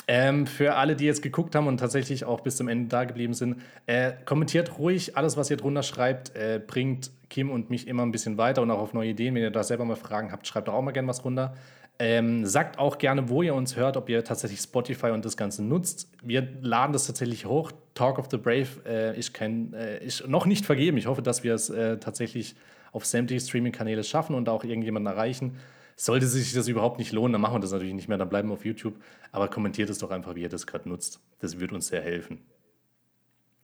Ähm, 0.06 0.46
für 0.46 0.76
alle, 0.76 0.96
die 0.96 1.04
jetzt 1.04 1.20
geguckt 1.20 1.54
haben 1.54 1.66
und 1.66 1.76
tatsächlich 1.76 2.24
auch 2.24 2.40
bis 2.40 2.56
zum 2.56 2.66
Ende 2.68 2.88
da 2.88 3.04
geblieben 3.04 3.34
sind, 3.34 3.60
äh, 3.84 4.12
kommentiert 4.24 4.78
ruhig 4.78 5.18
alles, 5.18 5.36
was 5.36 5.50
ihr 5.50 5.58
drunter 5.58 5.82
schreibt, 5.82 6.34
äh, 6.34 6.58
bringt 6.66 7.10
Kim 7.28 7.50
und 7.50 7.68
mich 7.68 7.86
immer 7.86 8.04
ein 8.04 8.12
bisschen 8.12 8.38
weiter 8.38 8.62
und 8.62 8.70
auch 8.70 8.78
auf 8.78 8.94
neue 8.94 9.10
Ideen. 9.10 9.34
Wenn 9.34 9.42
ihr 9.42 9.50
da 9.50 9.62
selber 9.62 9.84
mal 9.84 9.96
Fragen 9.96 10.32
habt, 10.32 10.46
schreibt 10.46 10.70
auch 10.70 10.80
mal 10.80 10.92
gerne 10.92 11.08
was 11.08 11.22
runter. 11.22 11.54
Ähm, 12.00 12.46
sagt 12.46 12.78
auch 12.78 12.98
gerne, 12.98 13.28
wo 13.28 13.42
ihr 13.42 13.54
uns 13.54 13.74
hört, 13.74 13.96
ob 13.96 14.08
ihr 14.08 14.22
tatsächlich 14.22 14.60
Spotify 14.60 15.08
und 15.08 15.24
das 15.24 15.36
Ganze 15.36 15.64
nutzt. 15.64 16.08
Wir 16.22 16.46
laden 16.60 16.92
das 16.92 17.06
tatsächlich 17.08 17.46
hoch. 17.46 17.72
Talk 17.94 18.18
of 18.18 18.28
the 18.30 18.36
Brave 18.36 18.68
äh, 18.86 19.18
ist, 19.18 19.34
kein, 19.34 19.72
äh, 19.72 20.04
ist 20.04 20.28
noch 20.28 20.46
nicht 20.46 20.64
vergeben. 20.64 20.96
Ich 20.96 21.06
hoffe, 21.06 21.22
dass 21.22 21.42
wir 21.42 21.54
es 21.54 21.70
äh, 21.70 21.98
tatsächlich 21.98 22.54
auf 22.92 23.04
sämtliche 23.04 23.44
Streaming-Kanäle 23.44 24.04
schaffen 24.04 24.36
und 24.36 24.48
auch 24.48 24.62
irgendjemanden 24.62 25.12
erreichen. 25.12 25.56
Sollte 25.96 26.28
sich 26.28 26.52
das 26.52 26.68
überhaupt 26.68 27.00
nicht 27.00 27.10
lohnen, 27.10 27.32
dann 27.32 27.40
machen 27.40 27.56
wir 27.56 27.60
das 27.60 27.72
natürlich 27.72 27.94
nicht 27.94 28.08
mehr, 28.08 28.18
dann 28.18 28.28
bleiben 28.28 28.48
wir 28.48 28.54
auf 28.54 28.64
YouTube. 28.64 28.94
Aber 29.32 29.48
kommentiert 29.48 29.90
es 29.90 29.98
doch 29.98 30.12
einfach, 30.12 30.36
wie 30.36 30.42
ihr 30.42 30.48
das 30.48 30.68
gerade 30.68 30.88
nutzt. 30.88 31.20
Das 31.40 31.58
würde 31.58 31.74
uns 31.74 31.88
sehr 31.88 32.00
helfen. 32.00 32.38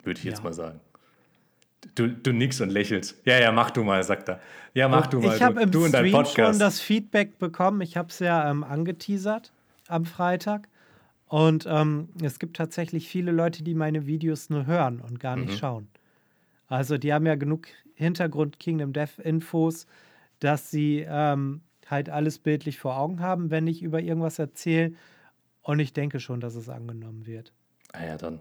Würde 0.02 0.18
ich 0.18 0.24
ja. 0.24 0.32
jetzt 0.32 0.42
mal 0.42 0.52
sagen. 0.52 0.80
Du, 1.94 2.08
du 2.08 2.32
nix 2.32 2.60
und 2.60 2.70
lächelst. 2.70 3.20
Ja, 3.24 3.38
ja, 3.38 3.52
mach 3.52 3.70
du 3.70 3.84
mal, 3.84 4.02
sagt 4.02 4.28
er. 4.28 4.40
Ja, 4.74 4.88
mach 4.88 5.06
du 5.06 5.20
mal. 5.20 5.36
Ich 5.36 5.42
habe 5.42 5.62
im 5.62 5.70
du 5.70 5.86
Stream 5.86 6.24
schon 6.26 6.58
das 6.58 6.80
Feedback 6.80 7.38
bekommen. 7.38 7.80
Ich 7.80 7.96
habe 7.96 8.08
es 8.08 8.18
ja 8.18 8.50
ähm, 8.50 8.64
angeteasert 8.64 9.52
am 9.88 10.04
Freitag. 10.04 10.68
Und 11.26 11.66
ähm, 11.68 12.08
es 12.22 12.38
gibt 12.38 12.56
tatsächlich 12.56 13.08
viele 13.08 13.32
Leute, 13.32 13.62
die 13.62 13.74
meine 13.74 14.06
Videos 14.06 14.50
nur 14.50 14.66
hören 14.66 15.00
und 15.00 15.20
gar 15.20 15.36
nicht 15.36 15.52
mhm. 15.52 15.56
schauen. 15.56 15.88
Also 16.68 16.98
die 16.98 17.12
haben 17.12 17.26
ja 17.26 17.34
genug 17.34 17.66
Hintergrund 17.94 18.58
Kingdom 18.58 18.92
Death 18.92 19.18
Infos, 19.22 19.86
dass 20.40 20.70
sie 20.70 21.04
ähm, 21.08 21.60
halt 21.88 22.10
alles 22.10 22.38
bildlich 22.38 22.78
vor 22.78 22.96
Augen 22.96 23.20
haben, 23.20 23.50
wenn 23.50 23.66
ich 23.66 23.82
über 23.82 24.00
irgendwas 24.00 24.38
erzähle. 24.38 24.92
Und 25.62 25.78
ich 25.78 25.92
denke 25.92 26.20
schon, 26.20 26.40
dass 26.40 26.54
es 26.54 26.68
angenommen 26.68 27.26
wird. 27.26 27.52
Ah 27.92 28.04
ja, 28.04 28.16
dann. 28.16 28.40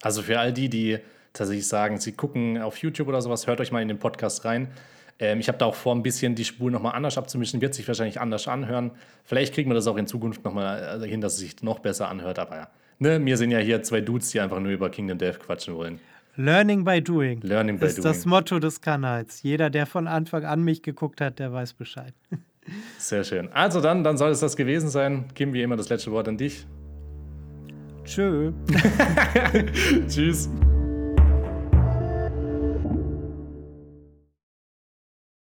Also 0.00 0.22
für 0.22 0.38
all 0.38 0.52
die, 0.52 0.68
die 0.68 0.98
tatsächlich 1.32 1.66
sagen, 1.66 1.98
sie 1.98 2.12
gucken 2.12 2.60
auf 2.60 2.78
YouTube 2.78 3.08
oder 3.08 3.22
sowas, 3.22 3.46
hört 3.46 3.60
euch 3.60 3.72
mal 3.72 3.82
in 3.82 3.88
den 3.88 3.98
Podcast 3.98 4.44
rein. 4.44 4.68
Ähm, 5.18 5.40
ich 5.40 5.48
habe 5.48 5.58
da 5.58 5.66
auch 5.66 5.74
vor, 5.74 5.94
ein 5.94 6.02
bisschen 6.02 6.34
die 6.34 6.44
Spur 6.44 6.70
nochmal 6.70 6.94
anders 6.94 7.18
abzumischen, 7.18 7.60
wird 7.60 7.74
sich 7.74 7.86
wahrscheinlich 7.86 8.20
anders 8.20 8.48
anhören. 8.48 8.90
Vielleicht 9.24 9.54
kriegen 9.54 9.70
wir 9.70 9.74
das 9.74 9.86
auch 9.86 9.96
in 9.96 10.06
Zukunft 10.06 10.44
nochmal 10.44 11.02
äh, 11.02 11.08
hin, 11.08 11.20
dass 11.20 11.34
es 11.34 11.40
sich 11.40 11.62
noch 11.62 11.78
besser 11.78 12.08
anhört, 12.08 12.38
aber 12.38 12.56
ja. 12.56 12.68
Ne, 12.98 13.24
wir 13.24 13.36
sind 13.36 13.50
ja 13.50 13.58
hier 13.58 13.82
zwei 13.82 14.00
Dudes, 14.00 14.30
die 14.30 14.40
einfach 14.40 14.60
nur 14.60 14.70
über 14.70 14.88
Kingdom 14.88 15.18
Death 15.18 15.40
quatschen 15.40 15.74
wollen. 15.74 15.98
Learning 16.36 16.84
by 16.84 17.02
doing. 17.02 17.40
Learning 17.42 17.78
by 17.78 17.86
ist 17.86 17.98
doing. 17.98 18.04
das 18.04 18.24
Motto 18.26 18.58
des 18.58 18.80
Kanals. 18.80 19.42
Jeder, 19.42 19.70
der 19.70 19.86
von 19.86 20.06
Anfang 20.06 20.44
an 20.44 20.62
mich 20.62 20.82
geguckt 20.82 21.20
hat, 21.20 21.38
der 21.38 21.52
weiß 21.52 21.74
Bescheid. 21.74 22.14
Sehr 22.98 23.24
schön. 23.24 23.50
Also 23.52 23.80
dann, 23.80 24.04
dann 24.04 24.16
soll 24.16 24.30
es 24.30 24.40
das 24.40 24.56
gewesen 24.56 24.88
sein. 24.88 25.26
Kim, 25.34 25.52
wie 25.52 25.62
immer 25.62 25.76
das 25.76 25.88
letzte 25.88 26.12
Wort 26.12 26.28
an 26.28 26.38
dich. 26.38 26.66
Tschö. 28.04 28.52
Tschüss. 30.08 30.48